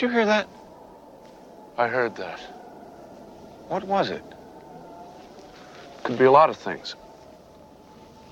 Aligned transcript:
Did 0.00 0.06
you 0.06 0.12
hear 0.12 0.24
that? 0.24 0.48
I 1.76 1.86
heard 1.86 2.16
that. 2.16 2.40
What 3.68 3.84
was 3.84 4.08
it? 4.08 4.22
Could 6.04 6.18
be 6.18 6.24
a 6.24 6.30
lot 6.30 6.48
of 6.48 6.56
things. 6.56 6.94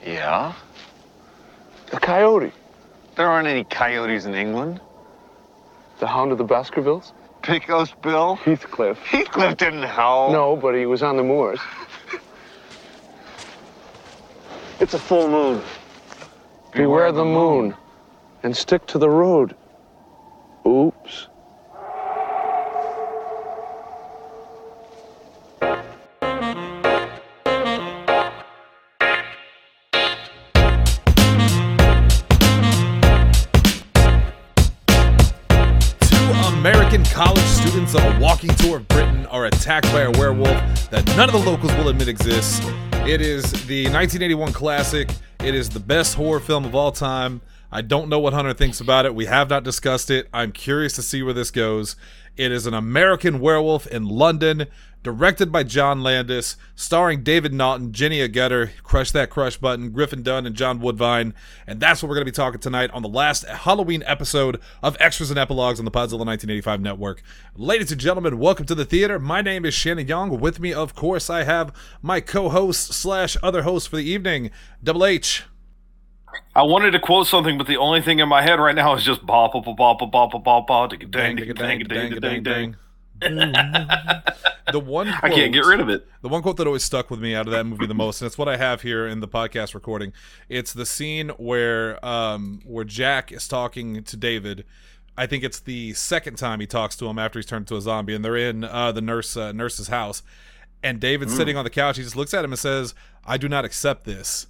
Yeah? 0.02 0.54
A 1.92 2.00
coyote. 2.00 2.52
There 3.16 3.28
aren't 3.28 3.48
any 3.48 3.64
coyotes 3.64 4.24
in 4.24 4.34
England. 4.34 4.80
The 5.98 6.06
hound 6.06 6.32
of 6.32 6.38
the 6.38 6.44
Baskervilles? 6.44 7.12
Pecos 7.42 7.92
Bill? 8.00 8.36
Heathcliff. 8.36 8.96
Heathcliff 9.00 9.58
didn't 9.58 9.82
howl. 9.82 10.32
No, 10.32 10.56
but 10.56 10.74
he 10.74 10.86
was 10.86 11.02
on 11.02 11.18
the 11.18 11.22
moors. 11.22 11.60
It's 14.80 14.94
a 14.94 14.98
full 14.98 15.28
moon. 15.28 15.60
Beware 16.72 17.12
the 17.12 17.26
moon 17.26 17.74
and 18.42 18.56
stick 18.56 18.86
to 18.86 18.98
the 18.98 19.10
road. 19.10 19.54
Oops. 20.66 20.97
Attacked 39.68 39.92
by 39.92 40.00
a 40.00 40.10
werewolf 40.12 40.88
that 40.88 41.06
none 41.08 41.28
of 41.28 41.34
the 41.34 41.50
locals 41.50 41.70
will 41.74 41.90
admit 41.90 42.08
exists. 42.08 42.58
It 43.06 43.20
is 43.20 43.52
the 43.66 43.84
1981 43.84 44.54
classic. 44.54 45.10
It 45.40 45.54
is 45.54 45.68
the 45.68 45.78
best 45.78 46.14
horror 46.14 46.40
film 46.40 46.64
of 46.64 46.74
all 46.74 46.90
time. 46.90 47.42
I 47.70 47.82
don't 47.82 48.08
know 48.08 48.18
what 48.18 48.32
Hunter 48.32 48.54
thinks 48.54 48.80
about 48.80 49.04
it. 49.04 49.14
We 49.14 49.26
have 49.26 49.50
not 49.50 49.64
discussed 49.64 50.10
it. 50.10 50.26
I'm 50.32 50.52
curious 50.52 50.94
to 50.94 51.02
see 51.02 51.22
where 51.22 51.34
this 51.34 51.50
goes. 51.50 51.96
It 52.38 52.52
is 52.52 52.68
an 52.68 52.74
American 52.74 53.40
werewolf 53.40 53.88
in 53.88 54.06
London, 54.06 54.68
directed 55.02 55.50
by 55.50 55.64
John 55.64 56.04
Landis, 56.04 56.56
starring 56.76 57.24
David 57.24 57.52
Naughton, 57.52 57.90
Jenny 57.90 58.20
Agutter, 58.20 58.70
Crush 58.84 59.10
That 59.10 59.28
Crush 59.28 59.56
Button, 59.56 59.90
Griffin 59.90 60.22
Dunne, 60.22 60.46
and 60.46 60.54
John 60.54 60.78
Woodvine. 60.78 61.34
And 61.66 61.80
that's 61.80 62.00
what 62.00 62.08
we're 62.08 62.14
going 62.14 62.26
to 62.26 62.30
be 62.30 62.36
talking 62.36 62.60
tonight 62.60 62.92
on 62.92 63.02
the 63.02 63.08
last 63.08 63.44
Halloween 63.44 64.04
episode 64.06 64.60
of 64.84 64.96
Extras 65.00 65.30
and 65.30 65.38
Epilogues 65.38 65.80
on 65.80 65.84
the 65.84 65.90
Podzilla 65.90 66.24
1985 66.24 66.80
network. 66.80 67.24
Ladies 67.56 67.90
and 67.90 68.00
gentlemen, 68.00 68.38
welcome 68.38 68.66
to 68.66 68.74
the 68.76 68.84
theater. 68.84 69.18
My 69.18 69.42
name 69.42 69.64
is 69.64 69.74
Seanan 69.74 70.08
Young. 70.08 70.38
With 70.38 70.60
me, 70.60 70.72
of 70.72 70.94
course, 70.94 71.28
I 71.28 71.42
have 71.42 71.74
my 72.02 72.20
co-host 72.20 72.92
slash 72.92 73.36
other 73.42 73.62
host 73.62 73.88
for 73.88 73.96
the 73.96 74.08
evening, 74.08 74.52
Double 74.84 75.04
H. 75.04 75.42
I 76.54 76.62
wanted 76.62 76.90
to 76.92 77.00
quote 77.00 77.26
something, 77.26 77.58
but 77.58 77.66
the 77.66 77.76
only 77.76 78.00
thing 78.00 78.18
in 78.18 78.28
my 78.28 78.42
head 78.42 78.58
right 78.58 78.74
now 78.74 78.94
is 78.94 79.04
just 79.04 79.24
bop 79.24 79.52
bop 79.52 79.64
bop 79.64 79.76
bop 79.76 80.10
bop 80.10 80.32
bop 80.32 80.44
bop 80.44 80.66
bop 80.66 80.90
dang 80.90 81.10
dang 81.10 81.54
dang 81.54 81.84
dang 81.84 82.20
dang 82.20 82.42
dang. 82.42 82.76
the 83.20 84.80
one 84.84 85.08
quote, 85.08 85.24
I 85.24 85.34
can't 85.34 85.52
get 85.52 85.64
rid 85.64 85.80
of 85.80 85.88
it. 85.88 86.06
The 86.22 86.28
one 86.28 86.42
quote 86.42 86.56
that 86.56 86.66
always 86.66 86.84
stuck 86.84 87.10
with 87.10 87.20
me 87.20 87.34
out 87.34 87.46
of 87.46 87.52
that 87.52 87.64
movie 87.64 87.86
the 87.86 87.94
most, 87.94 88.20
and 88.20 88.26
it's 88.26 88.38
what 88.38 88.48
I 88.48 88.56
have 88.56 88.82
here 88.82 89.06
in 89.06 89.20
the 89.20 89.28
podcast 89.28 89.74
recording. 89.74 90.12
It's 90.48 90.72
the 90.72 90.86
scene 90.86 91.30
where 91.30 92.04
um 92.04 92.60
where 92.64 92.84
Jack 92.84 93.32
is 93.32 93.48
talking 93.48 94.02
to 94.04 94.16
David. 94.16 94.64
I 95.16 95.26
think 95.26 95.42
it's 95.42 95.60
the 95.60 95.94
second 95.94 96.38
time 96.38 96.60
he 96.60 96.66
talks 96.66 96.96
to 96.96 97.06
him 97.06 97.18
after 97.18 97.38
he's 97.38 97.46
turned 97.46 97.62
into 97.62 97.76
a 97.76 97.80
zombie, 97.80 98.14
and 98.14 98.24
they're 98.24 98.36
in 98.36 98.62
uh, 98.62 98.92
the 98.92 99.00
nurse 99.00 99.36
uh, 99.36 99.52
nurse's 99.52 99.88
house. 99.88 100.22
And 100.82 101.00
David's 101.00 101.34
mm. 101.34 101.36
sitting 101.36 101.56
on 101.56 101.64
the 101.64 101.70
couch. 101.70 101.96
He 101.96 102.02
just 102.02 102.14
looks 102.16 102.34
at 102.34 102.44
him 102.44 102.52
and 102.52 102.58
says, 102.58 102.94
"I 103.24 103.36
do 103.36 103.48
not 103.48 103.64
accept 103.64 104.04
this." 104.04 104.47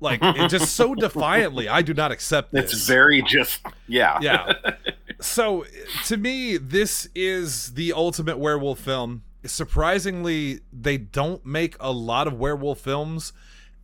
Like 0.00 0.20
it 0.22 0.48
just 0.48 0.76
so 0.76 0.94
defiantly, 0.94 1.68
I 1.68 1.82
do 1.82 1.94
not 1.94 2.12
accept 2.12 2.52
this. 2.52 2.72
It's 2.72 2.86
very 2.86 3.22
just 3.22 3.60
yeah. 3.88 4.18
yeah. 4.20 4.52
So 5.18 5.64
to 6.04 6.18
me, 6.18 6.58
this 6.58 7.08
is 7.14 7.72
the 7.72 7.94
ultimate 7.94 8.38
werewolf 8.38 8.80
film. 8.80 9.22
Surprisingly, 9.46 10.60
they 10.70 10.98
don't 10.98 11.44
make 11.46 11.74
a 11.80 11.90
lot 11.90 12.26
of 12.26 12.34
werewolf 12.34 12.80
films, 12.80 13.32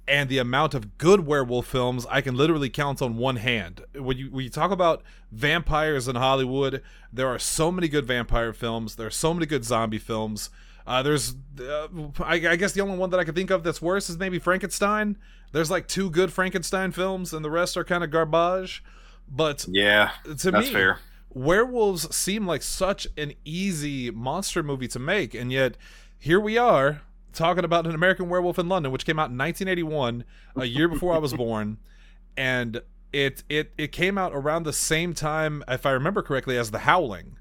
and 0.06 0.28
the 0.28 0.37
amount 0.37 0.75
of 0.75 0.99
good 0.99 1.27
werewolf 1.27 1.67
films 1.67 2.05
I 2.11 2.21
can 2.21 2.37
literally 2.37 2.69
count 2.69 3.01
on 3.01 3.17
one 3.17 3.37
hand. 3.37 3.83
When 3.95 4.19
you 4.19 4.31
when 4.31 4.45
you 4.45 4.51
talk 4.51 4.71
about 4.71 5.03
vampires 5.31 6.06
in 6.06 6.17
Hollywood, 6.17 6.83
there 7.11 7.28
are 7.28 7.39
so 7.39 7.72
many 7.72 7.89
good 7.89 8.05
vampire 8.05 8.53
films. 8.53 8.97
There 8.97 9.06
are 9.06 9.11
so 9.11 9.33
many 9.33 9.47
good 9.47 9.65
zombie 9.65 9.99
films. 9.99 10.51
Uh, 10.87 11.03
there's, 11.03 11.37
uh, 11.61 11.87
I, 12.21 12.34
I 12.34 12.56
guess 12.56 12.72
the 12.72 12.81
only 12.81 12.99
one 12.99 13.11
that 13.11 13.21
I 13.21 13.25
can 13.25 13.34
think 13.34 13.51
of 13.51 13.62
that's 13.62 13.81
worse 13.81 14.11
is 14.11 14.19
maybe 14.19 14.39
Frankenstein. 14.39 15.17
There's 15.53 15.71
like 15.71 15.87
two 15.87 16.11
good 16.11 16.33
Frankenstein 16.33 16.93
films, 16.93 17.33
and 17.33 17.45
the 17.45 17.51
rest 17.51 17.77
are 17.77 17.85
kind 17.85 18.03
of 18.03 18.11
garbage. 18.11 18.83
But 19.29 19.65
Yeah. 19.69 20.11
to 20.25 20.51
That's 20.51 20.67
me, 20.69 20.73
fair. 20.73 20.99
werewolves 21.31 22.15
seem 22.15 22.47
like 22.47 22.63
such 22.63 23.07
an 23.17 23.33
easy 23.45 24.11
monster 24.11 24.63
movie 24.63 24.89
to 24.89 24.99
make, 24.99 25.35
and 25.35 25.53
yet 25.53 25.77
here 26.19 26.41
we 26.41 26.59
are 26.59 27.03
talking 27.33 27.65
about 27.65 27.87
an 27.87 27.95
American 27.95 28.29
Werewolf 28.29 28.59
in 28.59 28.69
London, 28.69 28.93
which 28.93 29.07
came 29.07 29.19
out 29.19 29.31
in 29.31 29.39
1981, 29.39 30.25
a 30.57 30.65
year 30.67 30.89
before 30.89 31.15
I 31.15 31.19
was 31.19 31.33
born, 31.33 31.79
and 32.37 32.81
it 33.13 33.43
it 33.49 33.73
it 33.79 33.93
came 33.93 34.17
out 34.19 34.33
around 34.34 34.63
the 34.65 34.73
same 34.73 35.15
time, 35.15 35.63
if 35.69 35.84
I 35.87 35.91
remember 35.93 36.23
correctly, 36.23 36.57
as 36.59 36.71
The 36.71 36.81
Howling. 36.81 37.37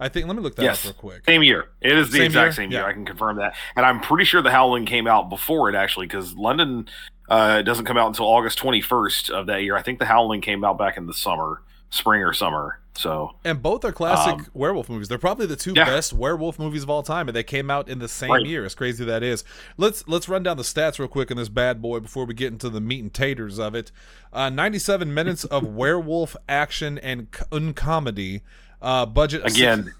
I 0.00 0.08
think. 0.08 0.26
Let 0.26 0.34
me 0.36 0.42
look 0.42 0.56
that 0.56 0.62
Yes. 0.64 0.80
up 0.80 0.84
real 0.86 0.94
quick. 0.94 1.24
Same 1.26 1.44
year. 1.44 1.68
It 1.80 1.96
is 1.96 2.10
the 2.10 2.16
Same 2.18 2.26
exact 2.26 2.46
year? 2.46 2.52
same 2.52 2.72
year. 2.72 2.80
Yeah. 2.80 2.86
I 2.88 2.92
can 2.92 3.04
confirm 3.06 3.36
that. 3.36 3.54
And 3.76 3.86
I'm 3.86 4.00
pretty 4.00 4.24
sure 4.24 4.42
The 4.42 4.50
Howling 4.50 4.84
came 4.84 5.06
out 5.06 5.28
before 5.30 5.68
it 5.68 5.76
actually, 5.76 6.06
because 6.08 6.34
London 6.34 6.88
uh, 7.32 7.58
it 7.60 7.62
doesn't 7.64 7.84
come 7.86 7.96
out 7.96 8.08
until 8.08 8.26
August 8.26 8.58
21st 8.58 9.30
of 9.30 9.46
that 9.46 9.62
year. 9.62 9.76
I 9.76 9.82
think 9.82 9.98
The 9.98 10.04
Howling 10.06 10.40
came 10.42 10.64
out 10.64 10.76
back 10.78 10.96
in 10.96 11.06
the 11.06 11.14
summer, 11.14 11.62
spring 11.90 12.22
or 12.22 12.32
summer. 12.32 12.78
So 12.94 13.34
And 13.42 13.62
both 13.62 13.86
are 13.86 13.92
classic 13.92 14.34
Um, 14.34 14.46
werewolf 14.52 14.90
movies. 14.90 15.08
They're 15.08 15.16
probably 15.16 15.46
the 15.46 15.56
two 15.56 15.72
Yeah. 15.74 15.86
best 15.86 16.12
werewolf 16.12 16.58
movies 16.58 16.82
of 16.82 16.90
all 16.90 17.02
time, 17.02 17.26
and 17.26 17.34
they 17.34 17.42
came 17.42 17.70
out 17.70 17.88
in 17.88 18.00
the 18.00 18.08
same 18.08 18.30
Right. 18.30 18.44
year. 18.44 18.66
As 18.66 18.74
crazy 18.74 19.02
that 19.06 19.22
is. 19.22 19.44
Let's 19.78 20.06
let's 20.06 20.28
run 20.28 20.42
down 20.42 20.58
the 20.58 20.62
stats 20.62 20.98
real 20.98 21.08
quick 21.08 21.30
on 21.30 21.38
this 21.38 21.48
bad 21.48 21.80
boy 21.80 22.00
before 22.00 22.26
we 22.26 22.34
get 22.34 22.52
into 22.52 22.68
the 22.68 22.82
meat 22.82 23.00
and 23.02 23.12
taters 23.14 23.58
of 23.58 23.74
it. 23.74 23.90
Uh, 24.30 24.50
Ninety-seven 24.50 25.14
minutes 25.14 25.44
of 25.44 25.62
werewolf 25.82 26.36
action 26.50 26.98
and 26.98 27.28
uncomedy. 27.50 28.42
Uh, 28.82 29.06
budget 29.06 29.40
again, 29.46 29.94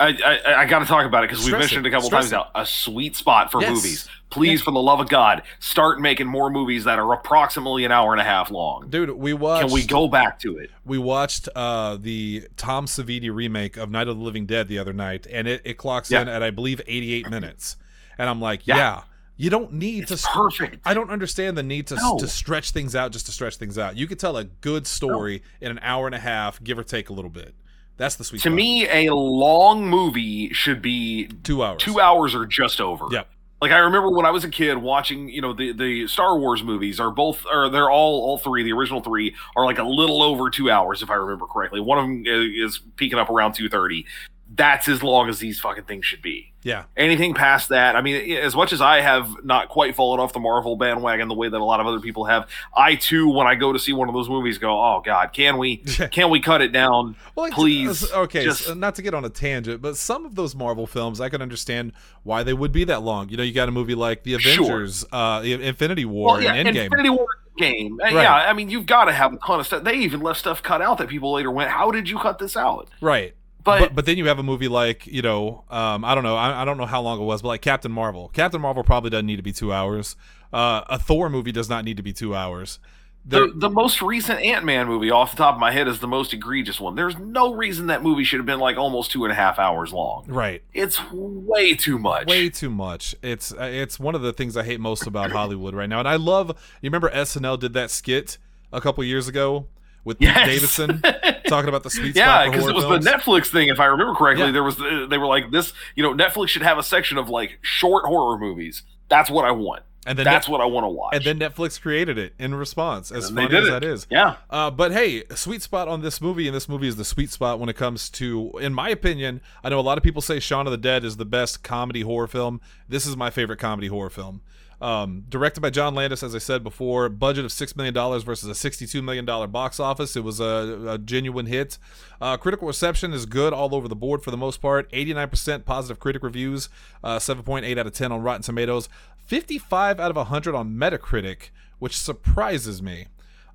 I 0.00 0.08
I, 0.24 0.54
I 0.62 0.66
got 0.66 0.80
to 0.80 0.86
talk 0.86 1.04
about 1.06 1.24
it 1.24 1.30
because 1.30 1.44
we've 1.44 1.52
mentioned 1.52 1.86
it. 1.86 1.88
it 1.88 1.92
a 1.92 1.96
couple 1.96 2.06
Stress 2.08 2.30
times 2.30 2.32
now. 2.32 2.48
A 2.54 2.64
sweet 2.66 3.14
spot 3.16 3.52
for 3.52 3.60
Yes. 3.60 3.70
movies. 3.70 4.08
Please, 4.30 4.62
for 4.62 4.70
the 4.70 4.80
love 4.80 5.00
of 5.00 5.08
God, 5.08 5.42
start 5.58 6.00
making 6.00 6.28
more 6.28 6.50
movies 6.50 6.84
that 6.84 7.00
are 7.00 7.12
approximately 7.12 7.84
an 7.84 7.90
hour 7.90 8.12
and 8.12 8.20
a 8.20 8.24
half 8.24 8.50
long. 8.50 8.88
dude. 8.88 9.10
We 9.10 9.32
watched. 9.32 9.66
Can 9.66 9.74
we 9.74 9.84
go 9.84 10.06
back 10.08 10.38
to 10.40 10.56
it? 10.58 10.70
We 10.84 10.98
watched 10.98 11.48
uh, 11.56 11.96
the 12.00 12.46
Tom 12.56 12.86
Savini 12.86 13.34
remake 13.34 13.76
of 13.76 13.90
Night 13.90 14.06
of 14.08 14.16
the 14.18 14.22
Living 14.22 14.46
Dead 14.46 14.68
the 14.68 14.78
other 14.78 14.92
night, 14.92 15.26
and 15.30 15.48
it, 15.48 15.62
it 15.64 15.74
clocks 15.78 16.10
in 16.12 16.28
at 16.28 16.42
I 16.42 16.50
believe 16.50 16.80
eighty-eight 16.86 17.28
minutes, 17.28 17.76
and 18.18 18.28
I'm 18.28 18.40
like, 18.40 18.66
yeah. 18.66 18.76
Yeah. 18.76 19.02
You 19.36 19.48
don't 19.48 19.72
need 19.72 20.06
to 20.08 20.12
It's 20.14 20.26
perfect. 20.28 20.86
I 20.86 20.92
don't 20.92 21.08
understand 21.10 21.56
the 21.56 21.62
need 21.62 21.86
to 21.86 21.94
No. 21.94 22.18
to 22.18 22.28
stretch 22.28 22.72
things 22.72 22.94
out 22.94 23.10
just 23.10 23.24
to 23.24 23.32
stretch 23.32 23.56
things 23.56 23.78
out. 23.78 23.96
You 23.96 24.06
could 24.06 24.18
tell 24.18 24.36
a 24.36 24.44
good 24.44 24.86
story 24.86 25.42
in 25.62 25.70
an 25.70 25.80
hour 25.82 26.04
and 26.04 26.14
a 26.14 26.18
half, 26.18 26.62
give 26.62 26.78
or 26.78 26.84
take 26.84 27.08
a 27.08 27.14
little 27.14 27.30
bit. 27.30 27.54
That's 28.00 28.16
the 28.16 28.24
sweet 28.24 28.38
To 28.38 28.48
spot. 28.48 28.54
me, 28.54 28.88
a 29.06 29.14
long 29.14 29.86
movie 29.86 30.54
should 30.54 30.80
be 30.80 31.26
two 31.44 31.62
hours. 31.62 31.82
two 31.82 32.00
hours 32.00 32.34
or 32.34 32.46
just 32.46 32.80
over. 32.80 33.04
Yep. 33.10 33.28
Like 33.60 33.72
I 33.72 33.78
remember 33.80 34.08
when 34.10 34.24
I 34.24 34.30
was 34.30 34.42
a 34.42 34.48
kid 34.48 34.78
watching, 34.78 35.28
you 35.28 35.42
know, 35.42 35.52
the 35.52 35.72
the 35.74 36.08
Star 36.08 36.38
Wars 36.38 36.62
movies 36.62 36.98
are 36.98 37.10
both, 37.10 37.44
or 37.52 37.68
they're 37.68 37.90
all 37.90 38.22
all 38.22 38.38
three. 38.38 38.62
The 38.62 38.72
original 38.72 39.02
three 39.02 39.34
are 39.54 39.66
like 39.66 39.78
a 39.78 39.82
little 39.84 40.22
over 40.22 40.48
two 40.48 40.70
hours, 40.70 41.02
if 41.02 41.10
I 41.10 41.14
remember 41.16 41.46
correctly. 41.46 41.78
One 41.78 41.98
of 41.98 42.04
them 42.06 42.24
is 42.26 42.80
peaking 42.96 43.18
up 43.18 43.28
around 43.28 43.52
two 43.52 43.68
thirty. 43.68 44.06
That's 44.52 44.88
as 44.88 45.02
long 45.02 45.28
as 45.28 45.38
these 45.38 45.60
fucking 45.60 45.84
things 45.84 46.04
should 46.04 46.22
be. 46.22 46.52
Yeah. 46.62 46.84
Anything 46.96 47.34
past 47.34 47.68
that, 47.68 47.94
I 47.94 48.02
mean, 48.02 48.36
as 48.36 48.54
much 48.56 48.72
as 48.72 48.80
I 48.80 49.00
have 49.00 49.44
not 49.44 49.68
quite 49.68 49.94
fallen 49.94 50.18
off 50.20 50.32
the 50.32 50.40
Marvel 50.40 50.76
bandwagon 50.76 51.28
the 51.28 51.34
way 51.34 51.48
that 51.48 51.56
a 51.58 51.64
lot 51.64 51.78
of 51.80 51.86
other 51.86 52.00
people 52.00 52.24
have, 52.24 52.48
I 52.76 52.96
too, 52.96 53.28
when 53.28 53.46
I 53.46 53.54
go 53.54 53.72
to 53.72 53.78
see 53.78 53.92
one 53.92 54.08
of 54.08 54.14
those 54.14 54.28
movies, 54.28 54.58
go, 54.58 54.72
"Oh 54.78 55.02
God, 55.04 55.32
can 55.32 55.56
we, 55.56 55.76
can 56.10 56.28
we 56.30 56.40
cut 56.40 56.60
it 56.62 56.72
down, 56.72 57.16
Well, 57.36 57.46
like, 57.46 57.52
please?" 57.54 58.10
uh, 58.12 58.22
Okay, 58.22 58.44
Just- 58.44 58.64
so 58.64 58.74
not 58.74 58.96
to 58.96 59.02
get 59.02 59.14
on 59.14 59.24
a 59.24 59.30
tangent, 59.30 59.80
but 59.80 59.96
some 59.96 60.26
of 60.26 60.34
those 60.34 60.54
Marvel 60.56 60.86
films, 60.86 61.20
I 61.20 61.28
can 61.28 61.40
understand 61.40 61.92
why 62.24 62.42
they 62.42 62.52
would 62.52 62.72
be 62.72 62.82
that 62.84 63.02
long. 63.02 63.28
You 63.28 63.36
know, 63.36 63.42
you 63.44 63.52
got 63.52 63.68
a 63.68 63.72
movie 63.72 63.94
like 63.94 64.24
The 64.24 64.36
Sure. 64.38 64.52
Avengers, 64.64 65.04
uh, 65.12 65.42
Infinity 65.44 66.04
War, 66.06 66.32
Well, 66.34 66.42
yeah, 66.42 66.54
and 66.54 66.68
Endgame. 66.68 66.84
Infinity 66.86 67.10
War 67.10 67.26
game. 67.56 67.98
Uh, 68.02 68.04
Right. 68.06 68.14
Yeah, 68.14 68.34
I 68.34 68.52
mean, 68.52 68.68
you've 68.68 68.86
got 68.86 69.04
to 69.06 69.12
have 69.12 69.32
a 69.32 69.36
ton 69.38 69.60
of 69.60 69.66
stuff. 69.66 69.84
They 69.84 69.94
even 69.98 70.20
left 70.20 70.40
stuff 70.40 70.62
cut 70.62 70.82
out 70.82 70.98
that 70.98 71.08
people 71.08 71.32
later 71.32 71.50
went, 71.50 71.70
"How 71.70 71.90
did 71.90 72.08
you 72.08 72.18
cut 72.18 72.38
this 72.38 72.56
out?" 72.56 72.88
Right. 73.00 73.34
But, 73.62 73.80
But, 73.80 73.94
but 73.94 74.06
then 74.06 74.16
you 74.18 74.26
have 74.26 74.38
a 74.38 74.42
movie 74.42 74.68
like 74.68 75.06
you 75.06 75.22
know 75.22 75.64
um, 75.70 76.04
I 76.04 76.14
don't 76.14 76.24
know 76.24 76.36
I, 76.36 76.62
I 76.62 76.64
don't 76.64 76.78
know 76.78 76.86
how 76.86 77.00
long 77.02 77.20
it 77.20 77.24
was 77.24 77.42
but 77.42 77.48
like 77.48 77.62
Captain 77.62 77.92
Marvel. 77.92 78.28
Captain 78.32 78.60
Marvel 78.60 78.82
probably 78.84 79.10
doesn't 79.10 79.26
need 79.26 79.36
to 79.36 79.42
be 79.42 79.52
two 79.52 79.72
hours. 79.72 80.16
Uh, 80.52 80.82
a 80.88 80.98
Thor 80.98 81.28
movie 81.30 81.52
does 81.52 81.68
not 81.68 81.84
need 81.84 81.96
to 81.96 82.02
be 82.02 82.12
two 82.12 82.34
hours. 82.34 82.78
There- 83.24 83.46
the, 83.48 83.52
the 83.54 83.70
most 83.70 84.00
recent 84.00 84.40
Ant 84.40 84.64
Man 84.64 84.86
movie, 84.86 85.10
off 85.10 85.32
the 85.32 85.36
top 85.36 85.54
of 85.54 85.60
my 85.60 85.70
head, 85.70 85.86
is 85.88 86.00
the 86.00 86.08
most 86.08 86.32
egregious 86.32 86.80
one. 86.80 86.94
There's 86.94 87.18
no 87.18 87.52
reason 87.52 87.88
that 87.88 88.02
movie 88.02 88.24
should 88.24 88.38
have 88.38 88.46
been 88.46 88.58
like 88.60 88.78
almost 88.78 89.10
two 89.10 89.24
and 89.24 89.32
a 89.32 89.34
half 89.34 89.58
hours 89.58 89.92
long. 89.92 90.24
right. 90.26 90.62
It's 90.72 90.98
way 91.12 91.74
too 91.74 91.98
much. 91.98 92.26
way 92.26 92.48
too 92.48 92.70
much. 92.70 93.14
It's 93.22 93.52
it's 93.58 94.00
one 94.00 94.14
of 94.14 94.22
the 94.22 94.32
things 94.32 94.56
I 94.56 94.64
hate 94.64 94.80
most 94.80 95.06
about 95.06 95.32
Hollywood 95.32 95.74
right 95.74 95.88
now. 95.88 95.98
And 95.98 96.08
I 96.08 96.16
love 96.16 96.48
you 96.80 96.88
remember 96.88 97.10
SNL 97.10 97.60
did 97.60 97.74
that 97.74 97.90
skit 97.90 98.38
a 98.72 98.80
couple 98.80 99.04
years 99.04 99.28
ago 99.28 99.66
with 100.04 100.18
Pete 100.18 100.28
Yes. 100.28 100.46
Davidson 100.46 101.00
talking 101.46 101.68
about 101.68 101.82
the 101.82 101.90
sweet 101.90 102.14
yeah, 102.16 102.24
spot 102.26 102.44
for 102.46 102.50
because 102.52 102.68
it 102.68 102.74
was 102.74 102.84
films. 102.84 103.04
the 103.04 103.10
Netflix 103.10 103.46
thing, 103.48 103.68
if 103.68 103.80
I 103.80 103.86
remember 103.86 104.14
correctly. 104.14 104.46
Yeah. 104.46 104.52
There 104.52 104.62
was 104.64 104.76
they 105.08 105.18
were 105.18 105.26
like 105.26 105.50
this. 105.50 105.72
You 105.96 106.02
know, 106.02 106.14
Netflix 106.14 106.48
should 106.48 106.62
have 106.62 106.78
a 106.78 106.82
section 106.82 107.18
of 107.18 107.28
like 107.28 107.58
short 107.62 108.04
horror 108.06 108.38
movies. 108.38 108.82
That's 109.08 109.28
what 109.30 109.44
I 109.44 109.50
want. 109.50 109.82
and 110.06 110.16
then 110.18 110.24
That's 110.24 110.46
Net- 110.46 110.52
what 110.52 110.60
I 110.62 110.64
want 110.66 110.84
to 110.84 110.88
watch. 110.88 111.14
and 111.16 111.24
then 111.24 111.38
Netflix 111.38 111.78
created 111.80 112.16
it 112.16 112.32
in 112.38 112.54
response. 112.54 113.10
As 113.12 113.28
funny 113.30 113.54
as 113.56 113.66
it. 113.66 113.70
that 113.70 113.84
is, 113.84 114.06
yeah, 114.10 114.36
Uh, 114.48 114.70
but 114.70 114.92
hey, 114.92 115.24
sweet 115.34 115.60
spot 115.62 115.88
on 115.88 116.00
this 116.00 116.20
movie, 116.22 116.46
and 116.46 116.54
this 116.56 116.68
movie 116.68 116.88
is 116.88 116.96
the 116.96 117.04
sweet 117.04 117.30
spot 117.30 117.58
when 117.60 117.68
it 117.68 117.76
comes 117.76 118.08
to, 118.10 118.50
in 118.62 118.72
my 118.72 118.88
opinion, 118.88 119.40
I 119.64 119.68
know 119.68 119.78
a 119.78 119.82
lot 119.82 119.98
of 119.98 120.04
people 120.04 120.22
say 120.22 120.40
Shaun 120.40 120.66
of 120.66 120.70
the 120.70 120.78
Dead 120.78 121.04
is 121.04 121.16
the 121.18 121.26
best 121.26 121.62
comedy 121.62 122.00
horror 122.02 122.28
film. 122.28 122.60
This 122.88 123.04
is 123.04 123.16
my 123.16 123.28
favorite 123.30 123.58
comedy 123.58 123.88
horror 123.88 124.08
film. 124.10 124.40
Um, 124.80 125.24
directed 125.28 125.60
by 125.60 125.70
John 125.70 125.94
Landis, 125.94 126.22
as 126.22 126.34
I 126.34 126.38
said 126.38 126.64
before, 126.64 127.08
budget 127.10 127.44
of 127.44 127.50
$6 127.50 127.76
million 127.76 127.94
versus 127.94 128.48
a 128.48 128.70
$62 128.70 129.02
million 129.02 129.26
box 129.50 129.78
office. 129.78 130.16
It 130.16 130.24
was 130.24 130.40
a, 130.40 130.84
a 130.88 130.98
genuine 130.98 131.46
hit. 131.46 131.76
Uh, 132.20 132.36
critical 132.38 132.66
reception 132.66 133.12
is 133.12 133.26
good 133.26 133.52
all 133.52 133.74
over 133.74 133.88
the 133.88 133.96
board 133.96 134.22
for 134.22 134.30
the 134.30 134.38
most 134.38 134.62
part. 134.62 134.90
89% 134.92 135.66
positive 135.66 136.00
critic 136.00 136.22
reviews, 136.22 136.70
uh, 137.04 137.18
7.8 137.18 137.78
out 137.78 137.86
of 137.86 137.92
10 137.92 138.10
on 138.10 138.22
Rotten 138.22 138.42
Tomatoes, 138.42 138.88
55 139.26 140.00
out 140.00 140.10
of 140.10 140.16
100 140.16 140.54
on 140.54 140.70
Metacritic, 140.70 141.50
which 141.78 141.96
surprises 141.96 142.82
me 142.82 143.06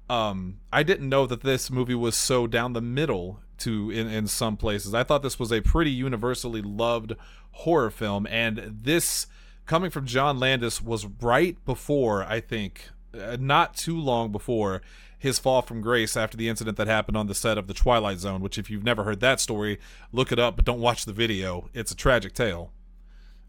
um 0.10 0.60
i 0.72 0.83
didn't 0.83 1.10
know 1.10 1.25
that 1.25 1.42
this 1.42 1.72
movie 1.72 1.95
was 1.95 2.16
so 2.16 2.45
down 2.45 2.74
the 2.74 2.81
middle 2.81 3.39
to 3.57 3.89
in, 3.89 4.07
in 4.07 4.27
some 4.27 4.56
places 4.56 4.94
i 4.94 5.04
thought 5.04 5.24
this 5.24 5.39
was 5.39 5.51
a 5.51 5.62
pretty 5.62 5.89
universally 5.89 6.62
loved 6.62 7.13
horror 7.51 7.89
film 7.89 8.27
and 8.27 8.57
this 8.83 9.25
coming 9.65 9.89
from 9.89 10.06
john 10.06 10.39
landis 10.39 10.81
was 10.81 11.06
right 11.21 11.63
before 11.65 12.23
i 12.23 12.39
think 12.39 12.89
uh, 13.13 13.38
not 13.39 13.75
too 13.75 13.97
long 13.97 14.31
before 14.31 14.81
his 15.17 15.39
fall 15.39 15.62
from 15.62 15.81
grace 15.81 16.15
after 16.15 16.38
the 16.38 16.47
incident 16.47 16.77
that 16.77 16.88
happened 16.88 17.17
on 17.17 17.27
the 17.27 17.35
set 17.35 17.57
of 17.57 17.67
the 17.67 17.73
twilight 17.73 18.19
zone 18.19 18.41
which 18.41 18.57
if 18.57 18.69
you've 18.69 18.83
never 18.83 19.03
heard 19.03 19.19
that 19.19 19.39
story 19.39 19.79
look 20.12 20.31
it 20.31 20.39
up 20.39 20.56
but 20.56 20.65
don't 20.65 20.81
watch 20.81 21.06
the 21.06 21.13
video 21.13 21.69
it's 21.73 21.91
a 21.91 21.95
tragic 21.95 22.33
tale 22.33 22.71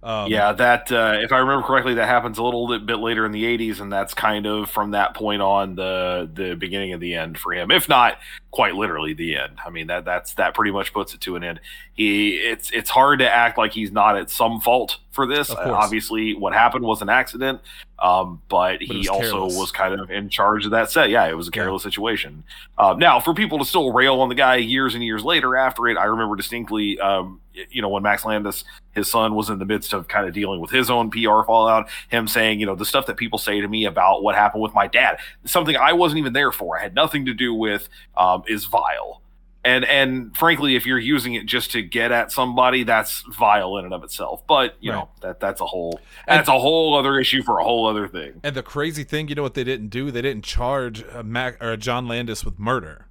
um, 0.07 0.31
yeah. 0.31 0.53
That 0.53 0.93
uh, 0.93 1.17
if 1.21 1.33
I 1.33 1.39
remember 1.39 1.67
correctly, 1.67 1.95
that 1.95 2.07
happens 2.07 2.39
a 2.39 2.43
little 2.45 2.79
bit, 2.79 2.99
later 2.99 3.27
in 3.27 3.33
the 3.33 3.43
'80s, 3.43 3.81
and 3.81 3.93
that's 3.93 4.15
kind 4.15 4.47
of 4.47 4.71
from 4.71 4.93
that 4.93 5.17
point 5.17 5.43
on 5.43 5.75
the 5.75 6.31
the 6.33 6.55
beginning 6.55 6.93
of 6.93 7.01
the 7.01 7.15
end 7.15 7.39
for 7.39 7.53
him, 7.53 7.73
if 7.73 7.89
not 7.89 8.19
quite 8.53 8.77
literally 8.77 9.15
the 9.15 9.37
end. 9.37 9.59
I 9.67 9.71
mean 9.71 9.89
that 9.89 10.05
that's 10.05 10.35
that 10.35 10.55
pretty 10.55 10.71
much 10.71 10.93
puts 10.93 11.13
it 11.13 11.21
to 11.23 11.35
an 11.35 11.43
end. 11.43 11.61
He 11.95 12.35
it's 12.35 12.71
it's 12.71 12.89
hard 12.89 13.19
to 13.19 13.29
act 13.29 13.59
like 13.59 13.73
he's 13.73 13.91
not 13.91 14.17
at 14.17 14.31
some 14.31 14.61
fault 14.61 14.99
for 15.17 15.27
this. 15.27 15.51
Uh, 15.51 15.73
obviously, 15.75 16.35
what 16.35 16.53
happened 16.53 16.85
was 16.85 17.03
an 17.03 17.09
accident, 17.09 17.61
um, 17.99 18.41
but, 18.49 18.75
it 18.75 18.83
he 18.83 18.99
was 18.99 19.09
also 19.09 19.45
was 19.47 19.73
kind 19.73 19.99
of 20.01 20.11
in 20.13 20.29
charge 20.29 20.65
of 20.65 20.71
that 20.71 20.91
set. 20.93 21.11
Yeah, 21.11 21.27
it 21.27 21.35
was 21.35 21.49
a 21.49 21.51
Yeah. 21.51 21.63
careless 21.63 21.83
situation. 21.83 22.45
Uh, 22.79 22.95
now, 22.97 23.19
for 23.19 23.35
people 23.35 23.59
to 23.59 23.65
still 23.65 23.93
rail 23.93 24.21
on 24.21 24.29
the 24.29 24.35
guy 24.37 24.57
years 24.57 24.95
and 24.95 25.03
years 25.03 25.25
later 25.25 25.57
after 25.57 25.89
it, 25.89 25.97
I 25.97 26.05
remember 26.05 26.37
distinctly, 26.37 27.01
um, 27.01 27.41
you 27.71 27.83
know, 27.83 27.89
when 27.89 28.03
Max 28.05 28.25
Landis, 28.25 28.65
his 28.93 29.11
son, 29.11 29.35
was 29.35 29.49
in 29.51 29.59
the 29.59 29.65
midst 29.65 29.93
of 29.95 30.07
kind 30.09 30.29
of 30.29 30.35
dealing 30.35 30.61
with 30.61 30.71
his 30.71 30.91
own 30.91 31.11
PR 31.11 31.43
fallout, 31.45 31.89
him 32.09 32.29
saying, 32.29 32.61
you 32.61 32.67
know, 32.67 32.77
the 32.77 32.85
stuff 32.85 33.07
that 33.07 33.17
people 33.17 33.39
say 33.39 33.61
to 33.61 33.67
me 33.67 33.87
about 33.87 34.23
what 34.23 34.35
happened 34.35 34.63
with 34.63 34.75
my 34.75 34.87
dad, 34.87 35.19
something 35.47 35.75
I 35.77 35.95
wasn't 35.95 36.19
even 36.19 36.35
there 36.35 36.53
for, 36.53 36.79
I 36.79 36.83
had 36.83 36.95
nothing 36.95 37.25
to 37.25 37.35
do 37.35 37.53
with, 37.55 37.89
um, 38.17 38.45
is 38.47 38.67
vile. 38.67 39.23
And 39.67 39.85
and 39.85 40.37
frankly, 40.37 40.77
if 40.77 40.87
you're 40.87 40.99
using 40.99 41.35
it 41.35 41.47
just 41.47 41.73
to 41.73 41.83
get 41.83 42.13
at 42.13 42.31
somebody, 42.31 42.85
that's 42.85 43.23
vile 43.37 43.77
in 43.79 43.85
and 43.85 43.93
of 43.93 44.05
itself. 44.05 44.47
But 44.47 44.77
you 44.81 44.93
Right. 44.93 44.99
know 44.99 45.09
that 45.23 45.41
that's 45.41 45.61
a 45.61 45.67
whole 45.67 46.01
And- 46.29 46.39
that's 46.39 46.49
a 46.49 46.59
whole 46.59 46.97
other 46.97 47.19
issue 47.19 47.43
for 47.43 47.59
a 47.59 47.65
whole 47.65 47.87
other 47.89 48.07
thing. 48.07 48.41
And 48.45 48.55
the 48.55 48.63
crazy 48.63 49.03
thing, 49.03 49.29
you 49.29 49.35
know 49.35 49.43
what 49.43 49.55
they 49.55 49.65
didn't 49.65 49.89
do? 49.89 50.11
They 50.13 50.23
didn't 50.23 50.45
charge 50.45 51.05
uh, 51.13 51.23
Mac 51.25 51.63
or 51.63 51.77
John 51.77 52.07
Landis 52.07 52.45
with 52.45 52.59
murder, 52.61 53.09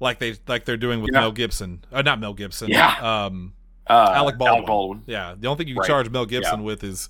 like 0.00 0.18
they 0.20 0.36
like 0.46 0.64
they're 0.64 0.76
doing 0.76 1.00
with 1.02 1.10
Yeah. 1.12 1.20
Mel 1.20 1.32
Gibson. 1.32 1.84
Uh, 1.92 2.02
not 2.02 2.18
Mel 2.20 2.34
Gibson. 2.34 2.68
Yeah. 2.68 2.96
Um, 3.26 3.52
Uh, 3.88 4.12
Alec 4.14 4.36
Baldwin. 4.38 4.54
Alec 4.56 4.66
Baldwin. 4.66 5.02
yeah. 5.06 5.34
The 5.38 5.46
only 5.48 5.58
thing 5.58 5.68
you 5.68 5.74
can 5.74 5.80
Right. 5.82 5.86
charge 5.88 6.10
Mel 6.10 6.26
Gibson 6.26 6.64
with 6.64 6.82
is, 6.82 7.08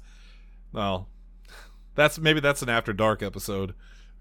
well, 0.73 1.08
that's 1.94 2.19
maybe 2.19 2.40
that's 2.40 2.61
an 2.62 2.69
After 2.69 2.93
Dark 2.93 3.23
episode. 3.23 3.75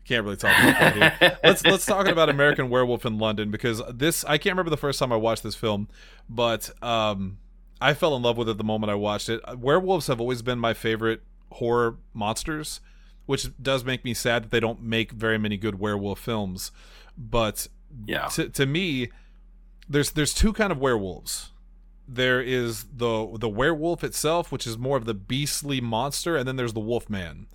Can't 0.07 0.23
really 0.23 0.37
talk 0.37 0.55
about 0.59 0.79
that 0.79 1.19
here. 1.19 1.37
let's 1.43 1.63
let's 1.65 1.85
talk 1.85 2.07
about 2.07 2.29
American 2.29 2.69
Werewolf 2.69 3.05
in 3.05 3.17
London 3.17 3.49
because 3.49 3.81
this 3.91 4.23
I 4.25 4.37
can't 4.37 4.53
remember 4.53 4.69
the 4.69 4.77
first 4.77 4.99
time 4.99 5.11
I 5.11 5.15
watched 5.15 5.41
this 5.43 5.55
film, 5.55 5.87
but 6.29 6.69
um, 6.83 7.39
I 7.81 7.93
fell 7.95 8.15
in 8.15 8.21
love 8.21 8.37
with 8.37 8.47
it 8.47 8.57
the 8.59 8.63
moment 8.63 8.91
I 8.91 8.95
watched 8.95 9.29
it. 9.29 9.41
Werewolves 9.57 10.07
have 10.07 10.19
always 10.21 10.41
been 10.43 10.59
my 10.59 10.73
favorite 10.75 11.21
horror 11.53 11.97
monsters, 12.13 12.81
which 13.25 13.47
does 13.61 13.83
make 13.83 14.05
me 14.05 14.13
sad 14.13 14.43
that 14.43 14.51
they 14.51 14.59
don't 14.59 14.81
make 14.81 15.11
very 15.11 15.39
many 15.39 15.57
good 15.57 15.79
werewolf 15.79 16.19
films. 16.19 16.71
But 17.17 17.67
Yeah. 18.05 18.27
to, 18.27 18.49
to 18.49 18.65
me, 18.67 19.09
there's 19.89 20.11
there's 20.11 20.35
two 20.35 20.53
kind 20.53 20.71
of 20.71 20.77
werewolves. 20.77 21.49
There 22.07 22.41
is 22.41 22.83
the 22.95 23.35
the 23.39 23.49
werewolf 23.49 24.03
itself, 24.03 24.51
which 24.51 24.67
is 24.67 24.77
more 24.77 24.97
of 24.97 25.05
the 25.05 25.15
beastly 25.15 25.81
monster, 25.81 26.35
and 26.37 26.47
then 26.47 26.57
there's 26.57 26.73
the 26.73 26.79
wolf 26.79 27.09
man. 27.09 27.47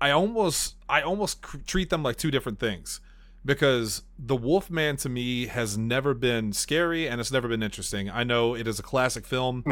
I 0.00 0.10
almost 0.10 0.76
I 0.88 1.02
almost 1.02 1.42
treat 1.66 1.90
them 1.90 2.02
like 2.02 2.16
two 2.16 2.30
different 2.30 2.58
things 2.58 3.00
because 3.44 4.02
the 4.18 4.36
Wolfman 4.36 4.96
to 4.98 5.08
me 5.08 5.46
has 5.46 5.76
never 5.76 6.14
been 6.14 6.52
scary 6.52 7.06
and 7.06 7.20
it's 7.20 7.30
never 7.32 7.48
been 7.48 7.62
interesting. 7.62 8.08
I 8.10 8.24
know 8.24 8.54
it 8.54 8.66
is 8.66 8.78
a 8.78 8.82
classic 8.82 9.26
film. 9.26 9.62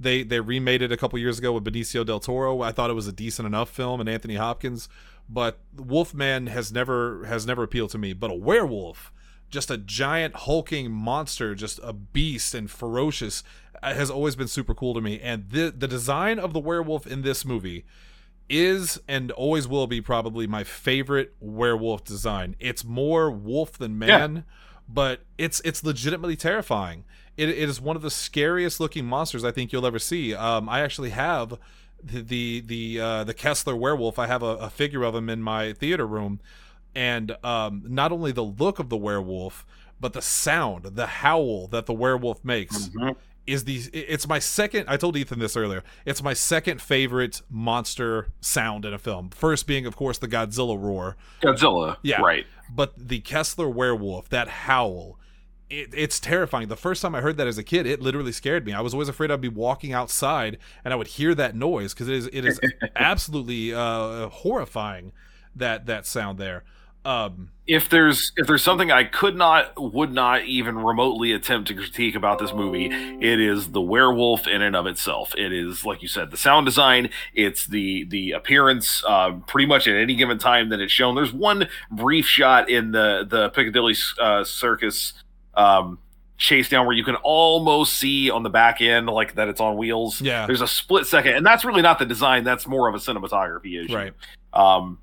They 0.00 0.22
they 0.22 0.40
remade 0.40 0.82
it 0.82 0.92
a 0.92 0.96
couple 0.96 1.18
years 1.18 1.38
ago 1.38 1.52
with 1.52 1.64
Benicio 1.64 2.04
del 2.04 2.20
Toro. 2.20 2.62
I 2.62 2.72
thought 2.72 2.90
it 2.90 2.94
was 2.94 3.06
a 3.06 3.12
decent 3.12 3.46
enough 3.46 3.68
film 3.70 4.00
and 4.00 4.08
Anthony 4.08 4.36
Hopkins, 4.36 4.88
but 5.28 5.58
Wolfman 5.76 6.46
has 6.46 6.72
never 6.72 7.24
has 7.26 7.46
never 7.46 7.62
appealed 7.62 7.90
to 7.90 7.98
me. 7.98 8.12
But 8.14 8.30
a 8.30 8.34
werewolf, 8.34 9.12
just 9.50 9.70
a 9.70 9.76
giant 9.76 10.34
hulking 10.34 10.90
monster, 10.90 11.54
just 11.54 11.80
a 11.82 11.92
beast 11.92 12.54
and 12.54 12.70
ferocious, 12.70 13.42
uh, 13.82 13.94
has 13.94 14.10
always 14.10 14.36
been 14.36 14.48
super 14.48 14.74
cool 14.74 14.94
to 14.94 15.00
me. 15.00 15.20
And 15.20 15.50
the 15.50 15.72
the 15.76 15.88
design 15.88 16.38
of 16.38 16.52
the 16.54 16.60
werewolf 16.60 17.06
in 17.06 17.22
this 17.22 17.44
movie 17.44 17.84
is 18.48 19.00
and 19.06 19.30
always 19.32 19.68
will 19.68 19.86
be 19.86 20.00
probably 20.00 20.46
my 20.46 20.64
favorite 20.64 21.34
werewolf 21.40 22.04
design. 22.04 22.56
It's 22.58 22.84
more 22.84 23.30
wolf 23.30 23.72
than 23.78 23.98
man, 23.98 24.44
but 24.88 25.20
it's 25.36 25.60
it's 25.64 25.84
legitimately 25.84 26.36
terrifying. 26.36 27.04
It, 27.36 27.50
it 27.50 27.68
is 27.68 27.80
one 27.80 27.94
of 27.96 28.02
the 28.02 28.10
scariest 28.10 28.80
looking 28.80 29.04
monsters 29.06 29.44
I 29.44 29.52
think 29.52 29.72
you'll 29.72 29.86
ever 29.86 29.98
see. 29.98 30.34
Um, 30.34 30.68
I 30.68 30.80
actually 30.80 31.10
have 31.10 31.58
the 32.02 32.20
the 32.22 32.60
the, 32.60 33.00
uh, 33.00 33.24
the 33.24 33.34
Kessler 33.34 33.76
werewolf. 33.76 34.18
I 34.18 34.26
have 34.26 34.42
a, 34.42 34.56
a 34.56 34.70
figure 34.70 35.02
of 35.04 35.14
him 35.14 35.28
in 35.28 35.42
my 35.42 35.72
theater 35.72 36.06
room, 36.06 36.40
and 36.94 37.36
um, 37.44 37.82
not 37.86 38.12
only 38.12 38.32
the 38.32 38.44
look 38.44 38.78
of 38.78 38.88
the 38.88 38.96
werewolf, 38.96 39.66
but 40.00 40.12
the 40.12 40.22
sound, 40.22 40.84
the 40.84 41.06
howl 41.06 41.66
that 41.68 41.86
the 41.86 41.92
werewolf 41.92 42.44
makes 42.44 42.88
Mhm. 42.88 43.16
Is 43.48 43.64
the 43.64 43.76
it's 43.92 44.28
my 44.28 44.38
second 44.38 44.84
I 44.88 44.96
told 44.98 45.16
Ethan 45.16 45.38
this 45.38 45.56
earlier. 45.56 45.82
It's 46.04 46.22
my 46.22 46.34
second 46.34 46.82
favorite 46.82 47.40
monster 47.48 48.28
sound 48.40 48.84
in 48.84 48.92
a 48.92 48.98
film. 48.98 49.30
First 49.30 49.66
being 49.66 49.86
of 49.86 49.96
course 49.96 50.18
the 50.18 50.28
Godzilla 50.28 50.80
roar, 50.80 51.16
Godzilla. 51.42 51.96
Yeah. 52.02 52.20
Right. 52.20 52.46
but 52.70 52.92
the 52.96 53.20
Kessler 53.20 53.68
werewolf, 53.68 54.28
that 54.28 54.48
howl, 54.48 55.18
it, 55.70 55.88
it's 55.94 56.20
terrifying. 56.20 56.68
The 56.68 56.76
first 56.76 57.00
time 57.00 57.14
I 57.14 57.22
heard 57.22 57.38
that 57.38 57.46
as 57.46 57.56
a 57.56 57.64
kid, 57.64 57.86
it 57.86 58.02
literally 58.02 58.32
scared 58.32 58.66
me. 58.66 58.74
I 58.74 58.82
was 58.82 58.92
always 58.92 59.08
afraid 59.08 59.30
I'd 59.30 59.40
be 59.40 59.48
walking 59.48 59.94
outside 59.94 60.58
and 60.84 60.92
I 60.92 60.96
would 60.96 61.08
hear 61.08 61.34
that 61.34 61.56
noise 61.56 61.94
because 61.94 62.08
it 62.08 62.16
is 62.16 62.26
it 62.32 62.44
is 62.44 62.60
absolutely 62.96 63.72
uh, 63.72 64.28
horrifying 64.28 65.12
that 65.56 65.86
that 65.86 66.06
sound 66.06 66.38
there. 66.38 66.64
Um, 67.08 67.48
if 67.66 67.88
there's 67.88 68.32
if 68.36 68.46
there's 68.46 68.62
something 68.62 68.92
I 68.92 69.04
could 69.04 69.34
not 69.34 69.72
would 69.80 70.12
not 70.12 70.44
even 70.44 70.76
remotely 70.78 71.32
attempt 71.32 71.68
to 71.68 71.74
critique 71.74 72.14
about 72.14 72.38
this 72.38 72.52
movie, 72.52 72.86
it 72.86 73.40
is 73.40 73.70
the 73.70 73.80
werewolf 73.80 74.46
in 74.46 74.60
and 74.60 74.76
of 74.76 74.86
itself. 74.86 75.34
It 75.34 75.50
is 75.50 75.86
like 75.86 76.02
you 76.02 76.08
said, 76.08 76.30
the 76.30 76.36
sound 76.36 76.66
design, 76.66 77.08
it's 77.34 77.66
the 77.66 78.04
the 78.04 78.32
appearance. 78.32 79.02
Uh, 79.06 79.32
pretty 79.46 79.66
much 79.66 79.88
at 79.88 79.96
any 79.96 80.16
given 80.16 80.38
time 80.38 80.68
that 80.68 80.80
it's 80.80 80.92
shown, 80.92 81.14
there's 81.14 81.32
one 81.32 81.68
brief 81.90 82.26
shot 82.26 82.68
in 82.68 82.92
the 82.92 83.26
the 83.26 83.48
Piccadilly 83.50 83.94
uh, 84.20 84.44
Circus. 84.44 85.14
Um, 85.54 85.98
chase 86.36 86.68
down 86.68 86.86
where 86.86 86.94
you 86.94 87.02
can 87.02 87.16
almost 87.16 87.94
see 87.94 88.30
on 88.30 88.44
the 88.44 88.50
back 88.50 88.80
end 88.80 89.08
like 89.08 89.34
that 89.34 89.48
it's 89.48 89.60
on 89.60 89.76
wheels 89.76 90.20
Yeah. 90.20 90.46
there's 90.46 90.60
a 90.60 90.68
split 90.68 91.04
second 91.04 91.34
and 91.34 91.44
that's 91.44 91.64
really 91.64 91.82
not 91.82 91.98
the 91.98 92.06
design 92.06 92.44
that's 92.44 92.64
more 92.64 92.88
of 92.88 92.94
a 92.94 92.98
cinematography 92.98 93.84
issue 93.84 93.92
right. 93.96 94.12
um, 94.52 95.00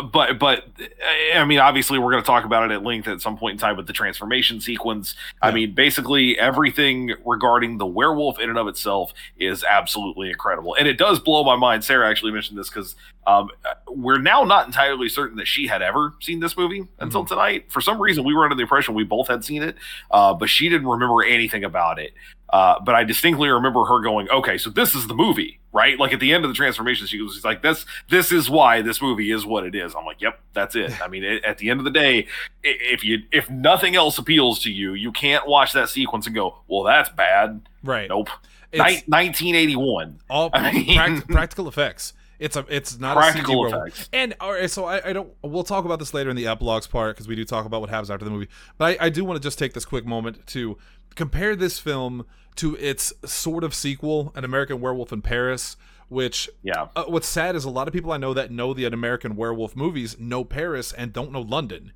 but 0.00 0.38
but 0.38 0.66
uh, 0.80 1.38
I 1.38 1.44
mean, 1.44 1.58
obviously, 1.58 1.98
we're 1.98 2.10
going 2.10 2.22
to 2.22 2.26
talk 2.26 2.44
about 2.44 2.70
it 2.70 2.74
at 2.74 2.82
length 2.82 3.08
at 3.08 3.20
some 3.20 3.36
point 3.36 3.52
in 3.52 3.58
time 3.58 3.76
with 3.76 3.86
the 3.86 3.92
transformation 3.92 4.60
sequence. 4.60 5.14
I 5.42 5.50
mean, 5.50 5.74
basically 5.74 6.38
everything 6.38 7.14
regarding 7.26 7.78
the 7.78 7.86
werewolf 7.86 8.38
in 8.40 8.48
and 8.48 8.58
of 8.58 8.68
itself 8.68 9.12
is 9.38 9.64
absolutely 9.64 10.30
incredible, 10.30 10.74
and 10.78 10.88
it 10.88 10.96
does 10.96 11.18
blow 11.18 11.44
my 11.44 11.56
mind. 11.56 11.84
Sarah 11.84 12.08
actually 12.08 12.32
mentioned 12.32 12.58
this 12.58 12.68
because 12.70 12.96
um, 13.26 13.48
we're 13.88 14.18
now 14.20 14.42
not 14.44 14.66
entirely 14.66 15.08
certain 15.08 15.36
that 15.36 15.46
she 15.46 15.66
had 15.66 15.82
ever 15.82 16.14
seen 16.20 16.40
this 16.40 16.56
movie 16.56 16.86
until 16.98 17.24
tonight. 17.24 17.70
For 17.70 17.80
some 17.80 18.00
reason, 18.00 18.24
we 18.24 18.34
were 18.34 18.44
under 18.44 18.56
the 18.56 18.62
impression 18.62 18.94
we 18.94 19.04
both 19.04 19.28
had 19.28 19.44
seen 19.44 19.62
it, 19.62 19.76
uh, 20.10 20.34
but 20.34 20.48
she 20.48 20.68
didn't 20.68 20.88
remember 20.88 21.22
anything 21.24 21.64
about 21.64 21.98
it. 21.98 22.14
Uh, 22.50 22.78
but 22.84 22.94
I 22.94 23.02
distinctly 23.04 23.48
remember 23.48 23.84
her 23.86 24.00
going, 24.00 24.28
"Okay, 24.28 24.58
so 24.58 24.68
this 24.68 24.94
is 24.94 25.06
the 25.06 25.14
movie, 25.14 25.58
right?" 25.72 25.98
Like 25.98 26.12
at 26.12 26.20
the 26.20 26.34
end 26.34 26.44
of 26.44 26.50
the 26.50 26.54
transformation, 26.54 27.06
she 27.06 27.22
was 27.22 27.42
like, 27.44 27.62
"This, 27.62 27.86
this 28.10 28.30
is 28.30 28.50
why 28.50 28.82
this 28.82 29.00
movie 29.00 29.30
is 29.30 29.46
what 29.46 29.64
it 29.64 29.74
is." 29.74 29.94
I'm 29.94 30.04
like, 30.04 30.20
"Yep, 30.20 30.38
that's 30.52 30.74
it." 30.76 31.00
I 31.00 31.08
mean, 31.08 31.24
it, 31.24 31.42
at 31.44 31.56
the 31.58 31.70
end 31.70 31.80
of 31.80 31.84
the 31.84 31.90
day, 31.90 32.26
if 32.62 33.04
you 33.04 33.20
if 33.32 33.48
nothing 33.48 33.96
else 33.96 34.18
appeals 34.18 34.58
to 34.64 34.70
you, 34.70 34.92
you 34.92 35.12
can't 35.12 35.46
watch 35.46 35.72
that 35.72 35.88
sequence 35.88 36.26
and 36.26 36.34
go, 36.34 36.58
"Well, 36.68 36.82
that's 36.82 37.08
bad." 37.08 37.62
Right. 37.82 38.08
Nope. 38.10 38.28
It's 38.70 38.82
Nin- 38.82 39.04
1981. 39.06 40.20
all 40.28 40.50
I 40.54 40.72
mean- 40.72 41.22
practical 41.22 41.68
effects. 41.68 42.12
It's 42.42 42.56
a 42.56 42.66
it's 42.68 42.98
not 42.98 43.16
Practical 43.16 43.66
a 43.66 43.70
CG 43.70 43.78
effects. 43.86 44.08
And 44.12 44.34
all 44.40 44.52
right, 44.52 44.70
so 44.70 44.84
I, 44.84 45.10
I 45.10 45.12
don't. 45.12 45.32
We'll 45.42 45.62
talk 45.64 45.84
about 45.84 45.98
this 45.98 46.12
later 46.12 46.28
in 46.30 46.36
the 46.36 46.46
epilogues 46.48 46.86
part 46.86 47.14
because 47.16 47.28
we 47.28 47.36
do 47.36 47.44
talk 47.44 47.64
about 47.66 47.80
what 47.80 47.90
happens 47.90 48.10
after 48.10 48.24
the 48.24 48.30
movie. 48.30 48.48
But 48.78 49.00
I, 49.00 49.06
I 49.06 49.08
do 49.10 49.24
want 49.24 49.40
to 49.40 49.46
just 49.46 49.58
take 49.58 49.74
this 49.74 49.84
quick 49.84 50.04
moment 50.04 50.46
to 50.48 50.76
compare 51.14 51.54
this 51.54 51.78
film 51.78 52.26
to 52.56 52.76
its 52.76 53.12
sort 53.24 53.64
of 53.64 53.74
sequel, 53.74 54.32
An 54.34 54.44
American 54.44 54.80
Werewolf 54.80 55.12
in 55.12 55.22
Paris, 55.22 55.76
which 56.08 56.50
Yeah. 56.62 56.88
uh, 56.96 57.04
what's 57.04 57.26
sad 57.28 57.54
is 57.56 57.64
a 57.64 57.70
lot 57.70 57.86
of 57.88 57.94
people 57.94 58.12
I 58.12 58.16
know 58.18 58.34
that 58.34 58.50
know 58.50 58.74
the 58.74 58.84
American 58.86 59.36
Werewolf 59.36 59.74
movies 59.76 60.18
know 60.18 60.44
Paris 60.44 60.92
and 60.92 61.12
don't 61.12 61.32
know 61.32 61.40
London. 61.42 61.92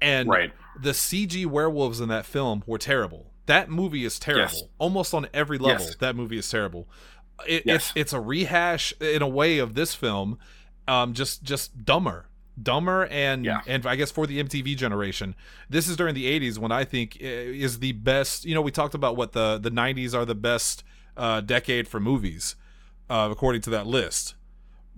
And 0.00 0.28
Right. 0.28 0.52
the 0.80 0.90
CG 0.92 1.46
werewolves 1.46 2.00
in 2.00 2.08
that 2.10 2.26
film 2.26 2.62
were 2.66 2.78
terrible. 2.78 3.32
That 3.46 3.70
movie 3.70 4.04
is 4.04 4.18
terrible. 4.18 4.42
Yes. 4.52 4.62
Almost 4.78 5.14
on 5.14 5.28
every 5.32 5.58
level, 5.58 5.84
Yes. 5.86 5.96
that 5.96 6.14
movie 6.16 6.36
is 6.38 6.48
terrible. 6.48 6.88
It, 7.46 7.62
Yes. 7.66 7.88
It's 7.90 7.92
it's 7.96 8.12
a 8.12 8.20
rehash 8.20 8.92
in 9.00 9.22
a 9.22 9.28
way 9.28 9.58
of 9.58 9.74
this 9.74 9.94
film, 9.94 10.38
um, 10.88 11.12
just 11.12 11.42
just 11.42 11.84
dumber, 11.84 12.26
dumber, 12.60 13.06
and 13.06 13.44
Yeah. 13.44 13.60
and 13.66 13.84
I 13.86 13.96
guess 13.96 14.10
for 14.10 14.26
the 14.26 14.38
MTV 14.42 14.76
generation, 14.76 15.34
this 15.68 15.88
is 15.88 15.96
during 15.96 16.14
the 16.14 16.26
'80s 16.26 16.58
when 16.58 16.72
I 16.72 16.84
think 16.84 17.16
is 17.20 17.80
the 17.80 17.92
best. 17.92 18.44
You 18.44 18.54
know, 18.54 18.62
we 18.62 18.70
talked 18.70 18.94
about 18.94 19.16
what 19.16 19.32
the 19.32 19.58
the 19.58 19.70
'90s 19.70 20.14
are 20.14 20.24
the 20.24 20.34
best 20.34 20.82
uh, 21.16 21.40
decade 21.40 21.88
for 21.88 22.00
movies, 22.00 22.56
uh, 23.10 23.28
according 23.30 23.62
to 23.62 23.70
that 23.70 23.86
list. 23.86 24.34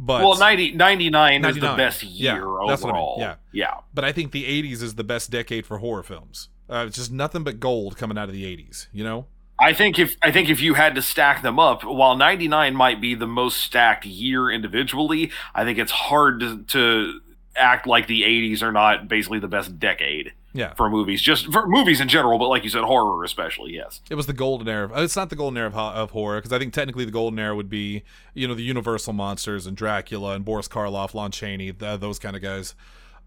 But 0.00 0.22
well, 0.22 0.38
90, 0.38 0.72
99, 0.76 1.44
is 1.44 1.54
the 1.56 1.60
99, 1.60 1.76
best 1.76 2.02
yeah, 2.04 2.34
year 2.34 2.46
that's 2.68 2.82
what 2.82 2.90
I 2.90 2.92
mean, 2.92 3.02
overall. 3.02 3.16
yeah. 3.18 3.34
Yeah. 3.50 3.74
but 3.92 4.04
I 4.04 4.12
think 4.12 4.30
the 4.30 4.44
'80s 4.44 4.80
is 4.82 4.94
the 4.94 5.02
best 5.02 5.30
decade 5.32 5.66
for 5.66 5.78
horror 5.78 6.04
films. 6.04 6.50
Uh, 6.70 6.84
it's 6.86 6.96
just 6.96 7.10
nothing 7.10 7.42
but 7.42 7.58
gold 7.58 7.96
coming 7.96 8.16
out 8.16 8.28
of 8.28 8.32
the 8.34 8.44
'80s. 8.44 8.86
You 8.92 9.02
know. 9.02 9.26
I 9.60 9.72
think 9.72 9.98
if 9.98 10.16
I 10.22 10.30
think 10.30 10.48
if 10.48 10.60
you 10.60 10.74
had 10.74 10.94
to 10.94 11.02
stack 11.02 11.42
them 11.42 11.58
up, 11.58 11.82
while 11.84 12.16
99 12.16 12.74
might 12.76 13.00
be 13.00 13.14
the 13.14 13.26
most 13.26 13.58
stacked 13.58 14.04
year 14.06 14.50
individually, 14.50 15.30
I 15.54 15.64
think 15.64 15.78
it's 15.78 15.90
hard 15.92 16.40
to, 16.40 16.62
to 16.68 17.20
act 17.56 17.86
like 17.86 18.06
the 18.06 18.22
80s 18.22 18.62
are 18.62 18.70
not 18.72 19.08
basically 19.08 19.40
the 19.40 19.48
best 19.48 19.80
decade 19.80 20.32
Yeah. 20.52 20.74
for 20.74 20.88
movies, 20.88 21.20
just 21.20 21.50
for 21.52 21.66
movies 21.66 22.00
in 22.00 22.06
general, 22.08 22.38
but 22.38 22.46
like 22.46 22.62
you 22.62 22.70
said, 22.70 22.84
horror 22.84 23.24
especially. 23.24 23.72
Yes. 23.74 24.00
It 24.08 24.14
was 24.14 24.26
the 24.26 24.32
golden 24.32 24.68
era. 24.68 24.84
Of, 24.84 24.96
it's 25.02 25.16
not 25.16 25.28
the 25.28 25.34
golden 25.34 25.58
era 25.58 25.66
of, 25.66 25.74
of 25.76 26.10
horror 26.12 26.38
because 26.38 26.52
I 26.52 26.60
think 26.60 26.72
technically 26.72 27.04
the 27.04 27.10
golden 27.10 27.38
era 27.40 27.56
would 27.56 27.68
be 27.68 28.04
you 28.34 28.46
know 28.46 28.54
the 28.54 28.62
Universal 28.62 29.14
monsters 29.14 29.66
and 29.66 29.76
Dracula 29.76 30.34
and 30.36 30.44
Boris 30.44 30.68
Karloff, 30.68 31.14
Lon 31.14 31.32
Chaney, 31.32 31.72
th- 31.72 31.98
those 31.98 32.20
kind 32.20 32.36
of 32.36 32.42
guys. 32.42 32.76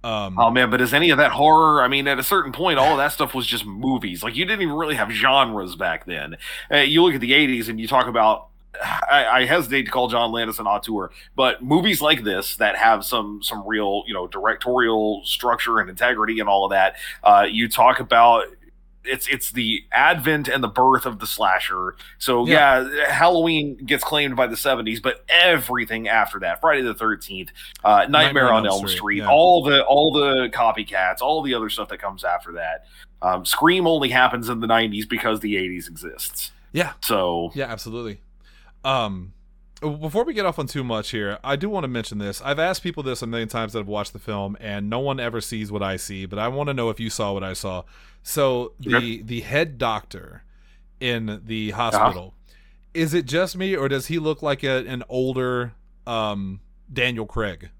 Um, 0.03 0.35
Oh 0.39 0.49
man, 0.49 0.69
but 0.71 0.81
is 0.81 0.93
any 0.93 1.11
of 1.11 1.17
that 1.19 1.31
horror? 1.31 1.83
I 1.83 1.87
mean, 1.87 2.07
at 2.07 2.17
a 2.17 2.23
certain 2.23 2.51
point, 2.51 2.79
all 2.79 2.91
of 2.91 2.97
that 2.97 3.11
stuff 3.11 3.35
was 3.35 3.45
just 3.45 3.65
movies. 3.65 4.23
Like 4.23 4.35
you 4.35 4.45
didn't 4.45 4.61
even 4.63 4.75
really 4.75 4.95
have 4.95 5.11
genres 5.11 5.75
back 5.75 6.05
then. 6.05 6.37
Uh, 6.71 6.77
you 6.77 7.03
look 7.03 7.13
at 7.13 7.21
the 7.21 7.33
'80s 7.33 7.69
and 7.69 7.79
you 7.79 7.87
talk 7.87 8.07
about. 8.07 8.47
I, 8.81 9.25
I 9.25 9.45
hesitate 9.45 9.83
to 9.83 9.91
call 9.91 10.07
John 10.07 10.31
Landis 10.31 10.57
an 10.57 10.65
auteur, 10.65 11.11
but 11.35 11.61
movies 11.61 12.01
like 12.01 12.23
this 12.23 12.55
that 12.55 12.77
have 12.77 13.03
some 13.03 13.43
some 13.43 13.67
real 13.67 14.03
you 14.07 14.13
know 14.13 14.27
directorial 14.27 15.21
structure 15.25 15.79
and 15.79 15.89
integrity 15.89 16.39
and 16.39 16.47
all 16.47 16.65
of 16.65 16.71
that. 16.71 16.95
Uh, 17.23 17.45
you 17.49 17.67
talk 17.67 17.99
about 17.99 18.45
it's 19.03 19.27
it's 19.27 19.51
the 19.51 19.83
advent 19.91 20.47
and 20.47 20.63
the 20.63 20.67
birth 20.67 21.05
of 21.05 21.19
the 21.19 21.27
slasher. 21.27 21.95
So 22.19 22.45
yeah. 22.45 22.87
Halloween 23.07 23.77
gets 23.77 24.03
claimed 24.03 24.35
by 24.35 24.47
the 24.47 24.55
'70s, 24.55 25.01
but 25.01 25.23
everything 25.29 26.07
after 26.07 26.39
that, 26.39 26.61
Friday 26.61 26.81
the 26.81 26.93
Thirteenth, 26.93 27.51
uh, 27.83 28.05
Nightmare, 28.09 28.51
on 28.51 28.65
Elm 28.65 28.87
Street, 28.87 29.19
yeah. 29.19 29.29
all 29.29 29.63
the 29.63 29.83
all 29.85 30.11
the 30.11 30.49
copycats, 30.49 31.21
all 31.21 31.41
the 31.41 31.53
other 31.53 31.69
stuff 31.69 31.89
that 31.89 31.99
comes 31.99 32.23
after 32.23 32.53
that. 32.53 32.85
Um, 33.21 33.45
Scream 33.45 33.87
only 33.87 34.09
happens 34.09 34.49
in 34.49 34.59
the 34.59 34.67
'90s 34.67 35.07
because 35.07 35.39
the 35.39 35.55
'80s 35.55 35.87
exists. 35.87 36.51
yeah, 36.71 36.93
So 37.01 37.51
yeah, 37.53 37.65
absolutely. 37.65 38.19
Um, 38.83 39.33
before 39.81 40.23
we 40.23 40.33
get 40.33 40.45
off 40.45 40.59
on 40.59 40.67
too 40.67 40.83
much 40.83 41.09
here, 41.11 41.39
I 41.43 41.55
do 41.55 41.69
want 41.69 41.83
to 41.83 41.87
mention 41.87 42.17
this. 42.19 42.41
I've 42.41 42.59
asked 42.59 42.83
people 42.83 43.03
this 43.03 43.21
a 43.21 43.27
million 43.27 43.49
times 43.49 43.73
that 43.73 43.79
have 43.79 43.87
watched 43.87 44.13
the 44.13 44.19
film, 44.19 44.55
and 44.59 44.89
no 44.89 44.99
one 44.99 45.19
ever 45.19 45.41
sees 45.41 45.71
what 45.71 45.81
I 45.83 45.97
see. 45.97 46.25
But 46.25 46.39
I 46.39 46.47
want 46.47 46.67
to 46.67 46.73
know 46.73 46.89
if 46.89 46.99
you 46.99 47.09
saw 47.09 47.33
what 47.33 47.43
I 47.43 47.53
saw. 47.53 47.83
So 48.23 48.73
the 48.79 48.95
Okay. 48.95 49.21
the 49.23 49.41
head 49.41 49.77
doctor 49.77 50.43
in 50.99 51.41
the 51.45 51.71
hospital, 51.71 52.35
is 52.93 53.13
it 53.13 53.25
just 53.25 53.57
me, 53.57 53.75
or 53.75 53.87
does 53.89 54.07
he 54.07 54.19
look 54.19 54.41
like 54.43 54.63
a, 54.63 54.85
an 54.87 55.03
older 55.09 55.73
um, 56.05 56.59
Daniel 56.91 57.25
Craig? 57.25 57.71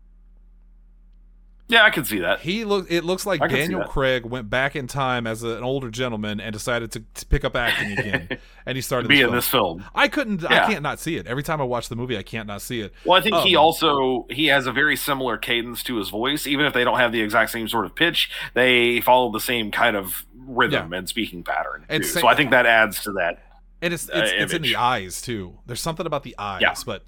Yeah, 1.71 1.83
I 1.83 1.89
can 1.89 2.05
see 2.05 2.19
that. 2.19 2.41
He 2.41 2.65
look. 2.65 2.91
It 2.91 3.03
looks 3.03 3.25
like 3.25 3.41
I 3.41 3.47
can 3.47 3.55
see 3.55 3.61
Daniel. 3.63 3.83
Craig 3.85 4.25
went 4.25 4.49
back 4.49 4.75
in 4.75 4.85
time 4.87 5.25
as 5.25 5.41
a- 5.41 5.57
an 5.57 5.63
older 5.63 5.89
gentleman 5.89 6.39
and 6.39 6.51
decided 6.53 6.91
to, 6.91 7.03
to 7.15 7.25
pick 7.25 7.43
up 7.45 7.55
acting 7.55 7.97
again, 7.97 8.27
and 8.65 8.75
he 8.75 8.81
started 8.81 9.07
Be 9.07 9.15
this 9.15 9.21
in 9.23 9.27
film. 9.29 9.35
this 9.35 9.47
film. 9.47 9.85
I 9.95 10.07
couldn't. 10.09 10.45
I 10.45 10.67
can't 10.67 10.83
not 10.83 10.99
see 10.99 11.15
it. 11.15 11.25
Every 11.27 11.43
time 11.43 11.61
I 11.61 11.63
watch 11.63 11.89
the 11.89 11.95
movie, 11.95 12.17
I 12.17 12.23
can't 12.23 12.47
not 12.47 12.61
see 12.61 12.81
it. 12.81 12.93
Well, 13.05 13.17
I 13.17 13.21
think 13.21 13.35
he 13.37 13.55
Um, 13.55 13.61
also 13.63 14.27
he 14.29 14.47
has 14.47 14.67
a 14.67 14.71
very 14.71 14.95
similar 14.97 15.37
cadence 15.37 15.81
to 15.83 15.95
his 15.97 16.09
voice, 16.09 16.45
even 16.45 16.65
if 16.65 16.73
they 16.73 16.83
don't 16.83 16.99
have 16.99 17.11
the 17.11 17.21
exact 17.21 17.51
same 17.51 17.67
sort 17.67 17.85
of 17.85 17.95
pitch. 17.95 18.29
They 18.53 18.99
follow 19.01 19.31
the 19.31 19.39
same 19.39 19.71
kind 19.71 19.95
of 19.95 20.25
rhythm 20.35 20.91
and 20.93 21.07
speaking 21.07 21.43
pattern. 21.43 21.85
And 21.87 22.03
too. 22.03 22.09
sa- 22.09 22.19
so 22.19 22.27
I 22.27 22.35
think 22.35 22.51
that 22.51 22.65
adds 22.65 23.01
to 23.03 23.13
that. 23.13 23.41
And 23.81 23.93
it's 23.93 24.09
uh, 24.09 24.13
it's, 24.15 24.31
it's 24.33 24.53
in 24.53 24.61
the 24.61 24.75
eyes 24.75 25.21
too. 25.21 25.57
There's 25.65 25.81
something 25.81 26.05
about 26.05 26.23
the 26.23 26.35
eyes, 26.37 26.61
Yeah. 26.61 26.73
but 26.85 27.03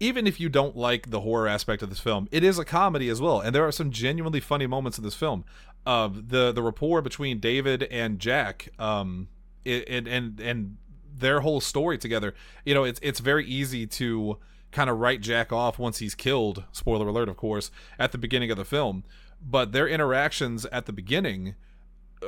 even 0.00 0.26
if 0.26 0.40
you 0.40 0.48
don't 0.48 0.76
like 0.76 1.10
the 1.10 1.20
horror 1.20 1.46
aspect 1.46 1.82
of 1.82 1.88
this 1.88 2.00
film, 2.00 2.28
it 2.32 2.42
is 2.42 2.58
a 2.58 2.64
comedy 2.64 3.08
as 3.08 3.20
well, 3.20 3.40
and 3.40 3.54
there 3.54 3.66
are 3.66 3.72
some 3.72 3.90
genuinely 3.90 4.40
funny 4.40 4.66
moments 4.66 4.98
in 4.98 5.04
this 5.04 5.14
film. 5.14 5.44
Uh, 5.86 6.08
the 6.12 6.50
the 6.52 6.62
rapport 6.62 7.02
between 7.02 7.40
David 7.40 7.84
and 7.84 8.18
Jack, 8.18 8.70
um, 8.78 9.28
and 9.64 10.08
and 10.08 10.40
and 10.40 10.76
their 11.16 11.40
whole 11.40 11.60
story 11.60 11.98
together. 11.98 12.34
You 12.64 12.74
know, 12.74 12.84
it's 12.84 13.00
it's 13.02 13.20
very 13.20 13.46
easy 13.46 13.86
to 13.86 14.38
kind 14.72 14.90
of 14.90 14.98
write 14.98 15.20
Jack 15.20 15.52
off 15.52 15.78
once 15.78 15.98
he's 15.98 16.14
killed. 16.14 16.64
Spoiler 16.72 17.06
alert, 17.06 17.28
of 17.28 17.36
course, 17.36 17.70
at 17.98 18.12
the 18.12 18.18
beginning 18.18 18.50
of 18.50 18.56
the 18.56 18.64
film. 18.64 19.04
But 19.40 19.72
their 19.72 19.86
interactions 19.86 20.64
at 20.66 20.86
the 20.86 20.92
beginning 20.92 21.54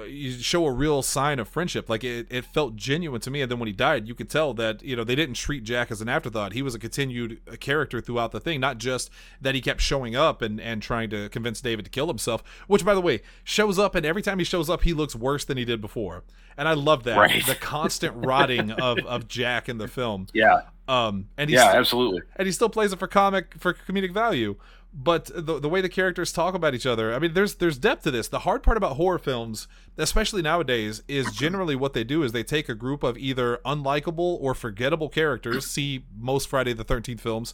you 0.07 0.33
show 0.33 0.67
a 0.67 0.73
real 0.73 1.03
sign 1.03 1.39
of 1.39 1.49
friendship. 1.49 1.89
Like 1.89 2.05
it, 2.05 2.27
it 2.31 2.45
felt 2.45 2.77
genuine 2.77 3.21
to 3.23 3.31
me. 3.31 3.41
And 3.43 3.51
then 3.51 3.59
when 3.59 3.67
he 3.67 3.73
died, 3.73 4.07
you 4.07 4.15
could 4.15 4.29
tell 4.29 4.53
that 4.55 4.83
you 4.83 4.95
know 4.97 5.05
they 5.05 5.15
didn't 5.15 5.37
treat 5.37 5.65
Jack 5.65 5.91
as 5.91 6.01
an 6.01 6.09
afterthought. 6.09 6.53
He 6.53 6.63
was 6.63 6.75
a 6.75 6.79
continued 6.79 7.41
uh, 7.51 7.57
character 7.57 8.01
throughout 8.01 8.33
the 8.33 8.41
thing, 8.41 8.61
not 8.61 8.79
just 8.79 9.11
that 9.41 9.55
he 9.55 9.61
kept 9.61 9.81
showing 9.81 10.15
up 10.15 10.43
and 10.43 10.61
and 10.61 10.83
trying 10.83 11.09
to 11.11 11.29
convince 11.31 11.61
David 11.61 11.85
to 11.87 11.91
kill 11.91 12.09
himself. 12.09 12.43
Which, 12.67 12.85
by 12.85 12.95
the 12.95 13.01
way, 13.01 13.23
shows 13.45 13.79
up, 13.79 13.95
and 13.95 14.05
every 14.05 14.23
time 14.23 14.39
he 14.39 14.45
shows 14.45 14.69
up, 14.69 14.83
he 14.83 14.93
looks 14.93 15.17
worse 15.17 15.45
than 15.45 15.57
he 15.57 15.65
did 15.65 15.81
before. 15.81 16.25
And 16.59 16.67
I 16.69 16.73
love 16.73 17.05
that 17.05 17.19
Right. 17.19 17.45
the 17.47 17.55
constant 17.55 18.15
rotting 18.17 18.71
of 18.73 18.99
of 19.01 19.29
Jack 19.29 19.69
in 19.69 19.79
the 19.79 19.89
film. 19.89 20.27
Yeah, 20.33 20.63
Um, 20.89 21.29
and 21.37 21.51
he's 21.51 21.59
yeah, 21.59 21.73
absolutely. 21.75 22.23
and 22.37 22.47
he 22.47 22.53
still 22.53 22.69
plays 22.71 22.93
it 22.93 22.99
for 22.99 23.07
comic 23.07 23.55
for 23.59 23.75
comedic 23.75 24.13
value. 24.15 24.57
But 24.99 25.27
the 25.35 25.61
the 25.61 25.69
way 25.69 25.83
the 25.83 25.91
characters 25.91 26.33
talk 26.33 26.55
about 26.55 26.75
each 26.75 26.87
other, 26.87 27.13
I 27.13 27.19
mean, 27.19 27.35
there's 27.35 27.57
there's 27.57 27.77
depth 27.77 28.05
to 28.05 28.11
this. 28.11 28.29
The 28.29 28.39
hard 28.41 28.63
part 28.63 28.79
about 28.79 28.97
horror 28.97 29.19
films, 29.19 29.69
especially 29.99 30.41
nowadays, 30.41 31.03
is 31.07 31.31
generally 31.33 31.77
what 31.77 31.93
they 31.93 32.03
do 32.03 32.23
is 32.23 32.33
they 32.33 32.43
take 32.43 32.71
a 32.71 32.75
group 32.75 33.03
of 33.03 33.19
either 33.19 33.59
unlikable 33.67 34.39
or 34.41 34.55
forgettable 34.55 35.11
characters. 35.11 35.67
see 35.71 36.07
most 36.19 36.49
Friday 36.49 36.73
the 36.73 36.83
Thirteenth 36.83 37.21
films, 37.21 37.53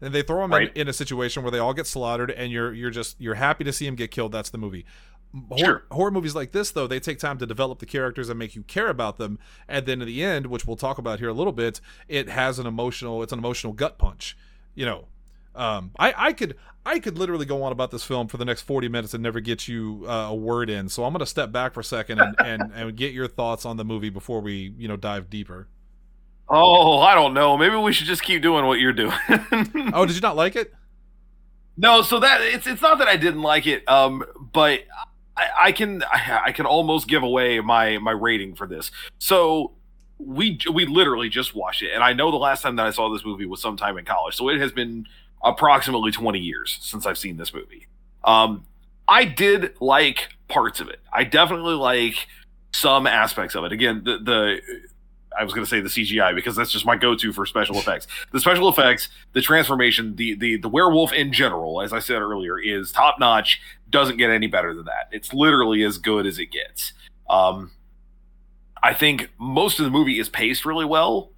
and 0.00 0.14
they 0.14 0.22
throw 0.22 0.42
them 0.42 0.52
Right. 0.52 0.70
in, 0.76 0.82
in 0.82 0.88
a 0.88 0.92
situation 0.92 1.42
where 1.42 1.50
they 1.50 1.58
all 1.58 1.74
get 1.74 1.88
slaughtered, 1.88 2.30
and 2.30 2.52
you're 2.52 2.72
you're 2.72 2.90
just 2.92 3.20
you're 3.20 3.34
happy 3.34 3.64
to 3.64 3.72
see 3.72 3.86
them 3.86 3.96
get 3.96 4.12
killed. 4.12 4.30
That's 4.30 4.50
the 4.50 4.58
movie. 4.58 4.86
Horror, 5.48 5.58
Sure. 5.58 5.82
horror 5.90 6.10
movies 6.12 6.36
like 6.36 6.52
this, 6.52 6.70
though, 6.70 6.86
they 6.86 7.00
take 7.00 7.18
time 7.18 7.38
to 7.38 7.46
develop 7.46 7.80
the 7.80 7.86
characters 7.86 8.28
and 8.28 8.38
make 8.38 8.54
you 8.54 8.62
care 8.62 8.86
about 8.88 9.16
them, 9.16 9.40
and 9.66 9.84
then 9.84 10.00
in 10.00 10.06
the 10.06 10.22
end, 10.22 10.46
which 10.46 10.64
we'll 10.64 10.76
talk 10.76 10.96
about 10.98 11.18
here 11.18 11.28
a 11.30 11.32
little 11.34 11.52
bit, 11.52 11.80
it 12.06 12.28
has 12.28 12.60
an 12.60 12.68
emotional, 12.68 13.20
it's 13.20 13.32
an 13.32 13.40
emotional 13.40 13.72
gut 13.72 13.98
punch. 13.98 14.36
You 14.76 14.86
know, 14.86 15.08
um, 15.54 15.90
I 15.98 16.14
I 16.16 16.32
could 16.32 16.56
I 16.86 16.98
could 16.98 17.18
literally 17.18 17.46
go 17.46 17.62
on 17.62 17.72
about 17.72 17.90
this 17.90 18.04
film 18.04 18.28
for 18.28 18.36
the 18.36 18.44
next 18.44 18.62
forty 18.62 18.88
minutes 18.88 19.14
and 19.14 19.22
never 19.22 19.40
get 19.40 19.68
you 19.68 20.04
uh, 20.06 20.28
a 20.30 20.34
word 20.34 20.70
in. 20.70 20.88
So 20.88 21.04
I'm 21.04 21.12
gonna 21.12 21.26
step 21.26 21.52
back 21.52 21.74
for 21.74 21.80
a 21.80 21.84
second 21.84 22.20
and, 22.20 22.34
and 22.38 22.72
and 22.74 22.96
get 22.96 23.12
your 23.12 23.28
thoughts 23.28 23.64
on 23.64 23.76
the 23.76 23.84
movie 23.84 24.10
before 24.10 24.40
we 24.40 24.74
you 24.78 24.88
know 24.88 24.96
dive 24.96 25.30
deeper. 25.30 25.68
Oh, 26.48 27.00
I 27.00 27.14
don't 27.14 27.32
know. 27.32 27.56
Maybe 27.56 27.76
we 27.76 27.92
should 27.92 28.06
just 28.06 28.22
keep 28.22 28.42
doing 28.42 28.66
what 28.66 28.78
you're 28.78 28.92
doing. 28.92 29.14
Oh, 29.94 30.04
did 30.04 30.14
you 30.14 30.20
not 30.20 30.36
like 30.36 30.56
it? 30.56 30.74
No, 31.76 32.02
so 32.02 32.20
that 32.20 32.40
it's 32.42 32.66
it's 32.66 32.82
not 32.82 32.98
that 32.98 33.08
I 33.08 33.16
didn't 33.16 33.42
like 33.42 33.66
it, 33.66 33.88
um, 33.88 34.24
but 34.52 34.80
I, 35.36 35.48
I 35.58 35.72
can 35.72 36.02
I 36.04 36.52
can 36.52 36.66
almost 36.66 37.08
give 37.08 37.22
away 37.22 37.60
my 37.60 37.98
my 37.98 38.12
rating 38.12 38.54
for 38.54 38.66
this. 38.66 38.90
So 39.18 39.72
we 40.18 40.58
we 40.72 40.86
literally 40.86 41.28
just 41.28 41.54
watched 41.54 41.82
it, 41.82 41.90
and 41.92 42.04
I 42.04 42.12
know 42.12 42.30
the 42.30 42.36
last 42.36 42.62
time 42.62 42.76
that 42.76 42.86
I 42.86 42.90
saw 42.90 43.12
this 43.12 43.24
movie 43.24 43.46
was 43.46 43.60
sometime 43.60 43.98
in 43.98 44.04
college, 44.04 44.36
so 44.36 44.48
it 44.48 44.60
has 44.60 44.70
been 44.70 45.06
approximately 45.44 46.10
twenty 46.10 46.40
years 46.40 46.78
since 46.80 47.06
I've 47.06 47.18
seen 47.18 47.36
this 47.36 47.52
movie. 47.54 47.86
Um, 48.24 48.64
I 49.06 49.24
did 49.24 49.74
like 49.80 50.30
parts 50.48 50.80
of 50.80 50.88
it. 50.88 51.00
I 51.12 51.24
definitely 51.24 51.74
like 51.74 52.26
some 52.72 53.06
aspects 53.06 53.54
of 53.54 53.64
it. 53.64 53.72
Again, 53.72 54.02
the 54.04 54.18
the 54.18 54.60
I 55.38 55.44
was 55.44 55.52
going 55.52 55.64
to 55.64 55.70
say 55.70 55.80
the 55.80 55.88
CGI 55.88 56.34
because 56.34 56.54
that's 56.54 56.70
just 56.70 56.86
my 56.86 56.96
go-to 56.96 57.32
for 57.32 57.44
special 57.46 57.76
effects. 57.78 58.06
The 58.32 58.40
special 58.40 58.68
effects, 58.68 59.08
the 59.32 59.40
transformation, 59.40 60.16
the 60.16 60.34
the 60.34 60.56
the 60.56 60.68
werewolf 60.68 61.12
in 61.12 61.32
general, 61.32 61.80
as 61.82 61.92
I 61.92 61.98
said 61.98 62.20
earlier, 62.20 62.58
is 62.58 62.92
top 62.92 63.18
notch. 63.18 63.60
Doesn't 63.90 64.16
get 64.16 64.30
any 64.30 64.46
better 64.46 64.74
than 64.74 64.86
that. 64.86 65.08
It's 65.12 65.32
literally 65.32 65.82
as 65.82 65.98
good 65.98 66.26
as 66.26 66.38
it 66.38 66.50
gets. 66.50 66.92
Um, 67.28 67.70
I 68.82 68.92
think 68.92 69.30
most 69.38 69.78
of 69.78 69.84
the 69.84 69.90
movie 69.90 70.18
is 70.18 70.28
paced 70.28 70.64
really 70.64 70.84
well. 70.84 71.30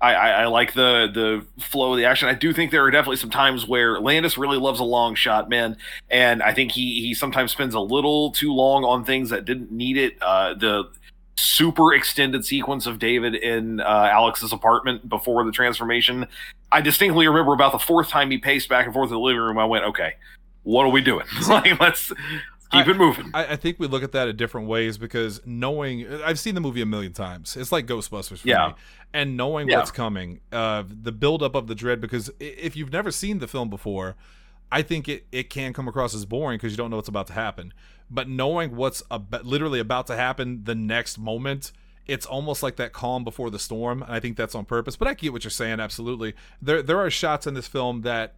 I, 0.00 0.14
I, 0.14 0.28
I 0.28 0.46
like 0.46 0.74
the 0.74 1.08
the 1.12 1.62
flow 1.62 1.92
of 1.92 1.98
the 1.98 2.04
action. 2.04 2.28
I 2.28 2.34
do 2.34 2.52
think 2.52 2.70
there 2.70 2.84
are 2.84 2.90
definitely 2.90 3.16
some 3.16 3.30
times 3.30 3.66
where 3.66 3.98
Landis 3.98 4.36
really 4.36 4.58
loves 4.58 4.78
a 4.78 4.84
long 4.84 5.14
shot, 5.14 5.48
man, 5.48 5.76
and 6.10 6.42
I 6.42 6.52
think 6.52 6.72
he 6.72 7.00
he 7.00 7.14
sometimes 7.14 7.52
spends 7.52 7.74
a 7.74 7.80
little 7.80 8.30
too 8.30 8.52
long 8.52 8.84
on 8.84 9.04
things 9.04 9.30
that 9.30 9.44
didn't 9.46 9.72
need 9.72 9.96
it. 9.96 10.20
Uh, 10.20 10.54
the 10.54 10.90
super 11.38 11.94
extended 11.94 12.44
sequence 12.44 12.86
of 12.86 12.98
David 12.98 13.34
in 13.34 13.80
uh, 13.80 14.08
Alex's 14.12 14.52
apartment 14.52 15.08
before 15.08 15.44
the 15.44 15.52
transformation. 15.52 16.26
I 16.72 16.80
distinctly 16.80 17.26
remember 17.26 17.52
about 17.52 17.72
the 17.72 17.78
fourth 17.78 18.08
time 18.08 18.30
he 18.30 18.38
paced 18.38 18.68
back 18.68 18.86
and 18.86 18.94
forth 18.94 19.08
in 19.08 19.14
the 19.14 19.20
living 19.20 19.40
room. 19.40 19.58
I 19.58 19.64
went, 19.64 19.84
okay, 19.84 20.14
what 20.64 20.84
are 20.84 20.90
we 20.90 21.00
doing? 21.00 21.26
like, 21.48 21.78
let's 21.80 22.12
keep 22.78 22.88
I- 22.88 22.90
it 22.90 22.96
moving. 22.96 23.30
I, 23.34 23.44
I 23.52 23.56
think 23.56 23.78
we 23.78 23.86
look 23.86 24.02
at 24.02 24.12
that 24.12 24.28
in 24.28 24.36
different 24.36 24.66
ways 24.68 24.98
because 24.98 25.40
knowing 25.46 26.06
I've 26.22 26.38
seen 26.38 26.54
the 26.54 26.60
movie 26.60 26.80
a 26.82 26.86
million 26.86 27.12
times. 27.12 27.56
It's 27.56 27.72
like 27.72 27.86
Ghostbusters 27.86 28.38
for 28.38 28.48
Yeah. 28.48 28.68
me. 28.68 28.74
And 29.14 29.36
knowing 29.36 29.68
Yeah. 29.68 29.78
what's 29.78 29.90
coming, 29.90 30.40
uh, 30.52 30.84
the 30.88 31.12
buildup 31.12 31.54
of 31.54 31.66
the 31.66 31.74
dread. 31.74 32.00
Because 32.00 32.30
if 32.40 32.76
you've 32.76 32.92
never 32.92 33.10
seen 33.10 33.38
the 33.38 33.48
film 33.48 33.70
before, 33.70 34.16
I 34.70 34.82
think 34.82 35.08
it, 35.08 35.26
it 35.32 35.48
can 35.50 35.72
come 35.72 35.86
across 35.88 36.14
as 36.14 36.24
boring 36.24 36.58
because 36.58 36.72
you 36.72 36.76
don't 36.76 36.90
know 36.90 36.96
what's 36.96 37.08
about 37.08 37.28
to 37.28 37.32
happen. 37.34 37.72
But 38.10 38.28
knowing 38.28 38.74
what's 38.76 39.02
ab- 39.10 39.40
literally 39.44 39.78
about 39.80 40.06
to 40.08 40.16
happen 40.16 40.64
the 40.64 40.74
next 40.74 41.18
moment, 41.18 41.72
it's 42.06 42.26
almost 42.26 42.62
like 42.62 42.76
that 42.76 42.92
calm 42.92 43.24
before 43.24 43.50
the 43.50 43.58
storm. 43.58 44.02
And 44.02 44.12
I 44.12 44.20
think 44.20 44.36
that's 44.36 44.54
on 44.54 44.64
purpose. 44.64 44.96
But 44.96 45.08
I 45.08 45.14
get 45.14 45.32
what 45.32 45.42
you're 45.44 45.50
saying. 45.50 45.80
Absolutely. 45.80 46.34
There 46.62 46.82
there 46.82 46.98
are 47.00 47.10
shots 47.10 47.46
in 47.46 47.54
this 47.54 47.66
film 47.68 48.02
that 48.02 48.34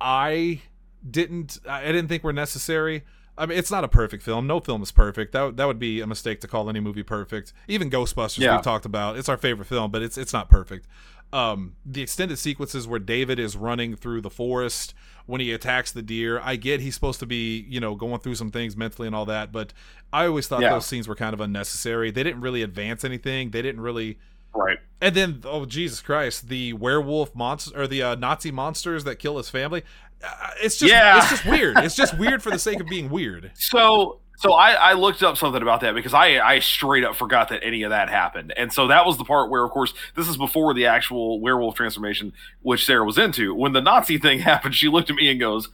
I 0.00 0.60
didn't 1.08 1.58
I 1.68 1.86
didn't 1.86 2.08
think 2.08 2.24
were 2.24 2.32
necessary. 2.32 3.04
I 3.40 3.46
mean, 3.46 3.58
it's 3.58 3.70
not 3.70 3.82
a 3.84 3.88
perfect 3.88 4.22
film. 4.22 4.46
No 4.46 4.60
film 4.60 4.82
is 4.82 4.92
perfect. 4.92 5.32
That 5.32 5.56
that 5.56 5.66
would 5.66 5.78
be 5.78 6.00
a 6.00 6.06
mistake 6.06 6.40
to 6.42 6.48
call 6.48 6.68
any 6.68 6.78
movie 6.80 7.02
perfect. 7.02 7.52
Even 7.66 7.90
Ghostbusters 7.90 8.38
Yeah. 8.38 8.56
we've 8.56 8.64
talked 8.64 8.84
about. 8.84 9.16
It's 9.16 9.28
our 9.28 9.36
favorite 9.36 9.66
film, 9.66 9.90
but 9.90 10.02
it's 10.02 10.16
it's 10.18 10.32
not 10.32 10.48
perfect. 10.48 10.86
Um, 11.32 11.76
the 11.86 12.02
extended 12.02 12.38
sequences 12.38 12.88
where 12.88 12.98
David 12.98 13.38
is 13.38 13.56
running 13.56 13.94
through 13.96 14.20
the 14.20 14.30
forest 14.30 14.94
when 15.26 15.40
he 15.40 15.52
attacks 15.52 15.92
the 15.92 16.02
deer. 16.02 16.40
I 16.42 16.56
get 16.56 16.80
he's 16.80 16.94
supposed 16.94 17.20
to 17.20 17.26
be, 17.26 17.64
you 17.68 17.78
know, 17.78 17.94
going 17.94 18.18
through 18.18 18.34
some 18.34 18.50
things 18.50 18.76
mentally 18.76 19.06
and 19.06 19.14
all 19.14 19.26
that, 19.26 19.52
but 19.52 19.72
I 20.12 20.26
always 20.26 20.48
thought 20.48 20.60
Yeah. 20.60 20.70
those 20.70 20.86
scenes 20.86 21.06
were 21.06 21.14
kind 21.14 21.32
of 21.32 21.40
unnecessary. 21.40 22.10
They 22.10 22.24
didn't 22.24 22.40
really 22.40 22.62
advance 22.62 23.04
anything. 23.04 23.50
They 23.52 23.62
didn't 23.62 23.80
really 23.80 24.18
right. 24.54 24.78
and 25.00 25.14
then, 25.14 25.42
oh 25.44 25.66
Jesus 25.66 26.00
Christ, 26.00 26.48
the 26.48 26.72
werewolf 26.72 27.32
monster 27.36 27.80
or 27.80 27.86
the 27.86 28.02
uh, 28.02 28.14
Nazi 28.16 28.50
monsters 28.50 29.04
that 29.04 29.20
kill 29.20 29.36
his 29.36 29.48
family. 29.48 29.84
Uh, 30.22 30.50
it's 30.62 30.76
just, 30.78 30.90
Yeah. 30.92 31.18
it's 31.18 31.30
just 31.30 31.46
weird. 31.46 31.78
It's 31.78 31.94
just 31.96 32.18
weird 32.18 32.42
for 32.42 32.50
the 32.50 32.58
sake 32.58 32.80
of 32.80 32.86
being 32.88 33.10
weird. 33.10 33.50
So 33.60 34.20
so 34.38 34.54
I, 34.54 34.72
I 34.72 34.92
looked 34.94 35.22
up 35.22 35.36
something 35.36 35.60
about 35.60 35.80
that 35.82 35.94
because 35.94 36.14
I 36.14 36.38
I 36.40 36.60
straight 36.60 37.04
up 37.04 37.14
forgot 37.14 37.50
that 37.50 37.62
any 37.62 37.82
of 37.82 37.90
that 37.90 38.08
happened. 38.08 38.54
And 38.56 38.72
so 38.72 38.86
that 38.86 39.04
was 39.04 39.18
the 39.18 39.24
part 39.24 39.50
where 39.50 39.62
of 39.64 39.70
course 39.70 39.92
this 40.16 40.28
is 40.28 40.36
before 40.38 40.72
the 40.72 40.86
actual 40.86 41.40
werewolf 41.40 41.74
transformation 41.74 42.32
which 42.62 42.86
Sarah 42.86 43.04
was 43.04 43.18
into. 43.18 43.54
When 43.54 43.72
the 43.74 43.82
Nazi 43.82 44.16
thing 44.18 44.38
happened, 44.52 44.74
she 44.74 44.88
looked 44.88 45.10
at 45.10 45.16
me 45.16 45.30
and 45.30 45.38
goes, 45.38 45.68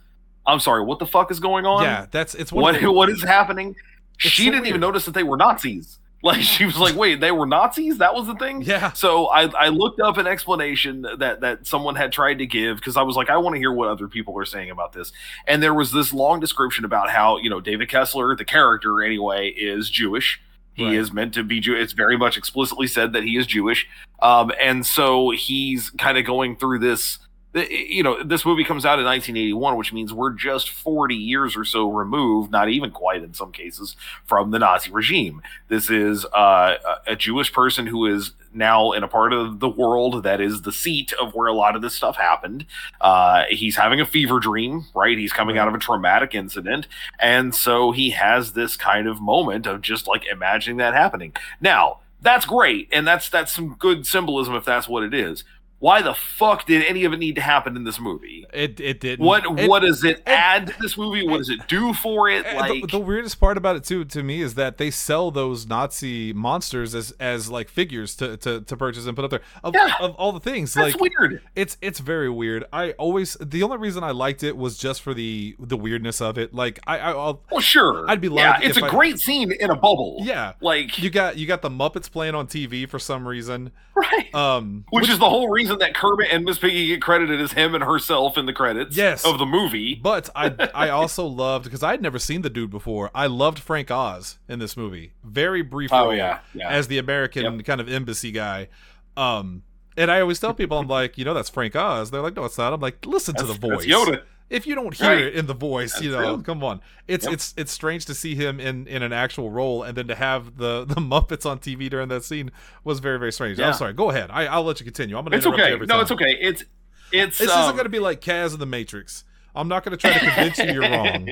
"I'm 0.46 0.58
sorry, 0.60 0.82
what 0.84 0.98
the 0.98 1.06
fuck 1.06 1.30
is 1.30 1.38
going 1.38 1.64
on? 1.64 1.82
Yeah, 1.84 2.06
that's 2.10 2.34
it's 2.34 2.50
What 2.52 2.82
what 2.82 3.08
is 3.08 3.22
happening?" 3.22 3.76
she 4.18 4.44
so 4.44 4.50
didn't 4.50 4.62
weird. 4.62 4.68
even 4.68 4.80
notice 4.80 5.04
that 5.04 5.14
they 5.14 5.22
were 5.22 5.36
Nazis. 5.36 5.98
Like 6.22 6.40
she 6.40 6.64
was 6.64 6.78
like, 6.78 6.96
"Wait, 6.96 7.20
they 7.20 7.30
were 7.30 7.46
Nazis? 7.46 7.98
That 7.98 8.14
was 8.14 8.26
the 8.26 8.34
thing?" 8.34 8.62
Yeah, 8.62 8.92
So 8.92 9.26
I, 9.26 9.42
I 9.48 9.68
looked 9.68 10.00
up 10.00 10.16
an 10.16 10.26
explanation 10.26 11.06
that 11.18 11.40
that 11.40 11.66
someone 11.66 11.94
had 11.94 12.10
tried 12.10 12.38
to 12.38 12.46
give 12.46 12.78
because 12.78 12.96
I 12.96 13.02
was 13.02 13.16
like, 13.16 13.30
I 13.30 13.36
want 13.36 13.54
to 13.54 13.58
hear 13.58 13.70
what 13.70 13.88
other 13.88 14.08
people 14.08 14.36
are 14.38 14.44
saying 14.46 14.70
about 14.70 14.92
this. 14.92 15.12
And 15.46 15.62
there 15.62 15.74
was 15.74 15.92
this 15.92 16.12
long 16.12 16.40
description 16.40 16.84
about 16.84 17.10
how 17.10 17.36
you 17.36 17.50
know 17.50 17.60
David 17.60 17.88
Kessler, 17.88 18.34
the 18.34 18.44
character 18.44 19.02
anyway, 19.02 19.50
is 19.50 19.90
Jewish. 19.90 20.40
He 20.74 20.84
Right. 20.84 20.94
is 20.94 21.12
meant 21.12 21.32
to 21.34 21.42
be 21.42 21.60
Jewish. 21.60 21.82
It's 21.84 21.92
very 21.92 22.18
much 22.18 22.36
explicitly 22.36 22.86
said 22.86 23.12
that 23.14 23.22
he 23.22 23.36
is 23.36 23.46
Jewish. 23.46 23.86
Um, 24.20 24.52
and 24.60 24.84
so 24.84 25.30
he's 25.30 25.90
kind 25.90 26.18
of 26.18 26.24
going 26.26 26.56
through 26.56 26.80
this. 26.80 27.18
You 27.56 28.02
know, 28.02 28.22
this 28.22 28.44
movie 28.44 28.64
comes 28.64 28.84
out 28.84 28.98
in 28.98 29.06
1981, 29.06 29.76
which 29.76 29.92
means 29.92 30.12
we're 30.12 30.32
just 30.32 30.68
40 30.68 31.14
years 31.14 31.56
or 31.56 31.64
so 31.64 31.88
removed, 31.88 32.50
not 32.50 32.68
even 32.68 32.90
quite 32.90 33.22
in 33.22 33.32
some 33.32 33.50
cases, 33.50 33.96
from 34.24 34.50
the 34.50 34.58
Nazi 34.58 34.90
regime. 34.90 35.40
This 35.68 35.88
is 35.88 36.26
uh, 36.26 36.76
a 37.06 37.16
Jewish 37.16 37.52
person 37.52 37.86
who 37.86 38.06
is 38.06 38.32
now 38.52 38.92
in 38.92 39.02
a 39.02 39.08
part 39.08 39.32
of 39.32 39.60
the 39.60 39.68
world 39.68 40.22
that 40.24 40.40
is 40.40 40.62
the 40.62 40.72
seat 40.72 41.12
of 41.14 41.34
where 41.34 41.46
a 41.46 41.52
lot 41.52 41.76
of 41.76 41.82
this 41.82 41.94
stuff 41.94 42.16
happened. 42.16 42.66
Uh, 43.00 43.44
he's 43.48 43.76
having 43.76 44.00
a 44.00 44.06
fever 44.06 44.38
dream, 44.38 44.86
right? 44.94 45.16
He's 45.16 45.32
coming 45.32 45.58
out 45.58 45.68
of 45.68 45.74
a 45.74 45.78
traumatic 45.78 46.34
incident. 46.34 46.86
And 47.18 47.54
so 47.54 47.92
he 47.92 48.10
has 48.10 48.52
this 48.52 48.76
kind 48.76 49.06
of 49.06 49.20
moment 49.20 49.66
of 49.66 49.82
just 49.82 50.06
like 50.06 50.26
imagining 50.26 50.78
that 50.78 50.94
happening. 50.94 51.34
Now, 51.60 52.00
that's 52.22 52.46
great. 52.46 52.88
And 52.92 53.06
that's 53.06 53.28
that's 53.28 53.52
some 53.52 53.76
good 53.78 54.06
symbolism 54.06 54.54
if 54.54 54.64
that's 54.64 54.88
what 54.88 55.02
it 55.02 55.14
is. 55.14 55.44
Why 55.78 56.00
the 56.00 56.14
fuck 56.14 56.64
did 56.66 56.84
any 56.86 57.04
of 57.04 57.12
it 57.12 57.18
need 57.18 57.34
to 57.34 57.42
happen 57.42 57.76
in 57.76 57.84
this 57.84 58.00
movie? 58.00 58.46
it 58.52 58.80
it 58.80 58.98
did. 59.00 59.18
What 59.20 59.44
It- 59.58 59.68
what 59.68 59.80
does 59.80 60.04
it 60.04 60.22
add 60.26 60.68
to 60.68 60.74
this 60.80 60.96
movie? 60.96 61.26
What 61.26 61.38
does 61.38 61.50
it 61.50 61.66
do 61.68 61.92
for 61.92 62.28
it? 62.30 62.44
Like 62.56 62.82
the, 62.82 62.86
the 62.92 62.98
weirdest 62.98 63.38
part 63.38 63.56
about 63.58 63.76
it 63.76 63.84
too 63.84 64.04
to 64.06 64.22
me 64.22 64.40
is 64.40 64.54
that 64.54 64.78
they 64.78 64.90
sell 64.90 65.30
those 65.30 65.66
Nazi 65.66 66.32
monsters 66.32 66.94
as 66.94 67.10
as 67.20 67.50
like 67.50 67.68
figures 67.68 68.14
to 68.16 68.36
to, 68.38 68.60
to 68.62 68.76
purchase 68.76 69.06
and 69.06 69.14
put 69.14 69.24
up 69.26 69.30
there 69.30 69.42
of, 69.62 69.74
Yeah. 69.74 69.92
of 70.00 70.14
all 70.14 70.32
the 70.32 70.40
things 70.40 70.72
that's 70.74 70.94
like 70.94 71.00
weird. 71.18 71.42
it's 71.54 71.76
it's 71.82 72.00
very 72.00 72.30
weird. 72.30 72.64
I 72.72 72.92
always 72.92 73.36
the 73.40 73.62
only 73.62 73.76
reason 73.76 74.02
I 74.02 74.12
liked 74.12 74.42
it 74.42 74.56
was 74.56 74.78
just 74.78 75.02
for 75.02 75.12
the 75.12 75.56
the 75.58 75.76
weirdness 75.76 76.20
of 76.22 76.38
it. 76.38 76.54
Like 76.54 76.80
I, 76.86 76.98
I 76.98 77.10
I'll, 77.10 77.42
Well, 77.50 77.60
sure. 77.60 78.08
I'd 78.08 78.20
be 78.20 78.28
yeah, 78.28 78.60
it's 78.62 78.78
a 78.78 78.84
I- 78.84 78.88
great 78.88 79.18
scene 79.18 79.52
in 79.52 79.70
a 79.70 79.76
bubble. 79.76 80.18
yeah. 80.22 80.52
Like 80.60 80.98
You 80.98 81.10
got 81.10 81.36
you 81.36 81.46
got 81.46 81.60
the 81.62 81.70
Muppets 81.70 82.10
playing 82.10 82.34
on 82.34 82.46
TV 82.46 82.88
for 82.88 82.98
some 82.98 83.28
reason. 83.28 83.72
right. 83.94 84.34
Um, 84.34 84.84
Which, 84.90 85.08
is 85.08 85.18
the 85.18 85.28
whole 85.30 85.48
reason 85.48 85.75
that 85.80 85.94
Kermit 85.94 86.28
and 86.32 86.44
Miss 86.44 86.58
Piggy 86.58 86.86
get 86.88 87.02
credited 87.02 87.40
as 87.40 87.52
him 87.52 87.74
and 87.74 87.82
herself 87.84 88.36
in 88.38 88.46
the 88.46 88.52
credits 88.52 88.96
Yes. 88.96 89.24
of 89.24 89.38
the 89.38 89.46
movie. 89.46 89.94
But 89.94 90.28
I 90.36 90.70
I 90.74 90.88
also 90.88 91.24
loved 91.26 91.64
because 91.64 91.82
I 91.82 91.90
had 91.92 92.02
never 92.02 92.18
seen 92.18 92.42
the 92.42 92.50
dude 92.50 92.70
before. 92.70 93.10
I 93.14 93.26
loved 93.26 93.58
Frank 93.58 93.90
Oz 93.90 94.38
in 94.48 94.58
this 94.58 94.76
movie. 94.76 95.12
Very 95.24 95.62
briefly 95.62 95.96
Oh, 95.98 96.10
yeah, 96.10 96.40
yeah. 96.54 96.68
as 96.68 96.88
the 96.88 96.98
American 96.98 97.62
kind 97.62 97.80
of 97.80 97.88
embassy 97.88 98.32
guy. 98.32 98.68
Um 99.16 99.62
and 99.98 100.10
I 100.10 100.20
always 100.20 100.38
tell 100.38 100.52
people 100.52 100.78
I'm 100.78 100.88
like, 100.88 101.16
you 101.16 101.24
know, 101.24 101.32
that's 101.32 101.48
Frank 101.48 101.74
Oz. 101.74 102.10
They're 102.10 102.20
like, 102.20 102.36
no, 102.36 102.44
it's 102.44 102.58
not. 102.58 102.72
I'm 102.74 102.80
like, 102.80 103.06
listen 103.06 103.34
to 103.36 103.44
the 103.44 103.54
voice. 103.54 103.86
that's 103.86 103.86
Yoda. 103.86 104.22
If 104.48 104.66
you 104.66 104.74
don't 104.76 104.94
hear 104.94 105.08
Right. 105.08 105.20
it 105.24 105.34
in 105.34 105.46
the 105.46 105.54
voice, 105.54 106.00
you 106.00 106.12
know, 106.12 106.34
him. 106.34 106.42
come 106.44 106.62
on. 106.62 106.80
It's 107.08 107.24
Yep. 107.24 107.34
it's 107.34 107.54
it's 107.56 107.72
strange 107.72 108.04
to 108.06 108.14
see 108.14 108.34
him 108.36 108.60
in 108.60 108.86
in 108.86 109.02
an 109.02 109.12
actual 109.12 109.50
role, 109.50 109.82
and 109.82 109.96
then 109.96 110.06
to 110.08 110.14
have 110.14 110.56
the 110.56 110.84
the 110.88 110.94
Muppets 110.96 111.44
on 111.44 111.58
TV 111.58 111.90
during 111.90 112.08
that 112.08 112.22
scene 112.24 112.50
was 112.84 113.00
very 113.00 113.18
very 113.18 113.32
strange. 113.32 113.58
Yeah. 113.58 113.68
I'm 113.68 113.74
sorry. 113.74 113.92
Go 113.92 114.10
ahead. 114.10 114.30
I, 114.32 114.46
I'll 114.46 114.62
let 114.64 114.78
you 114.80 114.84
continue. 114.84 115.16
I'm 115.18 115.24
gonna 115.24 115.36
It's 115.36 115.44
interrupt 115.46 115.68
you 115.68 115.74
okay. 115.76 115.80
No, 115.86 115.94
time. 115.94 116.00
it's 116.02 116.10
okay. 116.12 116.36
It's 116.40 116.64
it's 117.12 117.38
This 117.38 117.50
um, 117.50 117.62
isn't 117.64 117.76
gonna 117.76 117.88
be 117.88 117.98
like 117.98 118.20
Kaz 118.20 118.52
in 118.54 118.60
the 118.60 118.66
Matrix. 118.66 119.24
I'm 119.54 119.68
not 119.68 119.84
gonna 119.84 119.96
try 119.96 120.12
to 120.12 120.18
convince 120.20 120.58
you 120.58 120.72
you're 120.72 120.82
wrong. 120.90 121.28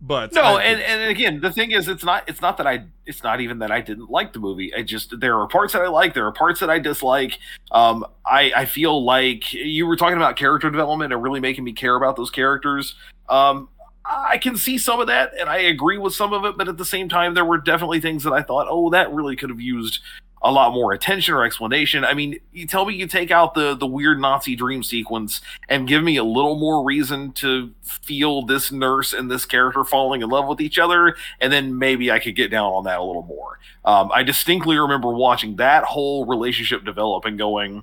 But 0.00 0.32
no, 0.32 0.42
I- 0.42 0.62
and, 0.62 0.80
and 0.80 1.10
again, 1.10 1.40
the 1.40 1.50
thing 1.50 1.72
is, 1.72 1.88
it's 1.88 2.04
not. 2.04 2.22
It's 2.28 2.40
not 2.40 2.56
that 2.58 2.66
I. 2.66 2.84
It's 3.04 3.22
not 3.24 3.40
even 3.40 3.58
that 3.58 3.72
I 3.72 3.80
didn't 3.80 4.10
like 4.10 4.32
the 4.32 4.38
movie. 4.38 4.72
I 4.74 4.82
just 4.82 5.18
there 5.18 5.36
are 5.38 5.48
parts 5.48 5.72
that 5.72 5.82
I 5.82 5.88
like. 5.88 6.14
There 6.14 6.26
are 6.26 6.32
parts 6.32 6.60
that 6.60 6.70
I 6.70 6.78
dislike. 6.78 7.38
Um, 7.72 8.06
I 8.24 8.52
I 8.54 8.64
feel 8.64 9.04
like 9.04 9.52
you 9.52 9.86
were 9.86 9.96
talking 9.96 10.16
about 10.16 10.36
character 10.36 10.70
development 10.70 11.12
and 11.12 11.20
really 11.22 11.40
making 11.40 11.64
me 11.64 11.72
care 11.72 11.96
about 11.96 12.14
those 12.16 12.30
characters. 12.30 12.94
Um, 13.28 13.68
I 14.04 14.38
can 14.38 14.56
see 14.56 14.78
some 14.78 15.00
of 15.00 15.08
that, 15.08 15.32
and 15.38 15.48
I 15.50 15.58
agree 15.58 15.98
with 15.98 16.14
some 16.14 16.32
of 16.32 16.44
it. 16.44 16.56
But 16.56 16.68
at 16.68 16.76
the 16.78 16.84
same 16.84 17.08
time, 17.08 17.34
there 17.34 17.44
were 17.44 17.58
definitely 17.58 18.00
things 18.00 18.22
that 18.22 18.32
I 18.32 18.42
thought, 18.42 18.68
oh, 18.70 18.90
that 18.90 19.12
really 19.12 19.34
could 19.36 19.50
have 19.50 19.60
used 19.60 19.98
a 20.42 20.52
lot 20.52 20.72
more 20.72 20.92
attention 20.92 21.34
or 21.34 21.44
explanation. 21.44 22.04
I 22.04 22.14
mean, 22.14 22.38
you 22.52 22.66
tell 22.66 22.84
me 22.86 22.94
you 22.94 23.06
take 23.06 23.30
out 23.30 23.54
the 23.54 23.74
the 23.74 23.86
weird 23.86 24.20
Nazi 24.20 24.54
dream 24.54 24.82
sequence 24.82 25.40
and 25.68 25.88
give 25.88 26.02
me 26.04 26.16
a 26.16 26.24
little 26.24 26.56
more 26.58 26.84
reason 26.84 27.32
to 27.32 27.72
feel 27.82 28.42
this 28.42 28.70
nurse 28.70 29.12
and 29.12 29.30
this 29.30 29.44
character 29.44 29.82
falling 29.84 30.22
in 30.22 30.28
love 30.28 30.46
with 30.46 30.60
each 30.60 30.78
other, 30.78 31.16
and 31.40 31.52
then 31.52 31.78
maybe 31.78 32.10
I 32.12 32.18
could 32.20 32.36
get 32.36 32.50
down 32.50 32.72
on 32.72 32.84
that 32.84 32.98
a 33.00 33.02
little 33.02 33.24
more. 33.24 33.58
Um, 33.84 34.10
I 34.14 34.22
distinctly 34.22 34.78
remember 34.78 35.08
watching 35.12 35.56
that 35.56 35.84
whole 35.84 36.24
relationship 36.26 36.84
develop 36.84 37.24
and 37.24 37.36
going, 37.38 37.82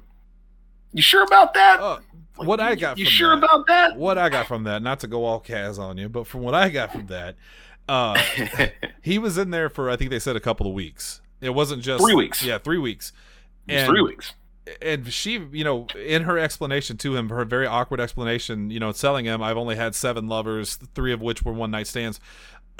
"You 0.93 1.01
sure 1.01 1.23
about 1.23 1.53
that? 1.55 1.79
uh, 1.79 1.99
Like, 2.37 2.47
what 2.47 2.59
I 2.59 2.75
got 2.75 2.97
You 2.97 3.05
from 3.05 3.11
sure 3.11 3.29
that- 3.39 3.43
about 3.45 3.67
that?" 3.67 3.97
what 3.97 4.17
I 4.17 4.29
got 4.29 4.47
from 4.47 4.63
that, 4.63 4.81
not 4.81 4.99
to 5.01 5.07
go 5.07 5.25
all 5.25 5.41
Kaz 5.41 5.77
on 5.79 5.97
you, 5.97 6.07
but 6.09 6.25
from 6.27 6.41
what 6.41 6.53
I 6.53 6.69
got 6.69 6.91
from 6.91 7.07
that, 7.07 7.35
uh, 7.89 8.19
he 9.01 9.17
was 9.19 9.37
in 9.37 9.51
there 9.51 9.69
for 9.69 9.89
I 9.89 9.95
think 9.95 10.09
they 10.09 10.19
said 10.19 10.35
a 10.35 10.39
couple 10.39 10.67
of 10.67 10.73
weeks. 10.73 11.21
It 11.41 11.51
wasn't 11.51 11.83
just 11.83 12.03
Three 12.03 12.15
weeks. 12.15 12.43
Yeah, 12.43 12.57
three 12.57 12.77
weeks. 12.77 13.11
And- 13.67 13.87
three 13.87 14.01
weeks. 14.01 14.33
and 14.81 15.11
she, 15.13 15.33
you 15.51 15.63
know, 15.63 15.85
in 15.95 16.23
her 16.23 16.39
explanation 16.39 16.97
to 16.97 17.15
him, 17.15 17.29
her 17.29 17.45
very 17.45 17.67
awkward 17.67 17.99
explanation, 17.99 18.71
you 18.71 18.79
know, 18.79 18.91
telling 18.91 19.25
him, 19.25 19.43
"I've 19.43 19.57
only 19.57 19.75
had 19.75 19.93
seven 19.95 20.27
lovers, 20.27 20.75
three 20.95 21.13
of 21.13 21.21
which 21.21 21.43
were 21.43 21.53
one 21.53 21.71
night 21.71 21.87
stands." 21.87 22.19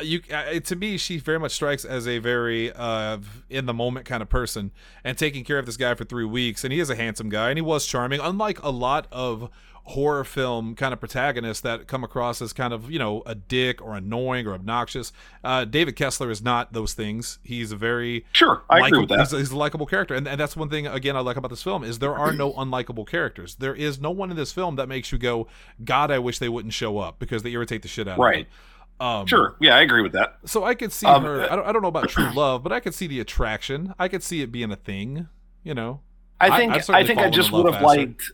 you 0.01 0.19
uh, 0.33 0.59
to 0.59 0.75
me 0.75 0.97
she 0.97 1.17
very 1.17 1.39
much 1.39 1.53
strikes 1.53 1.85
as 1.85 2.05
a 2.05 2.17
very 2.17 2.69
uh 2.73 3.17
in 3.49 3.65
the 3.65 3.73
moment 3.73 4.05
kind 4.05 4.21
of 4.21 4.27
person 4.27 4.71
and 5.05 5.17
taking 5.17 5.45
care 5.45 5.57
of 5.57 5.65
this 5.65 5.77
guy 5.77 5.93
for 5.93 6.03
three 6.03 6.25
weeks 6.25 6.65
and 6.65 6.73
he 6.73 6.81
is 6.81 6.89
a 6.89 6.95
handsome 6.97 7.29
guy 7.29 7.47
and 7.49 7.57
he 7.57 7.61
was 7.61 7.85
charming 7.85 8.19
unlike 8.19 8.61
a 8.61 8.69
lot 8.69 9.07
of 9.09 9.49
horror 9.89 10.23
film 10.23 10.73
kind 10.73 10.93
of 10.93 10.99
protagonists 10.99 11.61
that 11.61 11.87
come 11.87 12.03
across 12.03 12.41
as 12.41 12.51
kind 12.53 12.73
of 12.73 12.89
you 12.89 12.97
know 12.97 13.21
a 13.27 13.35
dick 13.35 13.79
or 13.83 13.95
annoying 13.95 14.47
or 14.47 14.53
obnoxious 14.55 15.13
uh 15.43 15.63
david 15.63 15.95
kessler 15.95 16.31
is 16.31 16.41
not 16.41 16.73
those 16.73 16.93
things 16.95 17.37
he's 17.43 17.71
a 17.71 17.75
very 17.75 18.25
Sure, 18.31 18.63
I 18.67 18.87
agree 18.87 19.01
with 19.01 19.09
that. 19.09 19.19
He's, 19.19 19.33
a- 19.33 19.37
he's 19.37 19.51
a 19.51 19.57
likable 19.57 19.85
character, 19.85 20.15
and, 20.15 20.27
and 20.27 20.39
that's 20.39 20.55
one 20.57 20.69
thing 20.69 20.87
again 20.87 21.15
I 21.15 21.19
like 21.19 21.37
about 21.37 21.49
this 21.49 21.61
film 21.61 21.83
is 21.83 21.99
there 21.99 22.15
are 22.15 22.31
no 22.31 22.51
unlikable 22.53 23.07
characters. 23.07 23.55
There 23.55 23.75
is 23.75 24.01
no 24.01 24.09
one 24.09 24.31
in 24.31 24.35
this 24.37 24.51
film 24.51 24.75
that 24.77 24.87
makes 24.89 25.11
you 25.11 25.17
go, 25.19 25.47
"God, 25.83 26.09
I 26.09 26.17
wish 26.17 26.39
they 26.39 26.49
wouldn't 26.49 26.73
show 26.73 26.97
up" 26.97 27.19
because 27.19 27.43
they 27.43 27.51
irritate 27.51 27.83
the 27.83 27.87
shit 27.87 28.07
out 28.07 28.17
Right. 28.17 28.41
of 28.41 28.47
me. 28.47 29.07
Um, 29.07 29.27
Sure, 29.27 29.55
yeah, 29.61 29.75
I 29.75 29.81
agree 29.81 30.01
with 30.01 30.13
that. 30.13 30.37
So 30.45 30.63
I 30.63 30.73
could 30.73 30.91
see 30.91 31.05
Um, 31.05 31.23
her. 31.23 31.43
I 31.51 31.55
don't, 31.55 31.65
I 31.67 31.71
don't 31.71 31.81
know 31.83 31.89
about 31.89 32.09
true 32.09 32.31
love, 32.33 32.63
but 32.63 32.71
I 32.73 32.79
could 32.79 32.95
see 32.95 33.05
the 33.07 33.19
attraction. 33.19 33.93
I 33.99 34.07
could 34.07 34.23
see 34.23 34.41
it 34.41 34.51
being 34.51 34.71
a 34.71 34.75
thing. 34.75 35.27
You 35.63 35.75
know. 35.75 36.01
I 36.41 36.47
I- 36.49 36.57
think 36.57 36.73
I'd 36.73 36.89
I, 36.89 37.05
think 37.05 37.19
I 37.19 37.29
just 37.29 37.51
would 37.51 37.65
have 37.65 37.81
faster. 37.81 37.85
liked 37.99 38.31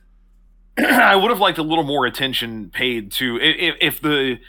I 0.77 1.15
would 1.15 1.29
have 1.29 1.39
liked 1.39 1.57
a 1.57 1.63
little 1.63 1.83
more 1.83 2.05
attention 2.05 2.69
paid 2.69 3.11
to 3.13 3.39
if, 3.41 3.75
if 3.81 4.01
the 4.01 4.39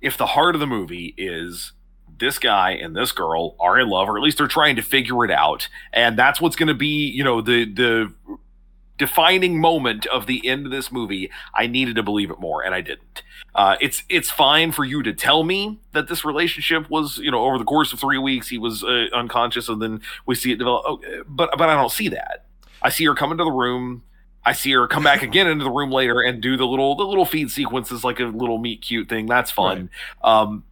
if 0.00 0.16
the 0.16 0.26
heart 0.26 0.54
of 0.54 0.60
the 0.60 0.66
movie 0.66 1.14
is 1.16 1.72
this 2.18 2.38
guy 2.38 2.72
and 2.72 2.94
this 2.94 3.12
girl 3.12 3.56
are 3.58 3.80
in 3.80 3.88
love 3.88 4.08
or 4.08 4.16
at 4.16 4.22
least 4.22 4.38
they're 4.38 4.46
trying 4.46 4.76
to 4.76 4.82
figure 4.82 5.24
it 5.24 5.30
out 5.30 5.68
and 5.92 6.18
that's 6.18 6.40
what's 6.40 6.56
going 6.56 6.68
to 6.68 6.74
be 6.74 7.06
you 7.06 7.24
know 7.24 7.40
the 7.40 7.64
the 7.64 8.12
defining 8.98 9.58
moment 9.58 10.06
of 10.06 10.26
the 10.26 10.46
end 10.46 10.66
of 10.66 10.70
this 10.70 10.92
movie 10.92 11.30
i 11.54 11.66
needed 11.66 11.96
to 11.96 12.02
believe 12.02 12.30
it 12.30 12.38
more 12.38 12.62
and 12.62 12.74
i 12.74 12.80
didn't. 12.80 13.22
Uh, 13.54 13.76
it's 13.82 14.02
it's 14.08 14.30
fine 14.30 14.72
for 14.72 14.82
you 14.82 15.02
to 15.02 15.12
tell 15.12 15.44
me 15.44 15.78
that 15.92 16.08
this 16.08 16.24
relationship 16.24 16.88
was 16.88 17.18
you 17.18 17.30
know 17.30 17.44
over 17.44 17.58
the 17.58 17.64
course 17.64 17.92
of 17.92 18.00
three 18.00 18.16
weeks 18.16 18.48
he 18.48 18.56
was 18.56 18.82
uh, 18.82 19.06
unconscious 19.12 19.68
and 19.68 19.82
then 19.82 20.00
we 20.24 20.34
see 20.34 20.52
it 20.52 20.56
develop. 20.56 20.82
Oh, 20.86 21.00
but 21.28 21.50
but 21.58 21.68
i 21.68 21.74
don't 21.74 21.92
see 21.92 22.08
that. 22.08 22.46
I 22.80 22.88
see 22.88 23.04
her 23.04 23.14
come 23.14 23.30
into 23.30 23.44
the 23.44 23.50
room 23.50 24.02
I 24.44 24.52
see 24.52 24.72
her 24.72 24.88
come 24.88 25.04
back 25.04 25.22
again 25.22 25.46
into 25.46 25.64
the 25.64 25.70
room 25.70 25.90
later 25.90 26.20
and 26.20 26.40
do 26.40 26.56
the 26.56 26.66
little 26.66 26.96
the 26.96 27.04
little 27.04 27.24
feed 27.24 27.50
sequences 27.50 28.02
like 28.02 28.20
a 28.20 28.24
little 28.24 28.58
meet 28.58 28.82
cute 28.82 29.08
thing. 29.08 29.26
That's 29.26 29.50
fun. 29.50 29.90
Um, 30.22 30.64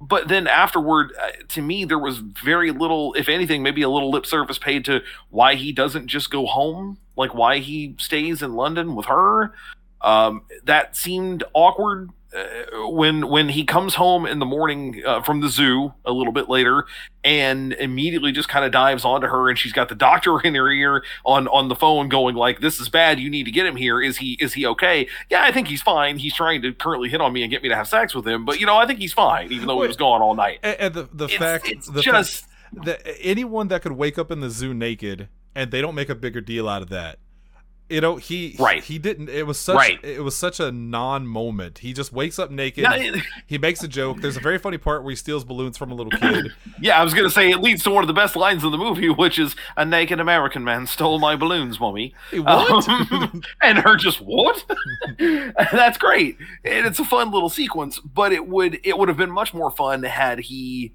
but 0.00 0.28
then 0.28 0.46
afterward, 0.46 1.12
uh, 1.20 1.30
to 1.48 1.62
me, 1.62 1.84
there 1.84 1.98
was 1.98 2.18
very 2.18 2.70
little, 2.70 3.14
if 3.14 3.28
anything, 3.28 3.62
maybe 3.62 3.82
a 3.82 3.88
little 3.88 4.10
lip 4.10 4.26
service 4.26 4.58
paid 4.58 4.84
to 4.84 5.02
why 5.30 5.56
he 5.56 5.72
doesn't 5.72 6.06
just 6.06 6.30
go 6.30 6.46
home, 6.46 6.98
like 7.16 7.34
why 7.34 7.58
he 7.58 7.96
stays 7.98 8.42
in 8.42 8.54
London 8.54 8.94
with 8.94 9.06
her. 9.06 9.52
Um, 10.00 10.42
that 10.64 10.96
seemed 10.96 11.42
awkward 11.52 12.10
uh, 12.38 12.88
when 12.88 13.28
when 13.28 13.48
he 13.48 13.64
comes 13.64 13.94
home 13.96 14.26
in 14.26 14.38
the 14.38 14.46
morning 14.46 15.02
uh, 15.06 15.20
from 15.22 15.40
the 15.40 15.48
zoo 15.48 15.92
a 16.04 16.12
little 16.12 16.32
bit 16.32 16.48
later 16.48 16.84
and 17.24 17.72
immediately 17.74 18.32
just 18.32 18.48
kind 18.48 18.64
of 18.64 18.70
dives 18.72 19.04
onto 19.04 19.26
her 19.26 19.48
and 19.48 19.58
she's 19.58 19.72
got 19.72 19.88
the 19.88 19.94
doctor 19.94 20.40
in 20.44 20.54
her 20.54 20.70
ear 20.70 21.02
on 21.24 21.48
on 21.48 21.68
the 21.68 21.74
phone 21.74 22.08
going 22.08 22.34
like 22.34 22.60
this 22.60 22.80
is 22.80 22.88
bad 22.88 23.18
you 23.20 23.28
need 23.30 23.44
to 23.44 23.50
get 23.50 23.66
him 23.66 23.76
here. 23.76 24.00
Is 24.00 24.18
he 24.18 24.32
is 24.40 24.54
he 24.54 24.64
okay? 24.66 25.08
Yeah 25.30 25.42
i 25.42 25.52
think 25.52 25.68
he's 25.68 25.82
fine. 25.82 26.18
He's 26.18 26.34
trying 26.34 26.62
to 26.62 26.72
currently 26.72 27.08
hit 27.08 27.20
on 27.20 27.32
me 27.32 27.42
and 27.42 27.50
get 27.50 27.62
me 27.62 27.68
to 27.68 27.76
have 27.76 27.88
sex 27.88 28.14
with 28.14 28.26
him 28.26 28.44
but 28.44 28.60
you 28.60 28.66
know 28.66 28.76
i 28.76 28.86
think 28.86 28.98
he's 28.98 29.12
fine 29.12 29.50
even 29.52 29.66
though 29.66 29.80
he 29.82 29.88
was 29.88 29.96
gone 29.96 30.22
all 30.22 30.34
night. 30.34 30.58
And, 30.62 30.94
the 30.94 31.08
the 31.12 31.24
It's- 31.26 31.38
fact 31.38 31.68
it's 31.68 31.86
the 31.88 32.00
just- 32.02 32.42
fact 32.42 32.84
that 32.84 33.00
anyone 33.20 33.68
that 33.68 33.82
could 33.82 33.92
wake 33.92 34.18
up 34.18 34.30
in 34.30 34.40
the 34.40 34.50
zoo 34.50 34.74
naked 34.74 35.28
and 35.54 35.70
they 35.70 35.80
don't 35.80 35.94
make 35.94 36.08
a 36.10 36.14
bigger 36.14 36.40
deal 36.42 36.68
out 36.68 36.82
of 36.82 36.90
that. 36.90 37.18
You 37.90 38.02
know, 38.02 38.16
he 38.16 38.54
Right. 38.58 38.84
he 38.84 38.98
didn't 38.98 39.30
it 39.30 39.46
was 39.46 39.58
such 39.58 39.76
Right. 39.76 39.98
it 40.04 40.22
was 40.22 40.36
such 40.36 40.60
a 40.60 40.70
non 40.70 41.26
moment. 41.26 41.78
He 41.78 41.94
just 41.94 42.12
wakes 42.12 42.38
up 42.38 42.50
naked. 42.50 42.84
It- 42.86 43.22
he 43.46 43.56
makes 43.56 43.82
a 43.82 43.88
joke. 43.88 44.20
There's 44.20 44.36
a 44.36 44.40
very 44.40 44.58
funny 44.58 44.76
part 44.76 45.02
where 45.04 45.10
he 45.10 45.16
steals 45.16 45.42
balloons 45.42 45.78
from 45.78 45.90
a 45.90 45.94
little 45.94 46.10
kid. 46.10 46.52
yeah 46.80 47.00
i 47.00 47.02
was 47.02 47.12
gonna 47.14 47.30
say 47.30 47.50
it 47.50 47.58
leads 47.60 47.82
to 47.84 47.90
one 47.90 48.04
of 48.04 48.08
the 48.08 48.12
best 48.14 48.36
lines 48.36 48.62
in 48.62 48.70
the 48.70 48.78
movie 48.78 49.08
which 49.08 49.38
is 49.38 49.56
a 49.76 49.84
naked 49.84 50.20
american 50.20 50.62
man 50.62 50.86
stole 50.86 51.18
my 51.18 51.34
balloons 51.34 51.80
mommy 51.80 52.14
what? 52.34 52.88
Um, 52.88 53.42
and 53.62 53.78
her 53.78 53.96
just 53.96 54.20
what? 54.20 54.64
That's 55.18 55.98
great, 55.98 56.36
and 56.64 56.86
it's 56.86 56.98
a 56.98 57.04
fun 57.04 57.30
little 57.30 57.48
sequence. 57.48 57.98
But 58.00 58.32
it 58.32 58.46
would 58.46 58.78
it 58.84 58.98
would 58.98 59.08
have 59.08 59.16
been 59.16 59.30
much 59.30 59.52
more 59.54 59.70
fun 59.70 60.02
had 60.02 60.40
he. 60.40 60.92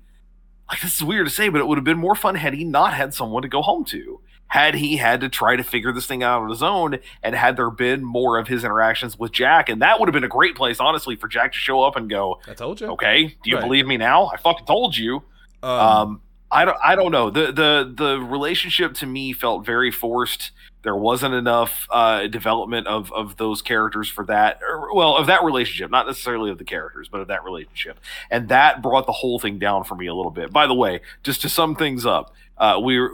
Like 0.70 0.82
this 0.82 0.96
is 0.96 1.04
weird 1.04 1.28
to 1.28 1.32
say, 1.34 1.50
but 1.50 1.60
it 1.60 1.68
would 1.68 1.78
have 1.78 1.84
been 1.86 1.98
more 2.00 2.16
fun 2.16 2.36
had 2.36 2.54
he 2.54 2.64
not 2.64 2.94
had 2.94 3.14
someone 3.14 3.42
to 3.42 3.50
go 3.50 3.62
home 3.62 3.84
to. 3.86 4.22
Had 4.48 4.76
he 4.76 4.98
had 4.98 5.22
to 5.22 5.30
try 5.30 5.56
to 5.56 5.64
figure 5.64 5.92
this 5.92 6.06
thing 6.06 6.22
out 6.22 6.44
on 6.44 6.50
his 6.50 6.62
own, 6.62 7.00
and 7.24 7.34
had 7.36 7.58
there 7.58 7.72
been 7.72 8.04
more 8.04 8.38
of 8.38 8.48
his 8.48 8.64
interactions 8.64 9.18
with 9.18 9.32
Jack, 9.32 9.68
and 9.68 9.82
that 9.82 10.00
would 10.00 10.08
have 10.08 10.14
been 10.14 10.24
a 10.24 10.28
great 10.28 10.56
place, 10.56 10.80
honestly, 10.80 11.16
for 11.16 11.28
Jack 11.28 11.54
to 11.54 11.58
show 11.58 11.82
up 11.82 11.96
and 11.96 12.08
go, 12.10 12.40
I 12.48 12.54
told 12.54 12.80
you. 12.80 12.88
"Okay, 12.92 13.36
do 13.44 13.50
you 13.50 13.56
Right. 13.56 13.64
believe 13.64 13.88
me 13.88 13.98
now? 13.98 14.28
I 14.28 14.38
fucking 14.38 14.66
told 14.68 14.96
you." 14.96 15.24
Um, 15.64 15.70
um 15.80 16.22
i 16.52 16.66
don't 16.66 16.78
i 16.84 16.94
don't 16.94 17.12
know 17.12 17.30
the 17.32 17.52
the 17.54 17.92
the 17.96 18.20
relationship 18.20 18.94
to 18.94 19.06
me 19.08 19.32
felt 19.34 19.66
very 19.66 19.90
forced 19.90 20.52
there 20.84 20.96
wasn't 20.96 21.34
enough 21.34 21.88
uh 21.90 22.28
development 22.28 22.86
of 22.86 23.12
of 23.14 23.38
those 23.38 23.62
characters 23.62 24.08
for 24.10 24.24
that 24.26 24.60
or, 24.62 24.94
well 24.94 25.16
of 25.16 25.26
that 25.26 25.42
relationship 25.44 25.90
not 25.90 26.06
necessarily 26.06 26.52
of 26.52 26.58
the 26.58 26.64
characters 26.66 27.08
but 27.10 27.22
of 27.22 27.28
that 27.30 27.44
relationship 27.46 27.98
and 28.30 28.50
that 28.50 28.82
brought 28.84 29.06
the 29.08 29.12
whole 29.14 29.40
thing 29.40 29.58
down 29.58 29.84
for 29.86 29.96
me 29.96 30.06
a 30.06 30.14
little 30.14 30.30
bit 30.32 30.52
by 30.52 30.68
the 30.68 30.74
way 30.76 31.00
just 31.24 31.42
to 31.42 31.48
sum 31.50 31.76
things 31.76 32.06
up 32.06 32.36
uh, 32.58 32.80
we 32.82 33.00
were 33.00 33.12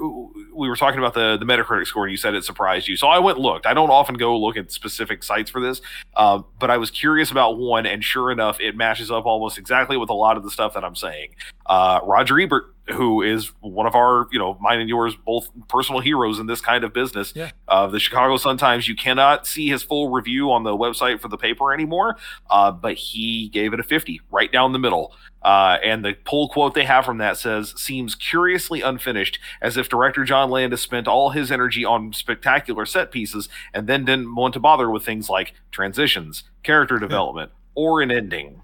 we 0.54 0.67
were 0.67 0.75
talking 0.75 0.99
about 0.99 1.13
the 1.13 1.38
the 1.38 1.45
Metacritic 1.45 1.88
score, 1.88 2.06
and 2.06 2.12
you 2.12 2.17
said 2.17 2.36
it 2.36 2.43
surprised 2.43 2.88
you. 2.88 2.97
So 2.97 3.08
I 3.08 3.19
went 3.19 3.39
looked. 3.39 3.65
I 3.65 3.73
don't 3.73 3.89
often 3.89 4.15
go 4.15 4.38
look 4.38 4.58
at 4.58 4.71
specific 4.71 5.23
sites 5.23 5.49
for 5.49 5.62
this, 5.62 5.82
uh, 6.15 6.41
but 6.60 6.69
I 6.69 6.78
was 6.78 6.91
curious 6.91 7.32
about 7.32 7.58
one, 7.58 7.86
and 7.86 8.04
sure 8.04 8.32
enough, 8.32 8.60
it 8.60 8.75
matches 8.75 9.10
up 9.12 9.25
almost 9.25 9.58
exactly 9.58 9.97
with 9.97 10.10
a 10.10 10.13
lot 10.13 10.38
of 10.38 10.43
the 10.43 10.52
stuff 10.52 10.73
that 10.73 10.84
I'm 10.84 10.95
saying. 10.95 11.36
Uh, 11.65 11.99
Roger 12.04 12.39
Ebert, 12.39 12.75
who 12.91 13.21
is 13.21 13.52
one 13.62 13.86
of 13.86 13.95
our, 13.95 14.28
you 14.32 14.39
know, 14.39 14.58
mine 14.60 14.80
and 14.80 14.89
yours, 14.89 15.15
both 15.25 15.49
personal 15.67 16.02
heroes 16.02 16.39
in 16.39 16.47
this 16.47 16.62
kind 16.62 16.84
of 16.84 16.93
business, 16.93 17.34
Yeah. 17.36 17.52
uh, 17.67 17.88
the 17.88 17.99
Chicago 17.99 18.38
Sun 18.38 18.58
Times. 18.58 18.88
You 18.88 18.95
cannot 18.95 19.45
see 19.47 19.67
his 19.67 19.84
full 19.84 20.10
review 20.10 20.52
on 20.52 20.63
the 20.63 20.75
website 20.75 21.19
for 21.19 21.28
the 21.28 21.38
paper 21.38 21.73
anymore, 21.73 22.17
uh, 22.49 22.71
but 22.71 22.95
he 22.95 23.49
gave 23.49 23.73
it 23.73 23.80
a 23.80 23.84
50, 23.84 24.21
right 24.32 24.52
down 24.52 24.73
the 24.73 24.80
middle. 24.80 25.13
Uh, 25.41 25.78
and 25.84 26.04
the 26.04 26.13
pull 26.25 26.49
quote 26.49 26.73
they 26.73 26.84
have 26.84 27.06
from 27.06 27.17
that 27.19 27.38
says, 27.38 27.73
seems 27.78 28.13
curiously 28.15 28.82
unfinished, 28.82 29.39
as 29.62 29.78
if 29.78 29.88
director 29.88 30.25
John 30.25 30.49
Landis 30.49 30.82
spent 30.82 31.08
all 31.08 31.30
his 31.30 31.49
energy 31.52 31.86
on 31.86 32.12
spectacular 32.12 32.86
set 32.86 33.12
pieces 33.12 33.47
and 33.73 33.88
then 33.88 34.04
didn't 34.04 34.36
want 34.36 34.54
to 34.56 34.60
bother 34.60 34.89
with 34.89 35.06
things 35.06 35.30
like 35.30 35.54
transitions, 35.71 36.43
character 36.63 36.99
development, 36.99 37.52
or 37.75 38.02
an 38.02 38.12
ending. 38.12 38.62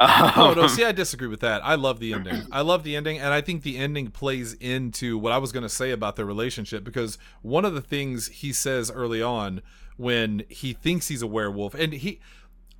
Oh 0.00 0.54
no, 0.56 0.62
Um, 0.62 0.68
see, 0.68 0.84
I 0.84 0.92
disagree 0.92 1.28
with 1.28 1.40
that. 1.40 1.64
I 1.64 1.74
love 1.74 1.98
the 1.98 2.12
ending. 2.12 2.46
I 2.52 2.60
love 2.60 2.84
the 2.84 2.94
ending, 2.94 3.18
and 3.18 3.32
I 3.34 3.40
think 3.40 3.62
the 3.62 3.76
ending 3.78 4.10
plays 4.10 4.54
into 4.54 5.18
what 5.18 5.32
I 5.32 5.38
was 5.38 5.50
going 5.50 5.64
to 5.64 5.68
say 5.68 5.90
about 5.90 6.16
their 6.16 6.26
relationship 6.26 6.84
because 6.84 7.18
one 7.42 7.64
of 7.64 7.74
the 7.74 7.80
things 7.80 8.28
he 8.28 8.52
says 8.52 8.90
early 8.90 9.20
on 9.22 9.60
when 9.96 10.44
he 10.48 10.72
thinks 10.72 11.08
he's 11.08 11.22
a 11.22 11.26
werewolf, 11.26 11.74
and 11.74 11.92
he. 11.92 12.20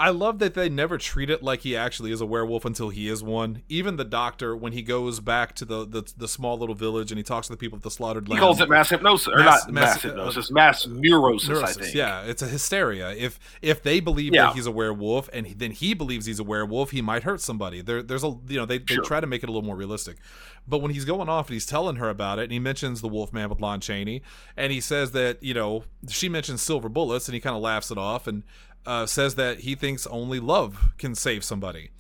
I 0.00 0.10
love 0.10 0.38
that 0.38 0.54
they 0.54 0.68
never 0.68 0.96
treat 0.96 1.28
it 1.28 1.42
like 1.42 1.62
he 1.62 1.76
actually 1.76 2.12
is 2.12 2.20
a 2.20 2.26
werewolf 2.26 2.64
until 2.64 2.90
he 2.90 3.08
is 3.08 3.20
one. 3.22 3.62
Even 3.68 3.96
the 3.96 4.04
doctor, 4.04 4.56
when 4.56 4.72
he 4.72 4.80
goes 4.82 5.18
back 5.18 5.54
to 5.56 5.64
the 5.64 5.84
the, 5.86 6.04
the 6.16 6.28
small 6.28 6.56
little 6.56 6.74
village 6.76 7.10
and 7.10 7.18
he 7.18 7.24
talks 7.24 7.48
to 7.48 7.52
the 7.52 7.56
people 7.56 7.76
at 7.76 7.82
the 7.82 7.90
slaughtered 7.90 8.28
he 8.28 8.36
calls 8.36 8.60
it 8.60 8.68
mass 8.68 8.90
hypnosis, 8.90 9.26
or 9.28 9.38
Mass- 9.38 9.64
not 9.66 9.72
mass- 9.74 9.94
mass, 9.94 10.02
hypnosis, 10.02 10.50
mass 10.52 10.86
neurosis, 10.86 11.60
I 11.62 11.72
think. 11.72 11.94
Yeah, 11.94 12.22
it's 12.22 12.42
a 12.42 12.46
hysteria. 12.46 13.10
If 13.10 13.40
if 13.60 13.82
they 13.82 13.98
believe 13.98 14.32
Yeah. 14.34 14.46
that 14.46 14.54
he's 14.54 14.66
a 14.66 14.70
werewolf 14.72 15.28
and 15.32 15.46
he, 15.48 15.54
then 15.54 15.72
he 15.72 15.94
believes 15.94 16.26
he's 16.26 16.38
a 16.38 16.44
werewolf, 16.44 16.92
he 16.92 17.02
might 17.02 17.24
hurt 17.24 17.40
somebody. 17.40 17.80
There, 17.80 18.02
there's 18.02 18.22
a 18.22 18.36
you 18.46 18.56
know 18.58 18.66
they, 18.66 18.78
they 18.78 18.94
Sure. 18.94 19.04
try 19.04 19.20
to 19.20 19.26
make 19.26 19.42
it 19.42 19.48
a 19.48 19.52
little 19.52 19.66
more 19.66 19.76
realistic. 19.76 20.18
But 20.66 20.78
when 20.82 20.90
he's 20.92 21.06
going 21.06 21.30
off 21.30 21.48
and 21.48 21.54
he's 21.54 21.64
telling 21.66 21.96
her 21.96 22.10
about 22.10 22.38
it, 22.38 22.42
and 22.44 22.52
he 22.52 22.58
mentions 22.58 23.00
the 23.00 23.08
wolf 23.08 23.32
man 23.32 23.48
with 23.48 23.58
Lon 23.60 23.80
Chaney, 23.80 24.20
and 24.56 24.70
he 24.70 24.80
says 24.80 25.10
that 25.12 25.42
you 25.42 25.54
know 25.54 25.84
she 26.08 26.28
mentions 26.28 26.62
silver 26.62 26.88
bullets, 26.88 27.26
and 27.26 27.34
he 27.34 27.40
kind 27.40 27.56
of 27.56 27.62
laughs 27.62 27.90
it 27.90 27.98
off 27.98 28.26
and 28.28 28.44
uh, 28.86 29.06
says 29.06 29.34
that 29.34 29.60
he 29.60 29.74
thinks 29.74 30.06
only 30.06 30.40
love 30.40 30.90
can 30.98 31.14
save 31.14 31.44
somebody 31.44 31.90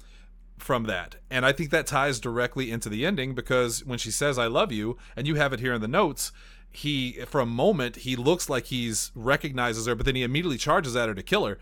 from 0.58 0.84
that. 0.84 1.16
And 1.30 1.46
I 1.46 1.52
think 1.52 1.70
that 1.70 1.86
ties 1.86 2.20
directly 2.20 2.70
into 2.70 2.88
the 2.88 3.06
ending 3.06 3.34
because 3.34 3.84
when 3.84 3.98
she 3.98 4.10
says 4.10 4.38
I 4.38 4.46
love 4.46 4.72
you 4.72 4.96
and 5.16 5.26
you 5.26 5.36
have 5.36 5.52
it 5.52 5.60
here 5.60 5.74
in 5.74 5.80
the 5.80 5.88
notes, 5.88 6.32
he 6.70 7.12
for 7.26 7.40
a 7.40 7.46
moment 7.46 7.96
he 7.96 8.14
looks 8.14 8.50
like 8.50 8.66
he's 8.66 9.10
recognizes 9.14 9.86
her 9.86 9.94
but 9.94 10.04
then 10.04 10.14
he 10.14 10.22
immediately 10.22 10.58
charges 10.58 10.94
at 10.94 11.08
her 11.08 11.14
to 11.14 11.22
kill 11.22 11.46
her. 11.46 11.58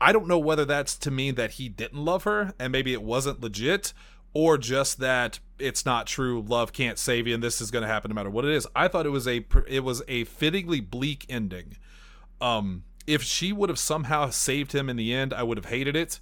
I 0.00 0.12
don't 0.12 0.28
know 0.28 0.38
whether 0.38 0.64
that's 0.64 0.96
to 0.98 1.10
mean 1.10 1.34
that 1.34 1.52
he 1.52 1.68
didn't 1.68 2.04
love 2.04 2.24
her 2.24 2.54
and 2.58 2.70
maybe 2.70 2.92
it 2.92 3.02
wasn't 3.02 3.40
legit 3.40 3.92
or 4.32 4.56
just 4.56 5.00
that 5.00 5.40
it's 5.58 5.84
not 5.84 6.06
true 6.06 6.40
love 6.46 6.72
can't 6.72 6.98
save 6.98 7.26
you 7.26 7.34
and 7.34 7.42
this 7.42 7.60
is 7.60 7.70
going 7.70 7.82
to 7.82 7.88
happen 7.88 8.10
no 8.10 8.14
matter 8.14 8.30
what 8.30 8.44
it 8.44 8.52
is. 8.52 8.66
I 8.76 8.88
thought 8.88 9.06
it 9.06 9.10
was 9.10 9.26
a 9.26 9.44
it 9.66 9.82
was 9.82 10.02
a 10.06 10.24
fittingly 10.24 10.80
bleak 10.80 11.26
ending. 11.28 11.76
Um 12.40 12.84
if 13.08 13.22
she 13.22 13.52
would 13.52 13.70
have 13.70 13.78
somehow 13.78 14.28
saved 14.30 14.72
him 14.72 14.90
in 14.90 14.96
the 14.96 15.14
end, 15.14 15.32
I 15.32 15.42
would 15.42 15.56
have 15.56 15.66
hated 15.66 15.96
it. 15.96 16.20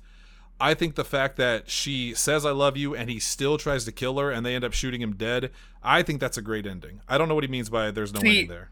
I 0.59 0.73
think 0.73 0.95
the 0.95 1.05
fact 1.05 1.37
that 1.37 1.69
she 1.69 2.15
says 2.15 2.47
I 2.47 2.53
love 2.53 2.77
you 2.77 2.95
and 2.95 3.11
he 3.11 3.19
still 3.19 3.59
tries 3.59 3.85
to 3.85 3.93
kill 3.93 4.19
her 4.19 4.31
and 4.31 4.47
they 4.47 4.55
end 4.55 4.65
up 4.65 4.73
shooting 4.73 5.03
him 5.03 5.15
dead, 5.15 5.51
I 5.83 6.03
think 6.03 6.21
that's 6.21 6.39
a 6.39 6.43
great 6.43 6.67
ending. 6.67 7.03
I 7.09 7.19
don't 7.19 7.29
know 7.29 7.35
what 7.35 7.45
he 7.45 7.49
means 7.49 7.69
by 7.69 7.91
there's 7.91 8.15
no 8.15 8.21
See, 8.21 8.29
ending 8.29 8.49
there. 8.49 8.71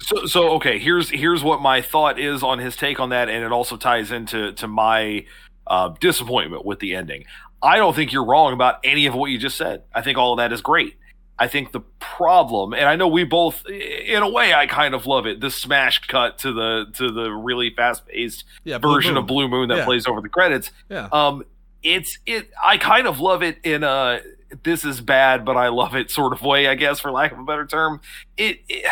So, 0.00 0.26
so 0.26 0.50
okay. 0.52 0.78
Here's 0.78 1.10
here's 1.10 1.42
what 1.42 1.60
my 1.60 1.82
thought 1.82 2.20
is 2.20 2.44
on 2.44 2.60
his 2.60 2.76
take 2.76 3.00
on 3.00 3.08
that, 3.08 3.28
and 3.28 3.42
it 3.42 3.50
also 3.50 3.76
ties 3.76 4.12
into 4.12 4.52
to 4.52 4.68
my 4.68 5.24
uh, 5.66 5.88
disappointment 6.00 6.64
with 6.64 6.78
the 6.78 6.94
ending. 6.94 7.24
I 7.60 7.78
don't 7.78 7.96
think 7.96 8.12
you're 8.12 8.24
wrong 8.24 8.52
about 8.52 8.76
any 8.84 9.06
of 9.06 9.14
what 9.14 9.30
you 9.30 9.38
just 9.38 9.56
said. 9.56 9.82
I 9.92 10.02
think 10.02 10.18
all 10.18 10.34
of 10.34 10.36
that 10.36 10.52
is 10.52 10.60
great. 10.60 10.94
I 11.38 11.46
think 11.46 11.70
the 11.72 11.80
problem, 12.00 12.72
and 12.74 12.84
I 12.86 12.96
know 12.96 13.06
we 13.06 13.22
both, 13.24 13.64
in 13.68 14.22
a 14.22 14.28
way, 14.28 14.52
I 14.54 14.66
kind 14.66 14.92
of 14.94 15.06
love 15.06 15.26
it. 15.26 15.40
The 15.40 15.50
smash 15.50 16.00
cut 16.06 16.38
to 16.38 16.52
the 16.52 16.86
to 16.94 17.12
the 17.12 17.30
really 17.30 17.70
fast 17.70 18.06
paced 18.08 18.44
Yeah, 18.64 18.78
version 18.78 19.14
Moon. 19.14 19.22
of 19.22 19.26
Blue 19.28 19.48
Moon 19.48 19.68
that 19.68 19.78
Yeah. 19.78 19.84
plays 19.84 20.06
over 20.06 20.20
the 20.20 20.28
credits. 20.28 20.72
Yeah. 20.90 21.08
Um, 21.12 21.44
it's 21.82 22.18
it. 22.26 22.50
I 22.62 22.76
kind 22.76 23.06
of 23.06 23.20
love 23.20 23.42
it 23.44 23.58
in 23.62 23.84
a 23.84 24.20
this 24.64 24.84
is 24.84 25.00
bad, 25.00 25.44
but 25.44 25.56
I 25.56 25.68
love 25.68 25.94
it 25.94 26.10
sort 26.10 26.32
of 26.32 26.42
way, 26.42 26.66
I 26.66 26.74
guess, 26.74 26.98
for 27.00 27.12
lack 27.12 27.30
of 27.32 27.38
a 27.38 27.44
better 27.44 27.66
term. 27.66 28.00
It, 28.36 28.60
it 28.68 28.90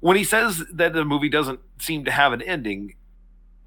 when 0.00 0.16
he 0.16 0.22
says 0.22 0.62
that 0.72 0.92
the 0.92 1.04
movie 1.04 1.28
doesn't 1.30 1.58
seem 1.80 2.04
to 2.04 2.10
have 2.12 2.32
an 2.32 2.42
ending. 2.42 2.94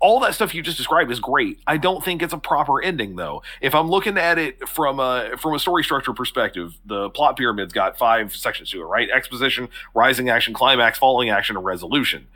All 0.01 0.19
that 0.21 0.33
stuff 0.33 0.55
you 0.55 0.62
just 0.62 0.77
described 0.77 1.12
is 1.12 1.19
great. 1.19 1.59
I 1.67 1.77
don't 1.77 2.03
think 2.03 2.21
it's 2.21 2.33
a 2.33 2.38
proper 2.38 2.81
ending, 2.81 3.17
though. 3.17 3.43
If 3.59 3.75
I'm 3.75 3.89
looking 3.89 4.17
at 4.17 4.38
it 4.38 4.67
from 4.67 4.99
a 4.99 5.31
from 5.38 5.55
a 5.55 5.59
story 5.59 5.83
structure 5.83 6.13
perspective, 6.13 6.77
the 6.85 7.09
plot 7.09 7.38
pyramid's 7.38 7.73
got 7.73 7.97
five 7.97 8.35
sections 8.35 8.71
to 8.71 8.81
it, 8.81 8.85
right? 8.85 9.09
Exposition, 9.09 9.67
rising 9.93 10.29
action, 10.29 10.53
climax, 10.53 10.97
falling 10.97 11.29
action, 11.29 11.57
and 11.57 11.65
resolution. 11.65 12.27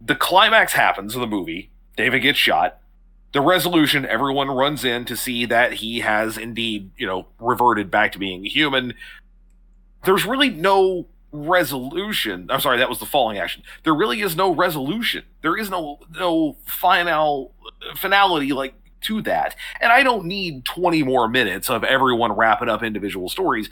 The 0.00 0.14
climax 0.14 0.72
happens 0.72 1.14
in 1.14 1.20
the 1.20 1.26
movie. 1.26 1.70
David 1.96 2.20
gets 2.20 2.38
shot 2.38 2.80
the 3.32 3.40
resolution 3.40 4.06
everyone 4.06 4.48
runs 4.48 4.84
in 4.84 5.04
to 5.04 5.16
see 5.16 5.44
that 5.46 5.74
he 5.74 6.00
has 6.00 6.38
indeed 6.38 6.90
you 6.96 7.06
know 7.06 7.26
reverted 7.38 7.90
back 7.90 8.12
to 8.12 8.18
being 8.18 8.44
human 8.44 8.94
there's 10.04 10.24
really 10.24 10.50
no 10.50 11.06
resolution 11.32 12.46
i'm 12.50 12.60
sorry 12.60 12.78
that 12.78 12.88
was 12.88 12.98
the 12.98 13.06
falling 13.06 13.38
action 13.38 13.62
there 13.84 13.94
really 13.94 14.20
is 14.22 14.34
no 14.36 14.54
resolution 14.54 15.22
there 15.42 15.56
is 15.56 15.68
no 15.70 15.98
no 16.18 16.56
final 16.66 17.52
finality 17.96 18.52
like 18.52 18.74
to 19.00 19.20
that 19.22 19.54
and 19.80 19.92
i 19.92 20.02
don't 20.02 20.24
need 20.24 20.64
20 20.64 21.02
more 21.02 21.28
minutes 21.28 21.68
of 21.68 21.84
everyone 21.84 22.32
wrapping 22.32 22.68
up 22.68 22.82
individual 22.82 23.28
stories 23.28 23.68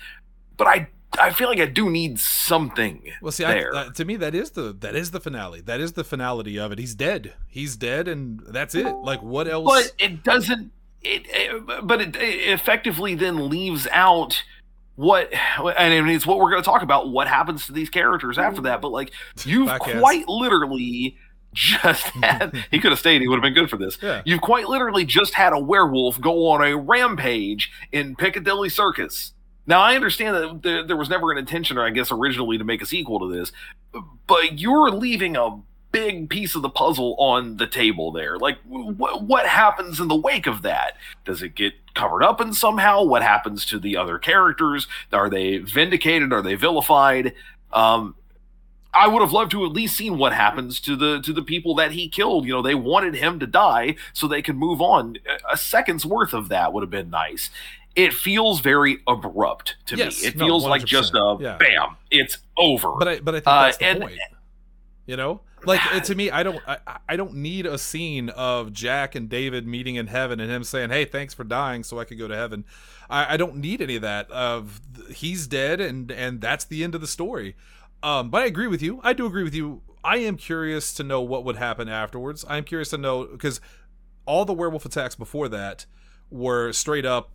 but 0.57 0.67
i 0.67 0.87
i 1.19 1.31
feel 1.31 1.49
like 1.49 1.61
i 1.61 1.65
do 1.67 1.89
need 1.89 2.19
something 2.19 3.03
Well, 3.23 3.33
see, 3.33 3.45
I, 3.45 3.55
there. 3.55 3.75
uh, 3.75 3.91
to 3.93 4.05
me, 4.05 4.17
that 4.17 4.35
is 4.35 4.51
the 4.51 4.75
that 4.81 4.95
is 4.95 5.13
the 5.13 5.21
finale. 5.21 5.61
That 5.63 5.81
is 5.81 5.93
the 5.93 6.05
finality 6.05 6.59
of 6.59 6.73
it. 6.73 6.79
He's 6.79 6.95
dead. 6.95 7.33
He's 7.49 7.77
dead, 7.77 8.07
and 8.09 8.41
that's 8.49 8.75
it. 8.75 8.95
Like, 8.97 9.23
what 9.23 9.49
else? 9.49 9.65
but 9.67 9.93
it 9.99 10.23
doesn't 10.23 10.73
it, 11.03 11.23
it 11.29 11.87
but 11.87 12.01
it, 12.03 12.17
it 12.17 12.51
effectively 12.51 13.15
then 13.15 13.49
leaves 13.49 13.87
out 13.93 14.43
what 14.97 15.33
and 15.33 15.95
I 15.95 16.01
mean, 16.01 16.17
it's 16.17 16.27
what 16.27 16.39
we're 16.39 16.51
going 16.51 16.63
to 16.63 16.67
talk 16.69 16.83
about 16.83 17.11
what 17.11 17.29
happens 17.29 17.67
to 17.67 17.73
these 17.73 17.89
characters 17.91 18.39
after 18.39 18.63
that 18.63 18.81
but 18.81 18.91
like 18.91 19.13
you've 19.45 19.69
quite 20.01 20.27
literally 20.29 21.17
just 21.53 22.03
had 22.23 22.55
he 22.71 22.79
could 22.81 22.91
have 22.93 22.99
stayed 22.99 23.21
he 23.21 23.29
would 23.29 23.37
have 23.37 23.43
been 23.43 23.55
good 23.55 23.71
for 23.71 23.77
this 23.77 23.99
Yeah. 24.03 24.23
you've 24.25 24.41
quite 24.41 24.69
literally 24.69 25.05
just 25.05 25.35
had 25.35 25.53
a 25.53 25.59
werewolf 25.59 26.21
go 26.21 26.49
on 26.49 26.63
a 26.67 26.77
rampage 26.77 27.71
in 27.93 28.17
piccadilly 28.17 28.69
circus 28.69 29.33
now 29.67 29.81
i 29.81 29.95
understand 29.95 30.35
that 30.35 30.63
there, 30.63 30.87
there 30.87 30.97
was 30.97 31.09
never 31.11 31.31
an 31.31 31.39
intention 31.39 31.79
or 31.79 31.85
i 31.85 31.91
guess 31.91 32.11
originally 32.11 32.59
to 32.59 32.65
make 32.65 32.83
a 32.83 32.87
sequel 32.87 33.19
to 33.21 33.29
this 33.35 33.53
but 34.27 34.59
you're 34.59 34.91
leaving 34.91 35.37
a 35.37 35.59
big 35.93 36.29
piece 36.29 36.55
of 36.55 36.61
the 36.61 36.69
puzzle 36.69 37.17
on 37.19 37.57
the 37.57 37.67
table 37.67 38.13
there. 38.13 38.37
Like, 38.37 38.59
wh- 38.65 38.99
what 39.23 39.47
happens 39.47 39.99
in 39.99 40.09
the 40.09 40.17
wake 40.17 40.47
of 40.47 40.61
that? 40.61 40.95
Does 41.25 41.43
it 41.43 41.55
get 41.55 41.73
covered 41.97 42.23
up 42.23 42.41
in 42.41 42.53
somehow? 42.53 43.03
What 43.03 43.23
happens 43.23 43.67
to 43.67 43.79
the 43.81 43.97
other 43.97 44.19
characters? 44.19 44.87
Are 45.13 45.29
they 45.29 45.59
vindicated? 45.59 46.33
Are 46.33 46.43
they 46.43 46.55
vilified? 46.55 47.35
Um, 47.73 48.15
I 48.95 49.09
would 49.09 49.21
have 49.21 49.33
loved 49.33 49.51
to 49.51 49.65
at 49.67 49.73
least 49.73 49.97
seen 49.97 50.17
what 50.17 50.33
happens 50.33 50.81
to 50.81 50.97
the 50.97 51.21
to 51.23 51.33
the 51.33 51.43
people 51.43 51.75
that 51.75 51.93
he 51.93 52.09
killed. 52.09 52.47
You 52.47 52.53
know, 52.55 52.63
they 52.63 52.75
wanted 52.75 53.15
him 53.17 53.39
to 53.41 53.47
die 53.47 53.97
so 54.15 54.27
they 54.29 54.41
could 54.43 54.57
move 54.57 54.81
on. 54.81 55.17
A- 55.51 55.57
second's 55.57 56.07
worth 56.07 56.33
of 56.33 56.49
that 56.49 56.73
would 56.73 56.83
have 56.83 56.91
been 56.91 57.11
nice. 57.11 57.51
It 57.95 58.13
feels 58.15 58.61
very 58.61 58.99
abrupt 59.07 59.77
to 59.87 59.97
Yes, 59.97 60.23
me. 60.23 60.29
It 60.29 60.37
no, 60.37 60.47
feels 60.47 60.65
like 60.67 60.83
100%, 60.83 60.87
just 60.87 61.15
a 61.15 61.37
yeah. 61.41 61.57
bam, 61.57 61.97
it's 62.11 62.39
over. 62.57 62.93
But 62.99 63.09
I 63.09 63.21
but 63.21 63.35
I 63.35 63.39
think 63.39 63.47
Uh, 63.49 63.63
that's 63.65 63.77
the 63.79 63.85
and- 63.87 64.01
point. 64.03 64.19
You 65.07 65.17
know, 65.17 65.41
like 65.67 66.03
to 66.05 66.15
me, 66.15 66.31
I 66.31 66.43
don't 66.43 66.61
I, 66.67 66.79
I 67.09 67.17
don't 67.17 67.35
need 67.35 67.67
a 67.67 67.79
scene 67.79 68.29
of 68.31 68.73
Jack 68.73 69.15
and 69.15 69.29
David 69.29 69.67
meeting 69.67 69.97
in 69.97 70.07
heaven 70.07 70.41
and 70.41 70.51
him 70.51 70.65
saying, 70.65 70.91
"Hey, 70.91 71.05
thanks 71.05 71.35
for 71.35 71.45
dying, 71.45 71.83
so 71.85 71.99
I 71.99 72.05
could 72.05 72.19
go 72.19 72.29
to 72.29 72.37
heaven." 72.37 72.65
I, 73.11 73.35
I 73.35 73.37
don't 73.37 73.57
need 73.57 73.81
any 73.83 73.97
of 73.97 74.03
that. 74.03 74.31
Of 74.31 74.81
he's 75.11 75.47
dead 75.47 75.81
and 75.81 76.11
and 76.11 76.41
that's 76.41 76.65
the 76.65 76.83
end 76.85 76.95
of 76.95 77.01
the 77.01 77.07
story. 77.07 77.57
Um, 78.03 78.31
but 78.31 78.43
I 78.43 78.47
agree 78.47 78.67
with 78.67 78.83
you. 78.83 79.01
I 79.03 79.13
do 79.13 79.27
agree 79.27 79.43
with 79.43 79.55
you. 79.55 79.83
I 80.05 80.19
am 80.19 80.37
curious 80.37 80.95
to 80.95 81.03
know 81.03 81.21
what 81.21 81.45
would 81.45 81.57
happen 81.57 81.89
afterwards. 81.89 82.45
I'm 82.49 82.65
curious 82.65 82.91
to 82.91 82.99
know 82.99 83.25
because 83.25 83.61
all 84.25 84.45
the 84.45 84.53
werewolf 84.53 84.85
attacks 84.87 85.15
before 85.15 85.49
that 85.49 85.87
were 86.31 86.73
straight 86.73 87.05
up 87.07 87.31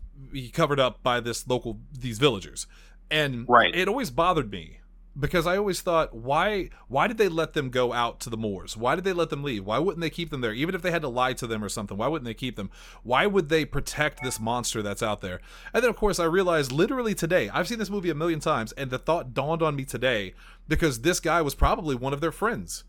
covered 0.53 0.79
up 0.79 1.01
by 1.01 1.19
this 1.19 1.47
local 1.47 1.79
these 1.97 2.19
villagers 2.19 2.67
and 3.09 3.45
Right. 3.49 3.73
it 3.73 3.87
always 3.87 4.11
bothered 4.11 4.51
me 4.51 4.80
because 5.19 5.45
i 5.45 5.57
always 5.57 5.81
thought 5.81 6.15
why 6.15 6.69
why 6.87 7.07
did 7.07 7.17
they 7.17 7.27
let 7.27 7.53
them 7.53 7.69
go 7.69 7.91
out 7.93 8.19
to 8.19 8.29
the 8.29 8.37
moors? 8.37 8.77
Why 8.77 8.95
did 8.95 9.03
they 9.03 9.13
let 9.13 9.29
them 9.29 9.43
leave? 9.43 9.65
Why 9.65 9.77
wouldn't 9.77 10.01
they 10.01 10.09
keep 10.09 10.29
them 10.29 10.41
there? 10.41 10.53
Even 10.53 10.75
if 10.75 10.81
they 10.81 10.91
had 10.91 11.01
to 11.01 11.07
lie 11.09 11.33
to 11.33 11.47
them 11.47 11.63
or 11.63 11.69
something 11.69 11.97
why 11.97 12.07
wouldn't 12.07 12.25
they 12.25 12.33
keep 12.33 12.55
them? 12.55 12.69
Why 13.03 13.25
would 13.25 13.49
they 13.49 13.65
protect 13.65 14.23
this 14.23 14.39
monster 14.39 14.81
that's 14.81 15.03
out 15.03 15.21
there? 15.21 15.41
And 15.73 15.83
then 15.83 15.89
of 15.89 15.97
course 15.97 16.19
i 16.19 16.25
realized 16.25 16.71
literally 16.71 17.13
today 17.13 17.49
i've 17.49 17.67
seen 17.67 17.79
this 17.79 17.89
movie 17.89 18.09
a 18.09 18.15
million 18.15 18.39
times 18.39 18.71
and 18.73 18.89
the 18.89 18.99
thought 18.99 19.33
dawned 19.33 19.61
on 19.61 19.75
me 19.75 19.85
today 19.85 20.33
because 20.67 21.01
this 21.01 21.19
guy 21.19 21.41
was 21.41 21.55
probably 21.55 21.95
one 21.95 22.13
of 22.13 22.21
their 22.21 22.31
friends. 22.31 22.83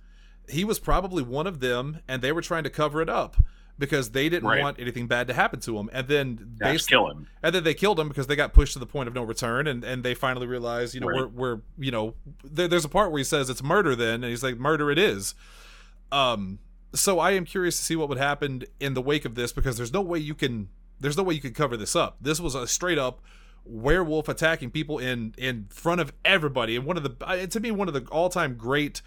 He 0.49 0.65
was 0.65 0.79
probably 0.79 1.23
one 1.23 1.47
of 1.47 1.61
them 1.61 2.01
and 2.07 2.23
they 2.23 2.33
were 2.33 2.43
trying 2.43 2.65
to 2.65 2.71
cover 2.71 3.01
it 3.01 3.09
up 3.09 3.37
because 3.83 4.11
they 4.13 4.29
didn't 4.29 4.49
Right. 4.49 4.63
want 4.63 4.79
anything 4.81 5.07
bad 5.07 5.27
to 5.29 5.35
happen 5.35 5.61
to 5.61 5.77
him 5.79 5.91
and 5.93 6.09
then 6.09 6.55
based- 6.59 6.89
kill 6.89 7.11
him. 7.11 7.27
and 7.43 7.55
then 7.55 7.65
they 7.65 7.75
killed 7.75 7.99
him 8.01 8.09
because 8.09 8.27
they 8.29 8.37
got 8.37 8.53
pushed 8.53 8.73
to 8.73 8.79
the 8.79 8.87
point 8.87 9.09
of 9.09 9.15
no 9.15 9.23
return 9.23 9.67
and, 9.67 9.85
and 9.85 10.03
they 10.05 10.15
finally 10.15 10.47
realized 10.47 10.95
you 10.95 11.01
know 11.01 11.09
Right. 11.09 11.17
we're, 11.33 11.55
we're 11.57 11.61
you 11.79 11.91
know 11.91 12.15
there, 12.45 12.69
there's 12.69 12.85
a 12.85 12.89
part 12.89 13.11
where 13.11 13.19
he 13.19 13.25
says 13.25 13.51
it's 13.51 13.63
murder 13.63 13.95
then 13.95 14.15
and 14.23 14.25
he's 14.25 14.43
like 14.43 14.57
murder 14.57 14.91
it 14.91 14.99
is 14.99 15.35
um 16.11 16.59
so 16.95 17.19
i 17.19 17.31
am 17.33 17.45
curious 17.45 17.77
to 17.79 17.85
see 17.85 17.97
what 17.97 18.09
would 18.09 18.19
happen 18.19 18.63
in 18.81 18.95
the 18.95 19.03
wake 19.03 19.25
of 19.25 19.35
this 19.35 19.53
because 19.53 19.77
there's 19.77 19.93
no 19.93 20.01
way 20.01 20.19
you 20.19 20.35
can 20.35 20.69
there's 21.01 21.17
no 21.17 21.23
way 21.23 21.35
you 21.35 21.41
could 21.41 21.55
cover 21.55 21.77
this 21.77 21.97
up 21.97 22.17
this 22.21 22.39
was 22.41 22.55
a 22.55 22.67
straight 22.67 22.99
up 22.99 23.21
werewolf 23.65 24.29
attacking 24.29 24.71
people 24.71 24.99
in 24.99 25.35
in 25.39 25.67
front 25.71 26.01
of 26.01 26.13
everybody 26.25 26.77
and 26.77 26.85
one 26.85 26.97
of 26.97 27.03
the 27.03 27.15
uh, 27.27 27.47
to 27.47 27.61
me 27.61 27.71
one 27.71 27.89
of 27.89 27.95
the 27.95 28.05
all-time 28.11 28.55
great 28.57 29.01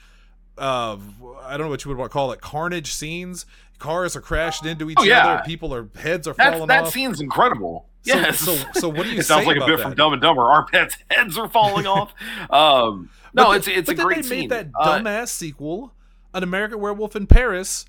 uh 0.58 0.98
i 1.44 1.52
don't 1.58 1.62
know 1.62 1.70
what 1.70 1.84
you 1.84 1.90
would 1.90 1.98
want 1.98 2.10
to 2.10 2.14
call 2.14 2.32
it 2.32 2.40
carnage 2.42 2.92
scenes 2.94 3.46
cars 3.78 4.16
are 4.16 4.22
crashed 4.22 4.66
into 4.66 4.90
each 4.90 4.98
Oh, 5.00 5.04
yeah. 5.04 5.28
other 5.34 5.44
people 5.46 5.74
are 5.74 5.90
heads 5.98 6.28
are 6.28 6.34
That 6.34 6.54
falling 6.54 6.68
that 6.70 6.80
off 6.80 6.86
That 6.86 6.94
scene's 6.94 7.20
incredible. 7.20 7.88
So- 8.04 8.16
yes. 8.16 8.40
so, 8.40 8.56
so 8.74 8.88
what 8.88 9.04
do 9.04 9.10
you 9.12 9.20
it 9.20 9.26
sounds 9.26 9.46
like 9.48 9.58
a 9.58 9.66
bit 9.66 9.78
that? 9.78 9.84
from 9.84 9.96
Dumb 9.96 10.14
and 10.14 10.22
Dumber. 10.22 10.44
Our 10.44 10.66
pets' 10.66 10.96
heads 11.12 11.38
are 11.38 11.50
falling 11.50 11.86
off. 11.88 12.14
Um, 12.50 13.10
no, 13.34 13.46
But 13.48 13.58
it's 13.58 13.68
it's 13.68 13.90
a 13.90 13.94
then 13.96 14.06
great 14.06 14.16
they 14.18 14.22
scene. 14.22 14.40
made 14.42 14.50
that 14.52 14.68
Uh, 14.80 15.00
dumbass 15.00 15.28
sequel, 15.30 15.94
an 16.34 16.42
American 16.44 16.80
Werewolf 16.80 17.16
in 17.18 17.28
Paris, 17.28 17.86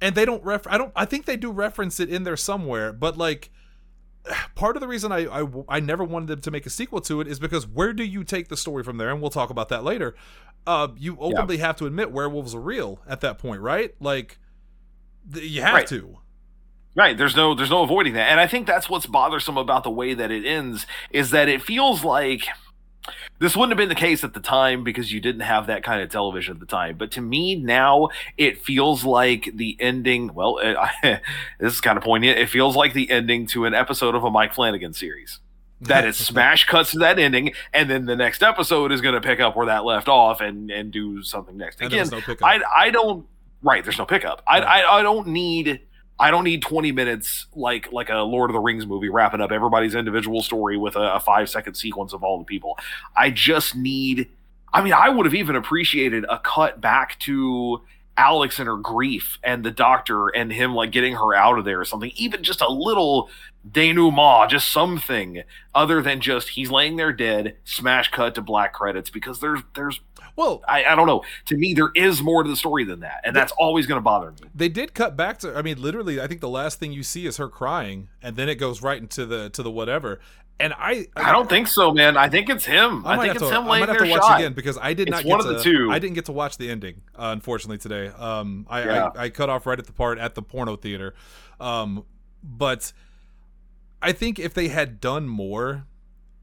and 0.00 0.14
they 0.14 0.24
don't 0.24 0.44
ref. 0.44 0.66
I 0.68 0.78
don't. 0.78 0.92
I 0.94 1.04
think 1.06 1.24
they 1.24 1.36
do 1.36 1.50
reference 1.50 1.98
it 1.98 2.08
in 2.10 2.22
there 2.24 2.36
somewhere, 2.36 2.92
but 2.92 3.16
like. 3.18 3.50
Part 4.54 4.76
of 4.76 4.80
the 4.80 4.88
reason 4.88 5.12
I, 5.12 5.26
I 5.26 5.46
I 5.68 5.80
never 5.80 6.02
wanted 6.04 6.28
them 6.28 6.40
to 6.42 6.50
make 6.50 6.64
a 6.64 6.70
sequel 6.70 7.00
to 7.02 7.20
it 7.20 7.26
is 7.28 7.38
because 7.38 7.66
where 7.66 7.92
do 7.92 8.04
you 8.04 8.24
take 8.24 8.48
the 8.48 8.56
story 8.56 8.82
from 8.84 8.96
there? 8.98 9.10
And 9.10 9.20
we'll 9.20 9.30
talk 9.30 9.50
about 9.50 9.68
that 9.70 9.84
later. 9.84 10.14
Uh, 10.66 10.88
you 10.96 11.16
openly 11.20 11.58
have 11.58 11.76
to 11.76 11.86
admit 11.86 12.10
werewolves 12.10 12.54
are 12.54 12.60
real 12.60 13.00
at 13.06 13.20
that 13.20 13.38
point, 13.38 13.60
right? 13.60 13.94
Like, 14.00 14.38
th- 15.32 15.44
you 15.44 15.60
have 15.62 15.74
Right. 15.74 15.86
to. 15.88 16.18
Right. 16.96 17.18
There's 17.18 17.34
no 17.36 17.54
there's 17.54 17.70
no 17.70 17.82
avoiding 17.82 18.12
that. 18.14 18.30
And 18.30 18.38
I 18.40 18.46
think 18.46 18.66
that's 18.66 18.88
what's 18.88 19.06
bothersome 19.06 19.56
about 19.58 19.82
the 19.82 19.90
way 19.90 20.14
that 20.14 20.30
it 20.30 20.46
ends 20.46 20.86
is 21.10 21.30
that 21.30 21.48
it 21.48 21.60
feels 21.60 22.04
like 22.04 22.46
this 23.40 23.54
wouldn't 23.56 23.72
have 23.72 23.76
been 23.78 23.88
the 23.88 23.94
case 23.96 24.22
at 24.24 24.32
the 24.32 24.40
time 24.40 24.84
because 24.84 25.12
you 25.12 25.20
didn't 25.20 25.42
have 25.42 25.66
that 25.66 25.82
kind 25.82 26.00
of 26.02 26.08
television 26.08 26.54
at 26.54 26.60
the 26.60 26.66
time. 26.66 26.96
But 26.96 27.10
to 27.12 27.20
me 27.20 27.56
now, 27.56 28.08
it 28.38 28.62
feels 28.62 29.04
like 29.04 29.50
the 29.54 29.76
ending. 29.80 30.32
Well, 30.34 30.58
it, 30.62 30.76
this 31.58 31.74
is 31.74 31.80
kind 31.80 31.98
of 31.98 32.04
poignant. 32.04 32.38
It 32.38 32.48
feels 32.48 32.76
like 32.76 32.92
the 32.94 33.10
ending 33.10 33.46
to 33.48 33.64
an 33.66 33.74
episode 33.74 34.14
of 34.14 34.22
a 34.24 34.30
Mike 34.30 34.54
Flanagan 34.54 34.92
series. 34.94 35.40
That 35.80 36.06
it 36.06 36.14
smash 36.14 36.66
cuts 36.66 36.92
to 36.92 36.98
that 37.00 37.18
ending, 37.18 37.52
and 37.72 37.90
then 37.90 38.06
the 38.06 38.16
next 38.16 38.42
episode 38.42 38.90
is 38.92 39.00
going 39.00 39.14
to 39.14 39.20
pick 39.20 39.40
up 39.40 39.56
where 39.56 39.66
that 39.66 39.84
left 39.84 40.08
off 40.08 40.40
and 40.40 40.70
and 40.70 40.90
do 40.90 41.22
something 41.22 41.56
next. 41.56 41.80
And 41.80 41.92
Again, 41.92 42.08
no. 42.10 42.20
I 42.42 42.60
I 42.74 42.90
don't 42.90 43.26
right. 43.62 43.82
There's 43.84 43.98
no 43.98 44.06
pickup. 44.06 44.42
I. 44.48 44.60
I 44.60 44.98
I 44.98 45.02
don't 45.02 45.28
need 45.28 45.80
I 46.18 46.30
don't 46.30 46.44
need 46.44 46.62
20 46.62 46.92
minutes 46.92 47.46
like 47.54 47.92
like 47.92 48.08
a 48.08 48.18
Lord 48.18 48.50
of 48.50 48.54
the 48.54 48.60
Rings 48.60 48.86
movie 48.86 49.08
wrapping 49.08 49.40
up 49.40 49.50
everybody's 49.50 49.94
individual 49.94 50.42
story 50.42 50.76
with 50.76 50.96
a, 50.96 51.14
a 51.14 51.20
five 51.20 51.50
second 51.50 51.74
sequence 51.74 52.12
of 52.12 52.22
all 52.22 52.38
the 52.38 52.44
people. 52.44 52.78
I 53.16 53.30
just 53.30 53.74
need. 53.74 54.28
I 54.72 54.82
mean, 54.82 54.92
I 54.92 55.08
would 55.08 55.26
have 55.26 55.34
even 55.34 55.54
appreciated 55.54 56.24
a 56.28 56.38
cut 56.38 56.80
back 56.80 57.18
to 57.20 57.82
Alex 58.16 58.58
and 58.58 58.68
her 58.68 58.76
grief 58.76 59.38
and 59.42 59.64
the 59.64 59.70
doctor 59.70 60.28
and 60.28 60.52
him 60.52 60.74
like 60.74 60.92
getting 60.92 61.16
her 61.16 61.34
out 61.34 61.58
of 61.58 61.64
there 61.64 61.80
or 61.80 61.84
something. 61.84 62.12
Even 62.16 62.42
just 62.42 62.60
a 62.60 62.68
little 62.68 63.28
denouement, 63.68 64.50
just 64.50 64.70
something 64.70 65.42
other 65.74 66.02
than 66.02 66.20
just 66.20 66.50
he's 66.50 66.70
laying 66.70 66.96
there 66.96 67.12
dead. 67.12 67.56
Smash 67.64 68.10
cut 68.10 68.34
to 68.36 68.42
black 68.42 68.72
credits 68.72 69.10
because 69.10 69.40
there's 69.40 69.60
there's 69.74 70.00
Well, 70.36 70.62
I, 70.68 70.84
I 70.84 70.94
don't 70.94 71.06
know. 71.06 71.22
To 71.46 71.56
me, 71.56 71.74
there 71.74 71.90
is 71.94 72.22
more 72.22 72.42
to 72.42 72.48
the 72.48 72.56
story 72.56 72.84
than 72.84 73.00
that, 73.00 73.22
and 73.24 73.34
that's 73.34 73.52
always 73.52 73.86
going 73.86 73.98
to 73.98 74.02
bother 74.02 74.30
me. 74.30 74.48
they 74.54 74.68
did 74.68 74.94
cut 74.94 75.16
back 75.16 75.38
to. 75.38 75.56
I 75.56 75.62
mean, 75.62 75.80
literally, 75.80 76.20
I 76.20 76.26
think 76.26 76.40
the 76.40 76.48
last 76.48 76.78
thing 76.78 76.92
you 76.92 77.02
see 77.02 77.26
is 77.26 77.38
her 77.38 77.48
crying, 77.48 78.08
and 78.22 78.36
then 78.36 78.48
it 78.48 78.56
goes 78.56 78.82
right 78.82 79.00
into 79.00 79.26
the 79.26 79.50
to 79.50 79.62
the 79.62 79.70
whatever. 79.70 80.20
And 80.60 80.72
I, 80.72 81.08
I 81.16 81.32
don't 81.32 81.48
think 81.48 81.66
so, 81.66 81.92
man. 81.92 82.16
I 82.16 82.28
think 82.28 82.48
it's 82.48 82.64
him. 82.64 83.04
I, 83.04 83.16
might 83.16 83.22
think 83.24 83.34
it's 83.36 83.48
to, 83.48 83.54
him 83.56 83.64
I 83.64 83.80
might 83.80 83.88
have 83.88 83.98
to 83.98 84.08
watch 84.08 84.22
shot. 84.22 84.38
again 84.40 84.52
because 84.52 84.78
I 84.80 84.94
did 84.94 85.08
It's 85.08 85.16
not 85.16 85.24
get 85.24 85.30
one 85.30 85.40
of 85.40 85.46
to, 85.46 85.52
the 85.54 85.62
two. 85.62 85.88
I 85.90 85.98
didn't 85.98 86.14
get 86.14 86.26
to 86.26 86.32
watch 86.32 86.58
the 86.58 86.70
ending, 86.70 87.02
uh, 87.16 87.30
unfortunately 87.32 87.78
today. 87.78 88.06
Um, 88.08 88.64
I, 88.70 88.84
Yeah. 88.84 89.10
I 89.16 89.22
I 89.24 89.28
cut 89.30 89.50
off 89.50 89.66
right 89.66 89.78
at 89.78 89.86
the 89.86 89.92
part 89.92 90.18
at 90.18 90.36
the 90.36 90.42
porno 90.42 90.76
theater, 90.76 91.14
um, 91.60 92.04
but 92.42 92.92
I 94.00 94.12
think 94.12 94.38
if 94.38 94.54
they 94.54 94.68
had 94.68 95.00
done 95.00 95.28
more, 95.28 95.86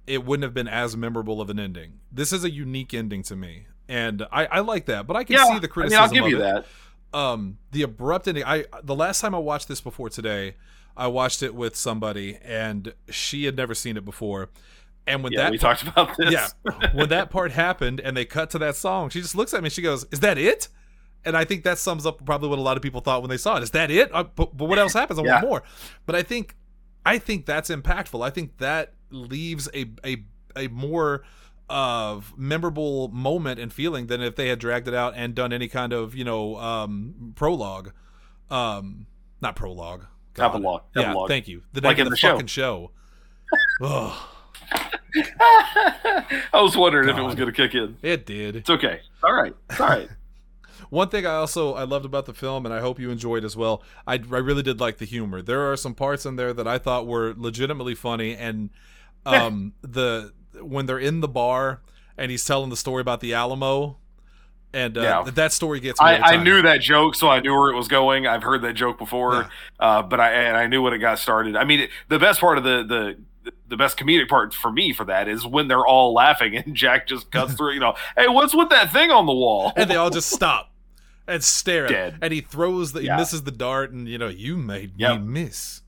it 0.08 0.26
wouldn't 0.26 0.44
have 0.44 0.54
been 0.54 0.68
as 0.68 0.98
memorable 0.98 1.40
of 1.40 1.50
an 1.50 1.60
ending. 1.60 2.00
This 2.12 2.34
is 2.34 2.44
a 2.44 2.50
unique 2.52 2.94
ending 2.94 3.24
to 3.24 3.36
me, 3.38 3.68
and 3.88 4.24
I, 4.32 4.46
I 4.48 4.60
like 4.60 4.86
that. 4.88 5.08
But 5.08 5.16
I 5.16 5.24
can 5.24 5.36
Yeah, 5.38 5.44
see 5.46 5.50
the 5.52 5.56
I 5.56 5.60
mean, 5.62 5.70
criticism. 5.70 6.04
I'll 6.04 6.10
give 6.10 6.26
of 6.26 6.30
you 6.32 6.38
it. 6.38 6.66
that. 7.14 7.18
Um, 7.18 7.60
the 7.72 7.84
abrupt 7.84 8.28
ending. 8.28 8.44
I 8.44 8.66
the 8.84 8.96
last 8.96 9.22
time 9.22 9.34
I 9.34 9.38
watched 9.38 9.68
this 9.70 9.80
before 9.80 10.10
today, 10.10 10.56
I 10.98 11.08
watched 11.08 11.42
it 11.44 11.56
with 11.56 11.76
somebody, 11.76 12.38
and 12.44 12.94
she 13.10 13.46
had 13.46 13.56
never 13.56 13.74
seen 13.74 13.98
it 13.98 14.06
before. 14.06 14.50
And 15.08 15.24
when 15.24 15.34
Yeah, 15.34 15.44
that 15.44 15.52
we 15.52 15.58
talked 15.58 15.82
about 15.84 16.16
this. 16.18 16.32
yeah. 16.32 16.48
when 16.94 17.10
that 17.10 17.30
part 17.32 17.52
happened 17.52 18.00
and 18.00 18.16
they 18.16 18.26
cut 18.26 18.50
to 18.52 18.60
that 18.60 18.76
song, 18.76 19.10
she 19.10 19.20
just 19.22 19.36
looks 19.36 19.54
at 19.54 19.62
me 19.62 19.68
and 19.68 19.74
she 19.74 19.82
goes, 19.82 20.06
Is 20.12 20.20
that 20.20 20.38
it? 20.38 20.68
And 21.26 21.36
I 21.36 21.44
think 21.46 21.64
that 21.64 21.78
sums 21.78 22.06
up 22.06 22.24
probably 22.26 22.50
what 22.50 22.60
a 22.60 22.62
lot 22.62 22.78
of 22.78 22.84
people 22.84 23.02
thought 23.02 23.22
when 23.22 23.30
they 23.30 23.38
saw 23.38 23.58
it. 23.58 23.64
Is 23.64 23.72
that 23.72 23.90
it? 23.92 24.14
Uh, 24.14 24.24
but, 24.24 24.56
but 24.56 24.66
what 24.66 24.78
else 24.80 24.94
happens? 24.94 25.20
I 25.20 25.24
Yeah. 25.24 25.34
want 25.36 25.48
more. 25.48 25.64
But 26.06 26.16
I 26.16 26.24
think 26.24 26.56
I 27.06 27.18
think 27.18 27.46
that's 27.48 27.70
impactful. 27.72 28.24
I 28.26 28.30
think 28.30 28.58
that 28.60 28.94
leaves 29.10 29.68
a 29.74 29.86
a 30.06 30.24
a 30.56 30.68
more 30.68 31.24
of 31.70 32.34
memorable 32.38 33.08
moment 33.10 33.60
and 33.60 33.72
feeling 33.74 34.08
than 34.08 34.22
if 34.22 34.36
they 34.36 34.50
had 34.50 34.60
dragged 34.60 34.88
it 34.88 34.94
out 34.94 35.14
and 35.16 35.34
done 35.34 35.52
any 35.54 35.68
kind 35.68 35.94
of, 35.94 36.14
you 36.16 36.24
know, 36.24 36.58
um 36.58 37.34
prologue. 37.36 37.92
Um 38.50 39.08
not 39.42 39.56
prologue. 39.56 40.06
God. 40.34 40.56
Epilogue. 40.56 40.82
Yeah, 40.96 41.14
thank 41.28 41.48
you. 41.48 41.64
The 41.74 41.82
Like 41.82 41.98
name 41.98 42.08
in 42.08 42.08
of 42.08 42.12
the, 42.12 42.16
the 42.16 42.18
show. 42.18 42.32
fucking 42.34 42.48
show. 42.48 42.92
Ugh, 43.82 44.18
I 46.54 46.62
was 46.62 46.76
wondering 46.78 47.10
if 47.10 47.18
it 47.18 47.22
was 47.22 47.36
going 47.36 47.52
to 47.52 47.56
kick 47.56 47.76
in. 47.76 47.98
it 48.02 48.26
did. 48.26 48.56
It's 48.56 48.70
okay. 48.70 49.02
All 49.24 49.34
right. 49.34 49.54
It's 49.70 49.80
all 49.80 49.88
right. 49.90 50.10
One 50.90 51.10
thing 51.10 51.26
I 51.26 51.36
also 51.36 51.74
I 51.74 51.84
loved 51.84 52.06
about 52.06 52.26
the 52.26 52.34
film, 52.34 52.66
and 52.66 52.74
I 52.74 52.80
hope 52.80 53.00
you 53.00 53.12
enjoyed 53.12 53.46
as 53.46 53.56
well. 53.56 53.84
I, 54.08 54.14
I 54.16 54.38
really 54.38 54.64
did 54.64 54.80
like 54.80 54.98
the 54.98 55.06
humor. 55.06 55.42
There 55.42 55.72
are 55.72 55.78
some 55.78 55.94
parts 55.94 56.26
in 56.26 56.36
there 56.38 56.54
that 56.54 56.68
I 56.68 56.78
thought 56.78 57.08
were 57.08 57.34
legitimately 57.38 57.96
funny, 57.96 58.36
and 58.36 58.70
um 59.26 59.74
the 59.82 60.34
when 60.62 60.86
they're 60.88 61.00
in 61.00 61.22
the 61.22 61.28
bar 61.28 61.82
and 62.18 62.30
he's 62.32 62.44
telling 62.44 62.70
the 62.70 62.76
story 62.78 63.00
about 63.02 63.20
the 63.22 63.34
Alamo, 63.34 63.98
and 64.74 64.98
uh, 64.98 65.02
Yeah. 65.02 65.32
that 65.32 65.52
story 65.52 65.80
gets 65.80 66.00
me. 66.00 66.06
I, 66.08 66.34
I 66.34 66.44
knew 66.44 66.62
that 66.62 66.82
joke, 66.82 67.16
so 67.16 67.28
I 67.30 67.40
knew 67.40 67.54
where 67.54 67.70
it 67.72 67.76
was 67.76 67.88
going. 67.88 68.28
I've 68.28 68.44
heard 68.44 68.62
that 68.64 68.74
joke 68.74 68.98
before, 68.98 69.34
Yeah. 69.34 69.50
uh, 69.80 70.02
but 70.04 70.20
I 70.20 70.32
and 70.32 70.56
I 70.58 70.68
knew 70.68 70.82
when 70.82 70.94
it 70.94 71.00
got 71.00 71.20
started. 71.20 71.56
I 71.56 71.64
mean, 71.64 71.88
the 72.10 72.20
best 72.20 72.40
part 72.40 72.58
of 72.58 72.64
the 72.64 72.84
the 73.44 73.54
the 73.68 73.76
best 73.78 73.98
comedic 73.98 74.28
part 74.30 74.54
for 74.54 74.72
me 74.72 74.94
for 74.94 75.04
that 75.06 75.28
is 75.28 75.46
when 75.48 75.68
they're 75.68 75.86
all 75.86 76.14
laughing 76.14 76.56
and 76.66 76.76
Jack 76.76 77.08
just 77.08 77.32
cuts 77.32 77.54
through. 77.54 77.74
You 77.74 77.80
know, 77.80 77.96
hey, 78.18 78.28
what's 78.28 78.54
with 78.54 78.70
that 78.70 78.92
thing 78.94 79.12
on 79.12 79.26
the 79.26 79.34
wall? 79.34 79.74
and 79.76 79.90
they 79.90 79.96
all 79.96 80.10
just 80.12 80.30
stop 80.30 80.72
and 81.28 81.44
stare 81.44 81.86
at 81.86 81.90
Dead. 81.92 82.14
it. 82.14 82.20
And 82.22 82.34
he 82.34 82.42
throws 82.42 82.94
the 82.94 83.02
he 83.02 83.08
Yeah. 83.08 83.18
misses 83.18 83.44
the 83.44 83.52
dart, 83.52 83.92
and 83.92 84.08
you 84.08 84.18
know 84.18 84.28
you 84.28 84.58
made 84.58 84.94
Yep. 84.98 85.22
me 85.22 85.44
miss. 85.44 85.82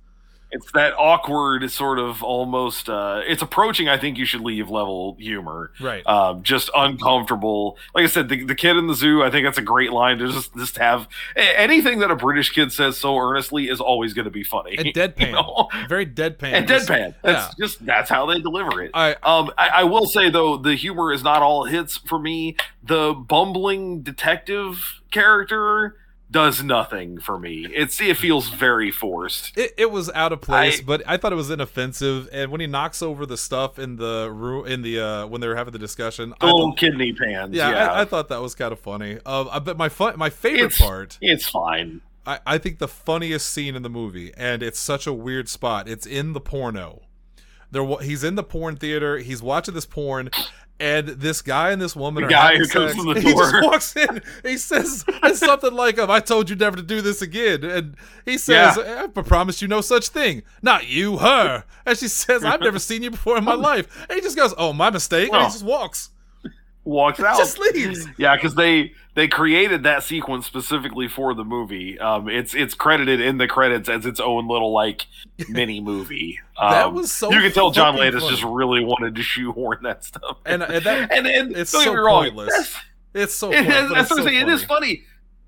It's 0.54 0.72
that 0.74 0.94
awkward 0.98 1.70
sort 1.72 2.00
of 2.00 2.24
almost. 2.24 2.88
Uh, 2.90 3.22
it's 3.26 3.42
approaching. 3.42 3.90
I 3.90 3.98
think 3.98 4.18
you 4.18 4.26
should 4.26 4.42
leave 4.42 4.70
level 4.70 5.18
humor. 5.20 5.72
Right. 5.82 6.06
um, 6.08 6.44
just 6.44 6.70
uncomfortable. 6.76 7.78
Like 7.94 8.04
I 8.04 8.08
said, 8.08 8.30
the, 8.30 8.44
the 8.44 8.56
kid 8.56 8.78
in 8.78 8.88
the 8.88 8.94
zoo. 8.96 9.24
I 9.24 9.30
think 9.30 9.46
that's 9.46 9.58
a 9.58 9.62
great 9.64 9.92
line 9.92 10.20
to 10.20 10.28
just 10.32 10.56
just 10.56 10.78
have 10.78 11.08
anything 11.36 12.00
that 12.00 12.12
a 12.12 12.16
British 12.16 12.52
kid 12.52 12.72
says 12.72 12.98
so 12.98 13.18
earnestly 13.18 13.70
is 13.70 13.80
always 13.82 14.14
going 14.14 14.26
to 14.26 14.32
be 14.32 14.44
funny. 14.44 14.78
and 14.78 14.86
you 14.88 14.94
deadpan. 14.94 15.32
know? 15.32 15.68
Very 15.90 16.06
deadpan. 16.06 16.54
and 16.54 16.68
deadpan. 16.68 17.16
That's 17.22 17.54
just 17.56 17.86
that's 17.86 18.10
how 18.10 18.26
they 18.26 18.40
deliver 18.40 18.82
it. 18.82 18.92
I 18.94 19.14
Um, 19.24 19.52
I, 19.58 19.70
I 19.70 19.84
will 19.84 20.06
say 20.06 20.30
though, 20.30 20.58
the 20.58 20.76
humor 20.76 21.12
is 21.12 21.24
not 21.24 21.42
all 21.42 21.66
hits 21.66 21.98
for 21.98 22.20
me. 22.20 22.56
The 22.84 23.14
bumbling 23.14 24.02
detective 24.02 25.02
character 25.12 25.96
does 26.34 26.62
nothing 26.62 27.20
for 27.22 27.40
me. 27.40 27.66
It's 27.74 28.02
it 28.02 28.18
feels 28.18 28.50
very 28.50 28.92
forced. 28.92 29.58
It, 29.58 29.74
it 29.78 29.92
was 29.92 30.10
out 30.10 30.34
of 30.34 30.42
place, 30.42 30.82
I- 30.82 30.84
but 30.84 31.02
I 31.08 31.16
thought 31.16 31.32
it 31.32 31.38
was 31.38 31.50
inoffensive. 31.50 32.28
And 32.34 32.52
when 32.52 32.60
he 32.60 32.68
knocks 32.68 33.02
over 33.02 33.26
the 33.26 33.38
stuff 33.38 33.80
in 33.80 33.96
the 33.96 34.30
room, 34.30 34.66
in 34.68 34.82
the 34.82 35.00
uh, 35.00 35.28
when 35.28 35.40
they 35.40 35.48
were 35.48 35.56
having 35.56 35.72
the 35.72 35.80
discussion, 35.80 36.34
The 36.42 36.46
little 36.48 36.74
kidney 36.74 37.14
pans. 37.14 37.56
yeah, 37.56 37.70
Yeah, 37.72 37.92
I, 37.94 38.02
I 38.02 38.06
thought 38.06 38.28
that 38.30 38.42
was 38.42 38.54
kind 38.56 38.74
of 38.74 38.80
funny. 38.80 39.20
Um, 39.26 39.48
I 39.52 39.60
bet 39.60 39.78
my 39.78 39.88
fun, 39.88 40.18
my 40.18 40.30
favorite 40.30 40.66
It's- 40.74 40.82
part, 40.82 41.18
it's 41.22 41.48
fine. 41.48 42.02
I, 42.26 42.40
I 42.46 42.58
think 42.58 42.80
the 42.80 42.88
funniest 42.88 43.50
scene 43.52 43.76
in 43.76 43.84
the 43.84 43.90
movie, 43.90 44.34
and 44.36 44.62
it's 44.64 44.80
such 44.80 45.06
a 45.08 45.14
weird 45.14 45.48
spot. 45.50 45.88
It's 45.88 46.06
in 46.06 46.34
the 46.34 46.40
porno. 46.42 47.04
There, 47.72 47.86
he's 48.02 48.24
in 48.24 48.36
the 48.36 48.44
porn 48.44 48.76
theater. 48.78 49.18
He's 49.18 49.42
watching 49.42 49.74
this 49.74 49.86
porn, 49.86 50.30
and 50.84 51.08
this 51.08 51.42
guy 51.42 51.72
and 51.72 51.82
this 51.82 51.96
woman 51.96 52.24
The 52.24 52.28
are 52.28 52.30
guy 52.30 52.58
who 52.58 52.68
comes 52.68 52.92
sex. 52.92 53.04
to 53.06 53.14
the 53.14 53.22
He 53.22 53.34
just 53.34 53.54
walks 53.64 53.96
in. 53.96 54.22
He 54.44 54.58
says 54.58 55.06
it's 55.24 55.40
something 55.40 55.74
like, 55.74 55.98
um, 55.98 56.12
"I 56.12 56.20
told 56.20 56.50
you 56.50 56.58
never 56.58 56.76
to 56.76 56.84
do 56.84 57.00
this 57.00 57.22
again," 57.22 57.64
and 57.64 57.96
he 58.26 58.38
says, 58.38 58.78
"I 58.78 59.08
promise 59.08 59.62
you 59.62 59.70
no 59.70 59.80
such 59.80 60.10
thing." 60.10 60.44
Not 60.62 60.88
you, 60.88 61.20
her. 61.20 61.64
And 61.86 61.98
she 61.98 62.10
says, 62.10 62.44
"I've 62.46 62.60
never 62.60 62.80
seen 62.80 63.02
you 63.02 63.12
before 63.12 63.38
in 63.38 63.46
my 63.46 63.54
life." 63.54 64.06
And 64.10 64.18
he 64.18 64.22
just 64.22 64.36
goes, 64.36 64.54
"Oh, 64.58 64.74
my 64.74 64.90
mistake," 64.90 65.32
and 65.32 65.42
he 65.42 65.48
just 65.48 65.64
walks. 65.64 66.10
Walks 66.86 67.20
out. 67.22 67.38
Just 67.38 67.58
leaves. 67.60 68.08
Yeah, 68.18 68.36
because 68.36 68.56
they 68.56 68.94
they 69.16 69.28
created 69.28 69.84
that 69.84 70.04
sequence 70.04 70.46
specifically 70.46 71.08
for 71.08 71.34
the 71.34 71.44
movie. 71.46 71.98
Um, 72.00 72.28
it's 72.28 72.54
it's 72.54 72.74
credited 72.74 73.22
in 73.22 73.38
the 73.38 73.48
credits 73.48 73.88
as 73.88 74.06
its 74.06 74.20
own 74.20 74.48
little 74.48 74.74
like 74.74 75.06
mini 75.50 75.80
movie. 75.80 76.40
Um, 76.58 76.72
That 76.72 76.94
was 76.94 77.12
so 77.12 77.32
you 77.32 77.40
can 77.42 77.52
tell 77.54 77.72
John 77.72 77.94
fucking 77.94 78.02
Landis 78.02 78.24
funny. 78.24 78.36
just 78.36 78.44
really 78.44 78.84
wanted 78.84 79.16
to 79.16 79.24
shoehorn 79.24 79.80
that 79.84 80.04
stuff. 80.04 80.38
And- 80.46 80.62
and 80.64 80.84
that- 80.86 81.12
and, 81.12 81.26
and 81.28 81.56
it's 81.56 81.72
don't 81.72 81.82
get 81.82 81.86
so 81.86 81.94
me 81.94 82.00
wrong, 82.00 82.24
pointless. 82.24 82.76
It's 83.14 83.36
so. 83.36 83.52
it 83.52 83.58
funny, 83.64 83.68
is, 83.70 83.74
but 83.76 83.94
that's 83.94 84.02
it's 84.02 84.12
I'm 84.12 84.18
so 84.18 84.24
saying. 84.26 84.42
It 84.42 84.50
is 84.50 84.64
funny. 84.64 85.04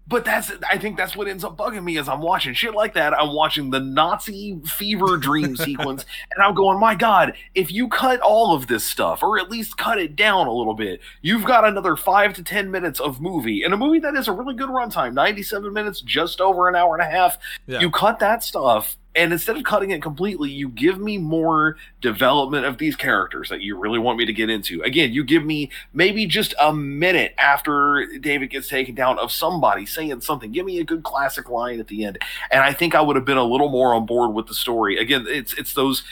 But 0.08 0.24
that's 0.24 0.52
I 0.70 0.78
think 0.78 0.98
that's 0.98 1.15
what 1.15 1.28
ends 1.28 1.44
up 1.44 1.58
bugging 1.58 1.84
me 1.84 1.98
is 1.98 2.08
I'm 2.08 2.22
watching 2.22 2.54
shit 2.54 2.76
like 2.76 2.94
that. 2.94 3.20
I'm 3.20 3.34
watching 3.34 3.72
the 3.72 3.80
Nazi 3.80 4.60
fever 4.65 5.18
dream 5.18 5.56
sequence, 5.56 6.06
and 6.32 6.44
I'm 6.44 6.54
going, 6.54 6.80
my 6.80 6.94
God, 6.94 7.34
if 7.56 7.72
you 7.72 7.88
cut 7.88 8.20
all 8.20 8.54
of 8.54 8.68
this 8.68 8.84
stuff, 8.84 9.24
or 9.24 9.39
at 9.39 9.50
least 9.50 9.78
cut 9.78 9.98
it 9.98 10.15
down 10.15 10.46
a 10.46 10.54
little 10.54 10.76
bit, 10.76 11.02
you've 11.22 11.44
got 11.44 11.65
another 11.65 11.96
five 11.96 12.34
to 12.36 12.44
ten 12.44 12.70
minutes 12.70 13.00
of 13.00 13.20
movie. 13.20 13.63
And 13.63 13.74
a 13.74 13.78
movie 13.78 14.00
that 14.00 14.15
is 14.15 14.28
a 14.28 14.32
really 14.32 14.54
good 14.54 14.70
runtime, 14.70 15.13
97 15.13 15.74
minutes, 15.74 16.02
just 16.02 16.39
over 16.39 16.70
an 16.70 16.76
hour 16.76 16.96
and 16.96 17.02
a 17.02 17.10
half. 17.10 17.38
Yeah. 17.65 17.80
You 17.80 17.89
cut 17.89 18.20
that 18.20 18.44
stuff, 18.44 18.98
and 19.15 19.32
instead 19.32 19.56
of 19.58 19.63
cutting 19.63 19.91
it 19.91 20.01
completely, 20.01 20.49
you 20.49 20.69
give 20.69 20.99
me 20.99 21.17
more 21.17 21.78
development 22.01 22.65
of 22.65 22.78
these 22.78 22.95
characters 22.95 23.49
that 23.49 23.62
you 23.62 23.78
really 23.78 23.99
want 23.99 24.17
me 24.17 24.25
to 24.25 24.34
get 24.34 24.49
into. 24.49 24.82
Again, 24.82 25.13
you 25.13 25.23
give 25.23 25.45
me 25.45 25.69
maybe 25.93 26.25
just 26.25 26.54
a 26.60 26.73
minute 26.73 27.34
after 27.38 28.08
David 28.19 28.49
gets 28.49 28.67
taken 28.67 28.95
down 28.95 29.17
of 29.19 29.32
somebody 29.32 29.86
saying 29.86 30.21
something. 30.21 30.51
Give 30.51 30.65
me 30.65 30.80
a 30.80 30.84
good 30.84 31.04
classic 31.04 31.49
line 31.49 31.80
at 31.80 31.88
the 31.88 32.06
end, 32.06 32.19
and 32.51 32.62
I 32.62 32.73
think 32.73 32.95
I 32.95 33.01
would 33.01 33.15
have 33.15 33.25
been 33.25 33.38
a 33.38 33.43
little 33.43 33.69
more 33.69 33.93
on 33.93 34.06
board 34.06 34.34
with 34.34 34.47
the 34.47 34.54
story. 34.54 34.97
Again, 34.97 35.25
it's 35.28 35.54
it's 35.54 35.73
those. 35.73 36.04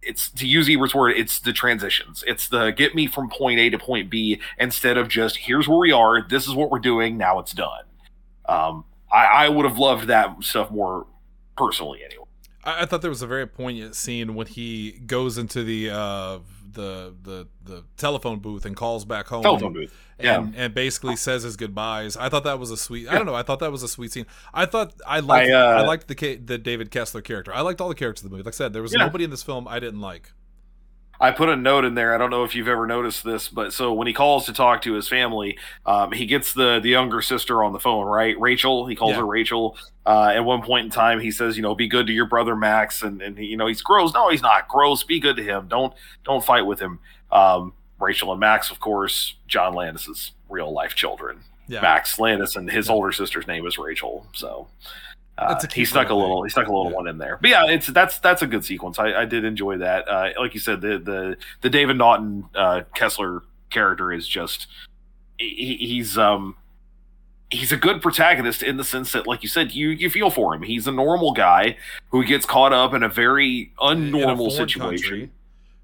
It's 0.00 0.30
to 0.30 0.46
use 0.46 0.68
Ebert's 0.68 0.94
word, 0.94 1.10
it's 1.16 1.40
the 1.40 1.52
transitions. 1.52 2.24
It's 2.26 2.48
the 2.48 2.70
get 2.70 2.94
me 2.94 3.06
from 3.08 3.28
point 3.28 3.60
A 3.60 3.68
to 3.70 3.78
point 3.78 4.08
B 4.08 4.40
instead 4.58 4.96
of 4.96 5.08
just 5.08 5.36
here's 5.36 5.68
where 5.68 5.78
we 5.78 5.92
are, 5.92 6.22
this 6.22 6.46
is 6.46 6.54
what 6.54 6.70
we're 6.70 6.78
doing, 6.78 7.18
now 7.18 7.40
it's 7.40 7.52
done. 7.52 7.84
Um, 8.48 8.84
I, 9.12 9.24
I 9.24 9.48
would 9.48 9.66
have 9.66 9.76
loved 9.76 10.06
that 10.06 10.34
stuff 10.42 10.70
more 10.70 11.06
personally, 11.56 12.00
anyway. 12.04 12.27
I, 12.68 12.82
I 12.82 12.86
thought 12.86 13.00
there 13.02 13.10
was 13.10 13.22
a 13.22 13.26
very 13.26 13.46
poignant 13.46 13.94
scene 13.94 14.34
when 14.34 14.46
he 14.46 14.92
goes 15.06 15.38
into 15.38 15.64
the 15.64 15.90
uh, 15.90 16.38
the 16.72 17.14
the 17.22 17.48
the 17.64 17.84
telephone 17.96 18.38
booth 18.40 18.64
and 18.66 18.76
calls 18.76 19.04
back 19.04 19.26
home. 19.28 19.42
Telephone 19.42 19.72
booth. 19.72 19.94
Yeah. 20.20 20.38
And, 20.40 20.54
and 20.56 20.74
basically 20.74 21.16
says 21.16 21.44
his 21.44 21.56
goodbyes. 21.56 22.16
I 22.16 22.28
thought 22.28 22.44
that 22.44 22.58
was 22.58 22.70
a 22.70 22.76
sweet. 22.76 23.08
I 23.08 23.14
don't 23.14 23.26
know. 23.26 23.34
I 23.34 23.42
thought 23.42 23.60
that 23.60 23.70
was 23.72 23.82
a 23.82 23.88
sweet 23.88 24.12
scene. 24.12 24.26
I 24.52 24.66
thought 24.66 24.94
I 25.06 25.20
liked. 25.20 25.50
I, 25.50 25.52
I, 25.52 25.82
uh, 25.82 25.86
liked 25.86 26.08
the 26.08 26.36
the 26.36 26.58
David 26.58 26.90
Kessler 26.90 27.20
character. 27.22 27.54
I 27.54 27.60
liked 27.60 27.80
all 27.80 27.88
the 27.88 27.94
characters 27.94 28.24
of 28.24 28.30
the 28.30 28.34
movie. 28.36 28.44
Like 28.44 28.54
I 28.54 28.56
said, 28.56 28.72
there 28.72 28.82
was 28.82 28.92
Yeah. 28.92 29.04
nobody 29.04 29.24
in 29.24 29.30
this 29.30 29.42
film 29.42 29.66
I 29.68 29.78
didn't 29.78 30.00
like. 30.00 30.32
I 31.20 31.32
put 31.32 31.48
a 31.48 31.56
note 31.56 31.84
in 31.84 31.94
there. 31.94 32.14
I 32.14 32.18
don't 32.18 32.30
know 32.30 32.44
if 32.44 32.54
you've 32.54 32.68
ever 32.68 32.86
noticed 32.86 33.24
this, 33.24 33.48
but 33.48 33.72
so 33.72 33.92
when 33.92 34.06
he 34.06 34.12
calls 34.12 34.46
to 34.46 34.52
talk 34.52 34.82
to 34.82 34.92
his 34.92 35.08
family, 35.08 35.58
um, 35.84 36.12
he 36.12 36.26
gets 36.26 36.52
the 36.52 36.78
the 36.80 36.90
younger 36.90 37.20
sister 37.22 37.64
on 37.64 37.72
the 37.72 37.80
phone, 37.80 38.06
right? 38.06 38.38
Rachel. 38.38 38.86
He 38.86 38.94
calls 38.94 39.12
Yeah. 39.12 39.16
her 39.18 39.26
Rachel. 39.26 39.76
Uh, 40.06 40.32
at 40.34 40.44
one 40.44 40.62
point 40.62 40.84
in 40.84 40.90
time, 40.90 41.18
he 41.20 41.30
says, 41.30 41.56
"You 41.56 41.62
know, 41.62 41.74
be 41.74 41.88
good 41.88 42.06
to 42.06 42.12
your 42.12 42.26
brother 42.26 42.54
Max," 42.54 43.02
and 43.02 43.20
and 43.20 43.36
he, 43.36 43.46
you 43.46 43.56
know 43.56 43.66
he's 43.66 43.82
gross. 43.82 44.14
No, 44.14 44.28
he's 44.30 44.42
not 44.42 44.68
gross. 44.68 45.02
Be 45.02 45.18
good 45.20 45.36
to 45.36 45.42
him. 45.42 45.66
Don't 45.68 45.92
don't 46.24 46.44
fight 46.44 46.66
with 46.66 46.78
him. 46.80 47.00
Um, 47.32 47.72
Rachel 48.00 48.30
and 48.30 48.38
Max, 48.40 48.70
of 48.70 48.78
course, 48.78 49.34
John 49.48 49.74
Landis's 49.74 50.30
real 50.48 50.72
life 50.72 50.94
children. 50.94 51.40
Yeah. 51.66 51.80
Max 51.82 52.18
Landis 52.18 52.56
and 52.56 52.70
his 52.70 52.88
older 52.88 53.12
sister's 53.12 53.46
name 53.46 53.66
is 53.66 53.76
Rachel. 53.76 54.26
So 54.32 54.68
uh, 55.38 55.48
That's 55.48 55.64
a 55.64 55.68
he 55.74 55.84
stuck 55.84 56.10
a 56.10 56.14
little 56.14 56.42
he 56.42 56.50
stuck 56.50 56.66
a 56.66 56.72
little 56.72 56.90
Yeah. 56.90 56.96
one 56.96 57.08
in 57.08 57.18
there. 57.18 57.38
But 57.40 57.50
yeah, 57.50 57.66
it's 57.66 57.86
that's 57.86 58.18
that's 58.18 58.42
a 58.42 58.46
good 58.46 58.64
sequence. 58.64 58.98
I, 58.98 59.12
I 59.14 59.24
did 59.24 59.44
enjoy 59.44 59.78
that. 59.78 60.08
Uh, 60.08 60.30
like 60.38 60.54
you 60.54 60.60
said, 60.60 60.80
the 60.80 60.98
the 60.98 61.36
the 61.62 61.70
David 61.70 61.96
Naughton 61.96 62.44
uh, 62.54 62.82
Kessler 62.94 63.42
character 63.70 64.12
is 64.12 64.26
just 64.26 64.66
he, 65.38 65.76
he's 65.80 66.18
um 66.18 66.56
he's 67.50 67.72
a 67.72 67.76
good 67.76 68.02
protagonist 68.02 68.62
in 68.62 68.76
the 68.76 68.84
sense 68.84 69.12
that, 69.12 69.26
like 69.26 69.42
you 69.42 69.48
said, 69.48 69.72
you 69.72 69.90
you 69.90 70.10
feel 70.10 70.30
for 70.30 70.54
him. 70.54 70.62
He's 70.62 70.86
a 70.86 70.92
normal 70.92 71.32
guy 71.32 71.76
who 72.10 72.24
gets 72.24 72.44
caught 72.44 72.72
up 72.72 72.92
in 72.94 73.02
a 73.02 73.08
very 73.08 73.60
In 73.60 73.70
a 73.80 73.84
unnormal 73.94 74.50
situation. 74.50 74.80
country. 75.10 75.30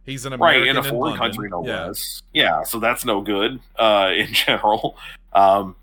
He's 0.06 0.26
an 0.26 0.34
right 0.38 0.66
in 0.66 0.76
a 0.76 0.82
foreign 0.82 1.12
London. 1.12 1.18
country 1.18 1.48
no 1.48 1.66
yeah. 1.66 1.86
less 1.86 2.22
yeah 2.34 2.62
so 2.62 2.78
that's 2.78 3.06
no 3.06 3.22
good 3.22 3.58
uh 3.76 4.10
in 4.14 4.34
general 4.34 4.98
um 5.32 5.74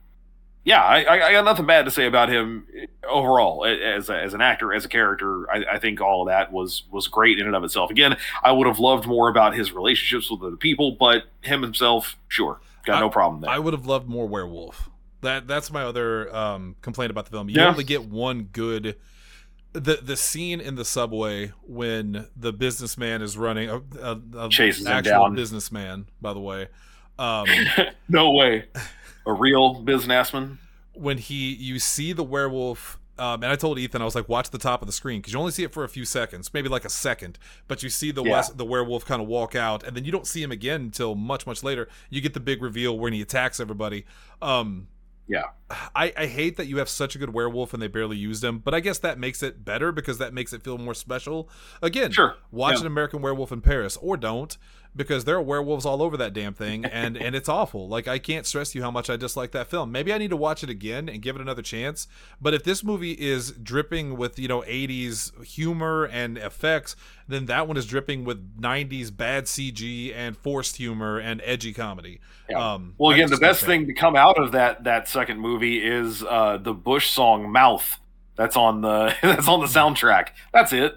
yeah 0.64 0.82
I, 0.82 1.04
I 1.04 1.28
I 1.28 1.32
got 1.32 1.46
nothing 1.46 1.66
bad 1.66 1.86
to 1.86 1.92
say 1.92 2.06
about 2.06 2.30
him 2.30 2.66
overall 3.10 3.66
as 3.66 4.10
a, 4.10 4.16
as 4.22 4.34
an 4.34 4.42
actor 4.42 4.74
as 4.74 4.86
a 4.86 4.88
character 4.90 5.50
I, 5.52 5.64
I 5.74 5.80
think 5.80 6.02
all 6.02 6.22
of 6.22 6.28
that 6.28 6.52
was 6.52 6.84
was 6.92 7.08
great 7.08 7.40
in 7.40 7.48
and 7.48 7.56
of 7.56 7.64
itself 7.64 7.90
again 7.92 8.16
i 8.44 8.52
would 8.52 8.68
have 8.68 8.80
loved 8.80 9.06
more 9.08 9.30
about 9.30 9.56
his 9.56 9.72
relationships 9.72 10.30
with 10.30 10.42
other 10.44 10.56
people 10.58 10.96
but 11.00 11.24
him 11.42 11.62
himself 11.62 12.16
sure 12.28 12.60
got 12.86 13.00
no 13.00 13.10
problem 13.10 13.42
there 13.42 13.50
I 13.52 13.60
would 13.60 13.74
have 13.74 13.86
loved 13.86 14.08
more 14.10 14.28
werewolf. 14.28 14.90
That 15.22 15.48
that's 15.48 15.72
my 15.72 15.84
other 15.84 16.36
um, 16.36 16.76
complaint 16.82 17.12
about 17.12 17.26
the 17.26 17.32
film. 17.32 17.48
You 17.48 17.60
Yeah. 17.60 17.70
only 17.70 17.84
get 17.84 18.06
one 18.06 18.44
good. 18.52 18.96
The 19.74 20.00
the 20.02 20.18
scene 20.18 20.60
in 20.60 20.74
the 20.74 20.84
subway 20.84 21.52
when 21.62 22.26
the 22.36 22.52
businessman 22.52 23.22
is 23.22 23.38
running 23.38 23.70
a, 23.70 23.82
a, 24.02 24.20
a 24.36 24.50
Chases 24.50 24.88
actual 24.88 25.12
down. 25.26 25.36
businessman, 25.36 26.08
by 26.20 26.34
the 26.34 26.40
way. 26.40 26.70
Um, 27.20 27.46
no 28.10 28.32
way 28.32 28.66
a 29.26 29.34
real 29.34 29.76
businessman 29.82 30.58
when 30.94 31.18
he 31.18 31.54
you 31.54 31.80
see 31.80 32.14
the 32.14 32.24
werewolf 32.24 32.98
um, 33.18 33.44
and 33.44 33.52
I 33.52 33.56
told 33.56 33.78
Ethan 33.78 34.02
I 34.02 34.06
was 34.06 34.16
like 34.16 34.28
watch 34.28 34.50
the 34.50 34.58
top 34.58 34.82
of 34.82 34.88
the 34.88 34.92
screen 34.92 35.20
because 35.22 35.32
you 35.34 35.40
only 35.40 35.52
see 35.52 35.64
it 35.64 35.72
for 35.74 35.84
a 35.84 35.90
few 35.90 36.06
seconds 36.06 36.54
maybe 36.54 36.70
like 36.70 36.86
a 36.86 36.90
second 36.90 37.38
but 37.68 37.84
you 37.84 37.90
see 37.90 38.12
the 38.12 38.24
Yeah. 38.24 38.32
west, 38.32 38.58
the 38.58 38.66
werewolf 38.66 39.06
kind 39.06 39.22
of 39.22 39.28
walk 39.28 39.56
out 39.56 39.84
and 39.84 39.96
then 39.96 40.06
you 40.06 40.12
don't 40.12 40.26
see 40.28 40.42
him 40.42 40.52
again 40.52 40.82
until 40.82 41.14
much 41.16 41.46
much 41.46 41.64
later 41.64 41.88
you 42.10 42.20
get 42.22 42.34
the 42.34 42.40
big 42.40 42.62
reveal 42.62 42.98
when 42.98 43.14
he 43.14 43.22
attacks 43.22 43.60
everybody 43.60 44.06
um, 44.42 44.88
Yeah. 45.28 45.44
I, 45.96 46.12
I 46.18 46.26
hate 46.26 46.58
that 46.58 46.66
you 46.68 46.78
have 46.80 46.90
such 46.90 47.16
a 47.16 47.20
good 47.20 47.34
werewolf 47.34 47.74
and 47.74 47.82
they 47.82 47.88
barely 47.88 48.18
used 48.18 48.44
him 48.44 48.60
but 48.60 48.74
I 48.74 48.80
guess 48.80 48.98
that 49.00 49.20
makes 49.20 49.44
it 49.44 49.64
better 49.64 49.92
because 49.92 50.18
that 50.18 50.34
makes 50.34 50.52
it 50.52 50.64
feel 50.64 50.78
more 50.78 50.94
special 50.96 51.48
again 51.82 52.12
sure 52.12 52.36
watch 52.52 52.76
Yeah. 52.76 52.82
an 52.82 52.88
American 52.88 53.22
Werewolf 53.22 53.52
in 53.52 53.62
Paris 53.62 53.98
or 54.02 54.18
don't 54.18 54.58
because 54.96 55.24
there 55.24 55.36
are 55.36 55.42
werewolves 55.42 55.86
all 55.86 56.02
over 56.02 56.18
that 56.18 56.34
damn 56.34 56.54
thing 56.54 56.84
and 56.86 57.16
and 57.16 57.36
it's 57.36 57.48
awful. 57.48 57.88
Like 57.88 58.08
I 58.08 58.20
can't 58.20 58.46
stress 58.46 58.72
to 58.72 58.80
you 58.80 58.84
how 58.84 58.92
much 58.92 59.10
I 59.10 59.16
dislike 59.16 59.52
that 59.52 59.68
film. 59.68 59.92
Maybe 59.92 60.14
I 60.14 60.18
need 60.18 60.32
to 60.32 60.38
watch 60.38 60.64
it 60.64 60.70
again 60.70 61.08
and 61.08 61.22
give 61.22 61.36
it 61.36 61.42
another 61.42 61.62
chance. 61.62 62.08
But 62.42 62.54
if 62.54 62.64
this 62.64 62.84
movie 62.84 63.14
is 63.14 63.52
dripping 63.52 64.18
with, 64.18 64.38
you 64.38 64.48
know, 64.48 64.62
80s 64.62 65.46
humor 65.46 66.06
and 66.06 66.38
effects, 66.38 66.96
then 67.28 67.46
that 67.46 67.68
one 67.68 67.78
is 67.78 67.86
dripping 67.86 68.26
with 68.26 68.60
90s 68.60 69.16
bad 69.16 69.46
CG 69.46 70.14
and 70.14 70.38
forced 70.38 70.76
humor 70.76 71.20
and 71.20 71.42
edgy 71.46 71.74
comedy. 71.74 72.20
Yeah. 72.50 72.74
Um 72.74 72.96
Well, 72.98 73.12
again, 73.12 73.28
the 73.28 73.34
just 73.34 73.42
not 73.42 73.48
a 73.48 73.52
best 73.52 73.66
thing 73.66 73.88
to 73.88 73.94
come 73.94 74.16
out 74.16 74.38
of 74.38 74.52
that 74.52 74.84
that 74.84 75.08
second 75.08 75.40
movie 75.40 75.86
is 75.86 76.24
uh, 76.24 76.58
the 76.58 76.74
Bush 76.74 77.10
song 77.10 77.50
"Mouth." 77.52 77.98
That's 78.36 78.58
on 78.58 78.82
the 78.82 79.16
that's 79.22 79.48
on 79.48 79.62
the 79.62 79.68
soundtrack. 79.68 80.30
That's 80.52 80.74
it. 80.74 80.96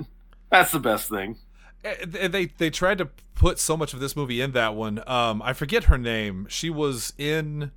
That's 0.50 0.72
the 0.72 0.80
best 0.80 1.08
thing. 1.08 1.36
Eh, 1.84 2.28
they 2.28 2.46
they 2.46 2.70
tried 2.70 2.98
to 2.98 3.08
put 3.34 3.58
so 3.58 3.76
much 3.76 3.94
of 3.94 4.00
this 4.00 4.16
movie 4.16 4.40
in 4.40 4.52
that 4.52 4.74
one. 4.74 5.02
Um, 5.06 5.42
I 5.42 5.52
forget 5.52 5.84
her 5.84 5.98
name. 5.98 6.46
She 6.48 6.70
was 6.70 7.12
in 7.18 7.72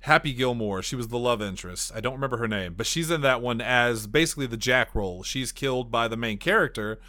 Happy 0.00 0.32
Gilmore. 0.32 0.82
She 0.82 0.96
was 0.96 1.08
the 1.08 1.18
love 1.18 1.40
interest. 1.42 1.92
I 1.94 2.00
don't 2.00 2.14
remember 2.14 2.36
her 2.38 2.48
name, 2.48 2.74
but 2.74 2.86
she's 2.86 3.10
in 3.10 3.20
that 3.22 3.40
one 3.40 3.60
as 3.60 4.06
basically 4.06 4.46
the 4.46 4.56
Jack 4.56 4.94
role. 4.94 5.22
She's 5.22 5.52
killed 5.52 5.90
by 5.90 6.08
the 6.08 6.16
main 6.16 6.38
character, 6.38 7.00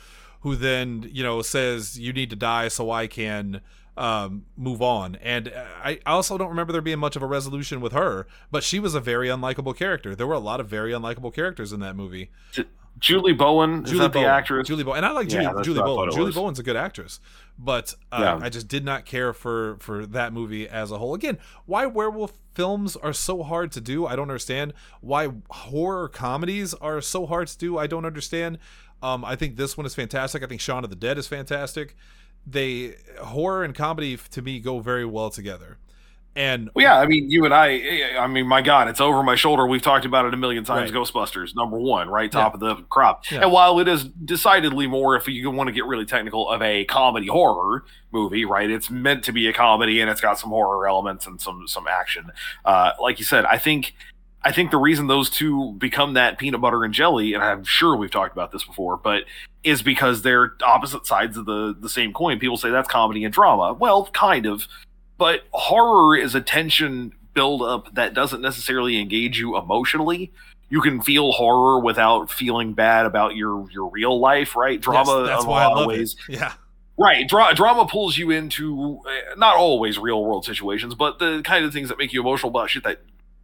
who 0.41 0.55
then 0.55 1.09
you 1.11 1.23
know 1.23 1.41
says 1.41 1.97
you 1.99 2.13
need 2.13 2.29
to 2.29 2.35
die 2.35 2.67
so 2.67 2.91
I 2.91 3.07
can 3.07 3.61
um 3.95 4.45
move 4.57 4.81
on 4.81 5.15
and 5.21 5.53
I 5.83 5.99
also 6.07 6.35
don't 6.35 6.49
remember 6.49 6.73
there 6.73 6.81
being 6.81 6.97
much 6.97 7.15
of 7.15 7.21
a 7.21 7.27
resolution 7.27 7.79
with 7.79 7.91
her 7.91 8.25
but 8.49 8.63
she 8.63 8.79
was 8.79 8.95
a 8.95 8.99
very 8.99 9.27
unlikable 9.27 9.77
character 9.77 10.15
there 10.15 10.25
were 10.25 10.33
a 10.33 10.39
lot 10.39 10.59
of 10.59 10.67
very 10.67 10.91
unlikable 10.91 11.31
characters 11.31 11.71
in 11.71 11.79
that 11.81 11.95
movie 11.95 12.31
Julie 12.99 13.33
Bowen 13.33 13.83
is 13.83 13.91
Julie 13.91 13.99
that 14.03 14.13
Bowen. 14.13 14.25
the 14.25 14.29
actress? 14.31 14.67
Julie 14.67 14.83
Bowen, 14.83 14.97
and 14.97 15.05
I 15.05 15.11
like 15.11 15.27
Julie, 15.27 15.45
that's 15.45 15.61
Julie 15.61 15.79
what 15.79 15.85
I 15.85 15.87
thought 15.87 15.95
Bowen. 16.09 16.11
Julie. 16.15 16.31
Bowen's 16.31 16.59
a 16.59 16.63
good 16.63 16.75
actress, 16.75 17.19
but 17.57 17.93
uh, 18.11 18.19
Yeah. 18.21 18.45
I 18.45 18.49
just 18.49 18.67
did 18.67 18.83
not 18.83 19.05
care 19.05 19.33
for 19.33 19.77
for 19.79 20.05
that 20.05 20.33
movie 20.33 20.67
as 20.67 20.91
a 20.91 20.97
whole. 20.97 21.13
Again, 21.13 21.37
why 21.65 21.85
werewolf 21.85 22.33
films 22.53 22.95
are 22.95 23.13
so 23.13 23.43
hard 23.43 23.71
to 23.73 23.81
do, 23.81 24.05
I 24.05 24.15
don't 24.15 24.29
understand. 24.29 24.73
Why 25.01 25.29
horror 25.49 26.07
comedies 26.07 26.73
are 26.75 27.01
so 27.01 27.25
hard 27.25 27.47
to 27.47 27.57
do, 27.57 27.77
I 27.77 27.87
don't 27.87 28.05
understand. 28.05 28.59
Um, 29.01 29.25
I 29.25 29.35
think 29.35 29.57
this 29.57 29.75
one 29.77 29.85
is 29.85 29.95
fantastic. 29.95 30.43
I 30.43 30.47
think 30.47 30.61
Shaun 30.61 30.83
of 30.83 30.89
the 30.89 30.95
Dead 30.95 31.17
is 31.17 31.27
fantastic. 31.27 31.95
They 32.45 32.95
horror 33.21 33.63
and 33.63 33.73
comedy 33.75 34.17
to 34.17 34.41
me 34.41 34.59
go 34.59 34.79
very 34.79 35.05
well 35.05 35.29
together. 35.29 35.77
And 36.35 36.71
Well, 36.73 36.83
yeah, 36.83 36.99
I 36.99 37.05
mean, 37.05 37.29
you 37.29 37.45
and 37.45 37.53
I. 37.53 38.17
I 38.17 38.25
mean, 38.25 38.47
my 38.47 38.63
God, 38.63 38.87
it's 38.87 38.99
over 38.99 39.21
my 39.21 39.35
shoulder. 39.35 39.67
We've 39.67 39.83
talked 39.83 40.05
about 40.05 40.25
it 40.25 40.33
a 40.33 40.37
million 40.37 40.63
times. 40.63 40.91
Right. 40.91 40.99
Ghostbusters, 41.01 41.55
number 41.55 41.77
one, 41.77 42.09
right 42.09 42.31
top 42.31 42.55
of 42.55 42.59
the 42.59 42.75
crop. 42.89 43.29
Yeah. 43.31 43.41
And 43.41 43.51
while 43.51 43.79
it 43.79 43.87
is 43.87 44.05
decidedly 44.05 44.87
more, 44.87 45.15
if 45.15 45.27
you 45.27 45.51
want 45.51 45.67
to 45.67 45.71
get 45.71 45.85
really 45.85 46.05
technical, 46.05 46.49
of 46.49 46.61
a 46.63 46.85
comedy 46.85 47.27
horror 47.27 47.85
movie, 48.11 48.45
right? 48.45 48.69
It's 48.69 48.89
meant 48.89 49.23
to 49.25 49.31
be 49.31 49.47
a 49.47 49.53
comedy, 49.53 50.01
and 50.01 50.09
it's 50.09 50.21
got 50.21 50.39
some 50.39 50.49
horror 50.49 50.87
elements 50.87 51.27
and 51.27 51.39
some 51.39 51.67
some 51.67 51.87
action. 51.87 52.31
Uh, 52.65 52.93
like 52.99 53.19
you 53.19 53.25
said, 53.25 53.45
I 53.45 53.57
think. 53.57 53.95
I 54.45 54.51
think 54.51 54.71
the 54.71 54.77
reason 54.77 55.07
those 55.07 55.29
two 55.29 55.71
become 55.77 56.15
that 56.15 56.37
peanut 56.37 56.59
butter 56.59 56.83
and 56.83 56.93
jelly, 56.93 57.33
and 57.33 57.41
I'm 57.41 57.63
sure 57.63 57.95
we've 57.95 58.11
talked 58.11 58.33
about 58.33 58.51
this 58.51 58.65
before, 58.65 58.97
but 58.97 59.23
is 59.63 59.81
because 59.81 60.21
they're 60.21 60.55
opposite 60.65 61.05
sides 61.05 61.37
of 61.37 61.45
the 61.45 61.73
the 61.79 61.87
same 61.87 62.11
coin. 62.11 62.39
People 62.39 62.57
say 62.57 62.69
that's 62.69 62.89
comedy 62.89 63.23
and 63.23 63.33
drama. 63.33 63.71
Well, 63.71 64.07
kind 64.07 64.45
of, 64.45 64.67
but 65.17 65.41
horror 65.51 66.17
is 66.17 66.35
a 66.35 66.41
tension 66.41 67.13
buildup 67.33 67.93
that 67.95 68.13
doesn't 68.13 68.41
necessarily 68.41 68.99
engage 68.99 69.39
you 69.39 69.57
emotionally. 69.57 70.31
You 70.69 70.81
can 70.81 71.01
feel 71.01 71.31
horror 71.31 71.79
without 71.79 72.31
feeling 72.31 72.73
bad 72.73 73.05
about 73.05 73.35
your 73.35 73.69
your 73.71 73.89
real 73.89 74.19
life, 74.19 74.55
right? 74.55 74.81
Drama, 74.81 75.19
yes, 75.19 75.27
that's 75.27 75.45
why 75.45 75.63
I 75.63 75.67
love 75.67 75.87
ways, 75.87 76.15
it. 76.27 76.39
Yeah, 76.39 76.53
right? 76.97 77.27
Dra- 77.27 77.53
drama 77.53 77.85
pulls 77.87 78.17
you 78.17 78.31
into 78.31 78.99
uh, 79.05 79.35
not 79.37 79.55
always 79.55 79.99
real 79.99 80.23
world 80.23 80.45
situations, 80.45 80.95
but 80.95 81.19
the 81.19 81.41
kind 81.43 81.63
of 81.65 81.73
things 81.73 81.89
that 81.89 81.97
make 81.97 82.13
you 82.13 82.21
emotional 82.21 82.49
about 82.49 82.69
shit 82.69 82.83
that 82.83 83.01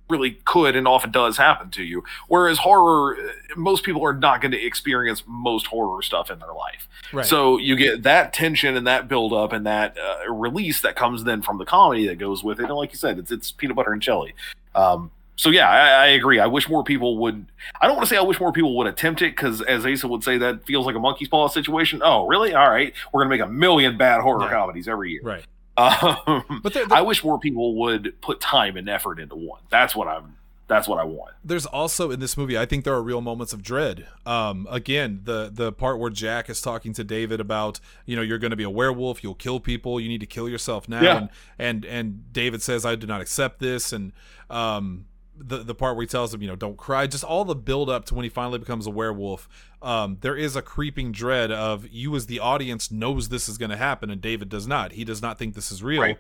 really 0.09 0.31
could 0.45 0.75
and 0.75 0.87
often 0.87 1.11
does 1.11 1.37
happen 1.37 1.69
to 1.71 1.83
you. 1.83 2.03
Whereas 2.27 2.57
horror, 2.57 3.17
most 3.55 3.83
people 3.83 4.03
are 4.03 4.13
not 4.13 4.41
going 4.41 4.51
to 4.51 4.61
experience 4.61 5.23
most 5.27 5.67
horror 5.67 6.01
stuff 6.01 6.31
in 6.31 6.39
their 6.39 6.53
life. 6.53 6.87
right. 7.13 7.25
So 7.25 7.57
you 7.57 7.75
get 7.75 8.03
that 8.03 8.33
tension 8.33 8.75
and 8.75 8.87
that 8.87 9.07
build 9.07 9.33
up 9.33 9.53
and 9.53 9.65
that 9.65 9.97
uh, 9.97 10.31
release 10.31 10.81
that 10.81 10.95
comes 10.95 11.23
then 11.23 11.41
from 11.41 11.57
the 11.57 11.65
comedy 11.65 12.07
that 12.07 12.17
goes 12.17 12.43
with 12.43 12.59
it. 12.59 12.65
And 12.65 12.75
like 12.75 12.91
you 12.91 12.97
said, 12.97 13.19
it's 13.19 13.31
it's 13.31 13.51
peanut 13.51 13.75
butter 13.75 13.93
and 13.93 14.01
jelly. 14.01 14.33
Um, 14.75 15.11
so 15.35 15.49
yeah, 15.51 15.69
I, 15.69 16.03
I 16.03 16.07
agree. 16.07 16.39
I 16.39 16.47
wish 16.47 16.67
more 16.67 16.83
people 16.83 17.17
would. 17.19 17.45
I 17.79 17.87
don't 17.87 17.95
want 17.95 18.09
to 18.09 18.13
say 18.13 18.17
I 18.17 18.21
wish 18.21 18.41
more 18.41 18.51
people 18.51 18.75
would 18.75 18.87
attempt 18.87 19.21
it 19.21 19.35
because, 19.35 19.61
as 19.61 19.85
Asa 19.85 20.05
would 20.07 20.21
say, 20.23 20.37
that 20.37 20.65
feels 20.65 20.85
like 20.85 20.95
a 20.95 20.99
monkey's 20.99 21.29
paw 21.29 21.47
situation. 21.47 22.01
Oh, 22.03 22.27
really? 22.27 22.53
All 22.53 22.69
right, 22.69 22.93
we're 23.13 23.21
gonna 23.21 23.29
make 23.29 23.41
a 23.41 23.47
million 23.47 23.97
bad 23.97 24.21
horror 24.21 24.49
comedies 24.49 24.89
every 24.89 25.11
year. 25.11 25.21
right. 25.23 25.45
Um, 25.79 26.59
But 26.63 26.73
there, 26.73 26.85
I 26.91 27.01
wish 27.01 27.23
more 27.23 27.39
people 27.39 27.75
would 27.79 28.19
put 28.21 28.39
time 28.41 28.75
and 28.77 28.89
effort 28.89 29.19
into 29.19 29.35
one. 29.35 29.61
That's 29.69 29.95
what 29.95 30.07
I'm. 30.07 30.35
That's 30.67 30.87
what 30.87 30.99
I 30.99 31.03
want. 31.03 31.33
there's 31.43 31.65
also 31.65 32.11
in 32.11 32.19
this 32.19 32.37
movie 32.37 32.55
i 32.55 32.63
think 32.63 32.83
there 32.83 32.93
are 32.93 33.01
real 33.01 33.21
moments 33.21 33.53
of 33.53 33.63
dread 33.63 34.05
um 34.27 34.67
again 34.69 35.21
the 35.23 35.49
the 35.51 35.71
part 35.71 35.97
where 35.97 36.11
jack 36.11 36.47
is 36.47 36.61
talking 36.61 36.93
to 36.93 37.03
david 37.03 37.39
about 37.41 37.79
you 38.05 38.15
know 38.15 38.21
you're 38.21 38.37
going 38.37 38.51
to 38.51 38.55
be 38.57 38.63
a 38.63 38.69
werewolf 38.69 39.23
you'll 39.23 39.33
kill 39.33 39.59
people 39.59 39.99
you 39.99 40.07
need 40.07 40.19
to 40.19 40.27
kill 40.27 40.47
yourself 40.47 40.87
now 40.87 41.01
Yeah. 41.01 41.17
and 41.17 41.29
and 41.57 41.85
and 41.85 42.31
david 42.33 42.61
says 42.61 42.85
i 42.85 42.93
do 42.93 43.07
not 43.07 43.19
accept 43.19 43.57
this 43.59 43.91
and 43.91 44.13
um 44.51 45.05
the 45.41 45.57
the 45.63 45.73
part 45.75 45.95
where 45.95 46.03
he 46.03 46.07
tells 46.07 46.33
him 46.33 46.41
you 46.41 46.47
know 46.47 46.55
don't 46.55 46.77
cry 46.77 47.07
just 47.07 47.23
all 47.23 47.45
the 47.45 47.55
build 47.55 47.89
up 47.89 48.05
to 48.05 48.13
when 48.15 48.23
he 48.23 48.29
finally 48.29 48.59
becomes 48.59 48.85
a 48.85 48.89
werewolf 48.91 49.47
um 49.81 50.17
there 50.21 50.35
is 50.35 50.55
a 50.55 50.61
creeping 50.61 51.11
dread 51.11 51.51
of 51.51 51.87
you 51.89 52.15
as 52.15 52.25
the 52.27 52.39
audience 52.39 52.91
knows 52.91 53.29
this 53.29 53.47
is 53.49 53.57
going 53.57 53.71
to 53.71 53.77
happen 53.77 54.09
and 54.09 54.21
david 54.21 54.49
does 54.49 54.67
not. 54.67 54.91
He 54.93 55.03
does 55.03 55.21
not 55.21 55.37
think 55.39 55.55
this 55.55 55.71
is 55.71 55.81
real. 55.81 56.01
Right. 56.01 56.17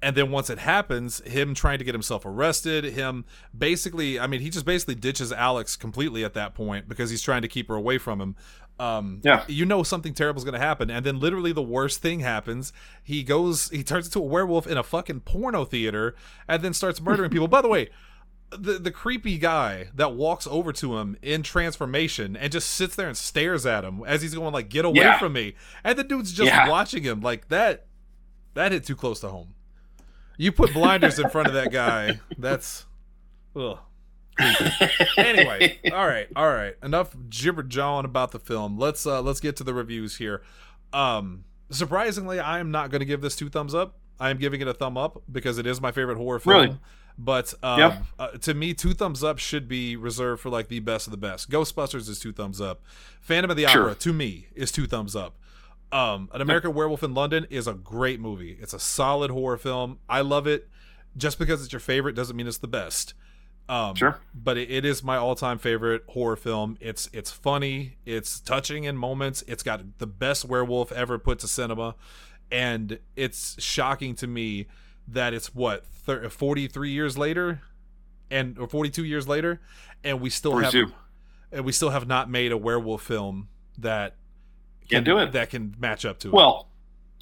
and 0.00 0.16
then 0.16 0.30
once 0.30 0.48
it 0.50 0.58
happens 0.58 1.20
him 1.20 1.54
trying 1.54 1.78
to 1.78 1.84
get 1.84 1.94
himself 1.94 2.24
arrested 2.24 2.84
him 2.84 3.24
basically 3.56 4.18
i 4.18 4.26
mean 4.26 4.40
he 4.40 4.50
just 4.50 4.64
basically 4.66 4.94
ditches 4.96 5.32
alex 5.32 5.76
completely 5.76 6.24
at 6.24 6.34
that 6.34 6.54
point 6.54 6.88
because 6.88 7.10
he's 7.10 7.22
trying 7.22 7.42
to 7.42 7.48
keep 7.48 7.68
her 7.68 7.74
away 7.74 7.98
from 7.98 8.20
him. 8.20 8.36
Um 8.80 9.20
Yeah. 9.22 9.44
you 9.48 9.66
know 9.66 9.82
something 9.82 10.14
terrible 10.14 10.38
is 10.38 10.44
going 10.44 10.54
to 10.60 10.66
happen. 10.66 10.90
And 10.90 11.04
then 11.04 11.20
literally 11.20 11.52
the 11.52 11.62
worst 11.62 12.00
thing 12.00 12.20
happens. 12.20 12.72
He 13.02 13.22
goes 13.22 13.68
he 13.70 13.82
turns 13.84 14.06
into 14.06 14.18
a 14.20 14.22
werewolf 14.22 14.66
in 14.66 14.76
a 14.78 14.82
fucking 14.82 15.20
porno 15.20 15.64
theater 15.64 16.14
and 16.48 16.62
then 16.62 16.72
starts 16.72 17.00
murdering 17.00 17.30
people. 17.30 17.48
By 17.48 17.60
the 17.62 17.68
way 17.68 17.90
the 18.58 18.78
the 18.78 18.90
creepy 18.90 19.38
guy 19.38 19.88
that 19.94 20.14
walks 20.14 20.46
over 20.46 20.72
to 20.72 20.98
him 20.98 21.16
in 21.22 21.42
transformation 21.42 22.36
and 22.36 22.52
just 22.52 22.70
sits 22.70 22.94
there 22.96 23.08
and 23.08 23.16
stares 23.16 23.64
at 23.66 23.84
him 23.84 24.02
as 24.06 24.22
he's 24.22 24.34
going 24.34 24.52
like 24.52 24.68
get 24.68 24.84
away 24.84 24.96
Yeah. 25.00 25.18
from 25.18 25.32
me 25.34 25.54
and 25.84 25.98
the 25.98 26.04
dude's 26.04 26.32
just 26.32 26.46
Yeah. 26.46 26.68
watching 26.68 27.02
him 27.02 27.20
like 27.20 27.48
that 27.48 27.86
that 28.54 28.72
hit 28.72 28.84
too 28.84 28.96
close 28.96 29.20
to 29.20 29.28
home 29.28 29.54
you 30.36 30.50
put 30.52 30.72
blinders 30.72 31.18
in 31.18 31.28
front 31.30 31.46
of 31.48 31.54
that 31.54 31.70
guy. 31.70 32.18
That's 32.38 32.86
ugh. 33.54 33.78
anyway, 35.16 35.78
all 35.92 36.06
right, 36.06 36.26
all 36.34 36.48
right. 36.48 36.74
Enough 36.82 37.14
gibber 37.28 37.62
jawing 37.62 38.04
about 38.04 38.32
the 38.32 38.38
film. 38.38 38.78
Let's 38.78 39.06
uh 39.06 39.20
let's 39.22 39.40
get 39.40 39.56
to 39.56 39.64
the 39.64 39.74
reviews 39.74 40.16
here. 40.16 40.42
Um 40.92 41.44
surprisingly, 41.70 42.40
I 42.40 42.58
am 42.60 42.70
not 42.70 42.90
going 42.90 43.00
to 43.00 43.06
give 43.06 43.20
this 43.20 43.36
two 43.36 43.48
thumbs 43.48 43.74
up. 43.74 43.98
I 44.20 44.30
am 44.30 44.38
giving 44.38 44.60
it 44.60 44.68
a 44.68 44.74
thumb 44.74 44.96
up 44.96 45.22
because 45.30 45.58
it 45.58 45.66
is 45.66 45.80
my 45.80 45.90
favorite 45.92 46.16
horror 46.16 46.38
film. 46.38 46.54
Really? 46.56 46.78
But 47.24 47.54
um, 47.62 47.78
Yep. 47.78 48.02
uh, 48.18 48.28
to 48.38 48.54
me, 48.54 48.74
two 48.74 48.94
thumbs 48.94 49.22
up 49.22 49.38
should 49.38 49.68
be 49.68 49.94
reserved 49.96 50.40
for 50.42 50.48
like 50.50 50.66
the 50.68 50.80
best 50.80 51.06
of 51.06 51.10
the 51.12 51.16
best. 51.16 51.50
Ghostbusters 51.50 52.08
is 52.08 52.18
two 52.18 52.32
thumbs 52.32 52.60
up. 52.60 52.82
Phantom 53.20 53.50
of 53.50 53.56
the 53.56 53.66
Sure. 53.68 53.82
Opera 53.82 53.94
to 53.96 54.12
me 54.12 54.48
is 54.54 54.72
two 54.72 54.86
thumbs 54.86 55.14
up. 55.14 55.36
Um, 55.92 56.30
An 56.32 56.40
American 56.40 56.74
Werewolf 56.74 57.02
in 57.02 57.14
London 57.14 57.46
is 57.50 57.66
a 57.66 57.74
great 57.74 58.18
movie. 58.18 58.58
It's 58.60 58.72
a 58.74 58.80
solid 58.80 59.30
horror 59.30 59.58
film. 59.58 59.98
I 60.08 60.22
love 60.22 60.46
it. 60.46 60.68
Just 61.16 61.38
because 61.38 61.62
it's 61.62 61.72
your 61.72 61.80
favorite 61.80 62.14
doesn't 62.16 62.34
mean 62.34 62.46
it's 62.46 62.58
the 62.58 62.66
best. 62.66 63.12
Um, 63.68 63.94
Sure. 63.94 64.18
but 64.34 64.56
it, 64.56 64.70
it 64.70 64.84
is 64.84 65.04
my 65.04 65.16
all-time 65.16 65.58
favorite 65.58 66.02
horror 66.08 66.34
film. 66.36 66.76
It's 66.80 67.08
it's 67.12 67.30
funny, 67.30 67.98
it's 68.04 68.40
touching 68.40 68.84
in 68.84 68.96
moments. 68.96 69.44
It's 69.46 69.62
got 69.62 69.98
the 69.98 70.06
best 70.06 70.44
werewolf 70.46 70.90
ever 70.90 71.18
put 71.18 71.38
to 71.40 71.48
cinema, 71.48 71.94
and 72.50 72.98
it's 73.14 73.62
shocking 73.62 74.14
to 74.16 74.26
me 74.26 74.66
that 75.08 75.34
it's 75.34 75.54
what 75.54 75.86
thir- 75.86 76.28
43 76.28 76.90
years 76.90 77.16
later, 77.18 77.62
and 78.30 78.58
or 78.58 78.66
42 78.66 79.04
years 79.04 79.26
later, 79.28 79.60
and 80.04 80.20
we 80.20 80.30
still 80.30 80.56
have 80.58 80.74
and 81.52 81.64
we 81.64 81.72
still 81.72 81.90
have 81.90 82.06
not 82.06 82.30
made 82.30 82.50
a 82.52 82.56
werewolf 82.56 83.02
film 83.02 83.48
that 83.78 84.16
Can't 84.88 85.04
do 85.04 85.18
it. 85.18 85.32
that 85.32 85.50
can 85.50 85.74
match 85.78 86.04
up 86.06 86.18
to 86.20 86.28
it. 86.28 86.34
Well, 86.34 86.68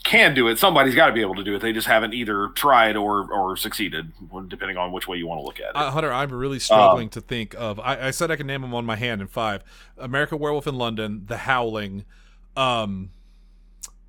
can 0.05 0.35
do 0.35 0.49
it. 0.49 0.59
Somebody's 0.59 0.95
got 0.95 1.09
to 1.09 1.13
be 1.13 1.21
able 1.21 1.35
to 1.35 1.43
do 1.45 1.55
it. 1.55 1.61
They 1.61 1.73
just 1.75 1.87
haven't 1.87 2.15
either 2.15 2.49
tried 2.55 2.97
or 2.97 3.31
or 3.31 3.57
succeeded, 3.57 4.13
depending 4.49 4.77
on 4.79 4.93
which 4.93 5.07
way 5.09 5.17
you 5.19 5.27
want 5.27 5.41
to 5.41 5.45
look 5.45 5.61
at 5.61 5.71
it. 5.71 5.77
Uh, 5.77 5.91
Hunter, 5.91 6.13
I'm 6.13 6.33
really 6.33 6.59
struggling 6.59 7.07
Um, 7.09 7.11
to 7.11 7.21
think 7.21 7.55
of. 7.59 7.79
I, 7.81 8.07
I 8.07 8.11
said 8.11 8.31
I 8.31 8.37
can 8.37 8.47
name 8.47 8.63
them 8.63 8.73
on 8.75 8.87
my 8.87 8.97
hand 8.97 9.21
in 9.21 9.27
five: 9.27 9.63
American 9.99 10.39
Werewolf 10.39 10.67
in 10.67 10.77
London, 10.77 11.25
The 11.27 11.39
Howling. 11.39 12.05
Um, 12.57 13.11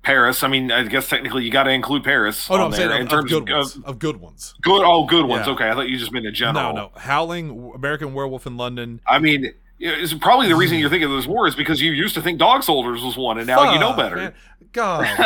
Paris. 0.02 0.42
I 0.42 0.48
mean, 0.48 0.70
I 0.72 0.82
guess 0.84 1.08
technically 1.08 1.44
you 1.44 1.50
got 1.50 1.64
to 1.64 1.70
include 1.70 2.04
Paris. 2.04 2.48
oh 2.50 2.56
no, 2.56 2.66
I'm 2.66 2.72
saying 2.72 2.90
of, 2.90 2.96
in 2.96 3.02
of 3.02 3.08
terms 3.08 3.30
good 3.30 3.48
of, 3.50 3.56
ones. 3.56 3.78
Of 3.84 3.98
good 3.98 4.16
ones. 4.18 4.54
good. 4.62 4.82
Oh, 4.84 5.04
good 5.06 5.26
ones. 5.26 5.46
Yeah. 5.46 5.52
Okay, 5.54 5.68
I 5.70 5.74
thought 5.74 5.88
you 5.88 5.96
just 5.98 6.12
meant 6.12 6.26
in 6.26 6.34
general. 6.34 6.72
No, 6.74 6.82
no, 6.86 6.90
Howling, 6.96 7.72
American 7.74 8.12
Werewolf 8.14 8.46
in 8.46 8.56
London. 8.56 9.00
I 9.06 9.18
mean, 9.18 9.52
it's 9.78 10.12
probably 10.14 10.48
the 10.48 10.56
reason 10.56 10.78
you're 10.78 10.90
thinking 10.90 11.08
there's 11.08 11.28
more 11.28 11.46
is 11.46 11.54
because 11.54 11.80
you 11.80 11.92
used 11.92 12.14
to 12.14 12.22
think 12.22 12.38
Dog 12.38 12.62
Soldiers 12.62 13.02
was 13.02 13.16
one, 13.16 13.38
and 13.38 13.46
now 13.46 13.72
you 13.72 13.78
know 13.80 13.92
better. 13.94 14.16
man. 14.16 14.34
God, 14.72 15.04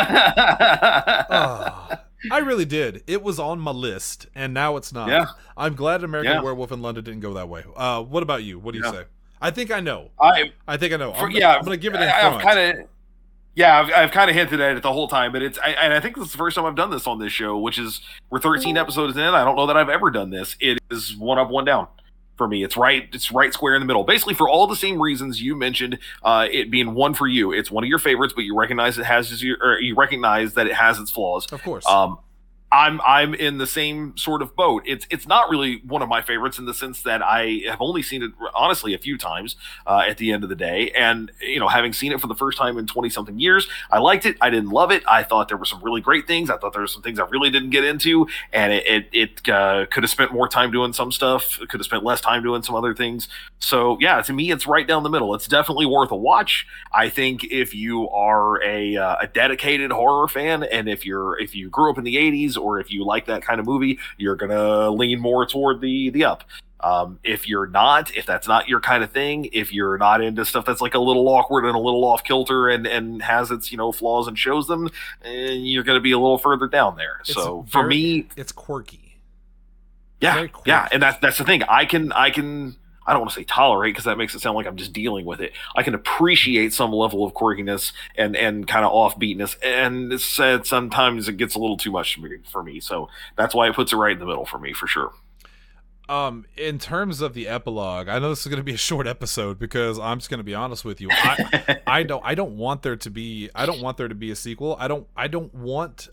oh, 1.29 1.89
I 2.31 2.39
really 2.39 2.65
did. 2.65 3.03
It 3.07 3.23
was 3.23 3.39
on 3.39 3.59
my 3.59 3.71
list, 3.71 4.27
and 4.35 4.53
now 4.53 4.75
it's 4.77 4.91
not. 4.91 5.09
Yeah. 5.09 5.27
I'm 5.55 5.75
glad 5.75 6.03
American 6.03 6.33
Yeah. 6.33 6.41
Werewolf 6.41 6.71
in 6.71 6.81
London 6.81 7.03
didn't 7.03 7.21
go 7.21 7.33
that 7.35 7.47
way. 7.47 7.63
Uh, 7.75 8.01
what 8.03 8.23
about 8.23 8.43
you? 8.43 8.59
What 8.59 8.73
do 8.73 8.79
you 8.79 8.85
Yeah. 8.85 8.91
say? 8.91 9.03
I 9.41 9.51
think 9.51 9.71
I 9.71 9.79
know. 9.79 10.09
I 10.19 10.51
I 10.67 10.77
think 10.77 10.93
I 10.93 10.97
know. 10.97 11.13
For, 11.13 11.25
I'm, 11.27 11.31
yeah, 11.31 11.55
I'm 11.55 11.63
gonna 11.63 11.77
give 11.77 11.93
it 11.93 11.99
I. 12.01 12.27
I've 12.35 12.41
kind 12.41 12.59
of, 12.59 12.87
yeah, 13.57 13.79
I've, 13.79 13.91
I've 13.91 14.11
kind 14.11 14.29
of 14.29 14.35
hinted 14.35 14.61
at 14.61 14.77
it 14.77 14.83
the 14.83 14.93
whole 14.93 15.07
time, 15.07 15.31
but 15.31 15.41
it's, 15.41 15.57
I, 15.57 15.69
and 15.69 15.91
I 15.91 15.99
think 15.99 16.15
this 16.15 16.27
is 16.27 16.31
the 16.31 16.37
first 16.37 16.55
time 16.55 16.65
I've 16.65 16.75
done 16.75 16.91
this 16.91 17.07
on 17.07 17.17
this 17.17 17.33
show, 17.33 17.57
which 17.57 17.79
is 17.79 18.01
we're 18.29 18.39
13 18.39 18.77
episodes 18.77 19.17
in. 19.17 19.23
I 19.23 19.43
don't 19.43 19.55
know 19.55 19.65
that 19.65 19.75
I've 19.75 19.89
ever 19.89 20.11
done 20.11 20.29
this. 20.29 20.55
It 20.59 20.77
is 20.91 21.17
one 21.17 21.39
up, 21.39 21.49
one 21.49 21.65
down 21.65 21.87
for 22.37 22.47
me. 22.47 22.63
It's 22.63 22.77
right, 22.77 23.09
it's 23.11 23.31
right 23.31 23.51
square 23.51 23.73
in 23.73 23.81
the 23.81 23.87
middle, 23.87 24.03
basically 24.03 24.35
for 24.35 24.47
all 24.47 24.67
the 24.67 24.75
same 24.75 25.01
reasons 25.01 25.41
you 25.41 25.55
mentioned. 25.55 25.97
Uh, 26.21 26.47
it 26.51 26.69
being 26.69 26.93
one 26.93 27.15
for 27.15 27.25
you, 27.25 27.51
it's 27.51 27.71
one 27.71 27.83
of 27.83 27.87
your 27.87 27.97
favorites, 27.97 28.31
but 28.35 28.43
you 28.43 28.55
recognize 28.55 28.99
it 28.99 29.07
has, 29.07 29.41
your, 29.43 29.57
or 29.59 29.81
you 29.81 29.95
recognize 29.95 30.53
that 30.53 30.67
it 30.67 30.73
has 30.73 30.99
its 30.99 31.09
flaws. 31.09 31.51
of 31.51 31.63
course. 31.63 31.83
Um, 31.87 32.19
I'm 32.71 32.99
I'm 33.01 33.33
in 33.33 33.59
the 33.59 33.67
same 33.67 34.17
sort 34.17 34.41
of 34.41 34.55
boat. 34.55 34.83
It's 34.85 35.07
it's 35.09 35.25
not 35.25 35.49
really 35.49 35.81
one 35.87 36.01
of 36.01 36.09
my 36.09 36.21
favorites 36.21 36.59
in 36.59 36.65
the 36.65 36.73
sense 36.73 37.01
that 37.03 37.21
I 37.21 37.61
have 37.69 37.81
only 37.81 38.01
seen 38.01 38.23
it 38.23 38.31
honestly 38.53 38.93
a 38.93 38.97
few 38.97 39.17
times 39.17 39.55
uh, 39.85 40.03
at 40.07 40.17
the 40.17 40.33
end 40.33 40.43
of 40.43 40.49
the 40.49 40.55
day, 40.55 40.91
and 40.91 41.31
you 41.41 41.59
know 41.59 41.69
having 41.69 41.93
seen 41.93 42.11
it 42.11 42.19
for 42.19 42.27
the 42.27 42.35
first 42.35 42.57
time 42.57 42.77
in 42.77 42.85
twenty 42.85 43.09
something 43.09 43.39
years, 43.39 43.69
I 43.89 43.99
liked 43.99 44.25
it. 44.25 44.35
I 44.41 44.49
didn't 44.49 44.71
love 44.71 44.91
it. 44.91 45.03
I 45.07 45.23
thought 45.23 45.47
there 45.47 45.55
were 45.55 45.65
some 45.65 45.81
really 45.81 46.01
great 46.01 46.27
things. 46.27 46.49
I 46.49 46.57
thought 46.57 46.73
there 46.73 46.81
were 46.81 46.87
some 46.87 47.01
things 47.01 47.19
I 47.19 47.25
really 47.27 47.49
didn't 47.49 47.69
get 47.69 47.85
into, 47.85 48.27
and 48.51 48.73
it 48.73 48.85
it, 48.85 49.07
it 49.13 49.49
uh, 49.49 49.85
could 49.85 50.03
have 50.03 50.11
spent 50.11 50.33
more 50.33 50.49
time 50.49 50.69
doing 50.69 50.91
some 50.91 51.13
stuff. 51.13 51.61
It 51.61 51.69
could 51.69 51.79
have 51.79 51.85
spent 51.85 52.03
less 52.03 52.19
time 52.19 52.43
doing 52.43 52.63
some 52.63 52.75
other 52.75 52.93
things. 52.93 53.29
So 53.59 53.97
yeah, 54.01 54.21
to 54.21 54.33
me, 54.33 54.51
it's 54.51 54.67
right 54.67 54.85
down 54.85 55.03
the 55.03 55.09
middle. 55.09 55.33
It's 55.35 55.47
definitely 55.47 55.85
worth 55.85 56.11
a 56.11 56.17
watch. 56.17 56.67
I 56.91 57.07
think 57.07 57.45
if 57.45 57.73
you 57.73 58.09
are 58.09 58.61
a 58.61 58.97
uh, 58.97 59.15
a 59.21 59.27
dedicated 59.27 59.91
horror 59.91 60.27
fan, 60.27 60.63
and 60.63 60.89
if 60.89 61.05
you're 61.05 61.39
if 61.39 61.55
you 61.55 61.69
grew 61.69 61.89
up 61.89 61.97
in 61.97 62.03
the 62.03 62.17
'80s, 62.57 62.61
or 62.61 62.79
if 62.79 62.91
you 62.91 63.05
like 63.05 63.25
that 63.25 63.41
kind 63.41 63.59
of 63.59 63.65
movie, 63.65 63.99
you're 64.17 64.35
gonna 64.35 64.89
lean 64.89 65.19
more 65.19 65.45
toward 65.45 65.81
the 65.81 66.09
the 66.09 66.25
up. 66.25 66.43
Um, 66.79 67.19
if 67.23 67.47
you're 67.47 67.65
not, 67.65 68.15
if 68.15 68.25
that's 68.25 68.47
not 68.47 68.67
your 68.67 68.79
kind 68.79 69.03
of 69.03 69.11
thing, 69.11 69.49
if 69.51 69.73
you're 69.73 69.97
not 69.97 70.21
into 70.21 70.45
stuff 70.45 70.65
that's 70.65 70.81
like 70.81 70.93
a 70.93 70.99
little 70.99 71.27
awkward 71.27 71.65
and 71.65 71.75
a 71.75 71.79
little 71.79 72.05
off 72.05 72.23
kilter 72.23 72.69
and 72.69 72.85
and 72.85 73.21
has 73.21 73.49
its 73.49 73.71
you 73.71 73.77
know 73.77 73.91
flaws 73.91 74.27
and 74.27 74.37
shows 74.37 74.67
them, 74.67 74.89
eh, 75.23 75.51
you're 75.51 75.83
gonna 75.83 75.99
be 75.99 76.11
a 76.11 76.19
little 76.19 76.37
further 76.37 76.67
down 76.67 76.95
there. 76.95 77.17
It's 77.21 77.33
so 77.33 77.65
for 77.69 77.85
me, 77.87 78.27
it's 78.35 78.51
quirky. 78.51 79.19
yeah, 80.21 80.35
very 80.35 80.51
yeah, 80.65 80.87
and 80.91 81.01
that's 81.01 81.19
that's 81.19 81.37
the 81.39 81.45
thing. 81.45 81.63
I 81.63 81.85
can 81.85 82.11
I 82.11 82.29
can 82.29 82.75
I 83.07 83.13
don't 83.13 83.21
want 83.21 83.31
to 83.31 83.39
say 83.39 83.45
tolerate 83.45 83.93
because 83.93 84.05
that 84.05 84.17
makes 84.17 84.35
it 84.35 84.41
sound 84.41 84.55
like 84.55 84.67
I'm 84.67 84.75
just 84.75 84.93
dealing 84.93 85.25
with 85.25 85.39
it. 85.39 85.53
I 85.75 85.81
can 85.81 85.95
appreciate 85.95 86.73
some 86.73 86.91
level 86.91 87.25
of 87.25 87.33
quirkiness 87.33 87.93
and 88.15 88.35
and 88.35 88.67
kind 88.67 88.85
of 88.85 88.91
offbeatness, 88.91 89.57
and 89.63 90.13
it's, 90.13 90.39
uh, 90.39 90.61
sometimes 90.63 91.27
it 91.27 91.37
gets 91.37 91.55
a 91.55 91.59
little 91.59 91.77
too 91.77 91.91
much 91.91 92.15
for 92.15 92.21
me, 92.21 92.37
for 92.51 92.63
me. 92.63 92.79
So 92.79 93.09
that's 93.37 93.55
why 93.55 93.69
it 93.69 93.75
puts 93.75 93.93
it 93.93 93.95
right 93.95 94.11
in 94.11 94.19
the 94.19 94.25
middle 94.25 94.45
for 94.45 94.59
me 94.59 94.73
for 94.73 94.87
sure. 94.87 95.13
Um, 96.09 96.45
in 96.55 96.79
terms 96.79 97.19
of 97.19 97.33
the 97.33 97.49
epilogue, 97.49 98.07
I 98.07 98.19
know 98.19 98.29
this 98.29 98.41
is 98.41 98.47
going 98.47 98.59
to 98.59 98.63
be 98.63 98.73
a 98.73 98.77
short 98.77 99.07
episode 99.07 99.59
because 99.59 99.99
I'm 99.99 100.19
just 100.19 100.29
going 100.29 100.37
to 100.37 100.43
be 100.43 100.55
honest 100.55 100.85
with 100.85 101.01
you. 101.01 101.09
I, 101.11 101.79
I 101.87 102.03
don't, 102.03 102.23
I 102.25 102.33
don't 102.33 102.55
want 102.55 102.81
there 102.81 102.95
to 102.95 103.09
be, 103.09 103.49
I 103.53 103.65
don't 103.65 103.81
want 103.81 103.97
there 103.97 104.07
to 104.07 104.15
be 104.15 104.31
a 104.31 104.35
sequel. 104.35 104.77
I 104.79 104.87
don't, 104.87 105.05
I 105.17 105.27
don't 105.27 105.53
want, 105.53 106.07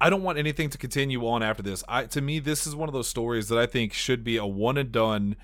I 0.00 0.08
don't 0.08 0.22
want 0.22 0.38
anything 0.38 0.70
to 0.70 0.78
continue 0.78 1.26
on 1.26 1.42
after 1.42 1.64
this. 1.64 1.82
I, 1.88 2.04
to 2.06 2.20
me, 2.20 2.38
this 2.38 2.64
is 2.64 2.76
one 2.76 2.88
of 2.88 2.92
those 2.92 3.08
stories 3.08 3.48
that 3.48 3.58
I 3.58 3.66
think 3.66 3.92
should 3.92 4.22
be 4.22 4.36
a 4.36 4.46
one 4.46 4.78
and 4.78 4.92
done. 4.92 5.36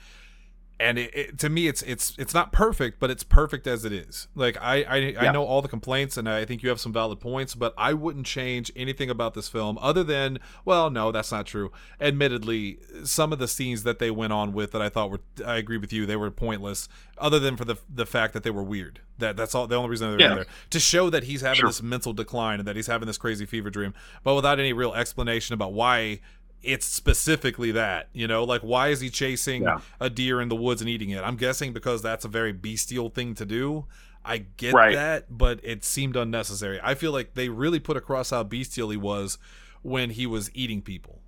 And 0.80 0.98
it, 0.98 1.10
it, 1.14 1.38
to 1.40 1.50
me, 1.50 1.68
it's 1.68 1.82
it's 1.82 2.14
it's 2.18 2.32
not 2.32 2.52
perfect, 2.52 2.98
but 3.00 3.10
it's 3.10 3.22
perfect 3.22 3.66
as 3.66 3.84
it 3.84 3.92
is. 3.92 4.28
Like 4.34 4.56
I 4.62 4.82
I, 4.84 5.26
I 5.28 5.30
know 5.30 5.44
all 5.44 5.60
the 5.60 5.68
complaints, 5.68 6.16
and 6.16 6.26
I 6.26 6.46
think 6.46 6.62
you 6.62 6.70
have 6.70 6.80
some 6.80 6.90
valid 6.92 7.20
points, 7.20 7.54
but 7.54 7.74
I 7.76 7.92
wouldn't 7.92 8.24
change 8.24 8.72
anything 8.74 9.10
about 9.10 9.34
this 9.34 9.46
film 9.46 9.76
other 9.82 10.02
than 10.02 10.38
well, 10.64 10.88
no, 10.88 11.12
that's 11.12 11.30
not 11.30 11.44
true. 11.44 11.70
Admittedly, 12.00 12.78
some 13.04 13.32
of 13.32 13.38
the 13.38 13.46
scenes 13.46 13.82
that 13.82 13.98
they 13.98 14.10
went 14.10 14.32
on 14.32 14.52
with 14.54 14.72
that 14.72 14.80
I 14.82 14.88
thought 14.88 15.10
were 15.10 15.20
I 15.46 15.56
agree 15.56 15.76
with 15.78 15.92
you, 15.92 16.06
they 16.06 16.16
were 16.16 16.30
pointless. 16.30 16.88
Other 17.18 17.38
than 17.38 17.56
for 17.58 17.66
the 17.66 17.76
the 17.94 18.06
fact 18.06 18.32
that 18.32 18.42
they 18.42 18.50
were 18.50 18.62
weird. 18.62 19.00
That 19.18 19.36
that's 19.36 19.54
all 19.54 19.66
the 19.66 19.76
only 19.76 19.90
reason 19.90 20.08
they 20.08 20.16
were 20.16 20.30
Yeah. 20.30 20.34
there 20.34 20.46
to 20.70 20.80
show 20.80 21.10
that 21.10 21.24
he's 21.24 21.42
having 21.42 21.60
Sure. 21.60 21.68
this 21.68 21.82
mental 21.82 22.14
decline 22.14 22.58
and 22.58 22.66
that 22.66 22.74
he's 22.74 22.86
having 22.86 23.06
this 23.06 23.18
crazy 23.18 23.44
fever 23.44 23.68
dream, 23.68 23.92
but 24.24 24.34
without 24.34 24.58
any 24.58 24.72
real 24.72 24.94
explanation 24.94 25.52
about 25.52 25.74
why 25.74 26.20
it's 26.62 26.86
specifically 26.86 27.72
that 27.72 28.08
you 28.12 28.26
know 28.28 28.44
like 28.44 28.60
why 28.62 28.88
is 28.88 29.00
he 29.00 29.08
chasing 29.10 29.62
Yeah. 29.62 29.80
a 30.00 30.10
deer 30.10 30.40
in 30.40 30.48
the 30.48 30.56
woods 30.56 30.80
and 30.82 30.90
eating 30.90 31.10
it 31.10 31.22
i'm 31.24 31.36
guessing 31.36 31.72
because 31.72 32.02
that's 32.02 32.24
a 32.24 32.28
very 32.28 32.52
bestial 32.52 33.08
thing 33.08 33.34
to 33.36 33.46
do 33.46 33.86
i 34.24 34.38
get 34.38 34.74
Right. 34.74 34.94
that 34.94 35.36
but 35.36 35.60
it 35.62 35.84
seemed 35.84 36.16
unnecessary 36.16 36.78
i 36.82 36.94
feel 36.94 37.12
like 37.12 37.34
they 37.34 37.48
really 37.48 37.80
put 37.80 37.96
across 37.96 38.30
how 38.30 38.42
bestial 38.42 38.90
he 38.90 38.96
was 38.98 39.38
when 39.82 40.10
he 40.10 40.26
was 40.26 40.50
eating 40.54 40.82
people 40.82 41.20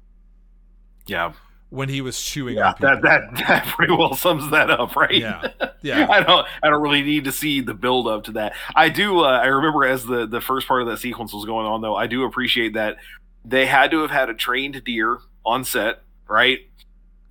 Yeah, 1.06 1.32
when 1.70 1.88
he 1.88 2.00
was 2.00 2.20
chewing 2.22 2.56
yeah, 2.56 2.68
on 2.68 2.74
people 2.74 2.90
that 3.00 3.02
that 3.02 3.34
that 3.48 3.66
pretty 3.66 3.92
well 3.94 4.14
sums 4.14 4.50
that 4.50 4.70
up, 4.70 4.94
right? 4.94 5.14
yeah 5.14 5.42
yeah 5.82 6.06
I 6.10 6.22
don't 6.22 6.46
I 6.62 6.68
don't 6.70 6.82
really 6.82 7.02
need 7.02 7.24
to 7.24 7.32
see 7.32 7.60
the 7.60 7.74
build 7.74 8.06
up 8.06 8.24
to 8.24 8.32
that. 8.32 8.52
I 8.76 8.88
do 8.88 9.20
uh, 9.20 9.40
I 9.42 9.46
remember 9.46 9.84
as 9.84 10.04
the 10.04 10.26
the 10.26 10.40
first 10.40 10.68
part 10.68 10.82
of 10.82 10.88
that 10.88 10.98
sequence 10.98 11.32
was 11.32 11.44
going 11.44 11.66
on 11.66 11.80
though, 11.80 11.96
I 11.96 12.06
do 12.06 12.24
appreciate 12.24 12.74
that 12.74 12.98
they 13.44 13.66
had 13.66 13.90
to 13.90 14.00
have 14.02 14.10
had 14.10 14.28
a 14.28 14.34
trained 14.34 14.82
deer 14.84 15.18
on 15.44 15.64
set, 15.64 16.02
right? 16.28 16.60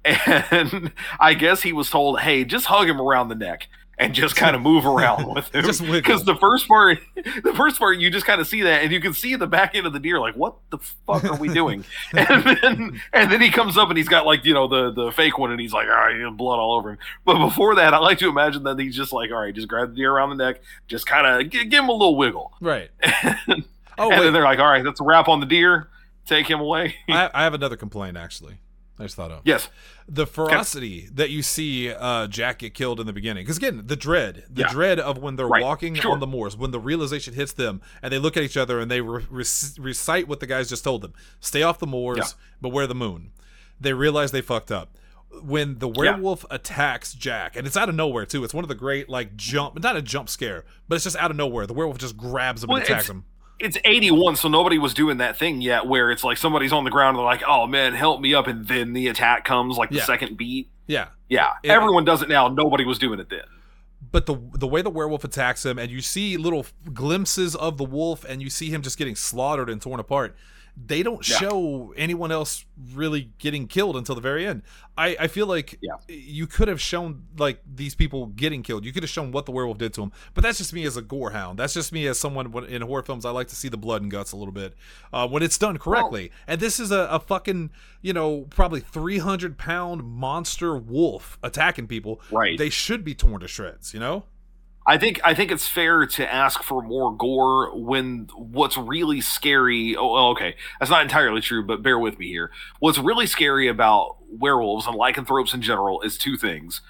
And 0.03 0.91
I 1.19 1.35
guess 1.35 1.61
he 1.61 1.73
was 1.73 1.89
told, 1.91 2.21
"Hey, 2.21 2.43
just 2.43 2.65
hug 2.65 2.89
him 2.89 2.99
around 2.99 3.29
the 3.29 3.35
neck." 3.35 3.67
And 3.99 4.15
just 4.15 4.35
kind 4.35 4.55
of 4.55 4.61
move 4.63 4.83
around 4.83 5.31
with 5.31 5.53
him, 5.53 5.61
because 5.91 6.23
the 6.23 6.35
first 6.35 6.67
part, 6.67 6.97
the 7.15 7.53
first 7.55 7.77
part, 7.77 7.99
you 7.99 8.09
just 8.09 8.25
kind 8.25 8.41
of 8.41 8.47
see 8.47 8.63
that, 8.63 8.81
and 8.81 8.91
you 8.91 8.99
can 8.99 9.13
see 9.13 9.35
the 9.35 9.45
back 9.45 9.75
end 9.75 9.85
of 9.85 9.93
the 9.93 9.99
deer, 9.99 10.19
like, 10.19 10.35
what 10.35 10.55
the 10.71 10.79
fuck 11.05 11.23
are 11.23 11.35
we 11.37 11.49
doing? 11.53 11.85
and 12.13 12.43
then, 12.43 13.01
and 13.13 13.31
then 13.31 13.39
he 13.41 13.51
comes 13.51 13.77
up 13.77 13.89
and 13.89 13.97
he's 13.99 14.07
got 14.07 14.25
like 14.25 14.43
you 14.43 14.55
know 14.55 14.67
the 14.67 14.91
the 14.91 15.11
fake 15.11 15.37
one, 15.37 15.51
and 15.51 15.59
he's 15.61 15.71
like, 15.71 15.87
all 15.87 15.93
right, 15.93 16.15
you 16.15 16.23
know, 16.23 16.31
blood 16.31 16.57
all 16.57 16.73
over 16.73 16.93
him. 16.93 16.97
But 17.25 17.37
before 17.45 17.75
that, 17.75 17.93
I 17.93 17.99
like 17.99 18.17
to 18.19 18.27
imagine 18.27 18.63
that 18.63 18.79
he's 18.79 18.95
just 18.95 19.13
like, 19.13 19.29
all 19.29 19.37
right, 19.37 19.53
just 19.53 19.67
grab 19.67 19.91
the 19.91 19.95
deer 19.97 20.11
around 20.11 20.35
the 20.35 20.43
neck, 20.43 20.61
just 20.87 21.05
kind 21.05 21.27
of 21.27 21.51
give 21.51 21.71
him 21.71 21.89
a 21.89 21.93
little 21.93 22.17
wiggle. 22.17 22.53
right 22.59 22.89
and 23.47 23.63
oh 23.99 24.09
then 24.09 24.19
wait 24.19 24.31
they're 24.31 24.43
like, 24.43 24.57
all 24.57 24.69
right, 24.71 24.83
that's 24.83 24.99
a 24.99 25.03
wrap 25.03 25.27
on 25.27 25.39
the 25.41 25.45
deer. 25.45 25.89
Take 26.31 26.47
him 26.49 26.59
away. 26.59 26.95
I, 27.09 27.29
I 27.33 27.43
have 27.43 27.53
another 27.53 27.75
complaint 27.77 28.17
actually 28.17 28.57
i 28.99 29.03
just 29.03 29.15
thought 29.15 29.31
of 29.31 29.41
yes. 29.45 29.67
the 30.07 30.27
ferocity 30.27 31.09
that 31.13 31.31
you 31.31 31.41
see 31.41 31.91
uh, 31.91 32.27
Jack 32.27 32.59
get 32.59 32.75
killed 32.75 32.99
in 32.99 33.07
the 33.07 33.13
beginning. 33.13 33.43
Because 33.43 33.57
again, 33.57 33.81
the 33.87 33.95
dread, 33.95 34.43
the 34.47 34.61
Yeah. 34.61 34.67
dread 34.69 34.99
of 34.99 35.17
when 35.17 35.37
they're 35.37 35.47
Right. 35.47 35.63
walking 35.63 35.95
Sure. 35.95 36.11
on 36.11 36.19
the 36.19 36.27
moors, 36.27 36.55
when 36.55 36.69
the 36.69 36.79
realization 36.79 37.33
hits 37.33 37.51
them, 37.53 37.81
and 38.03 38.13
they 38.13 38.19
look 38.19 38.37
at 38.37 38.43
each 38.43 38.57
other 38.57 38.79
and 38.79 38.91
they 38.91 39.01
re- 39.01 39.25
rec- 39.29 39.47
recite 39.79 40.27
what 40.27 40.39
the 40.39 40.45
guys 40.45 40.69
just 40.69 40.83
told 40.83 41.01
them: 41.01 41.13
"Stay 41.39 41.63
off 41.63 41.79
the 41.79 41.87
moors, 41.87 42.17
Yeah. 42.19 42.25
beware 42.61 42.85
the 42.85 42.93
moon." 42.93 43.31
They 43.79 43.93
realize 43.93 44.31
they 44.31 44.41
fucked 44.41 44.71
up. 44.71 44.95
When 45.41 45.79
the 45.79 45.87
werewolf 45.87 46.45
attacks 46.51 47.13
Jack, 47.13 47.55
and 47.55 47.65
it's 47.65 47.77
out 47.77 47.89
of 47.89 47.95
nowhere 47.95 48.27
too. 48.27 48.43
It's 48.43 48.53
one 48.53 48.63
of 48.63 48.67
the 48.69 48.75
great 48.75 49.09
like 49.09 49.35
jump, 49.35 49.81
not 49.81 49.95
a 49.95 50.01
jump 50.03 50.29
scare, 50.29 50.65
but 50.87 50.95
it's 50.95 51.05
just 51.05 51.15
out 51.17 51.31
of 51.31 51.37
nowhere. 51.37 51.65
The 51.65 51.73
werewolf 51.73 51.97
just 51.97 52.17
grabs 52.17 52.63
him 52.63 52.67
Well, 52.67 52.77
and 52.77 52.85
attacks 52.85 53.09
him. 53.09 53.25
It's 53.61 53.77
81, 53.85 54.35
so 54.35 54.47
nobody 54.49 54.77
was 54.77 54.93
doing 54.93 55.17
that 55.17 55.37
thing 55.37 55.61
yet 55.61 55.85
where 55.85 56.11
it's 56.11 56.23
like 56.23 56.37
somebody's 56.37 56.73
on 56.73 56.83
the 56.83 56.89
ground 56.91 57.15
and 57.15 57.19
they're 57.19 57.25
like, 57.25 57.43
oh 57.47 57.67
man, 57.67 57.93
help 57.93 58.19
me 58.21 58.33
up. 58.33 58.47
And 58.47 58.67
then 58.67 58.93
the 58.93 59.07
attack 59.07 59.45
comes 59.45 59.77
like 59.77 59.89
the 59.89 59.97
Yeah. 59.97 60.05
second 60.05 60.37
beat. 60.37 60.69
Yeah. 60.87 61.07
Yeah. 61.29 61.49
It- 61.63 61.69
Everyone 61.71 62.03
does 62.05 62.21
it 62.21 62.29
now. 62.29 62.47
Nobody 62.47 62.83
was 62.85 62.99
doing 62.99 63.19
it 63.19 63.29
then. 63.29 63.43
but 64.11 64.25
the 64.25 64.35
the 64.53 64.67
way 64.67 64.81
the 64.81 64.89
werewolf 64.89 65.23
attacks 65.23 65.65
him 65.65 65.77
and 65.79 65.89
you 65.91 66.01
see 66.01 66.35
little 66.35 66.65
glimpses 66.93 67.55
of 67.55 67.77
the 67.77 67.83
wolf 67.85 68.25
and 68.27 68.41
you 68.41 68.49
see 68.49 68.69
him 68.69 68.81
just 68.81 68.97
getting 68.97 69.15
slaughtered 69.15 69.69
and 69.69 69.81
torn 69.81 69.99
apart 69.99 70.35
they 70.77 71.03
don't 71.03 71.27
Yeah. 71.27 71.37
show 71.37 71.93
anyone 71.97 72.31
else 72.31 72.65
really 72.93 73.31
getting 73.39 73.67
killed 73.67 73.95
until 73.97 74.15
the 74.15 74.21
very 74.21 74.45
end 74.45 74.63
i 74.97 75.15
i 75.19 75.27
feel 75.27 75.45
like 75.45 75.77
Yeah. 75.81 75.95
you 76.07 76.47
could 76.47 76.67
have 76.67 76.79
shown 76.81 77.23
like 77.37 77.59
these 77.71 77.93
people 77.93 78.27
getting 78.27 78.63
killed 78.63 78.85
you 78.85 78.93
could 78.93 79.03
have 79.03 79.09
shown 79.09 79.31
what 79.31 79.45
the 79.45 79.51
werewolf 79.51 79.77
did 79.77 79.93
to 79.95 80.01
them. 80.01 80.11
but 80.33 80.41
that's 80.43 80.57
just 80.57 80.73
me 80.73 80.85
as 80.85 80.97
a 80.97 81.01
gore 81.01 81.31
hound 81.31 81.59
that's 81.59 81.73
just 81.73 81.91
me 81.91 82.07
as 82.07 82.17
someone 82.17 82.51
when, 82.51 82.65
in 82.65 82.81
horror 82.81 83.03
films 83.03 83.25
i 83.25 83.29
like 83.29 83.47
to 83.49 83.55
see 83.55 83.67
the 83.67 83.77
blood 83.77 84.01
and 84.01 84.09
guts 84.11 84.31
a 84.31 84.37
little 84.37 84.53
bit 84.53 84.73
uh, 85.13 85.27
when 85.27 85.43
it's 85.43 85.57
done 85.57 85.77
correctly 85.77 86.31
and 86.47 86.59
this 86.61 86.79
is 86.79 86.91
a, 86.91 87.07
a 87.11 87.19
fucking 87.19 87.69
you 88.01 88.13
know 88.13 88.41
probably 88.49 88.79
300 88.79 89.57
pound 89.57 90.03
monster 90.03 90.75
wolf 90.77 91.37
attacking 91.43 91.87
people 91.87 92.19
Right. 92.31 92.57
they 92.57 92.69
should 92.69 93.03
be 93.03 93.13
torn 93.13 93.41
to 93.41 93.47
shreds 93.47 93.93
you 93.93 93.99
know 93.99 94.23
I 94.85 94.97
think 94.97 95.21
I 95.23 95.35
think 95.35 95.51
it's 95.51 95.67
fair 95.67 96.07
to 96.07 96.33
ask 96.33 96.63
for 96.63 96.81
more 96.81 97.15
gore 97.15 97.77
when 97.77 98.29
what's 98.35 98.77
really 98.77 99.21
scary. 99.21 99.95
Oh, 99.95 100.31
okay, 100.31 100.55
that's 100.79 100.89
not 100.89 101.03
entirely 101.03 101.41
true, 101.41 101.63
but 101.63 101.83
bear 101.83 101.99
with 101.99 102.17
me 102.17 102.27
here. 102.27 102.51
What's 102.79 102.97
really 102.97 103.27
scary 103.27 103.67
about 103.67 104.17
werewolves 104.29 104.87
and 104.87 104.95
lycanthropes 104.95 105.53
in 105.53 105.61
general 105.61 106.01
is 106.01 106.17
two 106.17 106.35
things. 106.35 106.81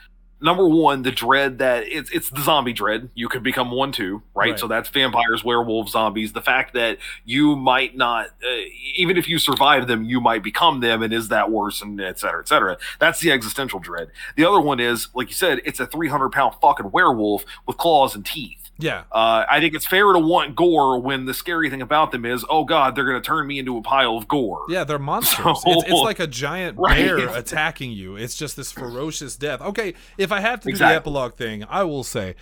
Number 0.41 0.67
one, 0.67 1.03
the 1.03 1.11
dread 1.11 1.59
that 1.59 1.83
it's 1.87 2.09
it's 2.11 2.29
the 2.31 2.41
zombie 2.41 2.73
dread. 2.73 3.09
You 3.13 3.29
could 3.29 3.43
become 3.43 3.69
one 3.69 3.91
too, 3.91 4.23
right? 4.33 4.51
Right. 4.51 4.59
So 4.59 4.67
that's 4.67 4.89
vampires, 4.89 5.43
werewolves, 5.43 5.91
zombies. 5.91 6.33
The 6.33 6.41
fact 6.41 6.73
that 6.73 6.97
you 7.25 7.55
might 7.55 7.95
not, 7.95 8.27
uh, 8.43 8.57
even 8.95 9.17
if 9.17 9.29
you 9.29 9.37
survive 9.37 9.87
them, 9.87 10.03
you 10.03 10.19
might 10.19 10.41
become 10.41 10.79
them, 10.79 11.03
and 11.03 11.13
is 11.13 11.27
that 11.27 11.51
worse, 11.51 11.81
and 11.81 12.01
et 12.01 12.19
cetera, 12.19 12.41
et 12.41 12.47
cetera. 12.47 12.77
That's 12.99 13.19
the 13.19 13.31
existential 13.31 13.79
dread. 13.79 14.09
The 14.35 14.45
other 14.45 14.59
one 14.59 14.79
is, 14.79 15.09
like 15.13 15.27
you 15.27 15.35
said, 15.35 15.61
it's 15.63 15.79
a 15.79 15.85
300 15.85 16.29
pound 16.31 16.55
fucking 16.61 16.91
werewolf 16.91 17.45
with 17.67 17.77
claws 17.77 18.15
and 18.15 18.25
teeth. 18.25 18.60
Yeah 18.79 19.03
Uh, 19.11 19.45
I 19.49 19.59
think 19.59 19.73
it's 19.75 19.85
fair 19.85 20.11
to 20.13 20.19
want 20.19 20.55
gore 20.55 20.99
when 20.99 21.25
the 21.25 21.33
scary 21.33 21.69
thing 21.69 21.81
about 21.81 22.11
them 22.11 22.25
is, 22.25 22.43
oh 22.49 22.63
god, 22.63 22.95
they're 22.95 23.05
going 23.05 23.21
to 23.21 23.25
turn 23.25 23.45
me 23.47 23.59
into 23.59 23.77
a 23.77 23.81
pile 23.81 24.17
of 24.17 24.27
gore. 24.27 24.63
Yeah, 24.69 24.83
they're 24.83 24.97
monsters. 24.99 25.45
So- 25.61 25.71
it's, 25.71 25.83
it's 25.83 26.01
like 26.01 26.19
a 26.19 26.27
giant 26.27 26.77
Right. 26.79 26.95
bear 26.97 27.29
attacking 27.35 27.91
you. 27.91 28.15
It's 28.15 28.35
just 28.35 28.55
this 28.55 28.71
ferocious 28.71 29.35
death. 29.35 29.61
Okay, 29.61 29.93
if 30.17 30.31
I 30.31 30.39
have 30.39 30.59
to 30.61 30.65
do 30.65 30.69
Exactly. 30.71 30.93
the 30.93 30.97
epilogue 30.97 31.33
thing, 31.35 31.63
I 31.69 31.83
will 31.83 32.03
say 32.03 32.35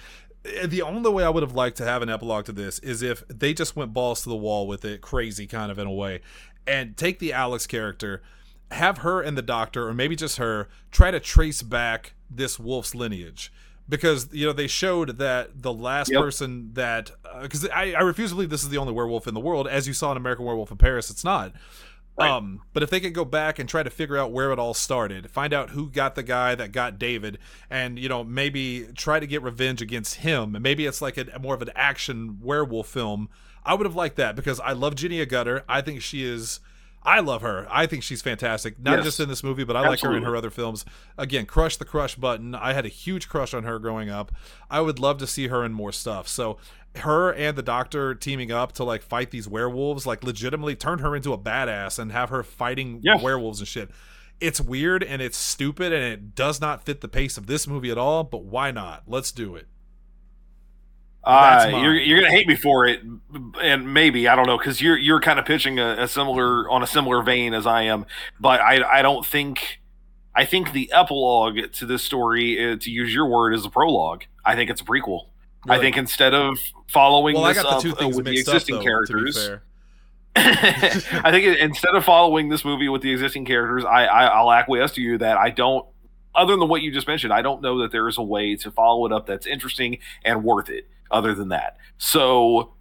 eh, 0.46 0.66
the 0.68 0.82
only 0.82 1.10
way 1.12 1.24
I 1.24 1.30
would 1.30 1.44
have 1.44 1.56
liked 1.56 1.78
to 1.78 1.86
have 1.86 2.02
an 2.02 2.10
epilogue 2.10 2.46
to 2.46 2.52
this 2.54 2.80
is 2.80 3.02
if 3.02 3.28
they 3.28 3.54
just 3.54 3.76
went 3.76 3.94
balls 3.94 4.22
to 4.24 4.30
the 4.30 4.38
wall 4.38 4.68
with 4.68 4.86
it, 4.86 5.02
crazy 5.02 5.48
kind 5.48 5.72
of 5.72 5.78
in 5.80 5.88
a 5.88 5.94
way, 5.94 6.22
and 6.66 6.96
take 6.96 7.20
the 7.20 7.34
Alex 7.34 7.68
character, 7.68 8.22
have 8.72 9.00
her 9.00 9.22
and 9.22 9.38
the 9.38 9.42
doctor, 9.42 9.88
or 9.90 9.94
maybe 9.94 10.16
just 10.16 10.38
her, 10.38 10.70
try 10.92 11.10
to 11.12 11.20
trace 11.20 11.62
back 11.64 12.14
this 12.30 12.60
wolf's 12.60 12.94
lineage. 12.94 13.52
Because 13.90 14.30
you 14.32 14.46
know 14.46 14.54
they 14.54 14.68
showed 14.68 15.18
that 15.18 15.64
the 15.64 15.74
last 15.74 16.12
Yep. 16.12 16.22
person 16.22 16.70
that 16.74 17.12
because 17.42 17.68
I, 17.70 17.94
I 17.94 18.02
refuse 18.02 18.30
to 18.30 18.36
believe 18.36 18.52
this 18.52 18.62
is 18.64 18.70
the 18.70 18.78
only 18.78 18.94
werewolf 18.94 19.28
in 19.28 19.34
the 19.34 19.40
world 19.40 19.68
as 19.68 19.88
you 19.88 19.94
saw 19.94 20.12
in 20.12 20.18
American 20.18 20.46
Werewolf 20.46 20.70
in 20.70 20.78
Paris 20.78 21.10
it's 21.10 21.24
not 21.24 21.54
Right. 22.18 22.30
um, 22.32 22.62
but 22.74 22.84
if 22.84 22.90
they 22.90 23.00
could 23.00 23.14
go 23.14 23.24
back 23.26 23.58
and 23.60 23.68
try 23.70 23.82
to 23.82 23.90
figure 23.90 24.18
out 24.18 24.34
where 24.34 24.52
it 24.52 24.60
all 24.60 24.74
started, 24.74 25.32
find 25.32 25.54
out 25.54 25.70
who 25.70 25.90
got 25.90 26.16
the 26.16 26.24
guy 26.24 26.54
that 26.54 26.74
got 26.74 27.00
David, 27.00 27.38
and 27.70 27.98
you 27.98 28.10
know 28.10 28.26
maybe 28.26 28.88
try 28.96 29.22
to 29.22 29.26
get 29.26 29.42
revenge 29.42 29.82
against 29.82 30.16
him, 30.16 30.54
and 30.54 30.62
maybe 30.62 30.86
it's 30.86 31.02
like 31.02 31.18
a 31.18 31.40
more 31.40 31.56
of 31.56 31.62
an 31.62 31.70
action 31.78 32.38
werewolf 32.42 32.88
film. 32.88 33.30
I 33.64 33.74
would 33.74 33.86
have 33.86 33.96
liked 33.96 34.18
that 34.18 34.36
because 34.36 34.60
I 34.60 34.74
love 34.74 34.96
Jenny 34.96 35.26
Agutter. 35.26 35.64
I 35.70 35.80
think 35.82 36.02
she 36.02 36.24
is. 36.26 36.60
I 37.02 37.22
love 37.22 37.42
her. 37.42 37.66
I 37.70 37.86
think 37.86 38.04
she's 38.04 38.22
fantastic. 38.22 38.78
Not 38.80 38.98
Yes. 38.98 39.06
just 39.06 39.20
in 39.22 39.30
this 39.30 39.44
movie, 39.44 39.64
but 39.64 39.76
I 39.78 39.88
like 39.88 40.02
her 40.02 40.16
in 40.16 40.24
her 40.24 40.36
other 40.36 40.50
films. 40.50 40.84
Again, 41.18 41.46
crush 41.46 41.78
the 41.78 41.86
crush 41.86 42.16
button. 42.16 42.54
I 42.54 42.74
had 42.74 42.86
a 42.86 42.90
huge 42.90 43.30
crush 43.30 43.54
on 43.54 43.64
her 43.64 43.80
growing 43.80 44.10
up. 44.10 44.32
I 44.70 44.82
would 44.82 45.00
love 45.00 45.18
to 45.20 45.28
see 45.28 45.48
her 45.48 45.64
in 45.64 45.72
more 45.72 45.92
stuff. 45.94 46.28
So 46.28 46.58
her 46.96 47.32
and 47.34 47.58
the 47.58 47.62
doctor 47.62 48.14
teaming 48.16 48.52
up 48.52 48.74
to 48.74 48.84
like 48.84 49.02
fight 49.02 49.32
these 49.32 49.48
werewolves, 49.48 50.06
like 50.06 50.24
legitimately 50.24 50.76
turn 50.76 51.00
her 51.00 51.16
into 51.16 51.32
a 51.32 51.38
badass 51.38 52.00
and 52.00 52.12
have 52.12 52.30
her 52.30 52.44
fighting 52.44 53.00
Yeah. 53.02 53.22
werewolves 53.22 53.60
and 53.60 53.68
shit. 53.68 53.90
It's 54.42 54.60
weird 54.60 55.04
and 55.04 55.22
it's 55.22 55.38
stupid 55.38 55.94
and 55.94 56.04
it 56.04 56.36
does 56.36 56.60
not 56.60 56.84
fit 56.84 57.02
the 57.02 57.08
pace 57.08 57.38
of 57.38 57.48
this 57.48 57.66
movie 57.68 57.92
at 57.92 57.98
all, 57.98 58.24
but 58.24 58.44
why 58.44 58.72
not? 58.72 59.04
Let's 59.08 59.32
do 59.32 59.56
it. 59.56 59.68
That's 61.30 61.74
Uh, 61.74 61.78
you're 61.78 61.96
you're 61.96 62.20
gonna 62.22 62.32
hate 62.32 62.48
me 62.48 62.56
for 62.56 62.86
it, 62.88 63.02
and 63.62 63.94
maybe 63.94 64.28
I 64.28 64.36
don't 64.36 64.48
know 64.48 64.58
because 64.58 64.82
you're 64.82 64.98
you're 64.98 65.20
kind 65.20 65.40
of 65.40 65.46
pitching 65.46 65.80
a, 65.80 66.04
a 66.04 66.08
similar 66.08 66.70
on 66.70 66.84
a 66.84 66.88
similar 66.88 67.22
vein 67.22 67.54
as 67.54 67.68
I 67.68 67.84
am, 67.84 68.06
but 68.40 68.62
I 68.62 69.00
I 69.00 69.02
don't 69.02 69.26
think 69.26 69.80
I 70.36 70.46
think 70.46 70.72
the 70.72 70.92
epilogue 70.94 71.72
to 71.74 71.86
this 71.86 72.04
story, 72.04 72.72
uh, 72.74 72.78
to 72.78 72.92
use 72.92 73.14
your 73.14 73.26
word, 73.26 73.54
is 73.54 73.66
a 73.66 73.70
prologue. 73.70 74.24
I 74.46 74.56
think 74.56 74.70
it's 74.70 74.82
a 74.82 74.86
prequel. 74.86 75.26
I 75.68 75.78
think 75.80 75.98
instead 75.98 76.34
of 76.34 76.58
following 76.88 77.36
well, 77.36 77.46
I 77.46 77.54
this 77.54 77.64
got 77.64 77.82
the 77.82 77.90
two 77.90 77.94
uh, 77.94 78.00
things 78.00 78.16
with 78.16 78.26
the 78.26 78.32
existing 78.32 78.78
up, 78.78 78.84
though, 78.84 79.06
to 79.06 79.14
be 79.14 79.24
characters, 79.34 79.48
fair. 79.48 79.64
I 80.36 81.32
think 81.32 81.46
it, 81.46 81.60
instead 81.60 81.96
of 81.96 82.06
following 82.06 82.50
this 82.50 82.64
movie 82.64 82.88
with 82.88 83.02
the 83.02 83.12
existing 83.12 83.46
characters, 83.46 83.84
I, 83.84 84.06
I 84.06 84.26
I'll 84.26 84.52
acquiesce 84.52 84.94
to 84.94 85.02
you 85.02 85.18
that 85.18 85.38
I 85.38 85.50
don't. 85.50 85.86
Other 86.36 86.56
than 86.56 86.70
what 86.70 86.82
you 86.82 86.92
just 86.92 87.08
mentioned, 87.08 87.34
I 87.34 87.42
don't 87.42 87.62
know 87.62 87.80
that 87.80 87.92
there 87.92 88.08
is 88.08 88.18
a 88.18 88.24
way 88.24 88.56
to 88.58 88.72
follow 88.72 89.06
it 89.06 89.12
up 89.12 89.26
that's 89.26 89.46
interesting 89.46 89.98
and 90.24 90.44
worth 90.44 90.70
it. 90.70 90.88
Other 91.12 91.34
than 91.34 91.50
that, 91.50 91.78
so 91.98 92.74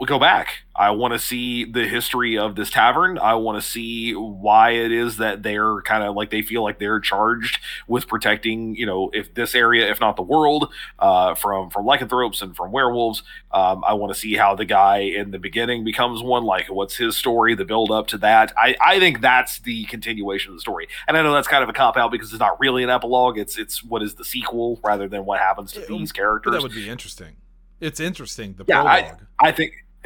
we 0.00 0.06
go 0.06 0.18
back. 0.18 0.62
I 0.74 0.92
want 0.92 1.12
to 1.12 1.18
see 1.18 1.66
the 1.66 1.86
history 1.86 2.38
of 2.38 2.56
this 2.56 2.70
tavern. 2.70 3.18
I 3.18 3.34
want 3.34 3.62
to 3.62 3.68
see 3.68 4.14
why 4.14 4.70
it 4.70 4.90
is 4.92 5.18
that 5.18 5.42
they're 5.42 5.82
kind 5.82 6.02
of 6.02 6.14
like 6.16 6.30
they 6.30 6.40
feel 6.40 6.62
like 6.62 6.78
they're 6.78 7.00
charged 7.00 7.58
with 7.86 8.08
protecting, 8.08 8.74
you 8.76 8.86
know, 8.86 9.10
if 9.12 9.34
this 9.34 9.54
area, 9.54 9.90
if 9.90 10.00
not 10.00 10.16
the 10.16 10.22
world, 10.22 10.72
uh, 10.98 11.34
from 11.34 11.68
from 11.68 11.84
lycanthropes 11.84 12.40
and 12.40 12.56
from 12.56 12.72
werewolves. 12.72 13.22
Um, 13.50 13.84
I 13.86 13.92
want 13.92 14.10
to 14.14 14.18
see 14.18 14.36
how 14.36 14.54
the 14.54 14.64
guy 14.64 15.00
in 15.00 15.32
the 15.32 15.38
beginning 15.38 15.84
becomes 15.84 16.22
one. 16.22 16.44
Like, 16.44 16.68
what's 16.70 16.96
his 16.96 17.14
story? 17.14 17.54
The 17.54 17.66
build 17.66 17.90
up 17.90 18.06
to 18.06 18.18
that. 18.18 18.54
I 18.56 18.76
I 18.80 18.98
think 19.00 19.20
that's 19.20 19.58
the 19.58 19.84
continuation 19.84 20.52
of 20.52 20.56
the 20.56 20.62
story. 20.62 20.88
And 21.08 21.16
I 21.18 21.22
know 21.22 21.34
that's 21.34 21.48
kind 21.48 21.62
of 21.62 21.68
a 21.68 21.74
cop 21.74 21.98
out 21.98 22.10
because 22.10 22.30
it's 22.30 22.40
not 22.40 22.58
really 22.58 22.82
an 22.82 22.88
epilogue. 22.88 23.36
It's 23.36 23.58
it's 23.58 23.84
what 23.84 24.02
is 24.02 24.14
the 24.14 24.24
sequel 24.24 24.80
rather 24.82 25.08
than 25.08 25.26
what 25.26 25.40
happens 25.40 25.72
to 25.72 25.80
these 25.80 26.10
characters. 26.10 26.54
that 26.54 26.62
would 26.62 26.72
be 26.72 26.88
interesting. 26.88 27.36
It's 27.80 28.00
interesting. 28.00 28.54
The 28.58 28.64
Yeah, 28.68 28.82
I- 28.84 29.02
prologue. 29.02 29.20
I 29.40 29.52
think 29.52 29.72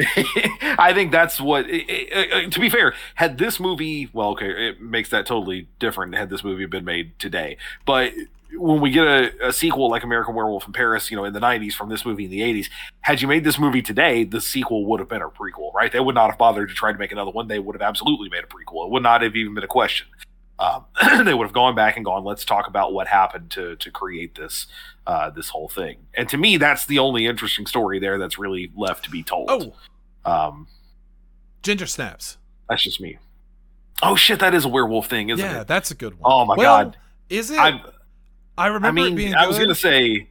I 0.78 0.92
think 0.92 1.12
that's 1.12 1.40
what. 1.40 1.66
i- 1.66 1.84
i- 1.88 2.28
uh, 2.46 2.50
to 2.50 2.60
be 2.60 2.68
fair, 2.68 2.94
had 3.14 3.38
this 3.38 3.60
movie, 3.60 4.08
well, 4.12 4.30
okay, 4.30 4.68
it 4.68 4.80
makes 4.80 5.10
that 5.10 5.24
totally 5.26 5.68
different. 5.78 6.14
Had 6.16 6.30
this 6.30 6.42
movie 6.42 6.66
been 6.66 6.84
made 6.84 7.16
today, 7.18 7.56
but 7.86 8.12
when 8.56 8.80
we 8.80 8.90
get 8.90 9.04
a, 9.06 9.48
a 9.48 9.52
sequel 9.52 9.88
like 9.90 10.04
American 10.04 10.34
Werewolf 10.34 10.66
in 10.66 10.72
Paris, 10.72 11.10
you 11.10 11.16
know, 11.16 11.24
in 11.24 11.32
the 11.32 11.40
'90s 11.40 11.72
from 11.74 11.88
this 11.90 12.04
movie 12.04 12.24
in 12.24 12.30
the 12.30 12.40
'80s, 12.40 12.66
had 13.02 13.20
you 13.22 13.28
made 13.28 13.44
this 13.44 13.58
movie 13.58 13.82
today, 13.82 14.24
the 14.24 14.40
sequel 14.40 14.84
would 14.86 14.98
have 15.00 15.08
been 15.08 15.22
a 15.22 15.28
prequel, 15.28 15.72
right? 15.74 15.90
They 15.92 16.00
would 16.00 16.14
not 16.14 16.30
have 16.30 16.38
bothered 16.38 16.68
to 16.68 16.74
try 16.74 16.92
to 16.92 16.98
make 16.98 17.12
another 17.12 17.30
one. 17.32 17.46
They 17.48 17.58
would 17.60 17.74
have 17.74 17.82
absolutely 17.82 18.28
made 18.30 18.44
a 18.44 18.46
prequel. 18.48 18.86
It 18.86 18.90
would 18.92 19.02
not 19.02 19.22
have 19.22 19.34
even 19.36 19.54
been 19.54 19.64
a 19.64 19.68
question. 19.68 20.06
Um, 20.58 20.84
they 21.24 21.34
would 21.34 21.44
have 21.44 21.52
gone 21.52 21.74
back 21.74 21.96
and 21.96 22.04
gone, 22.04 22.24
let's 22.24 22.44
talk 22.44 22.68
about 22.68 22.92
what 22.92 23.06
happened 23.08 23.50
to 23.52 23.76
to 23.76 23.90
create 23.90 24.34
this 24.36 24.66
uh, 25.06 25.30
this 25.30 25.48
whole 25.48 25.68
thing. 25.68 25.98
And 26.14 26.28
to 26.28 26.36
me, 26.36 26.56
that's 26.56 26.86
the 26.86 26.98
only 27.00 27.26
interesting 27.26 27.66
story 27.66 27.98
there 27.98 28.18
that's 28.18 28.38
really 28.38 28.70
left 28.76 29.04
to 29.04 29.10
be 29.10 29.22
told. 29.22 29.50
Oh, 29.50 29.74
Um, 30.24 30.68
Ginger 31.62 31.86
Snaps. 31.86 32.36
that's 32.68 32.82
just 32.82 33.00
me. 33.00 33.18
Oh 34.02 34.16
shit, 34.16 34.38
that 34.40 34.54
is 34.54 34.64
a 34.64 34.68
werewolf 34.68 35.08
thing, 35.08 35.30
isn't 35.30 35.44
yeah, 35.44 35.52
it? 35.52 35.56
Yeah, 35.58 35.64
that's 35.64 35.90
a 35.90 35.94
good 35.94 36.14
one. 36.20 36.32
Oh 36.32 36.44
my 36.44 36.54
Well, 36.56 36.84
god. 36.84 36.96
Is 37.28 37.50
it? 37.50 37.58
I 37.58 37.80
I 38.56 38.66
remember 38.68 39.00
I 39.00 39.04
it 39.06 39.06
mean, 39.06 39.16
being 39.16 39.34
I 39.34 39.46
was 39.46 39.58
gonna 39.58 39.74
say 39.74 40.28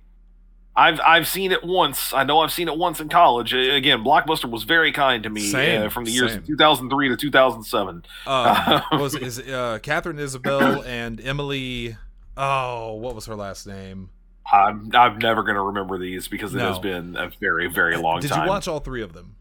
I've 0.75 0.99
I've 1.05 1.27
seen 1.27 1.51
it 1.51 1.63
once. 1.63 2.13
I 2.13 2.23
know 2.23 2.39
I've 2.39 2.51
seen 2.51 2.67
it 2.67 2.77
once 2.77 2.99
in 2.99 3.07
college. 3.09 3.53
Uh, 3.53 3.57
Again, 3.57 4.03
Blockbuster 4.03 4.49
was 4.49 4.63
very 4.63 4.91
kind 4.91 5.21
to 5.23 5.29
me 5.29 5.41
Same, 5.41 5.83
uh, 5.83 5.89
from 5.89 6.05
the 6.05 6.11
years 6.11 6.33
same. 6.33 6.43
2003 6.43 7.09
to 7.09 7.17
2007. 7.17 8.03
um, 8.25 8.81
was 8.99 9.13
is 9.15 9.39
uh, 9.39 9.79
Katharine 9.83 10.17
Isabelle 10.19 10.81
and 10.83 11.21
Emily? 11.21 11.95
Oh, 12.35 12.93
what 12.93 13.13
was 13.13 13.27
her 13.27 13.35
last 13.35 13.67
name? 13.67 14.09
I'm 14.51 14.89
I'm 14.95 15.19
never 15.19 15.43
gonna 15.43 15.63
remember 15.63 15.97
these 15.99 16.27
because 16.27 16.53
it 16.53 16.57
No. 16.57 16.69
has 16.69 16.79
been 16.79 17.15
a 17.15 17.29
very 17.39 17.67
very 17.67 17.95
long 17.95 18.19
Did 18.19 18.29
time. 18.31 18.39
Did 18.39 18.45
you 18.45 18.49
watch 18.49 18.67
all 18.67 18.79
three 18.79 19.01
of 19.03 19.13
them? 19.13 19.35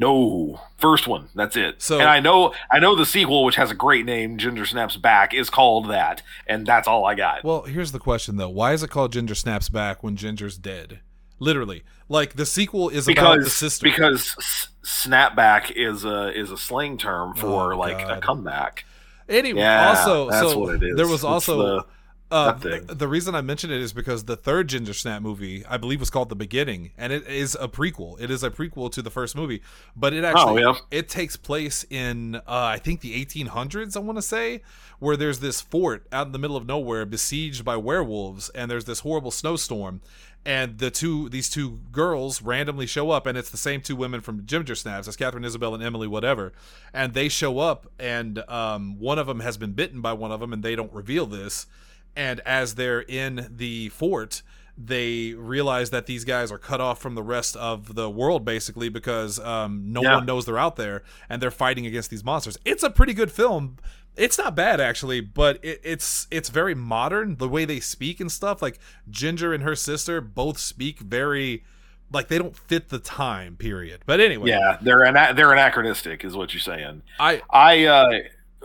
No, 0.00 0.60
first 0.78 1.06
one. 1.06 1.28
That's 1.34 1.56
it. 1.56 1.82
So- 1.82 1.98
and 2.00 2.08
I 2.08 2.20
know 2.20 2.54
I 2.72 2.78
know 2.78 2.96
the 2.96 3.04
sequel, 3.06 3.44
which 3.44 3.56
has 3.56 3.70
a 3.70 3.74
great 3.74 4.06
name, 4.06 4.38
Ginger 4.38 4.64
Snaps 4.64 4.96
Back, 4.96 5.34
is 5.34 5.50
called 5.50 5.88
that, 5.90 6.22
and 6.46 6.66
that's 6.66 6.88
all 6.88 7.04
I 7.04 7.14
got. 7.14 7.44
Well, 7.44 7.62
here's 7.62 7.92
the 7.92 7.98
question 7.98 8.36
though: 8.38 8.48
Why 8.48 8.72
is 8.72 8.82
it 8.82 8.88
called 8.90 9.12
Ginger 9.12 9.34
Snaps 9.34 9.68
Back 9.68 10.02
when 10.02 10.16
Ginger's 10.16 10.56
dead? 10.56 11.00
Literally, 11.38 11.82
like 12.08 12.34
the 12.34 12.46
sequel 12.46 12.88
is 12.88 13.06
about 13.08 13.32
the 13.32 13.38
because 13.38 13.52
sister. 13.56 13.84
because 13.84 14.34
s- 14.38 14.68
snapback 14.84 15.70
is 15.76 16.04
a 16.04 16.36
is 16.38 16.50
a 16.50 16.56
slang 16.56 16.96
term 16.98 17.34
for 17.34 17.74
Oh, 17.74 17.78
like 17.78 17.98
God. 17.98 18.18
a 18.18 18.20
comeback. 18.20 18.84
anyway, 19.28 19.60
Yeah, 19.60 19.90
also, 19.90 20.30
that's 20.30 20.50
so 20.52 20.58
what 20.58 20.74
it 20.76 20.82
is. 20.82 20.96
there 20.96 21.06
was 21.08 21.24
also 21.24 21.86
Uh, 22.30 22.52
th- 22.52 22.86
the 22.86 23.08
reason 23.08 23.34
I 23.34 23.40
mention 23.40 23.72
it 23.72 23.80
is 23.80 23.92
because 23.92 24.24
the 24.24 24.36
third 24.36 24.68
Ginger 24.68 24.94
Snap 24.94 25.20
movie, 25.20 25.64
I 25.66 25.76
believe, 25.76 25.98
was 25.98 26.10
called 26.10 26.28
The 26.28 26.36
Beginning, 26.36 26.92
and 26.96 27.12
it 27.12 27.26
is 27.26 27.56
a 27.60 27.66
prequel. 27.66 28.20
It 28.20 28.30
is 28.30 28.44
a 28.44 28.50
prequel 28.50 28.90
to 28.92 29.02
the 29.02 29.10
first 29.10 29.34
movie, 29.34 29.62
but 29.96 30.12
it 30.12 30.22
actually 30.22 30.62
yeah. 30.62 30.74
it 30.92 31.08
takes 31.08 31.36
place 31.36 31.84
in 31.90 32.36
uh, 32.36 32.42
I 32.46 32.78
think 32.78 33.00
the 33.00 33.24
1800s. 33.24 33.96
I 33.96 34.00
want 34.00 34.18
to 34.18 34.22
say 34.22 34.62
where 35.00 35.16
there's 35.16 35.40
this 35.40 35.60
fort 35.60 36.06
out 36.12 36.26
in 36.26 36.32
the 36.32 36.38
middle 36.38 36.56
of 36.56 36.66
nowhere 36.66 37.04
besieged 37.04 37.64
by 37.64 37.76
werewolves, 37.76 38.48
and 38.50 38.70
there's 38.70 38.84
this 38.84 39.00
horrible 39.00 39.32
snowstorm. 39.32 40.00
And 40.46 40.78
the 40.78 40.90
two 40.90 41.28
these 41.28 41.50
two 41.50 41.80
girls 41.90 42.40
randomly 42.42 42.86
show 42.86 43.10
up, 43.10 43.26
and 43.26 43.36
it's 43.36 43.50
the 43.50 43.58
same 43.58 43.80
two 43.82 43.96
women 43.96 44.20
from 44.20 44.46
Ginger 44.46 44.74
Snaps. 44.74 45.08
It's 45.08 45.16
Katharine 45.16 45.44
Isabelle 45.44 45.74
and 45.74 45.82
Emily, 45.82 46.06
whatever. 46.06 46.52
And 46.94 47.12
they 47.12 47.28
show 47.28 47.58
up, 47.58 47.90
and 47.98 48.38
um, 48.48 48.98
one 48.98 49.18
of 49.18 49.26
them 49.26 49.40
has 49.40 49.58
been 49.58 49.72
bitten 49.72 50.00
by 50.00 50.12
one 50.12 50.30
of 50.30 50.40
them, 50.40 50.52
and 50.52 50.62
they 50.62 50.76
don't 50.76 50.92
reveal 50.92 51.26
this 51.26 51.66
and 52.16 52.40
as 52.40 52.74
they're 52.74 53.00
in 53.02 53.48
the 53.56 53.88
fort 53.90 54.42
they 54.82 55.34
realize 55.34 55.90
that 55.90 56.06
these 56.06 56.24
guys 56.24 56.50
are 56.50 56.56
cut 56.56 56.80
off 56.80 56.98
from 56.98 57.14
the 57.14 57.22
rest 57.22 57.54
of 57.56 57.94
the 57.96 58.08
world 58.08 58.44
basically 58.46 58.88
because 58.88 59.38
um, 59.40 59.92
no 59.92 60.02
Yeah. 60.02 60.14
one 60.14 60.26
knows 60.26 60.46
they're 60.46 60.56
out 60.58 60.76
there 60.76 61.02
and 61.28 61.42
they're 61.42 61.50
fighting 61.50 61.84
against 61.84 62.08
these 62.08 62.24
monsters. 62.24 62.56
It's 62.64 62.82
a 62.82 62.88
pretty 62.88 63.12
good 63.12 63.30
film. 63.30 63.76
It's 64.16 64.38
not 64.38 64.54
bad 64.54 64.80
actually 64.80 65.20
but 65.20 65.62
it, 65.62 65.80
it's 65.84 66.26
it's 66.30 66.48
very 66.48 66.74
modern 66.74 67.36
the 67.36 67.48
way 67.48 67.66
they 67.66 67.78
speak 67.80 68.20
and 68.20 68.32
stuff. 68.32 68.62
Like 68.62 68.78
ginger 69.10 69.52
and 69.52 69.62
her 69.64 69.76
sister 69.76 70.22
both 70.22 70.56
speak 70.58 71.00
very 71.00 71.62
like 72.10 72.28
they 72.28 72.38
don't 72.38 72.56
fit 72.56 72.88
the 72.88 72.98
time 72.98 73.56
period. 73.56 74.00
But 74.06 74.18
anyway. 74.20 74.48
Yeah, 74.48 74.78
they're 74.80 75.04
ana- 75.04 75.34
they're 75.34 75.52
anachronistic, 75.52 76.24
is 76.24 76.34
what 76.36 76.54
you're 76.54 76.60
saying. 76.60 77.02
i 77.18 77.42
I 77.50 77.84
uh, 77.84 78.18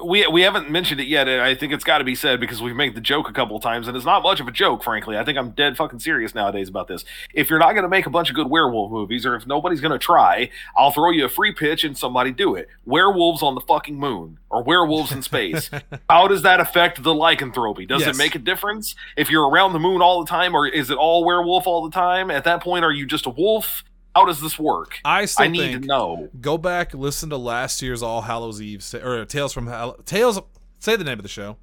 we 0.03 0.27
we 0.27 0.41
haven't 0.41 0.69
mentioned 0.69 0.99
it 0.99 1.07
yet, 1.07 1.27
and 1.27 1.41
I 1.41 1.55
think 1.55 1.71
it's 1.71 1.83
got 1.85 1.99
to 1.99 2.03
be 2.03 2.15
said 2.15 2.39
because 2.39 2.61
we've 2.61 2.75
made 2.75 2.95
the 2.95 3.01
joke 3.01 3.29
a 3.29 3.33
couple 3.33 3.55
of 3.55 3.63
times, 3.63 3.87
and 3.87 3.95
it's 3.95 4.05
not 4.05 4.23
much 4.23 4.39
of 4.41 4.47
a 4.47 4.51
joke, 4.51 4.83
frankly. 4.83 5.17
I 5.17 5.23
think 5.23 5.37
I'm 5.37 5.51
dead 5.51 5.77
fucking 5.77 5.99
serious 5.99 6.35
nowadays 6.35 6.67
about 6.67 6.87
this. 6.87 7.05
If 7.33 7.49
you're 7.49 7.59
not 7.59 7.71
going 7.71 7.83
to 7.83 7.89
make 7.89 8.05
a 8.05 8.09
bunch 8.09 8.29
of 8.29 8.35
good 8.35 8.49
werewolf 8.49 8.91
movies, 8.91 9.25
or 9.25 9.35
if 9.35 9.47
nobody's 9.47 9.79
going 9.79 9.93
to 9.93 9.97
try, 9.97 10.49
I'll 10.77 10.91
throw 10.91 11.11
you 11.11 11.25
a 11.25 11.29
free 11.29 11.53
pitch 11.53 11.83
and 11.85 11.97
somebody 11.97 12.31
do 12.31 12.55
it. 12.55 12.67
Werewolves 12.85 13.41
on 13.41 13.55
the 13.55 13.61
fucking 13.61 13.95
moon 13.97 14.37
or 14.49 14.63
werewolves 14.63 15.11
in 15.13 15.21
space. 15.21 15.69
How 16.09 16.27
does 16.27 16.41
that 16.41 16.59
affect 16.59 17.01
the 17.03 17.13
lycanthropy? 17.15 17.85
Does 17.85 18.01
Yes. 18.05 18.15
it 18.15 18.17
make 18.17 18.35
a 18.35 18.39
difference 18.39 18.95
if 19.15 19.29
you're 19.29 19.49
around 19.49 19.73
the 19.73 19.79
moon 19.79 20.01
all 20.01 20.23
the 20.23 20.29
time, 20.29 20.53
or 20.55 20.67
is 20.67 20.89
it 20.89 20.97
all 20.97 21.23
werewolf 21.23 21.67
all 21.67 21.83
the 21.83 21.91
time? 21.91 22.29
At 22.29 22.43
that 22.43 22.61
point, 22.61 22.83
are 22.83 22.91
you 22.91 23.05
just 23.05 23.25
a 23.25 23.29
wolf? 23.29 23.83
How 24.15 24.25
does 24.25 24.39
this 24.41 24.57
work? 24.57 24.99
i 25.05 25.25
still 25.25 25.45
I 25.45 25.47
need 25.49 25.59
think 25.59 25.81
to 25.81 25.87
know. 25.87 26.29
go 26.41 26.57
back 26.57 26.93
listen 26.93 27.29
to 27.31 27.37
last 27.37 27.81
year's 27.81 28.01
all 28.01 28.21
hallows 28.21 28.61
eve 28.61 28.83
or 29.03 29.25
tales 29.25 29.53
from 29.53 29.67
Hall- 29.67 29.97
tales 30.05 30.39
say 30.79 30.95
the 30.95 31.03
name 31.03 31.19
of 31.19 31.23
the 31.23 31.29
show 31.29 31.57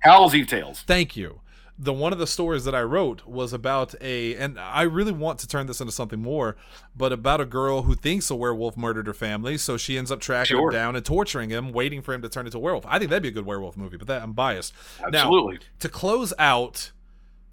Howl's 0.00 0.34
Eve 0.34 0.46
Tales. 0.46 0.84
thank 0.86 1.16
you 1.16 1.40
the 1.80 1.92
one 1.92 2.12
of 2.12 2.18
the 2.18 2.26
stories 2.26 2.64
that 2.64 2.74
i 2.74 2.82
wrote 2.82 3.24
was 3.26 3.52
about 3.52 3.94
a 4.00 4.34
and 4.36 4.58
i 4.60 4.82
really 4.82 5.12
want 5.12 5.38
to 5.40 5.46
turn 5.48 5.66
this 5.66 5.80
into 5.80 5.92
something 5.92 6.20
more 6.20 6.56
but 6.96 7.12
about 7.12 7.40
a 7.40 7.44
girl 7.44 7.82
who 7.82 7.94
thinks 7.94 8.30
a 8.30 8.34
werewolf 8.36 8.76
murdered 8.76 9.06
her 9.06 9.14
family 9.14 9.56
so 9.56 9.76
she 9.76 9.96
ends 9.98 10.10
up 10.12 10.20
tracking 10.20 10.56
Sure. 10.56 10.68
him 10.70 10.72
down 10.74 10.96
and 10.96 11.04
torturing 11.04 11.50
him 11.50 11.72
waiting 11.72 12.02
for 12.02 12.14
him 12.14 12.22
to 12.22 12.28
turn 12.28 12.46
into 12.46 12.58
a 12.58 12.60
werewolf 12.60 12.84
i 12.86 12.98
think 12.98 13.10
that'd 13.10 13.22
be 13.22 13.28
a 13.28 13.32
good 13.32 13.46
werewolf 13.46 13.76
movie 13.76 13.96
but 13.96 14.06
that 14.08 14.22
i'm 14.22 14.32
biased 14.32 14.72
Absolutely. 15.04 15.54
now 15.54 15.60
to 15.80 15.88
close 15.88 16.32
out 16.38 16.90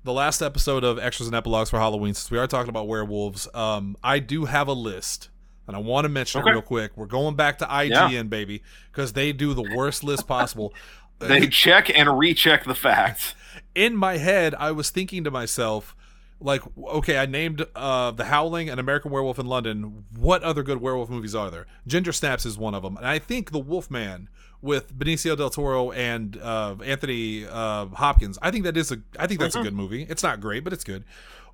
the 0.06 0.14
last 0.14 0.42
episode 0.42 0.84
of 0.84 0.98
extras 1.00 1.28
and 1.28 1.36
epilogues 1.36 1.70
for 1.72 1.80
halloween 1.80 2.14
since 2.14 2.30
we 2.32 2.38
are 2.38 2.46
talking 2.48 2.70
about 2.70 2.88
werewolves 2.88 3.48
um 3.56 3.98
i 4.04 4.20
do 4.20 4.46
have 4.46 4.68
a 4.68 4.74
list 4.74 5.30
and 5.68 5.76
i 5.76 5.80
want 5.80 6.06
to 6.06 6.10
mention 6.10 6.42
Okay. 6.42 6.52
it 6.52 6.54
real 6.54 6.62
quick. 6.62 6.92
We're 6.96 7.08
going 7.08 7.36
back 7.36 7.58
to 7.58 7.66
ign 7.66 8.30
baby 8.30 8.62
because 8.92 9.14
they 9.14 9.34
do 9.34 9.54
the 9.56 9.68
worst 9.76 10.04
list 10.04 10.28
possible. 10.28 10.74
They 11.18 11.48
check 11.48 11.90
and 11.98 12.20
recheck 12.20 12.66
the 12.66 12.76
facts. 12.76 13.34
in 13.76 13.96
my 13.96 14.18
head 14.18 14.54
i 14.60 14.72
was 14.72 14.90
thinking 14.92 15.24
to 15.24 15.32
myself 15.32 15.96
like 16.42 16.62
okay 16.78 17.18
i 17.18 17.26
named 17.26 17.66
uh 17.76 18.12
the 18.12 18.26
howling 18.26 18.70
and 18.70 18.80
american 18.80 19.10
werewolf 19.12 19.40
in 19.40 19.46
london. 19.48 20.04
What 20.16 20.44
other 20.44 20.62
good 20.62 20.82
werewolf 20.82 21.10
movies 21.10 21.34
are 21.34 21.50
there? 21.50 21.66
Ginger 21.88 22.12
snaps 22.12 22.46
is 22.46 22.58
one 22.60 22.76
of 22.76 22.84
them 22.84 22.96
and 22.98 23.08
i 23.08 23.18
think 23.18 23.52
the 23.52 23.60
wolfman 23.60 24.30
with 24.66 24.94
benicio 24.98 25.38
del 25.38 25.50
toro 25.50 25.92
and 25.92 26.38
uh 26.42 26.76
anthony 26.84 27.46
uh 27.46 27.86
hopkins 27.88 28.38
i 28.42 28.50
think 28.52 28.64
that 28.66 28.76
is 28.76 28.92
a 28.92 28.98
i 29.20 29.28
think 29.28 29.40
that's 29.40 29.56
a 29.56 29.62
good 29.64 29.74
movie 29.74 30.04
it's 30.10 30.24
not 30.24 30.42
great 30.42 30.64
but 30.64 30.74
it's 30.74 30.84
good 30.84 31.04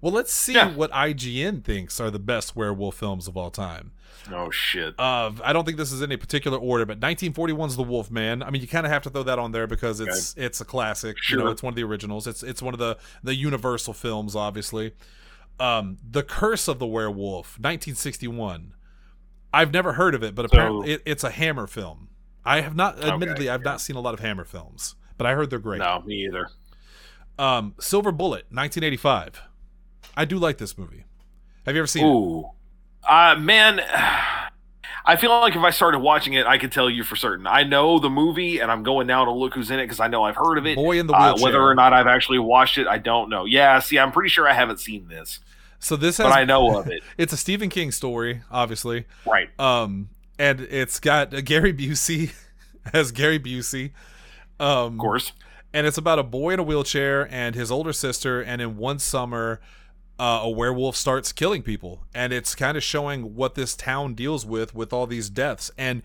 well 0.02 0.12
let's 0.14 0.34
see 0.34 0.54
Yeah. 0.54 0.74
what 0.74 0.90
ign 0.92 1.64
thinks 1.64 2.00
are 2.00 2.10
the 2.10 2.20
best 2.20 2.56
werewolf 2.56 2.96
films 2.96 3.28
of 3.28 3.36
all 3.38 3.52
time 3.52 3.92
Oh 4.32 4.52
shit. 4.52 4.94
uh, 5.00 5.32
I 5.44 5.52
don't 5.52 5.66
think 5.66 5.78
this 5.78 5.92
is 5.92 6.04
in 6.04 6.12
a 6.12 6.18
particular 6.18 6.56
order, 6.60 6.86
but 6.86 7.00
1941's 7.00 7.76
The 7.76 7.82
Wolf 7.82 8.12
Man. 8.12 8.44
I 8.44 8.52
mean, 8.52 8.62
you 8.62 8.68
kind 8.68 8.86
of 8.86 8.92
have 8.92 9.02
to 9.04 9.10
throw 9.10 9.24
that 9.24 9.40
on 9.40 9.52
there 9.52 9.66
because 9.66 10.00
it's 10.00 10.36
it's 10.38 10.62
a 10.62 10.66
classic. 10.66 11.18
You 11.28 11.38
know, 11.38 11.44
Sure. 11.46 11.52
it's 11.52 11.64
one 11.64 11.72
of 11.72 11.76
the 11.76 11.84
originals. 11.84 12.28
It's 12.28 12.44
it's 12.44 12.62
one 12.62 12.76
of 12.76 12.80
the 12.80 12.98
the 13.24 13.34
Universal 13.34 13.94
films, 13.96 14.36
obviously. 14.36 14.94
Um, 15.60 15.98
The 16.08 16.22
Curse 16.22 16.68
of 16.68 16.78
the 16.78 16.86
Werewolf, 16.86 17.58
1961. 17.58 18.76
I've 19.52 19.74
never 19.74 19.94
heard 19.94 20.14
of 20.14 20.22
it, 20.24 20.36
but 20.36 20.46
apparently 20.46 20.92
it, 20.92 21.02
it's 21.04 21.24
a 21.24 21.32
Hammer 21.32 21.66
film. 21.66 22.10
I 22.46 22.62
have 22.62 22.76
not, 22.76 23.04
admittedly, 23.04 23.50
I've 23.50 23.64
not 23.64 23.82
seen 23.82 23.96
a 23.96 24.00
lot 24.00 24.14
of 24.14 24.20
Hammer 24.20 24.46
films, 24.46 24.96
but 25.18 25.28
I 25.28 25.36
heard 25.36 25.50
they're 25.50 25.60
great. 25.60 25.80
No, 25.80 26.02
me 26.06 26.26
either. 26.26 26.50
Um, 27.38 27.76
Silver 27.80 28.12
Bullet, 28.12 28.46
1985. 28.50 29.42
I 30.16 30.26
do 30.26 30.38
like 30.38 30.58
this 30.58 30.78
movie. 30.78 31.06
Have 31.66 31.76
you 31.76 31.82
ever 31.82 31.88
seen 31.88 32.06
it? 32.06 32.10
Ooh, 32.10 32.50
uh, 33.08 33.36
man. 33.40 33.82
I 35.04 35.16
feel 35.16 35.32
like 35.32 35.56
if 35.56 35.62
I 35.64 35.72
started 35.72 36.00
watching 36.00 36.34
it, 36.34 36.46
I 36.46 36.60
could 36.60 36.72
tell 36.72 36.88
you 36.88 37.04
for 37.04 37.16
certain. 37.16 37.48
I 37.48 37.64
know 37.64 37.98
the 37.98 38.10
movie, 38.10 38.60
and 38.60 38.72
I'm 38.72 38.84
going 38.84 39.08
now 39.08 39.26
to 39.26 39.32
look 39.32 39.56
who's 39.56 39.72
in 39.72 39.80
it 39.80 39.86
because 39.86 40.00
I 40.00 40.08
know 40.08 40.24
I've 40.24 40.36
heard 40.36 40.60
of 40.60 40.68
it. 40.68 40.76
Boy 40.76 41.00
in 41.00 41.08
the 41.08 41.14
Uh, 41.14 41.36
whether 41.40 41.60
or 41.60 41.74
not 41.74 41.92
I've 41.92 42.06
actually 42.06 42.38
watched 42.38 42.78
it, 42.78 42.86
I 42.88 43.00
don't 43.00 43.28
know. 43.28 43.46
Yeah, 43.46 43.80
see, 43.80 43.98
I'm 43.98 44.12
pretty 44.12 44.30
sure 44.30 44.48
I 44.48 44.54
haven't 44.54 44.80
seen 44.80 45.08
this, 45.08 45.40
So 45.80 45.96
this 45.96 46.18
has 46.18 46.28
but 46.28 46.34
I 46.34 46.44
know 46.44 46.78
of 46.78 46.88
it. 46.88 47.02
it's 47.18 47.34
a 47.34 47.38
Stephen 47.38 47.70
King 47.70 47.92
story, 47.92 48.42
obviously. 48.52 49.06
Right. 49.26 49.50
Um, 49.60 50.10
and 50.40 50.62
it's 50.62 51.00
got 51.00 51.34
uh, 51.34 51.42
Gary 51.46 51.74
Busey 51.74 52.32
as 52.94 53.12
Gary 53.12 53.40
Busey. 53.40 53.92
Um, 54.60 54.94
Of 54.94 54.98
course. 55.00 55.32
and 55.74 55.88
it's 55.88 55.98
about 55.98 56.20
a 56.20 56.24
boy 56.24 56.52
in 56.52 56.60
a 56.60 56.64
wheelchair 56.64 57.28
and 57.34 57.56
his 57.56 57.72
older 57.72 57.94
sister. 57.94 58.42
And 58.42 58.62
in 58.62 58.78
one 58.78 59.00
summer, 59.00 59.60
uh, 60.20 60.42
a 60.44 60.50
werewolf 60.50 60.96
starts 60.96 61.32
killing 61.32 61.64
people, 61.64 62.04
and 62.14 62.32
it's 62.32 62.54
kind 62.54 62.78
of 62.78 62.84
showing 62.84 63.36
what 63.36 63.56
this 63.56 63.76
town 63.76 64.14
deals 64.14 64.46
with 64.46 64.76
with 64.76 64.94
all 64.94 65.08
these 65.08 65.30
deaths. 65.32 65.72
And 65.80 66.04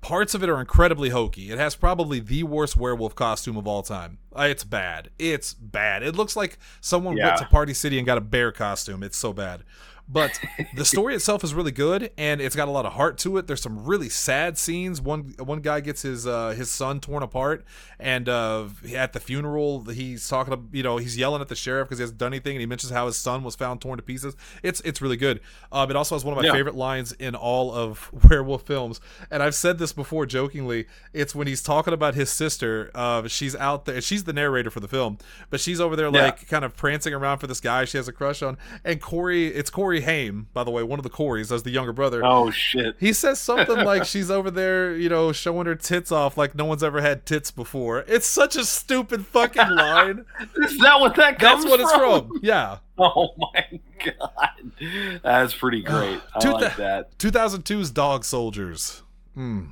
parts 0.00 0.34
of 0.34 0.42
it 0.42 0.48
are 0.48 0.58
incredibly 0.60 1.10
hokey. 1.10 1.50
It 1.50 1.58
has 1.58 1.74
probably 1.74 2.20
the 2.20 2.44
worst 2.44 2.76
werewolf 2.76 3.14
costume 3.14 3.56
of 3.58 3.66
all 3.66 3.82
time. 3.82 4.18
Uh, 4.34 4.42
It's 4.44 4.64
bad. 4.64 5.10
It's 5.18 5.52
bad. 5.52 6.02
It 6.02 6.14
looks 6.16 6.34
like 6.36 6.58
someone 6.80 7.16
went 7.16 7.36
to 7.38 7.44
Party 7.46 7.74
City 7.74 7.98
and 7.98 8.06
got 8.06 8.16
a 8.16 8.22
bear 8.22 8.52
costume. 8.52 9.02
It's 9.02 9.18
so 9.18 9.32
bad. 9.34 9.64
But 10.10 10.40
the 10.74 10.84
story 10.84 11.14
itself 11.14 11.44
is 11.44 11.52
really 11.54 11.70
good, 11.70 12.10
and 12.16 12.40
it's 12.40 12.56
got 12.56 12.66
a 12.68 12.70
lot 12.70 12.86
of 12.86 12.94
heart 12.94 13.18
to 13.18 13.36
it. 13.36 13.46
There's 13.46 13.60
some 13.60 13.84
really 13.84 14.08
sad 14.08 14.56
scenes. 14.56 15.00
One 15.02 15.34
one 15.38 15.60
guy 15.60 15.80
gets 15.80 16.02
his 16.02 16.26
uh, 16.26 16.50
his 16.50 16.70
son 16.70 16.98
torn 17.00 17.22
apart, 17.22 17.64
and 18.00 18.28
uh, 18.28 18.68
at 18.94 19.12
the 19.12 19.20
funeral, 19.20 19.84
he's 19.84 20.26
talking 20.28 20.54
to 20.54 20.60
you 20.76 20.82
know 20.82 20.96
he's 20.96 21.16
yelling 21.18 21.42
at 21.42 21.48
the 21.48 21.54
sheriff 21.54 21.88
because 21.88 21.98
he 21.98 22.02
hasn't 22.02 22.18
done 22.18 22.32
anything, 22.32 22.52
and 22.56 22.60
he 22.60 22.66
mentions 22.66 22.90
how 22.92 23.06
his 23.06 23.18
son 23.18 23.42
was 23.44 23.54
found 23.54 23.80
torn 23.82 23.98
to 23.98 24.02
pieces. 24.02 24.34
It's 24.62 24.80
it's 24.80 25.02
really 25.02 25.16
good. 25.18 25.40
Um, 25.72 25.90
it 25.90 25.96
also 25.96 26.14
has 26.14 26.24
one 26.24 26.32
of 26.36 26.42
my 26.42 26.46
Yeah. 26.48 26.54
favorite 26.54 26.74
lines 26.74 27.12
in 27.12 27.34
all 27.34 27.72
of 27.74 28.10
werewolf 28.30 28.62
films, 28.62 29.00
and 29.30 29.42
I've 29.42 29.54
said 29.54 29.78
this 29.78 29.92
before 29.92 30.24
jokingly. 30.24 30.86
It's 31.12 31.34
when 31.34 31.46
he's 31.46 31.62
talking 31.62 31.92
about 31.92 32.14
his 32.14 32.30
sister. 32.30 32.90
Uh, 32.94 33.28
she's 33.28 33.54
out 33.56 33.84
there. 33.84 34.00
She's 34.00 34.24
the 34.24 34.32
narrator 34.32 34.70
for 34.70 34.80
the 34.80 34.88
film, 34.88 35.18
but 35.50 35.60
she's 35.60 35.80
over 35.82 35.96
there 35.96 36.06
Yeah. 36.12 36.22
like 36.26 36.48
kind 36.48 36.64
of 36.64 36.74
prancing 36.76 37.12
around 37.12 37.38
for 37.38 37.46
this 37.46 37.60
guy 37.60 37.84
she 37.84 37.98
has 37.98 38.08
a 38.08 38.12
crush 38.12 38.42
on. 38.42 38.56
And 38.84 39.02
Corey, 39.02 39.48
it's 39.48 39.68
Corey 39.68 39.97
Haim, 40.00 40.48
by 40.52 40.64
the 40.64 40.70
way, 40.70 40.82
one 40.82 40.98
of 40.98 41.02
the 41.02 41.10
Coreys 41.10 41.50
as 41.52 41.62
the 41.62 41.70
younger 41.70 41.92
brother. 41.92 42.24
Oh 42.24 42.50
shit. 42.50 42.96
He 42.98 43.12
says 43.12 43.40
something 43.40 43.84
like 43.84 44.04
she's 44.06 44.30
over 44.30 44.50
there, 44.50 44.94
you 44.96 45.08
know, 45.08 45.32
showing 45.32 45.66
her 45.66 45.74
tits 45.74 46.10
off 46.12 46.36
like 46.36 46.54
no 46.54 46.64
one's 46.64 46.82
ever 46.82 47.00
had 47.00 47.26
tits 47.26 47.50
before. 47.50 48.04
It's 48.08 48.26
such 48.26 48.56
a 48.56 48.64
stupid 48.64 49.26
fucking 49.26 49.68
line. 49.70 50.24
Is 50.56 50.78
that 50.78 51.00
what 51.00 51.16
that 51.16 51.38
comes 51.38 51.64
That's 51.64 51.70
what 51.70 51.80
it's 51.80 51.92
from. 51.92 52.38
Yeah. 52.42 52.78
Oh 53.00 53.28
my 53.38 53.64
god, 54.04 55.20
that's 55.22 55.54
pretty 55.54 55.82
great. 55.84 56.20
I 56.34 56.38
Two 56.40 56.50
like 56.50 56.74
that. 56.78 57.16
2002's 57.18 57.92
Dog 57.92 58.24
Soldiers. 58.24 59.02
Mm. 59.36 59.68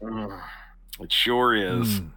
Mm, 0.00 0.40
It 1.00 1.12
sure 1.12 1.56
is. 1.56 1.98
Mm. 2.00 2.10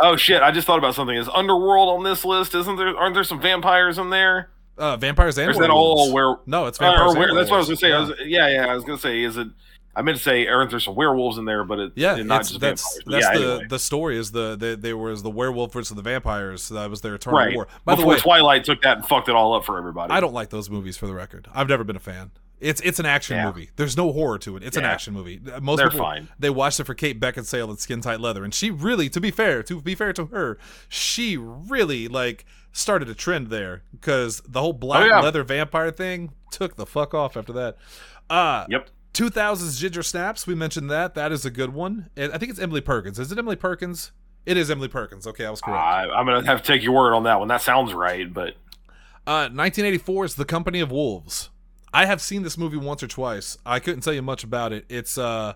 Oh 0.00 0.16
shit! 0.16 0.42
I 0.42 0.50
just 0.50 0.66
thought 0.66 0.76
about 0.76 0.94
something. 0.94 1.16
Is 1.16 1.30
Underworld 1.32 1.96
on 1.96 2.04
this 2.04 2.26
list? 2.26 2.54
Isn't 2.54 2.76
there? 2.76 2.94
Aren't 2.94 3.14
there 3.14 3.24
some 3.24 3.40
vampires 3.40 3.96
in 3.98 4.10
there? 4.10 4.50
Uh, 4.82 4.96
vampires 4.96 5.38
and 5.38 5.50
is 5.50 5.56
that 5.58 5.68
werewolves. 5.68 6.08
all 6.08 6.12
where? 6.12 6.36
No, 6.46 6.66
it's 6.66 6.78
Uh, 6.80 6.84
vampires. 6.90 7.12
and 7.12 7.18
were- 7.20 7.34
that's 7.34 7.50
what 7.50 7.56
I 7.56 7.58
was 7.60 7.68
gonna 7.68 7.76
say. 7.76 7.92
I 7.92 8.00
Yeah. 8.00 8.00
was, 8.08 8.12
yeah, 8.26 8.48
yeah. 8.48 8.66
I 8.66 8.74
was 8.74 8.84
gonna 8.84 8.98
say, 8.98 9.22
is 9.22 9.36
it? 9.36 9.48
I 9.94 10.00
meant 10.00 10.16
to 10.16 10.22
say, 10.24 10.46
aren't 10.46 10.80
some 10.80 10.94
werewolves 10.94 11.36
in 11.36 11.44
there? 11.44 11.64
But 11.64 11.78
it, 11.78 11.92
Yeah, 11.96 12.16
and 12.16 12.26
not 12.26 12.38
just 12.46 12.58
that's 12.60 12.82
vampires. 12.82 13.02
But 13.04 13.12
that's 13.12 13.26
yeah, 13.26 13.38
the 13.38 13.52
anyway. 13.52 13.66
the 13.68 13.78
story 13.78 14.16
is 14.18 14.32
the 14.32 14.56
they, 14.56 14.74
they 14.74 14.94
was 14.94 15.22
the 15.22 15.30
werewolf 15.30 15.72
versus 15.74 15.94
the 15.94 16.02
vampires. 16.02 16.68
That 16.70 16.88
was 16.90 17.02
their 17.02 17.14
eternal 17.14 17.38
right. 17.38 17.54
war. 17.54 17.68
By 17.84 17.92
the 17.92 17.96
Before 17.98 18.12
way, 18.14 18.18
Twilight 18.18 18.64
took 18.64 18.80
that 18.82 18.96
and 18.98 19.06
fucked 19.06 19.28
it 19.28 19.34
all 19.34 19.54
up 19.54 19.64
for 19.66 19.76
everybody. 19.78 20.12
I 20.12 20.20
don't 20.20 20.32
like 20.32 20.48
those 20.50 20.68
movies 20.70 20.96
for 20.96 21.06
the 21.06 21.14
record. 21.14 21.46
I've 21.54 21.68
never 21.68 21.84
been 21.84 21.96
a 21.96 22.00
fan. 22.00 22.30
It's 22.62 22.80
it's 22.82 22.98
an 22.98 23.06
action 23.06 23.36
Yeah. 23.36 23.46
movie. 23.46 23.70
There's 23.76 23.96
no 23.96 24.12
horror 24.12 24.38
to 24.38 24.56
it. 24.56 24.62
It's 24.62 24.76
an 24.76 24.84
action 24.84 25.12
movie. 25.12 25.40
Uh, 25.52 25.60
Most 25.60 25.78
They're 25.78 25.90
people 25.90 26.06
fine. 26.06 26.28
they 26.38 26.48
watched 26.50 26.78
it 26.80 26.84
for 26.84 26.94
Kate 26.94 27.20
Beckinsale 27.20 27.68
and 27.68 27.78
Skin 27.78 28.00
Tight 28.00 28.20
Leather, 28.20 28.44
and 28.44 28.54
she 28.54 28.70
really, 28.70 29.08
to 29.10 29.20
be 29.20 29.30
fair, 29.30 29.62
to 29.64 29.80
be 29.80 29.94
fair 29.94 30.12
to 30.14 30.26
her, 30.26 30.58
she 30.88 31.36
really 31.36 32.08
like 32.08 32.44
started 32.72 33.08
a 33.08 33.14
trend 33.14 33.48
there 33.48 33.82
because 33.90 34.40
the 34.48 34.60
whole 34.60 34.72
black 34.72 35.02
Oh, 35.02 35.06
yeah. 35.06 35.20
leather 35.20 35.42
vampire 35.44 35.90
thing 35.90 36.32
took 36.50 36.76
the 36.76 36.86
fuck 36.86 37.12
off 37.14 37.36
after 37.36 37.52
that. 37.52 37.76
Uh 38.30 38.64
Yep. 38.68 38.88
2000s 39.12 39.78
Ginger 39.78 40.02
Snaps, 40.02 40.46
we 40.46 40.54
mentioned 40.54 40.90
that. 40.90 41.14
That 41.14 41.32
is 41.32 41.44
a 41.44 41.50
good 41.50 41.74
one. 41.74 42.08
I 42.16 42.38
think 42.38 42.50
it's 42.50 42.58
Emily 42.60 42.80
Perkins. 42.80 43.18
Is 43.18 43.30
it 43.30 43.36
Emily 43.38 43.56
Perkins? 43.56 44.12
It 44.46 44.56
is 44.56 44.70
Emily 44.70 44.88
Perkins. 44.88 45.26
Okay, 45.26 45.44
I 45.44 45.50
was 45.50 45.60
correct. 45.60 45.78
I, 45.82 46.08
I'm 46.08 46.24
gonna 46.24 46.44
have 46.46 46.62
to 46.62 46.66
take 46.66 46.82
your 46.82 46.92
word 46.92 47.12
on 47.14 47.24
that 47.24 47.38
one. 47.38 47.48
That 47.48 47.60
sounds 47.60 47.92
right, 47.92 48.32
but 48.32 48.54
Uh, 49.26 49.46
1984 49.52 50.24
is 50.24 50.34
The 50.36 50.44
Company 50.44 50.80
of 50.80 50.90
Wolves. 50.90 51.50
I 51.92 52.06
have 52.06 52.20
seen 52.22 52.42
this 52.42 52.56
movie 52.56 52.76
once 52.78 53.02
or 53.02 53.06
twice. 53.08 53.58
I 53.66 53.78
couldn't 53.78 54.00
tell 54.00 54.12
you 54.14 54.22
much 54.22 54.44
about 54.44 54.72
it. 54.72 54.84
It's 54.88 55.18
uh, 55.18 55.54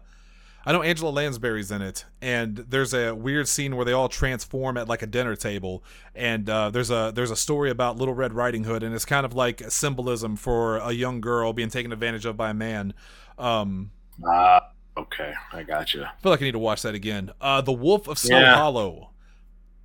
I 0.64 0.72
know 0.72 0.82
Angela 0.82 1.10
Lansbury's 1.10 1.70
in 1.70 1.80
it, 1.80 2.04
and 2.20 2.56
there's 2.56 2.92
a 2.92 3.14
weird 3.14 3.46
scene 3.48 3.76
where 3.76 3.84
they 3.84 3.92
all 3.92 4.08
transform 4.08 4.76
at 4.76 4.88
like 4.88 5.00
a 5.02 5.06
dinner 5.06 5.36
table, 5.36 5.82
and 6.14 6.48
uh, 6.50 6.70
there's 6.70 6.90
a 6.90 7.12
there's 7.14 7.30
a 7.30 7.36
story 7.36 7.70
about 7.70 7.96
Little 7.96 8.14
Red 8.14 8.32
Riding 8.34 8.64
Hood, 8.64 8.82
and 8.82 8.94
it's 8.94 9.04
kind 9.04 9.24
of 9.24 9.32
like 9.34 9.60
a 9.60 9.70
symbolism 9.70 10.36
for 10.36 10.78
a 10.78 10.92
young 10.92 11.20
girl 11.20 11.52
being 11.52 11.70
taken 11.70 11.92
advantage 11.92 12.26
of 12.26 12.36
by 12.36 12.50
a 12.50 12.54
man. 12.54 12.94
Um, 13.38 13.90
uh, 14.28 14.60
okay, 14.96 15.32
I 15.52 15.62
got 15.62 15.94
you. 15.94 16.02
I 16.04 16.10
feel 16.22 16.32
like 16.32 16.42
I 16.42 16.44
need 16.46 16.52
to 16.52 16.58
watch 16.58 16.82
that 16.82 16.94
again. 16.94 17.30
Uh, 17.40 17.60
the 17.60 17.72
Wolf 17.72 18.08
of 18.08 18.18
Snow 18.18 18.40
Yeah. 18.40 18.56
Hollow. 18.56 19.10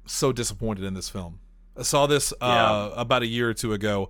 So 0.08 0.32
disappointed 0.32 0.84
in 0.84 0.96
this 0.96 1.10
film. 1.10 1.40
I 1.78 1.84
saw 1.84 2.08
this 2.08 2.34
uh, 2.42 2.92
Yeah. 2.96 3.02
about 3.02 3.22
a 3.22 3.28
year 3.28 3.50
or 3.50 3.54
two 3.54 3.72
ago. 3.72 4.10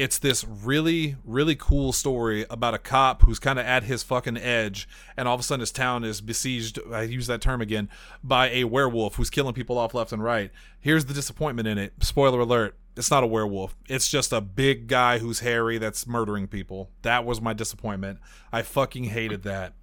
It's 0.00 0.16
this 0.16 0.46
really, 0.46 1.16
really 1.26 1.54
cool 1.54 1.92
story 1.92 2.46
about 2.48 2.72
a 2.72 2.78
cop 2.78 3.20
who's 3.20 3.38
kind 3.38 3.58
of 3.58 3.66
at 3.66 3.82
his 3.82 4.02
fucking 4.02 4.38
edge, 4.38 4.88
and 5.14 5.28
all 5.28 5.34
of 5.34 5.40
a 5.40 5.42
sudden 5.42 5.60
his 5.60 5.70
town 5.70 6.04
is 6.04 6.22
besieged. 6.22 6.78
I 6.90 7.02
use 7.02 7.26
that 7.26 7.42
term 7.42 7.60
again 7.60 7.90
by 8.24 8.48
a 8.48 8.64
werewolf 8.64 9.16
who's 9.16 9.28
killing 9.28 9.52
people 9.52 9.76
off 9.76 9.92
left 9.92 10.10
and 10.10 10.24
right. 10.24 10.50
Here's 10.80 11.04
the 11.04 11.12
disappointment 11.12 11.68
in 11.68 11.76
it. 11.76 11.92
Spoiler 12.00 12.40
alert: 12.40 12.76
it's 12.96 13.10
not 13.10 13.24
a 13.24 13.26
werewolf. 13.26 13.76
It's 13.90 14.08
just 14.08 14.32
a 14.32 14.40
big 14.40 14.86
guy 14.86 15.18
who's 15.18 15.40
hairy 15.40 15.76
that's 15.76 16.06
murdering 16.06 16.48
people. 16.48 16.88
That 17.02 17.26
was 17.26 17.42
my 17.42 17.52
disappointment. 17.52 18.20
I 18.50 18.62
fucking 18.62 19.04
hated 19.04 19.42
that. 19.42 19.74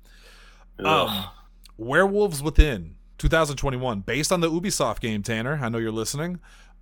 Ugh. 0.79 1.09
Um, 1.09 1.25
Werewolves 1.77 2.41
Within 2.41 2.95
2021, 3.19 3.99
based 4.01 4.31
on 4.31 4.39
the 4.39 4.49
Ubisoft 4.49 4.99
game. 4.99 5.21
Tanner, 5.21 5.59
I 5.61 5.69
know 5.69 5.77
you're 5.77 5.91
listening. 5.91 6.39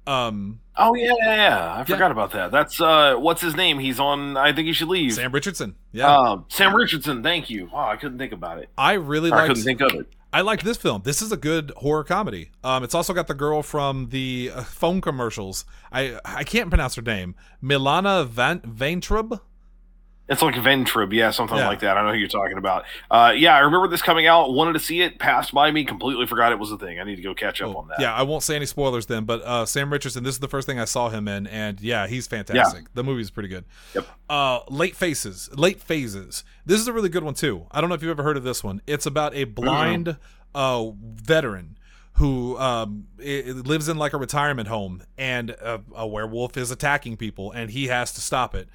Um, 0.07 0.59
oh 0.77 0.93
yeah, 0.95 1.13
yeah, 1.19 1.35
yeah. 1.35 1.75
I 1.79 1.83
forgot 1.83 2.11
about 2.11 2.31
that. 2.31 2.51
That's 2.51 2.79
uh, 2.79 3.15
what's 3.15 3.41
his 3.41 3.55
name? 3.55 3.79
He's 3.79 3.99
on. 3.99 4.37
I 4.37 4.53
think 4.53 4.67
he 4.67 4.73
should 4.73 4.87
leave. 4.87 5.13
Sam 5.13 5.31
Richardson. 5.31 5.75
Yeah, 5.91 6.15
Um, 6.15 6.45
Sam 6.49 6.75
Richardson. 6.75 7.23
Thank 7.23 7.49
you. 7.49 7.69
Wow, 7.73 7.89
I 7.89 7.95
couldn't 7.95 8.17
think 8.17 8.31
about 8.31 8.59
it. 8.59 8.69
I 8.77 8.93
really 8.93 9.31
Or 9.31 9.35
I 9.37 9.47
couldn't 9.47 9.63
think 9.63 9.81
of 9.81 9.93
it. 9.93 10.07
I 10.31 10.41
liked 10.41 10.65
this 10.65 10.75
film. 10.77 11.01
This 11.05 11.21
is 11.21 11.31
a 11.31 11.37
good 11.37 11.71
horror 11.77 12.03
comedy. 12.03 12.51
Um, 12.61 12.83
it's 12.83 12.93
also 12.93 13.13
got 13.13 13.27
the 13.27 13.33
girl 13.33 13.63
from 13.63 14.09
the 14.09 14.51
uh, 14.53 14.63
phone 14.63 14.99
commercials. 14.99 15.63
I 15.91 16.19
I 16.25 16.43
can't 16.43 16.69
pronounce 16.69 16.95
her 16.95 17.01
name. 17.01 17.35
Milana 17.63 18.27
Van 18.27 18.59
Vaintrub. 18.59 19.39
It's 20.27 20.41
like 20.41 20.55
Ventrib, 20.55 21.13
yeah, 21.13 21.29
something 21.29 21.55
Yeah. 21.57 21.67
like 21.67 21.81
that. 21.81 21.97
I 21.97 22.03
know 22.03 22.11
who 22.11 22.17
you're 22.17 22.27
talking 22.27 22.57
about. 22.57 22.85
Uh, 23.11 23.31
yeah, 23.37 23.55
I 23.55 23.59
remember 23.59 23.87
this 23.87 24.01
coming 24.01 24.25
out. 24.25 24.51
Wanted 24.53 24.73
to 24.73 24.79
see 24.79 25.01
it. 25.01 25.19
Passed 25.19 25.53
by 25.53 25.69
me. 25.69 25.85
Completely 25.85 26.25
forgot 26.25 26.51
it 26.51 26.57
was 26.57 26.71
a 26.71 26.77
thing. 26.79 26.99
I 26.99 27.03
need 27.03 27.17
to 27.17 27.21
go 27.21 27.35
catch 27.35 27.61
up 27.61 27.75
on 27.75 27.87
that. 27.89 27.97
Oh, 27.99 28.01
Yeah, 28.01 28.13
I 28.13 28.23
won't 28.23 28.41
say 28.41 28.55
any 28.55 28.65
spoilers 28.65 29.05
then, 29.05 29.25
but 29.25 29.41
uh, 29.43 29.65
Sam 29.67 29.91
Richardson. 29.93 30.23
This 30.23 30.33
is 30.33 30.39
the 30.39 30.47
first 30.47 30.65
thing 30.65 30.79
I 30.79 30.85
saw 30.85 31.09
him 31.09 31.27
in, 31.27 31.45
and 31.45 31.79
yeah, 31.79 32.07
he's 32.07 32.25
fantastic. 32.25 32.85
The 32.95 33.03
movie's 33.03 33.29
pretty 33.29 33.49
good. 33.49 33.65
Yep. 33.93 34.07
Uh, 34.27 34.59
late 34.67 34.95
faces, 34.95 35.47
late 35.55 35.79
phases. 35.79 36.43
This 36.65 36.79
is 36.81 36.87
a 36.87 36.93
really 36.93 37.09
good 37.09 37.23
one 37.23 37.35
too. 37.35 37.67
I 37.71 37.79
don't 37.79 37.89
know 37.89 37.95
if 37.95 38.01
you've 38.01 38.09
ever 38.09 38.23
heard 38.23 38.37
of 38.37 38.43
this 38.43 38.63
one. 38.63 38.81
It's 38.87 39.05
about 39.05 39.35
a 39.35 39.43
blind 39.43 40.17
uh, 40.55 40.89
veteran 40.97 41.77
who 42.13 42.57
um, 42.57 43.07
lives 43.19 43.89
in 43.89 43.97
like 43.97 44.13
a 44.13 44.17
retirement 44.17 44.69
home, 44.69 45.03
and 45.17 45.49
a, 45.51 45.81
a 45.95 46.07
werewolf 46.07 46.55
is 46.57 46.71
attacking 46.71 47.17
people, 47.17 47.51
and 47.51 47.69
he 47.69 47.87
has 47.87 48.11
to 48.13 48.21
stop 48.21 48.55
it. 48.55 48.69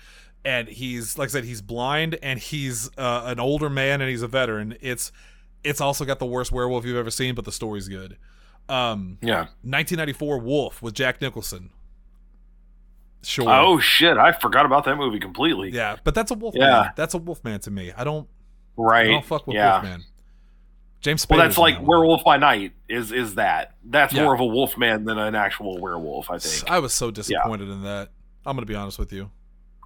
And 0.45 0.69
he's 0.69 1.19
like 1.19 1.29
I 1.29 1.33
said, 1.33 1.45
he's 1.45 1.61
blind, 1.61 2.19
and 2.23 2.39
he's 2.39 2.89
uh, 2.97 3.23
an 3.27 3.39
older 3.41 3.69
man, 3.69 4.01
and 4.01 4.09
he's 4.11 4.23
a 4.23 4.29
veteran. 4.29 4.77
It's 4.81 5.13
it's 5.63 5.81
also 5.81 6.05
got 6.07 6.19
the 6.19 6.27
worst 6.27 6.51
werewolf 6.53 6.85
you've 6.87 6.97
ever 6.97 7.11
seen, 7.11 7.35
but 7.35 7.45
the 7.45 7.53
story's 7.53 7.89
good. 7.89 8.17
Um, 8.69 9.19
Yeah. 9.21 9.49
1994 9.63 10.39
Wolf 10.39 10.81
with 10.81 10.95
Jack 10.95 11.21
Nicholson. 11.21 11.71
Sure. 13.23 13.51
Oh 13.51 13.79
shit! 13.79 14.17
I 14.17 14.33
forgot 14.33 14.65
about 14.65 14.85
that 14.85 14.97
movie 14.97 15.21
completely. 15.21 15.71
yeah, 15.71 15.97
but 16.05 16.15
that's 16.15 16.31
a 16.31 16.35
wolf 16.35 16.55
Yeah. 16.57 16.71
man. 16.85 16.91
That's 16.97 17.13
a 17.13 17.19
wolf 17.19 17.45
man 17.45 17.61
to 17.61 17.71
me. 17.71 17.93
I 17.95 18.05
don't. 18.05 18.27
I 18.79 18.83
Right. 18.83 19.09
don't 19.09 19.25
fuck 19.25 19.47
with 19.47 19.57
yeah. 19.57 19.73
Wolfman. 19.83 20.05
James 21.03 21.25
Spader's 21.27 21.31
Well, 21.31 21.39
that's 21.41 21.59
like 21.59 21.75
that. 21.77 21.85
Werewolf 21.85 22.25
by 22.25 22.39
Night. 22.39 22.73
Is 22.89 23.13
is 23.13 23.35
that? 23.35 23.75
That's 23.85 24.15
Yeah. 24.15 24.23
more 24.25 24.35
of 24.35 24.41
a 24.41 24.47
wolf 24.47 24.79
man 24.79 25.05
than 25.05 25.19
an 25.19 25.35
actual 25.35 25.79
werewolf. 25.79 26.31
I 26.31 26.39
think. 26.39 26.71
I 26.71 26.79
was 26.79 26.95
so 26.95 27.11
disappointed 27.11 27.69
in 27.69 27.83
that. 27.83 28.11
I'm 28.47 28.57
gonna 28.57 28.65
be 28.67 28.75
honest 28.75 28.99
with 28.99 29.13
you. 29.13 29.31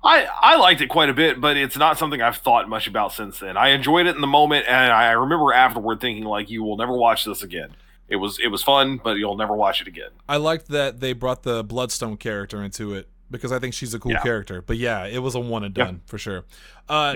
I, 0.05 0.27
I 0.41 0.57
liked 0.57 0.83
it 0.83 0.89
quite 0.89 1.09
a 1.09 1.15
bit, 1.15 1.41
but 1.41 1.57
it's 1.57 1.79
not 1.79 1.99
something 1.99 2.21
I've 2.21 2.37
thought 2.37 2.69
much 2.69 2.87
about 2.87 3.13
since 3.15 3.39
then. 3.39 3.57
I 3.57 3.69
enjoyed 3.71 4.07
it 4.07 4.15
in 4.15 4.21
the 4.21 4.27
moment, 4.27 4.67
and 4.69 4.93
I 4.93 5.13
remember 5.13 5.53
afterward 5.53 6.01
thinking 6.01 6.25
like, 6.25 6.51
"You 6.51 6.63
will 6.63 6.77
never 6.77 6.93
watch 6.93 7.25
this 7.25 7.43
again." 7.43 7.75
It 8.07 8.17
was 8.17 8.39
it 8.39 8.49
was 8.49 8.63
fun, 8.63 9.01
but 9.03 9.15
you'll 9.17 9.37
never 9.37 9.55
watch 9.57 9.81
it 9.81 9.89
again. 9.89 10.11
I 10.29 10.37
liked 10.37 10.69
that 10.69 11.01
they 11.01 11.15
brought 11.15 11.43
the 11.43 11.65
Bloodstone 11.65 12.19
character 12.19 12.63
into 12.63 12.93
it 12.93 13.09
because 13.31 13.51
I 13.51 13.59
think 13.59 13.73
she's 13.73 13.95
a 13.95 13.99
cool 13.99 14.13
Yeah. 14.13 14.21
character. 14.23 14.61
But 14.61 14.77
yeah, 14.77 15.07
it 15.07 15.21
was 15.21 15.35
a 15.35 15.41
one 15.41 15.65
and 15.65 15.73
done 15.75 16.03
for 16.05 16.19
sure. 16.19 16.45
Uh, 16.87 17.15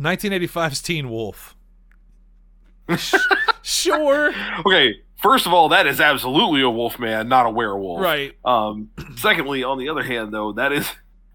1985's 0.00 0.80
Teen 0.82 1.10
Wolf. 1.10 1.56
Sure. 3.66 4.30
Okay, 4.66 4.96
first 5.16 5.46
of 5.46 5.54
all, 5.54 5.70
that 5.70 5.86
is 5.86 5.98
absolutely 5.98 6.60
a 6.60 6.68
wolf 6.68 6.98
man, 6.98 7.28
not 7.28 7.46
a 7.46 7.50
werewolf. 7.50 7.98
Right. 8.02 8.34
Um. 8.44 8.90
Secondly, 9.16 9.64
on 9.64 9.78
the 9.78 9.88
other 9.88 10.02
hand, 10.02 10.34
though, 10.34 10.52
that 10.52 10.70
is 10.70 10.86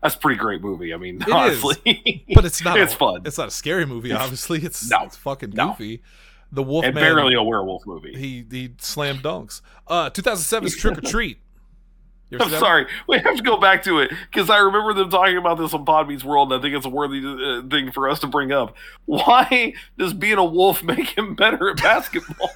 that's 0.01 0.15
a 0.15 0.17
pretty 0.19 0.37
great 0.39 0.61
movie. 0.61 0.93
I 0.93 0.97
mean, 0.97 1.21
is. 1.21 1.31
honestly, 1.31 2.25
But 2.33 2.45
it's 2.45 2.63
not. 2.63 2.79
It's 2.79 2.93
a, 2.93 2.97
fun. 2.97 3.21
It's 3.25 3.37
not 3.37 3.47
a 3.47 3.51
scary 3.51 3.85
movie. 3.85 4.11
Obviously, 4.13 4.59
it's 4.63 4.89
no. 4.89 5.03
it's 5.03 5.17
fucking 5.17 5.51
No. 5.51 5.69
goofy. 5.69 6.01
The 6.51 6.63
Wolf 6.63 6.83
and 6.85 6.95
Man. 6.95 7.03
barely 7.03 7.35
a 7.35 7.43
werewolf 7.43 7.85
movie. 7.85 8.15
he 8.17 8.45
he 8.49 8.73
slam 8.79 9.17
dunks. 9.19 9.61
Uh, 9.87 10.09
2007's 10.09 10.75
Trick 10.77 10.97
or 10.97 11.01
Treat. 11.01 11.37
I'm 12.39 12.49
sorry. 12.51 12.85
We 13.07 13.17
have 13.19 13.37
to 13.37 13.41
go 13.43 13.57
back 13.57 13.83
to 13.85 13.99
it 13.99 14.11
because 14.31 14.49
I 14.51 14.57
remember 14.59 14.93
them 14.93 15.09
talking 15.09 15.37
about 15.37 15.57
this 15.57 15.73
on 15.73 15.83
Pod 15.83 16.07
Meets 16.07 16.23
World, 16.23 16.51
and 16.53 16.59
I 16.59 16.61
think 16.61 16.75
it's 16.75 16.85
a 16.85 16.89
worthy 16.89 17.21
uh, 17.25 17.67
thing 17.67 17.91
for 17.91 18.07
us 18.07 18.19
to 18.19 18.27
bring 18.27 18.51
up. 18.51 18.75
Why 19.05 19.73
does 19.97 20.13
being 20.13 20.37
a 20.37 20.45
wolf 20.45 20.83
make 20.93 21.09
him 21.17 21.33
better 21.35 21.71
at 21.71 21.77
basketball? 21.77 22.51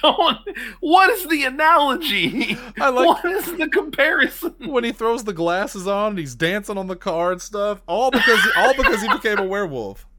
Don't. 0.02 0.38
What 0.80 1.10
is 1.10 1.26
the 1.28 1.44
analogy? 1.44 2.56
I 2.80 2.88
like- 2.90 3.06
what 3.06 3.24
is 3.24 3.56
the 3.56 3.68
comparison? 3.68 4.54
when 4.66 4.84
he 4.84 4.92
throws 4.92 5.24
the 5.24 5.32
glasses 5.32 5.86
on 5.86 6.10
and 6.10 6.18
he's 6.18 6.34
dancing 6.34 6.78
on 6.78 6.86
the 6.86 6.96
car 6.96 7.32
and 7.32 7.42
stuff, 7.42 7.82
all 7.86 8.10
because 8.10 8.40
all 8.56 8.74
because 8.74 9.02
he 9.02 9.08
became 9.08 9.38
a 9.38 9.44
werewolf. 9.46 10.06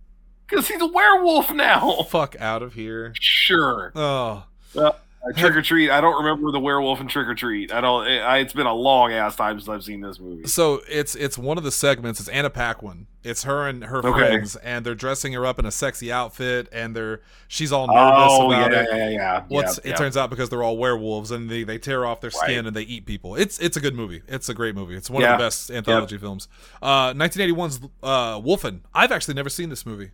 Because 0.47 0.67
he's 0.67 0.81
a 0.81 0.85
werewolf 0.85 1.49
now. 1.53 2.01
Fuck 2.09 2.35
out 2.37 2.61
of 2.61 2.73
here. 2.73 3.13
Sure. 3.17 3.93
Oh, 3.95 4.43
Uh, 4.75 4.91
Trick 5.37 5.55
or 5.55 5.61
Treat. 5.61 5.91
I 5.91 6.01
don't 6.01 6.23
remember 6.23 6.51
the 6.51 6.59
werewolf 6.59 6.99
in 6.99 7.07
Trick 7.07 7.27
or 7.27 7.35
Treat. 7.35 7.71
I 7.71 7.79
don't. 7.79 8.07
I, 8.07 8.39
it's 8.39 8.53
been 8.53 8.65
a 8.65 8.73
long 8.73 9.11
ass 9.13 9.35
time 9.35 9.59
since 9.59 9.69
I've 9.69 9.83
seen 9.83 10.01
this 10.01 10.19
movie. 10.19 10.47
so 10.47 10.81
it's 10.89 11.13
it's 11.13 11.37
one 11.37 11.59
of 11.59 11.63
the 11.63 11.71
segments. 11.71 12.19
It's 12.19 12.27
Anna 12.29 12.49
Paquin. 12.49 13.05
It's 13.23 13.43
her 13.43 13.67
and 13.67 13.83
her 13.83 13.99
Okay. 13.99 14.11
friends, 14.17 14.55
and 14.55 14.83
they're 14.83 14.95
dressing 14.95 15.33
her 15.33 15.45
up 15.45 15.59
in 15.59 15.65
a 15.67 15.71
sexy 15.71 16.11
outfit, 16.11 16.67
and 16.71 16.95
they're 16.95 17.21
she's 17.47 17.71
all 17.71 17.85
nervous 17.85 18.29
Oh 18.31 18.51
about 18.51 18.71
yeah, 18.71 18.81
it. 18.81 18.87
yeah, 18.91 19.09
yeah. 19.09 19.43
What's 19.47 19.79
yeah, 19.85 19.91
it 19.91 19.97
turns 19.97 20.17
out 20.17 20.31
because 20.31 20.49
they're 20.49 20.63
all 20.63 20.77
werewolves 20.77 21.29
and 21.29 21.47
they, 21.51 21.63
they 21.63 21.77
tear 21.77 22.03
off 22.03 22.19
their 22.19 22.31
skin 22.31 22.57
Right. 22.57 22.65
and 22.65 22.75
they 22.75 22.81
eat 22.81 23.05
people. 23.05 23.35
It's 23.35 23.59
it's 23.59 23.77
a 23.77 23.79
good 23.79 23.93
movie. 23.93 24.23
It's 24.27 24.49
a 24.49 24.55
great 24.55 24.73
movie. 24.73 24.95
It's 24.95 25.09
one 25.09 25.21
Yeah. 25.21 25.33
of 25.33 25.37
the 25.39 25.45
best 25.45 25.69
anthology 25.69 26.17
films. 26.17 26.47
Uh 26.81 27.13
1981's 27.13 27.79
uh 28.01 28.39
Wolfen. 28.41 28.79
I've 28.91 29.11
actually 29.11 29.35
never 29.35 29.49
seen 29.49 29.69
this 29.69 29.85
movie. 29.85 30.09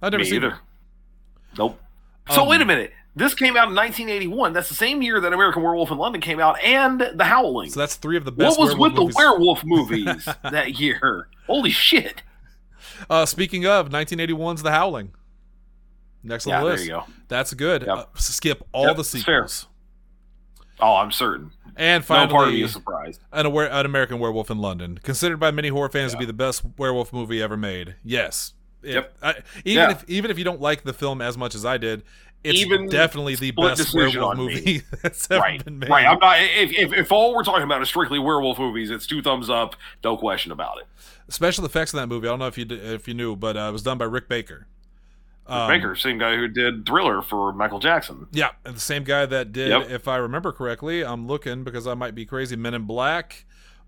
I've 0.00 0.12
never 0.12 0.22
Me 0.22 0.30
seen 0.30 0.36
either. 0.36 0.48
it. 0.54 1.58
Nope. 1.58 1.80
So 2.30 2.42
Um, 2.42 2.48
wait 2.48 2.60
a 2.60 2.64
minute. 2.64 2.92
This 3.20 3.34
came 3.34 3.56
out 3.56 3.68
in 3.68 3.74
1981. 3.76 4.52
That's 4.52 4.68
the 4.68 4.74
same 4.74 5.02
year 5.02 5.20
that 5.20 5.32
American 5.32 5.62
Werewolf 5.62 5.90
in 5.90 5.98
London 5.98 6.20
came 6.20 6.40
out, 6.40 6.58
and 6.62 7.00
The 7.14 7.24
Howling. 7.24 7.70
So 7.70 7.78
that's 7.80 7.94
three 7.96 8.16
of 8.16 8.24
the 8.24 8.32
best 8.32 8.58
what 8.58 8.66
was 8.68 8.76
with 8.76 8.94
the 8.96 9.04
werewolf 9.14 9.62
movies 9.64 10.24
that 10.42 10.80
year? 10.80 11.28
Holy 11.46 11.70
shit! 11.70 12.22
Uh 13.08 13.26
speaking 13.26 13.66
of 13.66 13.90
1981's 13.90 14.62
The 14.62 14.70
Howling. 14.72 15.12
Next 16.22 16.46
on 16.46 16.50
Yeah, 16.50 16.60
the 16.60 16.66
there 16.76 16.80
you 16.80 16.88
go. 16.88 17.04
That's 17.28 17.54
good. 17.54 17.82
Yep. 17.82 17.96
Uh, 17.96 18.04
skip 18.16 18.62
all 18.72 18.86
Yep, 18.86 18.96
the 18.96 19.04
sequels. 19.04 19.66
Oh, 20.80 20.96
I'm 20.96 21.12
certain. 21.12 21.52
And 21.76 22.02
no 22.02 22.06
part 22.08 22.22
of 22.24 22.30
me 22.30 22.36
finally, 22.38 22.62
is 22.62 22.72
surprised. 22.72 23.20
an, 23.32 23.46
aware, 23.46 23.70
an 23.70 23.86
American 23.86 24.18
Werewolf 24.18 24.50
in 24.50 24.58
London, 24.58 24.98
considered 25.02 25.38
by 25.38 25.50
many 25.50 25.68
horror 25.68 25.88
fans 25.88 26.12
to 26.12 26.18
be 26.18 26.24
the 26.24 26.32
best 26.32 26.62
werewolf 26.78 27.12
movie 27.12 27.42
ever 27.42 27.56
made. 27.56 27.96
Yes. 28.04 28.54
It- 28.82 28.94
Yep. 28.94 29.16
I, 29.22 29.30
even 29.64 29.82
Yeah. 29.82 29.90
if 29.90 30.04
even 30.08 30.30
if 30.30 30.38
you 30.38 30.44
don't 30.44 30.60
like 30.60 30.84
the 30.84 30.92
film 30.94 31.20
as 31.20 31.36
much 31.36 31.54
as 31.54 31.64
I 31.66 31.76
did, 31.78 32.02
it's 32.42 32.58
Even 32.60 32.88
definitely 32.88 33.34
the 33.34 33.50
best 33.50 33.94
werewolf 33.94 34.36
movie 34.36 34.82
that's 35.02 35.30
ever 35.30 35.40
right, 35.40 35.64
been 35.64 35.78
made. 35.78 35.90
right. 35.90 36.06
I'm 36.06 36.18
not. 36.18 36.40
If, 36.40 36.72
if 36.72 36.92
if 36.92 37.12
all 37.12 37.34
we're 37.34 37.44
talking 37.44 37.64
about 37.64 37.82
is 37.82 37.88
strictly 37.88 38.18
werewolf 38.18 38.58
movies, 38.58 38.90
it's 38.90 39.06
two 39.06 39.20
thumbs 39.22 39.50
up, 39.50 39.76
no 40.02 40.16
question 40.16 40.50
about 40.50 40.78
it. 40.78 40.86
Special 41.28 41.64
effects 41.64 41.92
in 41.92 41.98
that 41.98 42.06
movie. 42.06 42.26
I 42.26 42.30
don't 42.30 42.38
know 42.38 42.46
if 42.46 42.56
you 42.58 42.64
did, 42.64 42.82
if 42.82 43.06
you 43.06 43.14
knew, 43.14 43.36
but 43.36 43.56
uh, 43.56 43.68
it 43.68 43.72
was 43.72 43.82
done 43.82 43.98
by 43.98 44.06
Rick 44.06 44.28
Baker. 44.28 44.66
Um, 45.46 45.68
Baker, 45.68 45.96
same 45.96 46.16
guy 46.18 46.36
who 46.36 46.46
did 46.48 46.86
Thriller 46.86 47.22
for 47.22 47.52
Michael 47.52 47.78
Jackson. 47.80 48.26
Yeah, 48.30 48.50
and 48.64 48.76
the 48.76 48.80
same 48.80 49.02
guy 49.04 49.26
that 49.26 49.52
did, 49.52 49.68
Yep. 49.70 49.90
if 49.90 50.08
I 50.08 50.16
remember 50.16 50.52
correctly, 50.52 51.04
I'm 51.04 51.26
looking 51.26 51.64
because 51.64 51.86
I 51.88 51.94
might 51.94 52.14
be 52.14 52.24
crazy. 52.24 52.54
Men 52.56 52.72
in 52.74 52.82
Black, 52.84 53.44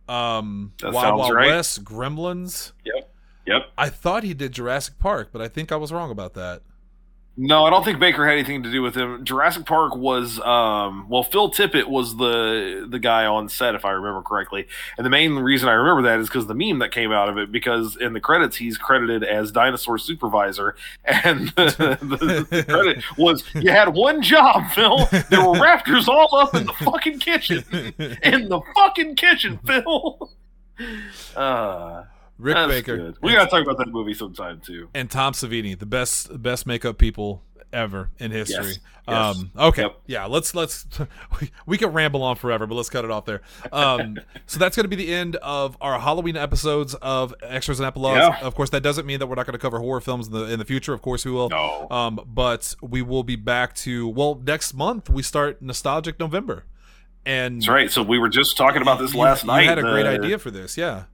um, 0.08 0.72
That 0.80 0.92
Wild 0.92 1.18
Wild 1.18 1.32
right. 1.34 1.46
West, 1.48 1.84
Gremlins. 1.84 2.72
Yep. 2.84 3.08
Yep. 3.46 3.62
I 3.78 3.88
thought 3.90 4.24
he 4.24 4.34
did 4.34 4.52
Jurassic 4.52 4.98
Park, 4.98 5.28
but 5.32 5.40
I 5.40 5.48
think 5.48 5.70
I 5.72 5.76
was 5.76 5.92
wrong 5.92 6.10
about 6.10 6.34
that. 6.34 6.62
No, 7.34 7.64
I 7.64 7.70
don't 7.70 7.82
think 7.82 7.98
Baker 7.98 8.26
had 8.26 8.34
anything 8.34 8.62
to 8.62 8.70
do 8.70 8.82
with 8.82 8.94
him. 8.94 9.24
Jurassic 9.24 9.64
Park 9.64 9.96
was 9.96 10.38
um 10.40 11.08
well 11.08 11.22
Phil 11.22 11.50
Tippett 11.50 11.86
was 11.86 12.14
the 12.16 12.86
the 12.88 12.98
guy 12.98 13.24
on 13.24 13.48
set 13.48 13.74
if 13.74 13.86
I 13.86 13.92
remember 13.92 14.20
correctly. 14.20 14.66
And 14.98 15.06
the 15.06 15.10
main 15.10 15.36
reason 15.36 15.70
I 15.70 15.72
remember 15.72 16.02
that 16.02 16.20
is 16.20 16.28
because 16.28 16.46
the 16.46 16.54
meme 16.54 16.80
that 16.80 16.92
came 16.92 17.10
out 17.10 17.30
of 17.30 17.38
it 17.38 17.50
because 17.50 17.96
in 17.96 18.12
the 18.12 18.20
credits 18.20 18.56
he's 18.56 18.76
credited 18.76 19.24
as 19.24 19.50
dinosaur 19.50 19.96
supervisor 19.96 20.76
and 21.06 21.48
the, 21.50 21.96
the, 22.02 22.46
the 22.50 22.64
credit 22.64 23.02
was 23.16 23.44
you 23.54 23.70
had 23.70 23.88
one 23.94 24.20
job, 24.20 24.70
Phil. 24.72 25.06
There 25.30 25.40
were 25.40 25.54
raptors 25.58 26.08
all 26.08 26.36
up 26.36 26.54
in 26.54 26.66
the 26.66 26.74
fucking 26.74 27.18
kitchen. 27.18 27.64
In 28.22 28.48
the 28.48 28.60
fucking 28.74 29.16
kitchen, 29.16 29.58
Phil. 29.66 30.30
Uh 31.36 32.04
Rick 32.42 32.56
that's 32.56 32.70
Baker 32.72 32.96
good. 32.96 33.16
We 33.22 33.32
gotta 33.32 33.48
talk 33.50 33.62
about 33.62 33.78
that 33.78 33.88
movie 33.88 34.14
sometime 34.14 34.60
too. 34.60 34.88
and 34.94 35.10
Tom 35.10 35.32
Savini, 35.32 35.78
the 35.78 35.86
best 35.86 36.42
best 36.42 36.66
makeup 36.66 36.98
people 36.98 37.42
ever 37.72 38.10
in 38.18 38.30
history. 38.30 38.64
Yes, 38.66 38.78
yes. 39.08 39.36
Um, 39.36 39.50
okay, 39.58 39.82
Yep. 39.82 40.00
yeah, 40.06 40.24
let's 40.26 40.54
let's 40.54 40.86
we, 41.40 41.50
we 41.64 41.78
can 41.78 41.90
ramble 41.92 42.22
on 42.22 42.36
forever, 42.36 42.66
but 42.66 42.74
let's 42.74 42.90
cut 42.90 43.04
it 43.06 43.10
off 43.10 43.24
there. 43.24 43.40
Um, 43.72 44.18
so 44.46 44.58
that's 44.58 44.76
going 44.76 44.84
to 44.84 44.88
be 44.94 44.96
the 44.96 45.12
end 45.12 45.36
of 45.36 45.76
our 45.80 45.98
Halloween 45.98 46.36
episodes 46.36 46.94
of 46.96 47.34
extras 47.42 47.80
and 47.80 47.86
epilogues. 47.86 48.18
Yeah. 48.18 48.38
Of 48.46 48.54
course, 48.54 48.68
that 48.70 48.82
doesn't 48.82 49.06
mean 49.06 49.20
that 49.20 49.26
we're 49.26 49.36
not 49.36 49.46
going 49.46 49.54
to 49.54 49.58
cover 49.58 49.78
horror 49.78 50.02
films 50.02 50.26
in 50.26 50.34
the 50.34 50.44
in 50.52 50.58
the 50.58 50.64
future. 50.66 50.92
Of 50.92 51.00
course, 51.00 51.24
we 51.24 51.30
will. 51.32 51.48
No. 51.48 51.86
Um, 51.90 52.20
but 52.26 52.74
we 52.82 53.00
will 53.00 53.24
be 53.24 53.36
back 53.36 53.74
to 53.76 54.06
well 54.08 54.34
next 54.44 54.74
month. 54.74 55.08
We 55.08 55.22
start 55.22 55.62
nostalgic 55.62 56.20
November, 56.20 56.64
and 57.24 57.62
That's 57.62 57.68
right. 57.68 57.90
So 57.90 58.02
we 58.02 58.18
were 58.18 58.28
just 58.28 58.56
talking 58.58 58.82
about 58.82 58.98
this 58.98 59.14
you- 59.14 59.20
last 59.20 59.44
you 59.44 59.48
night. 59.48 59.64
had 59.64 59.78
a 59.78 59.82
great 59.82 60.02
The- 60.02 60.10
idea 60.10 60.38
for 60.38 60.50
this, 60.50 60.76
yeah. 60.76 61.04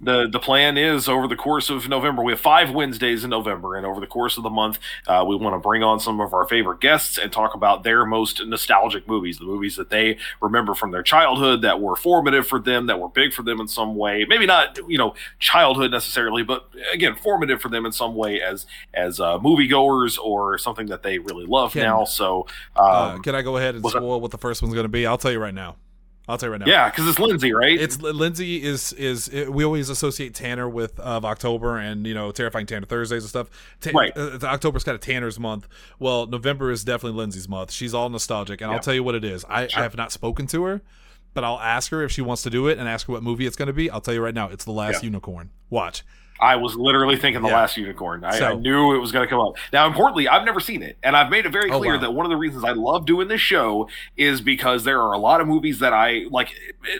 The 0.00 0.28
the 0.28 0.38
plan 0.38 0.76
is 0.76 1.08
over 1.08 1.26
the 1.26 1.36
course 1.36 1.70
of 1.70 1.88
November. 1.88 2.22
We 2.22 2.32
have 2.32 2.40
five 2.40 2.70
Wednesdays 2.70 3.24
in 3.24 3.30
November, 3.30 3.76
and 3.76 3.84
over 3.84 4.00
the 4.00 4.06
course 4.06 4.36
of 4.36 4.42
the 4.42 4.50
month, 4.50 4.78
uh, 5.06 5.24
we 5.26 5.36
want 5.36 5.54
to 5.54 5.58
bring 5.58 5.82
on 5.82 5.98
some 5.98 6.20
of 6.20 6.32
our 6.32 6.46
favorite 6.46 6.80
guests 6.80 7.18
and 7.18 7.32
talk 7.32 7.54
about 7.54 7.82
their 7.82 8.04
most 8.04 8.44
nostalgic 8.46 9.08
movies, 9.08 9.38
the 9.38 9.44
movies 9.44 9.76
that 9.76 9.90
they 9.90 10.18
remember 10.40 10.74
from 10.74 10.92
their 10.92 11.02
childhood 11.02 11.62
that 11.62 11.80
were 11.80 11.96
formative 11.96 12.46
for 12.46 12.60
them, 12.60 12.86
that 12.86 13.00
were 13.00 13.08
big 13.08 13.32
for 13.32 13.42
them 13.42 13.60
in 13.60 13.66
some 13.66 13.96
way. 13.96 14.24
Maybe 14.28 14.46
not, 14.46 14.78
you 14.88 14.98
know, 14.98 15.14
childhood 15.40 15.90
necessarily, 15.90 16.42
but 16.42 16.68
again, 16.92 17.16
formative 17.16 17.60
for 17.60 17.68
them 17.68 17.84
in 17.84 17.92
some 17.92 18.14
way 18.14 18.40
as 18.40 18.66
as 18.94 19.18
uh, 19.18 19.38
moviegoers 19.38 20.18
or 20.18 20.58
something 20.58 20.86
that 20.86 21.02
they 21.02 21.18
really 21.18 21.46
love 21.46 21.72
Can- 21.72 21.82
now. 21.82 22.04
So, 22.04 22.46
um, 22.76 22.86
uh, 22.86 23.18
can 23.18 23.34
I 23.34 23.42
go 23.42 23.56
ahead 23.56 23.74
and 23.74 23.84
spoil 23.84 24.20
what 24.20 24.30
the 24.30 24.38
first 24.38 24.62
one's 24.62 24.74
going 24.74 24.84
to 24.84 24.88
be? 24.88 25.06
I'll 25.06 25.18
tell 25.18 25.32
you 25.32 25.40
right 25.40 25.54
now. 25.54 25.76
I'll 26.28 26.36
tell 26.38 26.48
you 26.48 26.52
right 26.52 26.60
now. 26.60 26.66
yeah, 26.66 26.90
because 26.90 27.08
it's 27.08 27.18
Lindsay, 27.18 27.52
right? 27.52 27.80
It's 27.80 28.00
Lindsay 28.00 28.62
is 28.62 28.92
is 28.92 29.28
it, 29.28 29.52
we 29.52 29.64
always 29.64 29.88
associate 29.88 30.34
Tanner 30.34 30.68
with 30.68 31.00
of 31.00 31.24
October 31.24 31.78
and 31.78 32.06
you 32.06 32.12
know 32.14 32.30
terrifying 32.32 32.66
Tanner 32.66 32.86
Thursdays 32.86 33.22
and 33.22 33.30
stuff. 33.30 33.48
Ta- 33.80 33.90
Right. 33.94 34.12
uh, 34.16 34.38
October's 34.42 34.84
kind 34.84 34.94
of 34.94 35.00
Tanner's 35.00 35.40
month. 35.40 35.66
Well, 35.98 36.26
November 36.26 36.70
is 36.70 36.84
definitely 36.84 37.18
Lindsay's 37.18 37.48
month. 37.48 37.72
She's 37.72 37.94
all 37.94 38.08
nostalgic, 38.10 38.60
and 38.60 38.70
I'll 38.70 38.80
tell 38.80 38.94
you 38.94 39.02
what 39.02 39.14
it 39.14 39.24
is. 39.24 39.44
I, 39.48 39.66
Sure. 39.68 39.80
I 39.80 39.82
have 39.84 39.96
not 39.96 40.12
spoken 40.12 40.46
to 40.48 40.64
her, 40.64 40.82
but 41.34 41.44
I'll 41.44 41.58
ask 41.60 41.90
her 41.92 42.02
if 42.02 42.12
she 42.12 42.20
wants 42.20 42.42
to 42.42 42.50
do 42.50 42.68
it 42.68 42.78
and 42.78 42.88
ask 42.88 43.06
her 43.06 43.12
what 43.14 43.22
movie 43.22 43.46
it's 43.46 43.56
going 43.56 43.66
to 43.68 43.72
be. 43.72 43.90
I'll 43.90 44.00
tell 44.00 44.14
you 44.14 44.20
right 44.22 44.34
now, 44.34 44.48
it's 44.48 44.64
the 44.64 44.72
Last 44.72 45.02
Yeah. 45.02 45.06
Unicorn. 45.08 45.50
Watch. 45.70 46.04
I 46.40 46.56
was 46.56 46.76
literally 46.76 47.16
thinking 47.16 47.42
the 47.42 47.48
Yeah. 47.48 47.56
last 47.56 47.76
unicorn. 47.76 48.24
I, 48.24 48.38
I 48.38 48.54
knew 48.54 48.94
it 48.94 48.98
was 48.98 49.12
going 49.12 49.26
to 49.26 49.28
come 49.30 49.40
up. 49.40 49.56
Now, 49.72 49.86
importantly, 49.86 50.28
I've 50.28 50.44
never 50.44 50.60
seen 50.60 50.82
it, 50.82 50.96
and 51.02 51.16
I've 51.16 51.30
made 51.30 51.46
it 51.46 51.50
very 51.50 51.70
Oh, 51.70 51.78
clear 51.78 51.94
wow. 51.94 52.00
that 52.00 52.14
one 52.14 52.26
of 52.26 52.30
the 52.30 52.36
reasons 52.36 52.64
I 52.64 52.72
love 52.72 53.06
doing 53.06 53.28
this 53.28 53.40
show 53.40 53.88
is 54.16 54.40
because 54.40 54.84
there 54.84 55.00
are 55.02 55.12
a 55.12 55.18
lot 55.18 55.40
of 55.40 55.46
movies 55.48 55.78
that 55.80 55.92
I 55.92 56.24
like. 56.30 56.54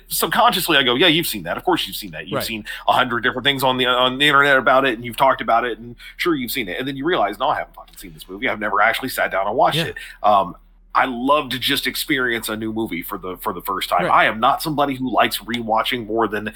subconsciously, 0.08 0.76
I 0.76 0.82
go, 0.82 0.94
"Yeah, 0.94 1.06
you've 1.06 1.26
seen 1.26 1.44
that. 1.44 1.56
Of 1.56 1.64
course, 1.64 1.86
you've 1.86 1.96
seen 1.96 2.10
that. 2.12 2.26
You've 2.28 2.36
Right. 2.36 2.44
seen 2.44 2.64
a 2.86 2.92
hundred 2.92 3.22
different 3.22 3.44
things 3.44 3.62
on 3.62 3.76
the 3.78 3.86
on 3.86 4.18
the 4.18 4.26
internet 4.26 4.56
about 4.58 4.84
it, 4.84 4.94
and 4.94 5.04
you've 5.04 5.16
talked 5.16 5.40
about 5.40 5.64
it, 5.64 5.78
and 5.78 5.96
sure, 6.16 6.34
you've 6.34 6.50
seen 6.50 6.68
it. 6.68 6.78
And 6.78 6.86
then 6.86 6.96
you 6.96 7.04
realize, 7.04 7.38
no, 7.38 7.48
I 7.48 7.58
haven't 7.58 7.74
fucking 7.74 7.96
seen 7.96 8.12
this 8.14 8.28
movie. 8.28 8.48
I've 8.48 8.60
never 8.60 8.80
actually 8.80 9.08
sat 9.08 9.30
down 9.30 9.46
and 9.46 9.56
watched 9.56 9.76
Yeah. 9.78 9.84
it. 9.86 9.96
Um, 10.22 10.56
I 10.98 11.06
love 11.06 11.50
to 11.50 11.58
just 11.58 11.86
experience 11.86 12.48
a 12.48 12.56
new 12.56 12.72
movie 12.72 13.02
for 13.02 13.18
the 13.18 13.36
for 13.38 13.52
the 13.52 13.62
first 13.62 13.88
time. 13.88 14.04
Right. 14.04 14.10
I 14.12 14.24
am 14.26 14.40
not 14.40 14.62
somebody 14.62 14.94
who 14.94 15.10
likes 15.12 15.38
rewatching 15.38 16.06
more 16.06 16.28
than 16.28 16.52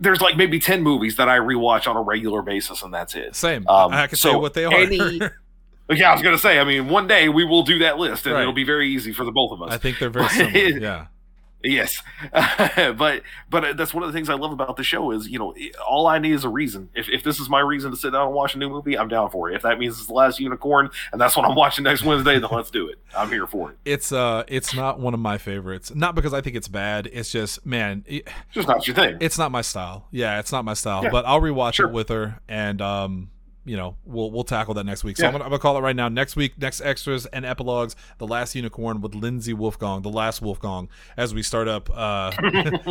there's 0.00 0.20
like 0.20 0.36
maybe 0.36 0.58
10 0.58 0.82
movies 0.82 1.16
that 1.16 1.28
I 1.28 1.38
rewatch 1.38 1.86
on 1.88 1.96
a 1.96 2.02
regular 2.02 2.42
basis 2.42 2.82
and 2.82 2.92
that's 2.92 3.14
it. 3.14 3.36
Same. 3.36 3.66
Um, 3.68 3.92
I 3.92 4.06
can 4.08 4.16
so 4.16 4.28
tell 4.30 4.38
you 4.38 4.42
what 4.42 4.54
they 4.54 4.64
are. 4.64 4.74
any- 4.74 5.20
Yeah, 5.90 6.10
I 6.10 6.12
was 6.14 6.22
going 6.22 6.34
to 6.34 6.40
say, 6.40 6.58
I 6.58 6.64
mean, 6.64 6.88
one 6.88 7.06
day 7.06 7.28
we 7.28 7.44
will 7.44 7.64
do 7.64 7.80
that 7.80 7.98
list 7.98 8.24
and 8.24 8.34
Right. 8.34 8.40
it'll 8.42 8.54
be 8.54 8.64
very 8.64 8.88
easy 8.88 9.12
for 9.12 9.24
the 9.24 9.30
both 9.32 9.52
of 9.52 9.60
us. 9.62 9.72
I 9.72 9.76
think 9.78 9.98
they're 9.98 10.08
very 10.10 10.28
similar. 10.30 10.58
Yeah. 10.78 11.06
Yes, 11.64 12.02
but 12.32 13.22
but 13.48 13.76
that's 13.76 13.94
one 13.94 14.02
of 14.02 14.08
the 14.08 14.12
things 14.16 14.28
I 14.28 14.34
love 14.34 14.52
about 14.52 14.76
the 14.76 14.82
show 14.84 15.10
is 15.12 15.28
you 15.28 15.38
know 15.38 15.54
all 15.86 16.06
I 16.06 16.18
need 16.18 16.32
is 16.32 16.44
a 16.44 16.48
reason. 16.48 16.88
If 16.94 17.08
if 17.08 17.22
this 17.22 17.38
is 17.40 17.48
my 17.48 17.60
reason 17.60 17.90
to 17.90 17.96
sit 17.96 18.12
down 18.12 18.26
and 18.26 18.34
watch 18.34 18.54
a 18.54 18.58
new 18.58 18.68
movie, 18.68 18.98
I'm 18.98 19.08
down 19.08 19.30
for 19.30 19.50
it. 19.50 19.56
If 19.56 19.62
that 19.62 19.78
means 19.78 19.98
it's 19.98 20.06
the 20.06 20.12
last 20.14 20.40
unicorn 20.40 20.90
and 21.12 21.20
that's 21.20 21.36
what 21.36 21.46
I'm 21.48 21.54
watching 21.62 21.84
next 21.84 22.02
Wednesday, 22.04 22.38
then 22.38 22.48
let's 22.50 22.70
do 22.70 22.88
it. 22.88 22.98
I'm 23.16 23.28
here 23.28 23.46
for 23.46 23.70
it. 23.70 23.76
It's 23.84 24.12
uh, 24.12 24.44
it's 24.48 24.74
not 24.74 24.98
one 24.98 25.14
of 25.14 25.20
my 25.20 25.38
favorites. 25.38 25.94
Not 25.94 26.14
because 26.14 26.34
I 26.34 26.40
think 26.40 26.56
it's 26.56 26.68
bad. 26.68 27.08
It's 27.12 27.30
just, 27.30 27.64
man, 27.64 28.04
it- 28.06 28.26
It's 28.46 28.54
just 28.54 28.68
not 28.68 28.86
your 28.86 28.96
thing. 28.96 29.18
it's 29.20 29.38
not 29.38 29.50
my 29.52 29.62
style. 29.62 30.08
Yeah, 30.10 30.38
it's 30.38 30.52
not 30.52 30.64
my 30.64 30.74
style. 30.74 31.04
Yeah. 31.04 31.10
But 31.10 31.26
I'll 31.26 31.40
rewatch 31.40 31.74
Sure. 31.74 31.88
it 31.88 31.92
with 31.92 32.08
her, 32.08 32.40
and 32.48 32.80
um, 32.82 33.30
you 33.64 33.76
know, 33.76 33.96
we'll 34.04 34.30
we'll 34.30 34.44
tackle 34.44 34.74
that 34.74 34.84
next 34.84 35.04
week. 35.04 35.16
So 35.16 35.26
I'm, 35.26 35.32
gonna, 35.32 35.44
I'm 35.44 35.50
gonna 35.50 35.60
call 35.60 35.76
it 35.76 35.80
right 35.80 35.94
now. 35.94 36.08
Next 36.08 36.34
week, 36.34 36.58
next 36.58 36.80
extras 36.80 37.26
and 37.26 37.44
epilogues, 37.44 37.94
the 38.18 38.26
last 38.26 38.54
unicorn 38.54 39.00
with 39.00 39.14
Lindsay 39.14 39.54
Wolfgong, 39.54 40.02
the 40.02 40.10
last 40.10 40.42
Wolfgong, 40.42 40.88
as 41.16 41.32
we 41.32 41.42
start 41.42 41.68
up 41.68 41.88
uh, 41.92 42.32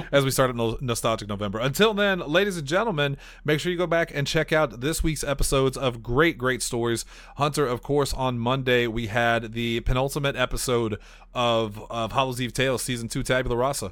as 0.11 0.23
we 0.23 0.31
start 0.31 0.49
up 0.49 0.81
nostalgic 0.81 1.27
November. 1.27 1.59
Until 1.59 1.93
then, 1.93 2.19
ladies 2.19 2.57
and 2.57 2.65
gentlemen, 2.65 3.17
make 3.43 3.59
sure 3.59 3.71
you 3.71 3.77
go 3.77 3.87
back 3.87 4.11
and 4.13 4.25
check 4.25 4.53
out 4.53 4.81
this 4.81 5.03
week's 5.03 5.23
episodes 5.23 5.75
of 5.77 6.01
great 6.01 6.37
great 6.37 6.61
stories. 6.61 7.03
Hunter, 7.37 7.67
of 7.67 7.81
course, 7.81 8.13
on 8.13 8.39
Monday 8.39 8.87
we 8.87 9.07
had 9.07 9.53
the 9.53 9.81
penultimate 9.81 10.35
episode 10.35 10.97
of 11.33 11.83
of 11.91 12.13
Hallows 12.13 12.39
Eve 12.39 12.53
Tales 12.53 12.81
season 12.81 13.07
two, 13.07 13.23
Tabula 13.23 13.57
Rasa. 13.57 13.91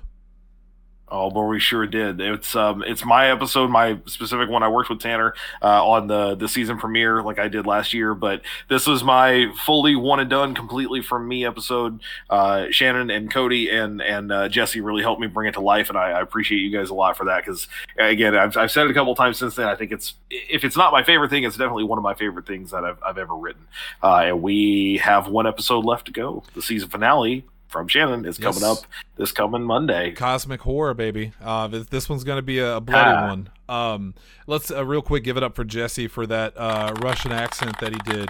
Oh, 1.12 1.32
but 1.32 1.42
we 1.42 1.60
sure 1.60 1.88
did. 1.88 2.22
It's 2.22 2.56
um, 2.56 2.84
it's 2.86 3.04
my 3.04 3.32
episode, 3.32 3.72
my 3.72 3.98
specific 4.06 4.48
one. 4.48 4.62
I 4.62 4.68
worked 4.68 4.90
with 4.90 5.00
Tanner 5.00 5.34
uh, 5.62 5.86
on 5.86 6.08
the 6.08 6.36
the 6.36 6.48
season 6.48 6.78
premiere, 6.78 7.24
like 7.24 7.40
I 7.40 7.48
did 7.48 7.66
last 7.66 7.94
year. 7.94 8.14
But 8.14 8.42
this 8.68 8.86
was 8.86 9.04
my 9.04 9.52
fully 9.66 9.96
one 9.96 10.20
and 10.20 10.30
done, 10.30 10.54
completely 10.54 11.02
from 11.02 11.28
me 11.28 11.46
episode. 11.46 12.00
Uh, 12.30 12.68
Seanan 12.70 13.16
and 13.16 13.32
Cody 13.32 13.70
and 13.70 14.02
and 14.02 14.32
uh, 14.32 14.50
Jesse 14.50 14.82
really 14.82 15.02
helped 15.02 15.20
me 15.20 15.26
bring 15.28 15.48
it 15.48 15.54
to 15.54 15.62
life, 15.62 15.90
and 15.90 15.98
I, 15.98 16.12
I 16.12 16.22
appreciate 16.22 16.60
you 16.60 16.70
guys 16.70 16.92
a 16.92 16.94
lot 16.94 17.18
for 17.18 17.26
that. 17.26 17.44
Because 17.44 17.68
again, 17.98 18.36
I've, 18.36 18.56
I've 18.56 18.72
said 18.72 18.86
it 18.86 18.92
a 18.92 18.94
couple 18.94 19.16
times 19.16 19.40
since 19.40 19.56
then. 19.56 19.68
I 19.68 19.76
think 19.76 19.92
it's 19.92 20.14
if 20.30 20.64
it's 20.64 20.78
not 20.78 20.92
my 20.92 21.04
favorite 21.04 21.30
thing, 21.30 21.44
it's 21.44 21.58
definitely 21.58 21.86
one 21.86 21.98
of 21.98 22.04
my 22.04 22.14
favorite 22.14 22.46
things 22.46 22.70
that 22.70 22.86
I've 22.86 23.02
I've 23.04 23.18
ever 23.18 23.36
written. 23.36 23.68
Uh, 24.04 24.26
and 24.26 24.44
we 24.44 24.98
have 24.98 25.28
one 25.28 25.48
episode 25.48 25.86
left 25.86 26.06
to 26.06 26.12
go. 26.12 26.44
The 26.54 26.62
season 26.62 26.90
finale 26.90 27.46
from 27.70 27.88
Seanan 27.88 28.26
is 28.26 28.38
coming 28.38 28.64
up 28.64 28.80
this 29.16 29.32
coming 29.32 29.64
Monday. 29.64 30.12
cosmic 30.12 30.60
horror 30.62 30.94
baby 30.94 31.32
uh 31.42 31.68
this, 31.68 31.86
this 31.88 32.10
one's 32.10 32.24
gonna 32.24 32.42
be 32.42 32.60
a, 32.60 32.80
bloody 32.82 33.12
Ah. 33.12 33.28
one 33.28 33.50
um 33.70 34.14
let's 34.48 34.72
uh, 34.72 34.84
real 34.84 35.02
quick 35.04 35.24
give 35.24 35.38
it 35.38 35.44
up 35.44 35.56
for 35.56 35.64
jesse 35.64 36.08
for 36.08 36.26
that 36.28 36.54
uh 36.58 36.94
russian 37.02 37.32
accent 37.32 37.80
that 37.80 37.94
he 37.94 38.00
did 38.12 38.30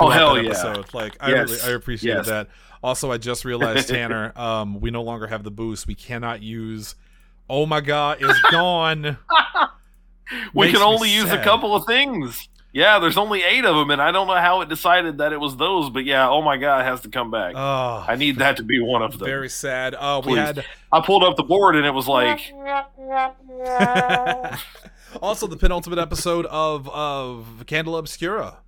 Oh, 0.00 0.08
hell 0.10 0.34
that 0.36 0.44
yeah. 0.44 0.50
episode. 0.50 0.94
like 0.94 1.16
i 1.20 1.28
Yes. 1.30 1.50
really 1.50 1.72
i 1.72 1.76
appreciate 1.76 2.14
Yes. 2.14 2.26
that 2.26 2.48
also 2.82 3.12
i 3.12 3.18
just 3.18 3.44
realized 3.44 3.88
tanner 3.90 4.32
um 4.36 4.80
we 4.80 4.90
no 4.90 5.02
longer 5.02 5.26
have 5.26 5.44
the 5.44 5.50
boost 5.50 5.86
we 5.86 5.94
cannot 5.94 6.40
use 6.42 6.94
oh 7.50 7.66
my 7.66 7.80
god 7.82 8.22
is 8.22 8.36
gone 8.50 9.18
we 10.54 10.66
Makes 10.66 10.78
can 10.78 10.86
only 10.86 11.10
use 11.10 11.30
a 11.30 11.42
couple 11.42 11.74
of 11.74 11.86
things. 11.86 12.48
Yeah, 12.72 12.98
there's 12.98 13.16
only 13.16 13.42
eight 13.42 13.64
of 13.64 13.76
them, 13.76 13.90
and 13.90 14.00
I 14.00 14.12
don't 14.12 14.26
know 14.26 14.36
how 14.36 14.60
it 14.60 14.68
decided 14.68 15.18
that 15.18 15.32
it 15.32 15.40
was 15.40 15.56
those, 15.56 15.88
but 15.88 16.04
yeah, 16.04 16.28
oh 16.28 16.42
my 16.42 16.58
god, 16.58 16.82
it 16.82 16.84
has 16.84 17.00
to 17.02 17.08
come 17.08 17.30
back. 17.30 17.54
oh 17.56 18.04
I 18.06 18.16
need 18.16 18.36
that 18.36 18.58
to 18.58 18.62
be 18.62 18.80
one 18.80 19.02
of 19.02 19.18
them. 19.18 19.26
very 19.26 19.48
sad 19.48 19.94
uh, 19.94 20.20
we 20.24 20.32
Please. 20.32 20.38
had 20.38 20.64
I 20.92 21.00
pulled 21.00 21.24
up 21.24 21.36
the 21.36 21.42
board 21.42 21.76
and 21.76 21.86
it 21.86 21.92
was 21.92 22.06
like, 22.06 22.38
also 25.22 25.46
the 25.46 25.56
penultimate 25.56 25.98
episode 25.98 26.46
of 26.46 26.88
of 26.90 27.64
Candela 27.66 28.00
Obscura 28.00 28.58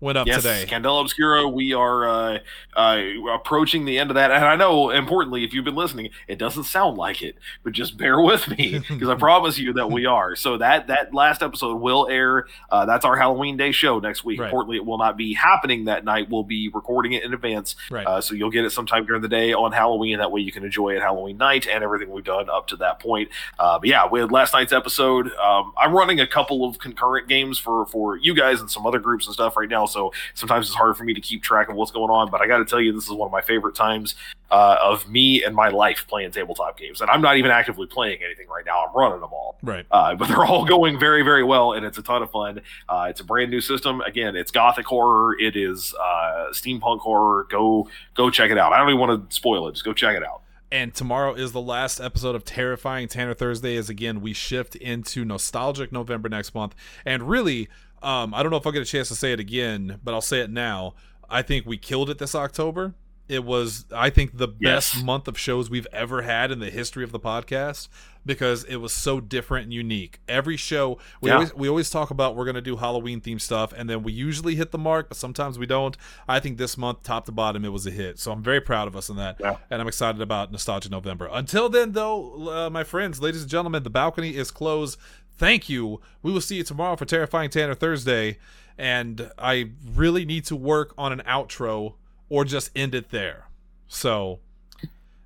went 0.00 0.18
up 0.18 0.26
yes, 0.26 0.42
today. 0.42 0.64
Candela 0.68 1.02
Obscura. 1.02 1.48
We 1.48 1.72
are 1.72 2.08
uh, 2.08 2.38
uh, 2.74 3.02
approaching 3.32 3.84
the 3.84 3.98
end 3.98 4.10
of 4.10 4.14
that, 4.14 4.30
and 4.30 4.44
I 4.44 4.56
know, 4.56 4.90
importantly, 4.90 5.44
if 5.44 5.52
you've 5.52 5.64
been 5.64 5.74
listening, 5.74 6.10
it 6.28 6.38
doesn't 6.38 6.64
sound 6.64 6.96
like 6.96 7.22
it, 7.22 7.36
but 7.62 7.72
just 7.72 7.96
bear 7.96 8.20
with 8.22 8.48
me 8.48 8.78
because 8.88 9.08
I 9.08 9.14
promise 9.18 9.58
you 9.58 9.72
that 9.74 9.90
we 9.90 10.06
are. 10.06 10.36
So 10.36 10.58
that 10.58 10.86
that 10.88 11.14
last 11.14 11.42
episode 11.42 11.76
will 11.76 12.08
air. 12.10 12.46
Uh, 12.70 12.86
that's 12.86 13.04
our 13.04 13.16
Halloween 13.16 13.56
Day 13.56 13.72
show 13.72 13.98
next 13.98 14.24
week. 14.24 14.40
Right. 14.40 14.46
Importantly, 14.46 14.76
it 14.76 14.86
will 14.86 14.98
not 14.98 15.16
be 15.16 15.34
happening 15.34 15.84
that 15.84 16.04
night. 16.04 16.28
We'll 16.30 16.44
be 16.44 16.68
recording 16.68 17.12
it 17.12 17.22
in 17.24 17.34
advance, 17.34 17.76
Right. 17.90 18.06
uh, 18.06 18.20
so 18.20 18.34
you'll 18.34 18.50
get 18.50 18.64
it 18.64 18.70
sometime 18.70 19.06
during 19.06 19.22
the 19.22 19.28
day 19.28 19.52
on 19.52 19.72
Halloween. 19.72 20.18
That 20.18 20.32
way, 20.32 20.40
you 20.40 20.52
can 20.52 20.64
enjoy 20.64 20.90
it 20.96 21.00
Halloween 21.00 21.36
night 21.36 21.66
and 21.66 21.84
everything 21.84 22.10
we've 22.10 22.24
done 22.24 22.48
up 22.50 22.66
to 22.68 22.76
that 22.76 23.00
point. 23.00 23.30
Uh, 23.58 23.78
but 23.78 23.88
yeah, 23.88 24.06
we 24.10 24.20
had 24.20 24.32
last 24.32 24.54
night's 24.54 24.72
episode. 24.72 25.32
Um, 25.34 25.72
I'm 25.76 25.92
running 25.94 26.20
a 26.20 26.26
couple 26.26 26.64
of 26.64 26.78
concurrent 26.78 27.28
games 27.28 27.58
for 27.58 27.86
for 27.86 28.16
you 28.16 28.34
guys 28.34 28.60
and 28.60 28.70
some 28.70 28.86
other 28.86 28.98
groups 28.98 29.26
and 29.26 29.34
stuff 29.34 29.56
right 29.56 29.68
now, 29.68 29.86
so 29.90 30.12
sometimes 30.34 30.66
it's 30.68 30.76
hard 30.76 30.96
for 30.96 31.04
me 31.04 31.14
to 31.14 31.20
keep 31.20 31.42
track 31.42 31.68
of 31.68 31.76
what's 31.76 31.90
going 31.90 32.10
on. 32.10 32.30
But 32.30 32.40
I 32.40 32.46
got 32.46 32.58
to 32.58 32.64
tell 32.64 32.80
you, 32.80 32.92
this 32.92 33.04
is 33.04 33.10
one 33.10 33.26
of 33.26 33.32
my 33.32 33.42
favorite 33.42 33.74
times 33.74 34.14
uh, 34.50 34.76
of 34.82 35.08
me 35.08 35.44
and 35.44 35.54
my 35.54 35.68
life 35.68 36.06
playing 36.08 36.30
tabletop 36.32 36.78
games, 36.78 37.00
and 37.00 37.10
I'm 37.10 37.20
not 37.20 37.36
even 37.36 37.50
actively 37.50 37.86
playing 37.86 38.18
anything 38.24 38.48
right 38.48 38.64
now. 38.64 38.84
I'm 38.86 38.94
running 38.96 39.20
them 39.20 39.32
all. 39.32 39.56
right. 39.62 39.86
Uh, 39.90 40.14
but 40.14 40.28
they're 40.28 40.44
all 40.44 40.64
going 40.64 40.98
very, 40.98 41.22
very 41.22 41.44
well, 41.44 41.72
and 41.72 41.84
it's 41.84 41.98
a 41.98 42.02
ton 42.02 42.22
of 42.22 42.30
fun. 42.30 42.60
Uh, 42.88 43.06
it's 43.10 43.20
a 43.20 43.24
brand 43.24 43.50
new 43.50 43.60
system. 43.60 44.00
Again, 44.02 44.36
it's 44.36 44.50
gothic 44.50 44.86
horror. 44.86 45.36
It 45.38 45.56
is 45.56 45.94
uh, 45.94 46.46
steampunk 46.52 47.00
horror. 47.00 47.46
Go, 47.50 47.88
go 48.14 48.30
check 48.30 48.50
it 48.50 48.58
out. 48.58 48.72
I 48.72 48.78
don't 48.78 48.88
even 48.88 49.00
want 49.00 49.30
to 49.30 49.34
spoil 49.34 49.68
it. 49.68 49.72
Just 49.72 49.84
go 49.84 49.92
check 49.92 50.16
it 50.16 50.24
out. 50.24 50.42
And 50.72 50.94
tomorrow 50.94 51.34
is 51.34 51.50
the 51.50 51.60
last 51.60 52.00
episode 52.00 52.36
of 52.36 52.44
Terrifying 52.44 53.08
Tanner 53.08 53.34
Thursday. 53.34 53.76
As 53.76 53.90
again, 53.90 54.20
we 54.20 54.32
shift 54.32 54.76
into 54.76 55.24
nostalgic 55.24 55.90
November 55.90 56.28
next 56.28 56.54
month. 56.54 56.76
And 57.04 57.28
really, 57.28 57.68
um, 58.02 58.34
I 58.34 58.42
don't 58.42 58.50
know 58.50 58.56
if 58.58 58.66
I'll 58.66 58.72
get 58.72 58.82
a 58.82 58.86
chance 58.86 59.08
to 59.08 59.14
say 59.14 59.32
it 59.32 59.40
again, 59.40 59.98
but 60.02 60.14
I'll 60.14 60.20
say 60.20 60.40
it 60.40 60.50
now. 60.50 60.94
I 61.28 61.42
think 61.42 61.66
we 61.66 61.78
killed 61.78 62.10
it 62.10 62.18
this 62.18 62.34
October. 62.34 62.94
It 63.28 63.44
was, 63.44 63.84
I 63.94 64.10
think, 64.10 64.36
the 64.38 64.48
Yes. 64.58 64.92
best 64.94 65.04
month 65.04 65.28
of 65.28 65.38
shows 65.38 65.70
we've 65.70 65.86
ever 65.92 66.22
had 66.22 66.50
in 66.50 66.58
the 66.58 66.68
history 66.70 67.04
of 67.04 67.12
the 67.12 67.20
podcast 67.20 67.86
because 68.26 68.64
it 68.64 68.76
was 68.76 68.92
so 68.92 69.20
different 69.20 69.64
and 69.66 69.72
unique. 69.72 70.20
Every 70.28 70.56
show, 70.56 70.98
we 71.20 71.30
Yeah. 71.30 71.36
always 71.36 71.54
we 71.54 71.68
always 71.68 71.88
talk 71.90 72.10
about 72.10 72.34
we're 72.34 72.44
gonna 72.44 72.60
do 72.60 72.74
Halloween 72.76 73.20
themed 73.20 73.40
stuff, 73.40 73.72
and 73.74 73.88
then 73.88 74.02
we 74.02 74.12
usually 74.12 74.56
hit 74.56 74.72
the 74.72 74.78
mark, 74.78 75.08
but 75.08 75.16
sometimes 75.16 75.60
we 75.60 75.64
don't. 75.66 75.96
I 76.26 76.40
think 76.40 76.58
this 76.58 76.76
month, 76.76 77.04
top 77.04 77.24
to 77.26 77.32
bottom, 77.32 77.64
it 77.64 77.68
was 77.72 77.86
a 77.86 77.92
hit. 77.92 78.18
So 78.18 78.32
I'm 78.32 78.42
very 78.42 78.60
proud 78.60 78.88
of 78.88 78.96
us 78.96 79.08
in 79.08 79.14
that, 79.16 79.36
Yeah. 79.38 79.58
and 79.70 79.80
I'm 79.80 79.86
excited 79.86 80.20
about 80.20 80.50
Nostalgia 80.50 80.90
November. 80.90 81.30
Until 81.32 81.68
then, 81.68 81.92
though, 81.92 82.50
uh, 82.66 82.68
my 82.68 82.82
friends, 82.82 83.22
ladies 83.22 83.42
and 83.42 83.50
gentlemen, 83.50 83.84
the 83.84 83.90
balcony 83.90 84.34
is 84.34 84.50
closed 84.50 84.98
thank 85.40 85.70
you. 85.70 86.00
We 86.22 86.30
will 86.30 86.42
see 86.42 86.56
you 86.56 86.62
tomorrow 86.62 86.94
for 86.96 87.06
Terrifying 87.06 87.50
Tanner 87.50 87.74
Thursday. 87.74 88.38
And 88.78 89.30
I 89.38 89.70
really 89.94 90.24
need 90.24 90.44
to 90.46 90.56
work 90.56 90.94
on 90.96 91.12
an 91.12 91.22
outro 91.26 91.94
or 92.28 92.44
just 92.44 92.70
end 92.76 92.94
it 92.94 93.10
there. 93.10 93.46
So 93.88 94.38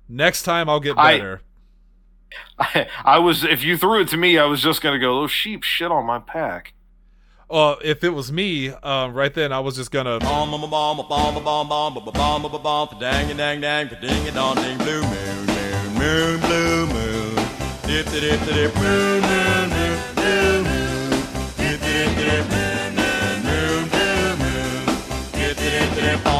next 0.09 0.43
time 0.43 0.69
I'll 0.69 0.79
get 0.79 0.95
better. 0.95 1.41
I, 2.59 2.87
I, 3.03 3.19
was, 3.19 3.43
if 3.43 3.63
you 3.63 3.77
threw 3.77 4.01
it 4.01 4.07
to 4.09 4.17
me, 4.17 4.37
I 4.37 4.45
was 4.45 4.61
just 4.61 4.81
going 4.81 4.93
to 4.93 4.99
go, 4.99 5.21
those 5.21 5.31
sheep 5.31 5.63
shit 5.63 5.91
on 5.91 6.05
my 6.05 6.19
pack. 6.19 6.73
Well, 7.49 7.77
if 7.83 8.03
it 8.03 8.09
was 8.09 8.31
me, 8.31 8.69
uh, 8.69 9.09
right 9.09 9.31
then 9.31 9.51
I 9.53 9.59
was 9.59 9.75
just 9.75 9.91
gonna. 9.91 10.17
dang 12.99 13.37
dang 13.37 13.61
dang 13.61 13.87
ding 14.01 14.33
dong 14.33 14.55
ding 14.55 14.79
blue 14.79 15.03
moon 15.03 15.45
moon 15.93 16.39
blue 16.39 16.87
moon 16.87 17.04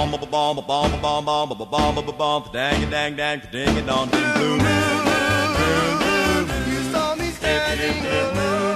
bomb, 0.05 0.11
bomb, 0.65 0.65
bomb, 0.65 1.01
bomb, 1.01 1.25
bomb, 1.25 1.49
bomb, 1.49 1.95
bomb, 1.95 2.17
bomb, 2.17 2.43
dang 2.51 2.89
dang 2.89 3.15
dang, 3.15 3.41
ding 3.51 3.85
dong 3.85 4.09
ding, 4.09 4.21
moon, 4.37 4.59
You 6.67 6.81
saw 6.91 7.15
me 7.15 7.31
standing 7.31 8.05
alone. 8.05 8.74